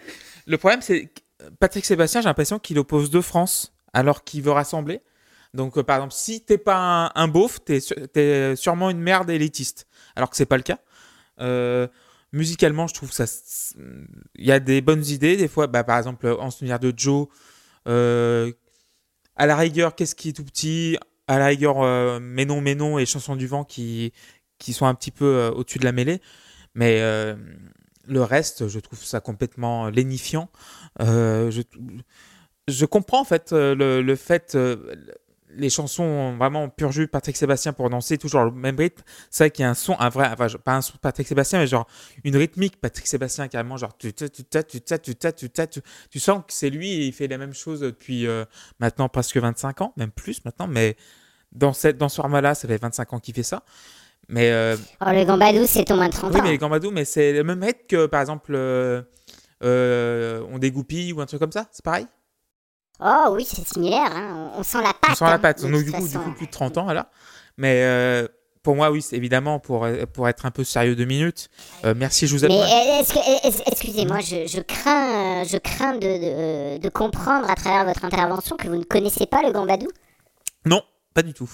Le 0.48 0.57
problème, 0.57 0.81
c'est 0.81 1.06
que 1.06 1.49
Patrick 1.60 1.85
Sébastien, 1.85 2.22
j'ai 2.22 2.27
l'impression 2.27 2.60
qu'il 2.60 2.77
oppose 2.80 3.10
deux 3.10 3.22
France 3.22 3.73
alors 3.94 4.23
qu'il 4.23 4.41
veut 4.41 4.52
rassembler. 4.52 5.02
Donc, 5.53 5.77
euh, 5.77 5.84
par 5.84 5.98
exemple, 5.98 6.14
si 6.14 6.41
t'es 6.41 6.57
pas 6.57 6.76
un, 6.77 7.11
un 7.15 7.27
beauf, 7.27 7.60
t'es 7.64 7.80
su- 7.80 7.94
sûrement 8.56 8.90
une 8.90 8.99
merde 8.99 9.30
élitiste. 9.30 9.88
Alors 10.15 10.30
que 10.30 10.35
c'est 10.35 10.45
pas 10.48 10.57
le 10.57 10.64
cas. 10.64 10.80
Euh, 11.40 11.88
musicalement, 12.31 12.88
je 12.88 12.94
trouve 12.95 13.11
ça. 13.11 13.26
Il 14.35 14.45
y 14.45 14.52
a 14.52 14.60
des 14.60 14.81
bonnes 14.81 15.06
idées. 15.06 15.38
Des 15.38 15.48
fois, 15.48 15.68
bah, 15.68 15.84
par 15.84 15.98
exemple, 15.99 16.27
en 16.40 16.49
souvenir 16.49 16.80
de 16.80 16.91
Joe, 16.95 17.27
euh, 17.88 18.52
à 19.35 19.45
la 19.45 19.56
rigueur, 19.56 19.94
qu'est-ce 19.95 20.15
qui 20.15 20.30
est 20.30 20.34
tout 20.34 20.44
petit? 20.44 20.98
À 21.28 21.40
la 21.40 21.48
rigueur, 21.48 21.82
euh, 21.82 22.20
Mais 22.22 22.45
non, 22.45 22.62
mais 22.62 22.76
non 22.76 23.00
et 23.00 23.06
Chanson 23.06 23.36
du 23.36 23.48
vent 23.48 23.64
qui, 23.64 24.14
qui 24.60 24.74
sont 24.74 24.86
un 24.86 24.95
petit 24.95 25.12
peu 25.12 25.26
euh, 25.26 25.52
au-dessus 25.52 25.80
de 25.80 25.86
la 25.86 25.91
mêlée. 25.94 26.22
Mais 26.76 27.02
euh, 27.02 27.36
le 28.08 28.24
reste, 28.24 28.68
je 28.68 28.80
trouve 28.80 29.04
ça 29.04 29.22
complètement 29.22 29.90
lénifiant. 29.90 30.50
Euh, 31.02 31.52
je, 31.52 31.62
je 32.68 32.86
comprends 32.86 33.22
en 33.22 33.26
fait 33.26 33.52
le, 33.52 34.02
le 34.02 34.16
fait. 34.16 34.58
Euh, 35.53 35.57
les 35.57 35.69
chansons 35.69 36.35
vraiment 36.38 36.69
pur 36.69 36.91
jus 36.91 37.07
Patrick 37.07 37.38
Sébastien 37.38 37.73
pour 37.73 37.89
danser 37.89 38.17
toujours 38.17 38.45
le 38.45 38.51
même 38.51 38.77
rythme 38.77 39.03
c'est 39.30 39.45
vrai 39.45 39.51
qu'il 39.51 39.63
y 39.63 39.65
a 39.65 39.69
un 39.69 39.73
son 39.73 39.95
un 39.99 40.09
vrai 40.09 40.30
enfin 40.31 40.47
pas 40.63 40.75
un 40.75 40.81
son 40.81 40.97
Patrick 41.01 41.27
Sébastien 41.27 41.59
mais 41.59 41.67
genre 41.67 41.88
une 42.23 42.35
rythmique 42.38 42.80
Patrick 42.80 43.07
Sébastien 43.07 43.47
carrément 43.47 43.77
genre 43.77 43.97
tu 43.97 44.13
tu 44.13 44.30
tu 44.30 44.43
tu 44.43 44.63
tu 44.63 44.81
tu 44.81 44.99
tu 44.99 45.15
tu 45.15 45.49
tu 45.49 45.67
tu 45.67 45.81
tu 46.09 46.19
sens 46.19 46.39
que 46.39 46.53
c'est 46.53 46.69
lui 46.69 46.91
et 46.91 47.05
il 47.07 47.13
fait 47.13 47.27
la 47.27 47.38
même 47.38 47.53
chose 47.53 47.81
depuis 47.81 48.27
euh, 48.27 48.45
maintenant 48.80 49.09
presque 49.09 49.38
25 49.38 49.81
ans 49.81 49.93
même 49.97 50.11
plus 50.11 50.43
maintenant 50.45 50.67
mais 50.67 50.95
dans 51.51 51.73
cette 51.73 51.97
dans 51.97 52.09
ce 52.09 52.15
format 52.15 52.41
là 52.41 52.55
ça 52.55 52.67
fait 52.67 52.77
25 52.77 53.13
ans 53.13 53.19
qu'il 53.19 53.34
fait 53.34 53.43
ça 53.43 53.63
mais 54.30 54.51
euh, 54.51 54.77
Oh, 55.01 55.09
le 55.09 55.25
Gambadou, 55.25 55.65
c'est 55.65 55.89
moins 55.91 56.07
de 56.07 56.13
30 56.13 56.34
oui 56.34 56.41
mais 56.43 56.51
les 56.51 56.57
Gambadou 56.57 56.91
mais 56.91 57.05
c'est 57.05 57.34
le 57.34 57.43
même 57.43 57.63
rythme 57.63 57.81
que 57.88 58.05
par 58.05 58.21
exemple 58.21 58.53
euh, 58.55 59.01
euh, 59.63 60.43
on 60.51 60.59
dégoupille 60.59 61.13
ou 61.13 61.21
un 61.21 61.25
truc 61.25 61.39
comme 61.39 61.51
ça 61.51 61.67
c'est 61.71 61.84
pareil 61.84 62.05
Oh 62.99 63.30
oui, 63.32 63.45
c'est 63.48 63.65
similaire. 63.68 64.11
hein. 64.15 64.52
On, 64.56 64.60
on 64.60 64.64
sent 64.64 64.78
la 64.82 64.94
patte. 64.94 65.11
on 65.11 65.15
sent 65.15 65.24
la 65.26 65.32
hein, 65.34 65.40
patte. 65.40 65.64
de 65.64 65.72
Donc, 65.72 65.84
du 65.84 65.91
coup, 65.91 66.02
du 66.07 66.14
façon. 66.14 66.20
coup, 66.26 66.32
plus 66.34 66.45
de 66.48 66.52
30 66.52 66.78
ans, 66.78 66.94
là. 66.94 67.10
Mais 67.57 67.82
euh, 67.84 68.28
pour 68.61 68.76
moi, 68.76 68.91
oui, 68.91 69.02
c'est 69.02 69.15
évidemment, 69.18 69.60
pour, 69.60 69.84
euh, 69.86 70.06
pour 70.06 70.28
être 70.30 70.45
un 70.45 70.52
peu 70.52 70.64
sérieux 70.64 70.95
deux 70.95 71.06
minutes. 71.06 71.49
euh, 71.86 71.94
merci, 71.98 72.28
je 72.28 72.36
vous 72.36 72.41
Mais 72.48 72.48
que, 72.49 73.48
est-ce- 73.48 73.61
excusez-moi, 73.68 74.20
je, 74.22 74.48
je 74.48 74.61
crains, 74.61 75.44
je 75.44 75.57
crains 75.57 75.94
de, 75.95 76.78
de, 76.78 76.78
de 76.78 76.90
comprendre 76.90 77.49
à 77.49 77.56
travers 77.56 77.86
votre 77.86 78.06
intervention 78.06 78.56
que 78.56 78.68
vous 78.68 78.76
ne 78.78 78.84
connaissez 78.84 79.26
pas 79.26 79.41
le 79.41 79.52
Gambadou? 79.52 79.88
Non, 80.65 80.82
pas 81.14 81.24
du 81.24 81.34
tout. 81.34 81.49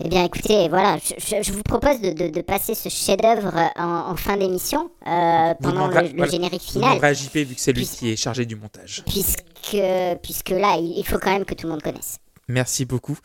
Eh 0.00 0.08
bien, 0.08 0.24
écoutez, 0.24 0.68
voilà, 0.68 0.98
je, 0.98 1.52
vous 1.52 1.62
propose 1.62 2.00
de, 2.00 2.10
de- 2.12 2.28
de 2.30 2.40
passer 2.40 2.74
ce 2.74 2.88
chef-d'œuvre 2.88 3.52
en, 3.76 4.10
en 4.10 4.16
fin 4.16 4.36
d'émission 4.36 4.90
euh, 5.06 5.54
pendant 5.62 5.86
le, 5.86 5.94
demanderez- 5.94 6.10
le 6.10 6.16
voilà. 6.16 6.32
générique 6.32 6.62
final, 6.62 6.88
demanderez 6.90 7.08
à 7.08 7.12
JP, 7.12 7.36
vu 7.36 7.54
que 7.54 7.60
c'est 7.60 7.72
lui 7.72 7.84
Puis- 7.86 7.96
qui 7.96 8.10
est 8.10 8.16
chargé 8.16 8.44
du 8.44 8.56
montage. 8.56 9.04
puisque, 9.06 9.76
puisque 10.22 10.50
là, 10.50 10.76
il, 10.80 11.04
faut 11.06 11.18
quand 11.18 11.30
même 11.32 11.44
que 11.44 11.54
tout 11.54 11.66
le 11.66 11.72
monde 11.72 11.82
connaisse. 11.82 12.18
Merci 12.48 12.84
beaucoup, 12.84 13.16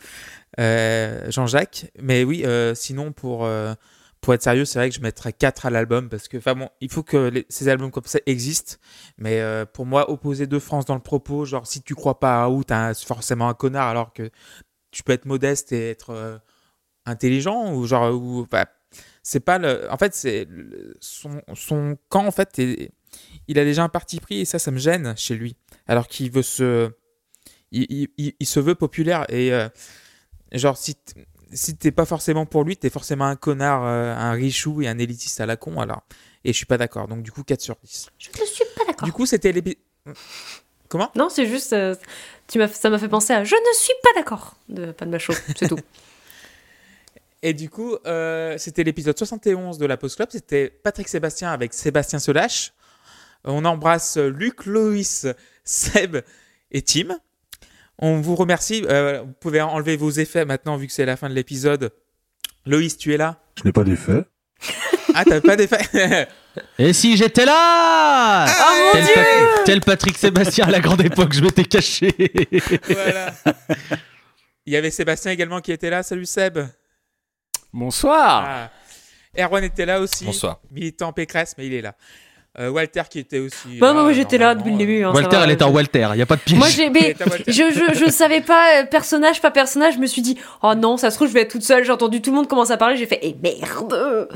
euh, 0.60 1.28
Jean-Jacques. 1.30 1.86
Mais 2.00 2.22
oui, 2.22 2.44
euh, 2.44 2.74
sinon, 2.76 3.10
pour, 3.10 3.44
euh, 3.44 3.74
pour 4.20 4.32
être 4.34 4.42
sérieux, 4.42 4.64
c'est 4.64 4.78
vrai 4.78 4.88
que 4.90 4.94
je 4.94 5.00
mettrais 5.00 5.32
4 5.32 5.66
à 5.66 5.70
l'album 5.70 6.08
parce 6.08 6.28
que, 6.28 6.36
enfin 6.36 6.54
bon, 6.54 6.68
il 6.80 6.90
faut 6.90 7.02
que 7.02 7.16
les- 7.16 7.46
ces 7.48 7.68
albums 7.68 7.90
comme 7.90 8.04
ça 8.06 8.20
existent. 8.26 8.76
Mais 9.16 9.40
euh, 9.40 9.64
pour 9.66 9.86
moi, 9.86 10.08
opposer 10.10 10.46
deux 10.46 10.60
France 10.60 10.84
dans 10.84 10.94
le 10.94 11.00
propos, 11.00 11.44
genre 11.44 11.66
si 11.66 11.82
tu 11.82 11.96
crois 11.96 12.20
pas 12.20 12.44
à 12.44 12.48
où, 12.48 12.62
t'es 12.62 12.74
forcément 13.04 13.48
un 13.48 13.54
connard, 13.54 13.88
alors 13.88 14.12
que 14.12 14.30
tu 14.90 15.02
peux 15.02 15.12
être 15.12 15.24
modeste 15.26 15.72
et 15.72 15.90
être 15.90 16.10
euh, 16.10 16.38
intelligent 17.06 17.74
ou 17.74 17.86
genre 17.86 18.14
ou 18.14 18.46
bah, 18.50 18.66
c'est 19.22 19.40
pas 19.40 19.58
le 19.58 19.90
en 19.90 19.96
fait 19.96 20.14
c'est 20.14 20.46
son, 21.00 21.42
son 21.54 21.96
camp 22.08 22.26
en 22.26 22.30
fait 22.30 22.58
est- 22.58 22.90
il 23.48 23.58
a 23.58 23.64
déjà 23.64 23.82
un 23.84 23.88
parti 23.88 24.20
pris 24.20 24.40
et 24.40 24.44
ça 24.44 24.58
ça 24.58 24.70
me 24.70 24.78
gêne 24.78 25.14
chez 25.16 25.34
lui. 25.34 25.56
Alors 25.86 26.08
qu'il 26.08 26.30
veut 26.30 26.42
se 26.42 26.90
il, 27.70 28.08
il- 28.18 28.46
se 28.46 28.60
veut 28.60 28.74
populaire 28.74 29.24
et 29.30 29.52
euh, 29.52 29.68
genre 30.52 30.76
si 30.78 30.96
si 31.52 31.76
t'es 31.76 31.90
pas 31.92 32.04
forcément 32.04 32.44
pour 32.46 32.64
lui 32.64 32.76
t'es 32.76 32.90
forcément 32.90 33.24
un 33.26 33.36
connard 33.36 33.84
euh, 33.84 34.14
un 34.14 34.32
richou 34.32 34.82
et 34.82 34.88
un 34.88 34.98
élitiste 34.98 35.40
à 35.40 35.46
la 35.46 35.56
con 35.56 35.80
alors. 35.80 36.02
Et 36.44 36.52
je 36.52 36.56
suis 36.56 36.66
pas 36.66 36.78
d'accord. 36.78 37.08
Donc 37.08 37.22
du 37.22 37.32
coup 37.32 37.42
4 37.42 37.60
sur 37.60 37.76
10 37.82 38.08
Je 38.18 38.28
ne 38.30 38.46
suis 38.46 38.64
pas 38.76 38.84
d'accord. 38.86 39.06
du 39.06 39.12
coup 39.12 39.26
c'était 39.26 39.52
l'épi- 39.52 39.78
comment? 40.88 41.10
Non, 41.14 41.28
c'est 41.28 41.46
juste. 41.46 41.72
euh, 41.72 41.94
tu 42.46 42.58
m'as, 42.58 42.68
ça 42.68 42.90
m'a 42.90 42.98
fait 42.98 43.08
penser 43.08 43.32
à 43.32 43.44
Je 43.44 43.54
ne 43.54 43.76
suis 43.76 43.92
pas 44.02 44.10
d'accord 44.14 44.56
de 44.68 44.92
Pan 44.92 45.06
Macho, 45.06 45.32
c'est 45.56 45.68
tout. 45.68 45.78
Et 47.42 47.52
du 47.54 47.70
coup, 47.70 47.96
euh, 48.06 48.58
c'était 48.58 48.82
l'épisode 48.82 49.16
71 49.16 49.78
de 49.78 49.86
la 49.86 49.96
Post 49.96 50.16
Club. 50.16 50.28
C'était 50.32 50.68
Patrick 50.70 51.06
Sébastien 51.08 51.52
avec 51.52 51.72
Sébastien 51.72 52.18
Solache. 52.18 52.72
On 53.44 53.64
embrasse 53.64 54.16
Luc, 54.16 54.66
Loïs, 54.66 55.26
Seb 55.62 56.18
et 56.72 56.82
Tim. 56.82 57.16
On 57.98 58.20
vous 58.20 58.34
remercie. 58.34 58.84
Euh, 58.88 59.22
vous 59.22 59.32
pouvez 59.38 59.60
enlever 59.60 59.96
vos 59.96 60.10
effets 60.10 60.44
maintenant 60.44 60.76
vu 60.76 60.88
que 60.88 60.92
c'est 60.92 61.06
la 61.06 61.16
fin 61.16 61.28
de 61.28 61.34
l'épisode. 61.34 61.92
Loïs, 62.66 62.98
tu 62.98 63.14
es 63.14 63.16
là? 63.16 63.40
Je 63.56 63.64
n'ai 63.64 63.72
pas 63.72 63.84
d'effet. 63.84 64.24
Ah, 65.14 65.24
t'as 65.24 65.40
pas 65.40 65.56
d'effet 65.56 66.28
Et 66.78 66.92
si 66.92 67.16
j'étais 67.16 67.44
là 67.44 68.46
Oh 68.48 68.90
tel, 68.92 69.04
Pat- 69.14 69.64
tel 69.64 69.80
Patrick 69.80 70.18
Sébastien 70.18 70.66
à 70.66 70.70
la 70.70 70.80
grande 70.80 71.00
époque, 71.02 71.32
je 71.32 71.40
m'étais 71.42 71.64
caché. 71.64 72.12
Voilà. 72.88 73.32
Il 74.66 74.72
y 74.72 74.76
avait 74.76 74.90
Sébastien 74.90 75.30
également 75.32 75.60
qui 75.60 75.72
était 75.72 75.90
là. 75.90 76.02
Salut 76.02 76.26
Seb. 76.26 76.58
Bonsoir. 77.72 78.44
Ah. 78.46 78.70
Erwan 79.38 79.62
était 79.64 79.86
là 79.86 80.00
aussi. 80.00 80.24
Bonsoir. 80.24 80.60
Militant 80.70 81.12
Pécresse, 81.12 81.54
mais 81.58 81.66
il 81.66 81.74
est 81.74 81.82
là. 81.82 81.94
Euh, 82.60 82.70
Walter 82.70 83.02
qui 83.08 83.20
était 83.20 83.38
aussi. 83.38 83.78
Bah, 83.78 83.88
là, 83.88 83.92
moi, 83.92 84.02
moi, 84.02 84.12
j'étais 84.12 84.36
là 84.36 84.54
depuis 84.56 84.72
le 84.72 84.78
début. 84.78 85.04
hein, 85.04 85.12
Walter, 85.14 85.36
va, 85.36 85.44
elle 85.44 85.50
est 85.52 85.62
en 85.62 85.70
Walter, 85.70 86.08
il 86.14 86.18
y 86.18 86.22
a 86.22 86.26
pas 86.26 86.34
de 86.34 86.40
piège. 86.40 86.58
Moi, 86.58 86.68
j'ai. 86.68 86.88
euh, 86.88 87.14
je, 87.46 87.52
je, 87.52 88.04
je 88.04 88.10
savais 88.10 88.40
pas, 88.40 88.80
euh, 88.80 88.84
personnage, 88.84 89.40
pas 89.40 89.52
personnage. 89.52 89.94
Je 89.94 89.98
me 90.00 90.06
suis 90.06 90.22
dit, 90.22 90.36
oh 90.62 90.74
non, 90.74 90.96
ça 90.96 91.10
se 91.12 91.16
trouve, 91.16 91.28
je 91.28 91.34
vais 91.34 91.42
être 91.42 91.52
toute 91.52 91.62
seule. 91.62 91.84
J'ai 91.84 91.92
entendu 91.92 92.20
tout 92.20 92.30
le 92.30 92.36
monde 92.36 92.48
commencer 92.48 92.72
à 92.72 92.76
parler. 92.76 92.96
J'ai 92.96 93.06
fait, 93.06 93.20
eh 93.22 93.36
merde 93.40 94.28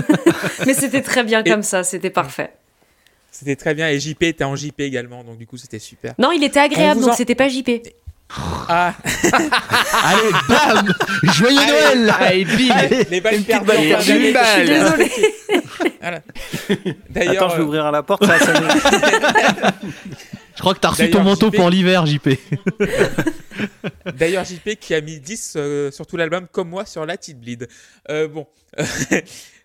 Mais 0.66 0.72
c'était 0.74 1.02
très 1.02 1.22
bien 1.22 1.42
Et- 1.44 1.50
comme 1.50 1.62
ça, 1.62 1.84
c'était 1.84 2.10
parfait. 2.10 2.50
C'était 3.30 3.56
très 3.56 3.74
bien 3.74 3.90
et 3.90 4.00
JP 4.00 4.22
était 4.22 4.44
en 4.44 4.56
JP 4.56 4.80
également, 4.80 5.22
donc 5.22 5.36
du 5.36 5.46
coup 5.46 5.58
c'était 5.58 5.78
super. 5.78 6.14
Non, 6.18 6.32
il 6.32 6.42
était 6.42 6.58
agréable, 6.60 7.00
vous 7.00 7.04
donc 7.06 7.12
en- 7.12 7.16
c'était 7.16 7.34
pas 7.34 7.48
JP. 7.50 7.68
Ah, 8.68 8.92
Allez, 10.04 10.32
bam 10.48 10.92
Joyeux 11.22 11.58
Allez, 11.60 11.70
Noël 12.00 12.14
Allez, 12.18 12.44
bim. 12.44 12.74
Allez. 12.74 13.04
les 13.10 13.20
balles 13.20 13.42
perdues 13.42 13.70
une 13.70 13.76
balle. 13.86 14.00
Je 14.00 14.02
suis 14.02 14.66
Désolée. 14.66 15.12
Voilà. 16.00 16.16
Attends, 16.16 16.90
D'ailleurs, 17.10 17.50
je 17.50 17.56
vais 17.56 17.60
euh, 17.62 17.64
ouvrir 17.64 17.92
la 17.92 18.02
porte, 18.02 18.26
ça. 18.26 18.36
Je 20.56 20.60
crois 20.62 20.72
que 20.74 20.78
t'as 20.80 20.88
reçu 20.88 21.02
D'ailleurs, 21.02 21.18
ton 21.18 21.22
manteau 21.24 21.48
JP 21.48 21.56
pour 21.56 21.68
l'hiver, 21.70 22.06
JP. 22.06 22.30
d'ailleurs 24.16 24.44
JP 24.44 24.70
qui 24.80 24.94
a 24.94 25.00
mis 25.02 25.20
10 25.20 25.52
euh, 25.56 25.90
sur 25.90 26.06
tout 26.06 26.16
l'album 26.16 26.46
comme 26.50 26.70
moi 26.70 26.86
sur 26.86 27.04
la 27.04 27.16
petite 27.18 27.38
bleed. 27.40 27.68
Euh, 28.10 28.26
bon. 28.28 28.46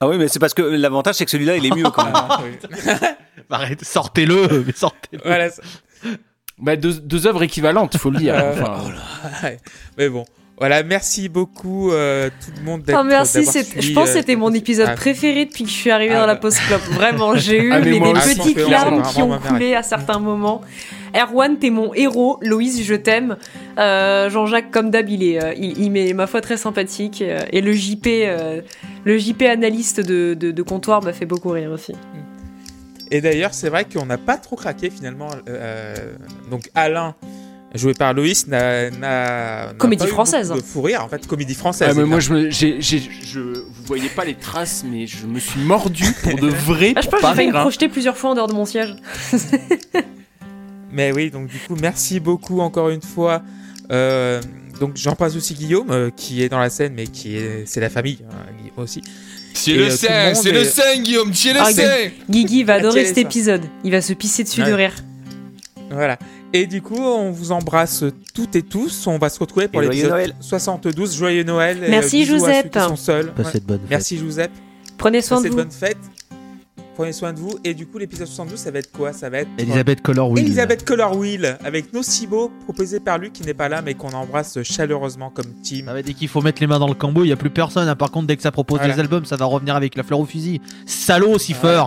Ah 0.04 0.08
oui, 0.08 0.18
mais 0.18 0.28
c'est 0.30 0.40
parce 0.40 0.56
que 0.56 0.64
l'avantage, 0.64 1.14
c'est 1.16 1.26
que 1.26 1.32
celui-là, 1.32 1.58
il 1.58 1.66
est 1.66 1.76
mieux 1.76 1.84
quand 1.92 2.06
même. 2.06 2.16
Arrête, 3.52 3.84
sortez-le, 3.86 4.64
mais 4.66 4.74
sortez-le. 4.74 5.22
voilà. 5.24 5.50
ça- 5.52 5.62
Bah, 6.62 6.76
deux, 6.76 6.94
deux 6.94 7.28
œuvres 7.28 7.44
équivalentes, 7.44 7.98
faut 7.98 8.12
le 8.12 8.20
dire. 8.20 8.36
Euh, 8.42 8.54
Enfin, 8.54 8.78
ouais. 9.44 9.58
Mais 9.98 10.10
bon. 10.10 10.26
Voilà, 10.58 10.84
merci 10.84 11.28
beaucoup 11.28 11.92
euh, 11.92 12.30
tout 12.30 12.52
le 12.56 12.64
monde 12.64 12.84
d'être 12.84 12.96
Oh 13.02 13.04
merci, 13.04 13.44
suivi, 13.48 13.82
je 13.82 13.94
pense 13.94 14.06
que 14.06 14.10
euh, 14.12 14.20
c'était 14.20 14.36
mon 14.36 14.54
épisode 14.54 14.90
ah, 14.92 14.96
préféré 14.96 15.46
depuis 15.46 15.64
que 15.64 15.70
je 15.72 15.76
suis 15.76 15.90
arrivée 15.90 16.14
Ah, 16.14 16.20
dans 16.20 16.28
la 16.28 16.36
bah. 16.36 16.42
post-club. 16.42 16.80
Vraiment, 16.92 17.36
j'ai 17.36 17.64
eu 17.64 17.72
Ah, 17.72 17.80
mais 17.80 17.90
mais 17.94 18.00
moi 18.00 18.14
des 18.14 18.36
petites 18.36 18.70
larmes 18.70 19.02
qui 19.02 19.24
ont 19.24 19.40
coulé 19.40 19.74
à 19.74 19.82
certains 19.82 20.20
moments. 20.20 20.62
Erwan, 21.16 21.58
t'es 21.58 21.72
mon 21.72 21.96
héros. 21.96 22.38
Loïs, 22.44 22.84
je 22.84 22.94
t'aime. 22.94 23.38
Euh, 23.80 24.30
Jean-Jacques, 24.30 24.70
comme 24.70 24.92
d'hab, 24.92 25.10
il 25.10 25.24
est, 25.24 25.40
il, 25.58 25.80
il 25.82 25.90
m'est 25.92 26.14
ma 26.14 26.28
foi 26.28 26.42
très 26.42 26.58
sympathique. 26.58 27.24
Et 27.52 27.62
le 27.62 27.74
JP, 27.74 28.06
euh, 28.08 28.62
le 29.04 29.18
JP 29.18 29.42
analyste 29.42 30.00
de, 30.00 30.36
de, 30.36 30.52
de 30.52 30.62
comptoir 30.62 31.02
m'a 31.02 31.12
fait 31.14 31.26
beaucoup 31.26 31.50
rire 31.50 31.72
aussi. 31.72 31.94
Et 33.12 33.20
d'ailleurs, 33.22 33.54
c'est 33.54 33.70
vrai 33.70 33.86
qu'on 33.86 34.06
n'a 34.06 34.18
pas 34.18 34.38
trop 34.38 34.56
craqué 34.56 34.90
finalement. 34.90 35.30
euh, 35.50 35.94
donc 36.50 36.70
Alain, 36.76 37.14
joué 37.76 37.94
par 37.94 38.14
Loïs, 38.14 38.48
n'a 38.48 38.90
n'a- 38.90 39.68
n'a 39.68 39.74
Comédie 39.78 40.04
pas 40.06 40.10
eu 40.10 40.14
française. 40.14 40.48
beaucoup 40.48 40.62
de 40.62 40.66
fou 40.66 40.82
rire, 40.82 41.04
en 41.04 41.10
fait, 41.10 41.28
comédie 41.28 41.54
française. 41.56 41.90
ah, 41.92 41.94
mais 42.00 42.06
moi, 42.06 42.20
je, 42.22 42.34
me, 42.34 42.50
j'ai, 42.50 42.82
j'ai- 42.82 43.02
je, 43.24 43.40
vous 43.40 43.84
voyez 43.86 44.10
pas 44.10 44.24
les 44.26 44.36
traces, 44.36 44.84
mais 44.90 45.08
je 45.08 45.26
me 45.28 45.40
suis 45.40 45.60
mordu 45.62 46.06
pour 46.24 46.36
de 46.40 46.48
vrai. 46.48 46.94
Ah, 46.96 47.02
je 47.02 47.08
pense 47.10 47.20
que 47.22 47.28
j'ai 47.28 47.34
failli 47.36 47.52
me 47.52 47.56
hein. 47.58 47.62
projeter 47.62 47.90
plusieurs 47.90 48.16
fois 48.18 48.30
en 48.32 48.36
dehors 48.36 48.48
de 48.48 48.54
mon 48.54 48.66
siège. 48.66 48.96
Mais 50.94 51.12
oui, 51.14 51.32
donc 51.32 51.48
du 51.48 51.58
coup, 51.60 51.76
merci 51.80 52.20
beaucoup 52.20 52.60
encore 52.60 52.90
une 52.90 53.02
fois. 53.02 53.42
Euh, 53.92 54.42
donc 54.80 54.92
j'en 54.96 55.16
passe 55.16 55.36
aussi 55.36 55.54
Guillaume, 55.54 55.92
euh, 55.92 56.10
qui 56.16 56.42
est 56.44 56.50
dans 56.50 56.60
la 56.60 56.70
scène, 56.70 56.94
mais 56.96 57.08
qui 57.08 57.36
est, 57.38 57.64
c'est 57.66 57.80
la 57.82 57.90
famille, 57.90 58.20
hein, 58.30 58.36
Guillaume 58.60 58.78
aussi. 58.84 59.02
C'est 59.54 59.74
le 59.74 59.86
euh, 59.86 59.90
sein, 59.90 60.26
monde 60.28 60.36
c'est 60.36 60.52
le 60.52 60.64
sein, 60.64 60.98
Guillaume, 61.02 61.32
Ah, 61.60 61.72
sein 61.72 61.84
Guigui 62.30 62.64
va 62.64 62.76
adorer 62.76 62.96
Quel 62.96 63.04
est 63.04 63.08
cet 63.10 63.18
épisode. 63.18 63.62
Il 63.84 63.92
va 63.92 64.02
se 64.02 64.14
pisser 64.14 64.44
dessus 64.44 64.62
de 64.62 64.68
Ouais. 64.68 64.76
rire. 64.76 64.94
Voilà. 65.92 66.18
Et 66.54 66.68
du 66.68 66.82
coup, 66.82 66.98
on 67.00 67.32
vous 67.32 67.52
embrasse 67.52 68.04
toutes 68.34 68.56
et 68.56 68.62
tous. 68.62 69.08
On 69.08 69.18
va 69.18 69.30
se 69.30 69.40
retrouver 69.40 69.68
pour 69.68 69.82
l'épisode 69.82 70.12
Noël. 70.12 70.36
72. 70.40 71.16
Joyeux 71.18 71.44
Noël. 71.44 71.78
Merci, 71.90 72.20
bisous 72.22 72.36
à 72.36 72.40
ceux 72.40 72.46
Joseph. 72.48 72.70
qui 72.72 72.80
sont 72.80 72.96
seuls. 72.96 73.32
Passez 73.34 73.56
Ouais. 73.56 73.60
de 73.60 73.66
bonnes 73.66 73.80
fêtes. 73.80 73.90
Merci 73.90 74.18
Joseph. 74.18 74.52
Prenez 74.98 75.22
soin 75.22 75.38
Passez 75.38 75.50
de 75.50 75.56
de 75.56 75.62
vous. 75.62 75.64
bonnes 75.68 75.72
fêtes. 75.78 75.98
Prenez 77.02 77.14
soin 77.14 77.34
de 77.34 77.40
vous. 77.40 77.58
Et 77.64 77.74
du 77.74 77.88
coup, 77.88 77.98
l'épisode 77.98 78.28
72, 78.28 78.60
ça 78.60 78.70
va 78.70 78.78
être 78.80 78.92
quoi? 78.92 79.12
Ça 79.12 79.28
va 79.30 79.40
être. 79.40 79.50
Elisabeth 79.58 80.02
Color 80.02 80.30
Wheel. 80.30 80.46
Elisabeth 80.46 80.86
Color 80.86 81.18
Wheel 81.18 81.58
avec 81.66 81.92
Nocibo, 81.94 82.52
proposé 82.66 83.00
par 83.00 83.18
lui 83.18 83.32
qui 83.32 83.44
n'est 83.44 83.56
pas 83.56 83.70
là, 83.70 83.82
mais 83.82 83.96
qu'on 83.96 84.12
embrasse 84.12 84.62
chaleureusement 84.62 85.32
comme 85.32 85.52
team. 85.64 85.88
Ah 85.90 85.94
ouais, 85.94 86.04
dès 86.04 86.14
qu'il 86.14 86.28
faut 86.28 86.42
mettre 86.42 86.62
les 86.62 86.68
mains 86.68 86.78
dans 86.78 86.88
le 86.88 86.94
cambo, 86.94 87.24
il 87.24 87.28
n'y 87.28 87.34
a 87.34 87.38
plus 87.38 87.50
personne. 87.50 87.88
hein. 87.88 87.96
Par 87.96 88.12
contre, 88.12 88.28
dès 88.28 88.36
que 88.36 88.44
ça 88.44 88.52
propose 88.52 88.78
Voilà. 88.78 88.94
des 88.94 89.00
albums, 89.00 89.26
ça 89.26 89.36
va 89.36 89.46
revenir 89.46 89.76
avec 89.76 89.96
la 89.96 90.04
fleur 90.04 90.20
au 90.20 90.26
fusil. 90.26 90.62
Salaud, 90.86 91.40
Cipher 91.40 91.84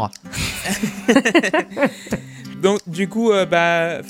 Donc, 2.63 2.81
du 2.89 3.09
coup, 3.09 3.31
euh, 3.31 3.47
bah. 3.47 4.01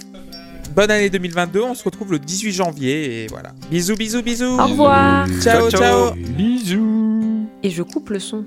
Bonne 0.74 0.90
année 0.90 1.10
2022, 1.10 1.60
on 1.60 1.74
se 1.74 1.84
retrouve 1.84 2.10
le 2.12 2.18
18 2.18 2.50
janvier 2.52 3.24
et 3.24 3.26
voilà. 3.28 3.52
Bisous, 3.70 3.94
bisous, 3.94 4.22
bisous. 4.22 4.58
Au 4.58 4.66
revoir. 4.66 5.26
Ciao, 5.40 5.70
ciao. 5.70 6.14
Bisous. 6.14 7.46
Et 7.62 7.70
je 7.70 7.82
coupe 7.82 8.08
le 8.10 8.18
son. 8.18 8.44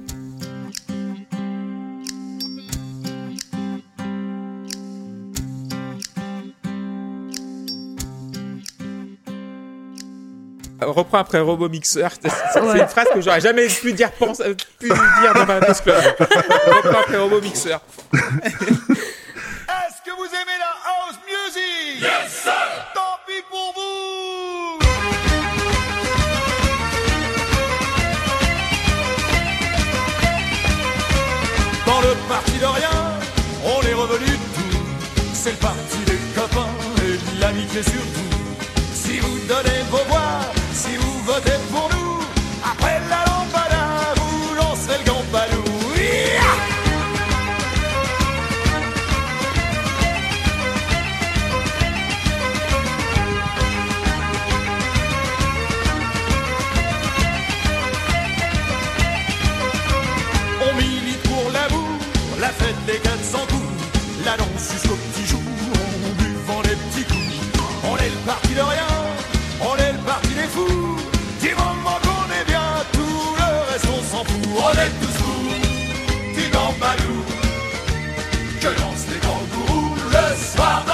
Reprends 10.82 11.18
après 11.20 11.40
Robo 11.40 11.68
Mixer. 11.70 12.08
C'est 12.54 12.62
Ouais. 12.62 12.80
une 12.82 12.88
phrase 12.88 13.08
que 13.14 13.22
j'aurais 13.22 13.41
jamais 13.41 13.68
pu 13.68 13.94
dire, 13.94 14.12
pense, 14.12 14.40
euh, 14.41 14.54
pu 14.80 14.88
dire 14.88 15.34
dans 15.34 15.45
ma 15.45 15.60
Club. 15.60 16.04
Reprends 16.20 16.99
après 16.99 17.18
Robo 17.18 17.41
Mixer. 17.41 17.78
Est-ce 18.14 18.20
que 20.06 20.12
vous 20.16 20.26
aimez 20.26 20.58
la 20.60 20.74
house 20.86 21.18
music? 21.26 22.02
Yes 22.02 22.44
sir 22.44 22.54
Tant 22.94 23.18
pis 23.26 23.41
pour 23.49 23.74
vous 23.76 24.78
Dans 31.86 32.02
le 32.02 32.14
parti 32.28 32.58
de 32.60 32.66
rien, 32.66 32.90
on 33.64 33.82
est 33.88 33.94
revenu 33.94 34.26
de 34.26 34.32
tout. 34.34 34.78
C'est 35.34 35.52
le 35.52 35.58
parti 35.58 35.98
des 36.06 36.18
copains 36.40 36.68
et 37.04 37.36
de 37.36 37.41
l'amitié 37.41 37.82
surtout. 37.84 38.28
Si 38.94 39.20
vous 39.20 39.38
donnez 39.48 39.82
vos 39.90 40.04
voix, 40.10 40.16
peut-être 41.41 41.68
pour 41.68 41.89
nous. 41.89 42.07
c'est 74.88 75.05
toujours 75.05 75.43
Tigan 76.34 76.73
Balou 76.80 77.23
que 78.61 78.68
lancent 78.68 79.07
les 79.11 79.19
kangourous 79.19 79.95
le 79.95 80.55
soir. 80.55 80.86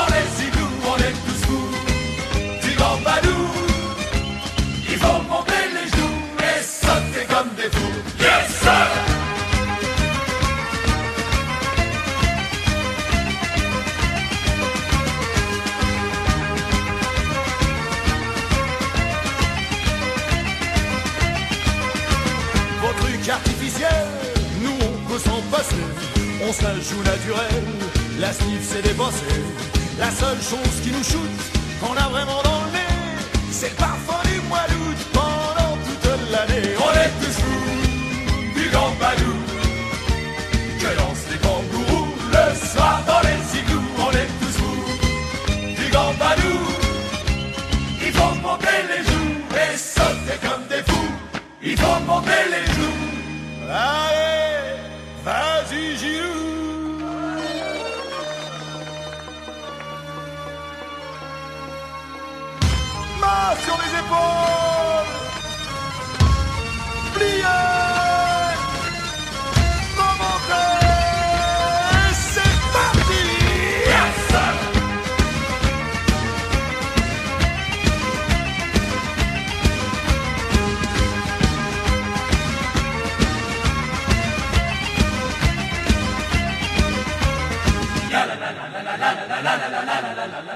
Joue 26.84 27.04
naturel, 27.04 27.64
la 28.20 28.34
sniff 28.34 28.62
c'est 28.62 28.82
dépassé. 28.82 29.34
La 30.00 30.12
seule 30.12 30.42
chose 30.42 30.76
qui 30.84 30.92
nous 30.92 31.04
shoot, 31.04 31.30
qu'on 31.80 31.96
a 31.96 32.08
vraiment 32.10 32.42
dans 32.44 32.66
le 32.66 32.72
nez, 32.72 32.94
c'est 33.52 33.70
le 33.70 33.76
parfum 33.76 34.22
du 34.30 34.42
mois 34.50 34.66
d'août 34.68 35.00
pendant 35.14 35.78
toute 35.86 36.32
l'année. 36.32 36.76
On 36.88 36.94
est 37.04 37.14
tous 37.22 37.38
fous 37.42 38.60
du 38.60 38.70
gambadou, 38.70 39.36
que 40.82 40.90
lancent 41.00 41.30
les 41.32 41.38
kangourous 41.38 42.12
le 42.36 42.46
soir 42.68 43.02
dans 43.08 43.22
les 43.28 43.60
igloos. 43.60 43.96
On 44.00 44.12
est 44.12 44.32
tous 44.40 44.56
fous 44.60 44.84
du 45.80 45.90
gambadou, 45.92 46.58
il 48.06 48.12
faut 48.12 48.36
monter 48.42 48.80
les 48.92 49.04
joues 49.10 49.36
et 49.62 49.78
sauter 49.78 50.38
comme 50.42 50.66
des 50.68 50.84
fous. 50.92 51.14
Il 51.62 51.78
faut 51.78 52.00
monter 52.06 52.44
les 52.52 52.66
joues. 52.66 52.73
Sur 63.52 63.78
les 63.78 64.00
épaules. 64.00 64.44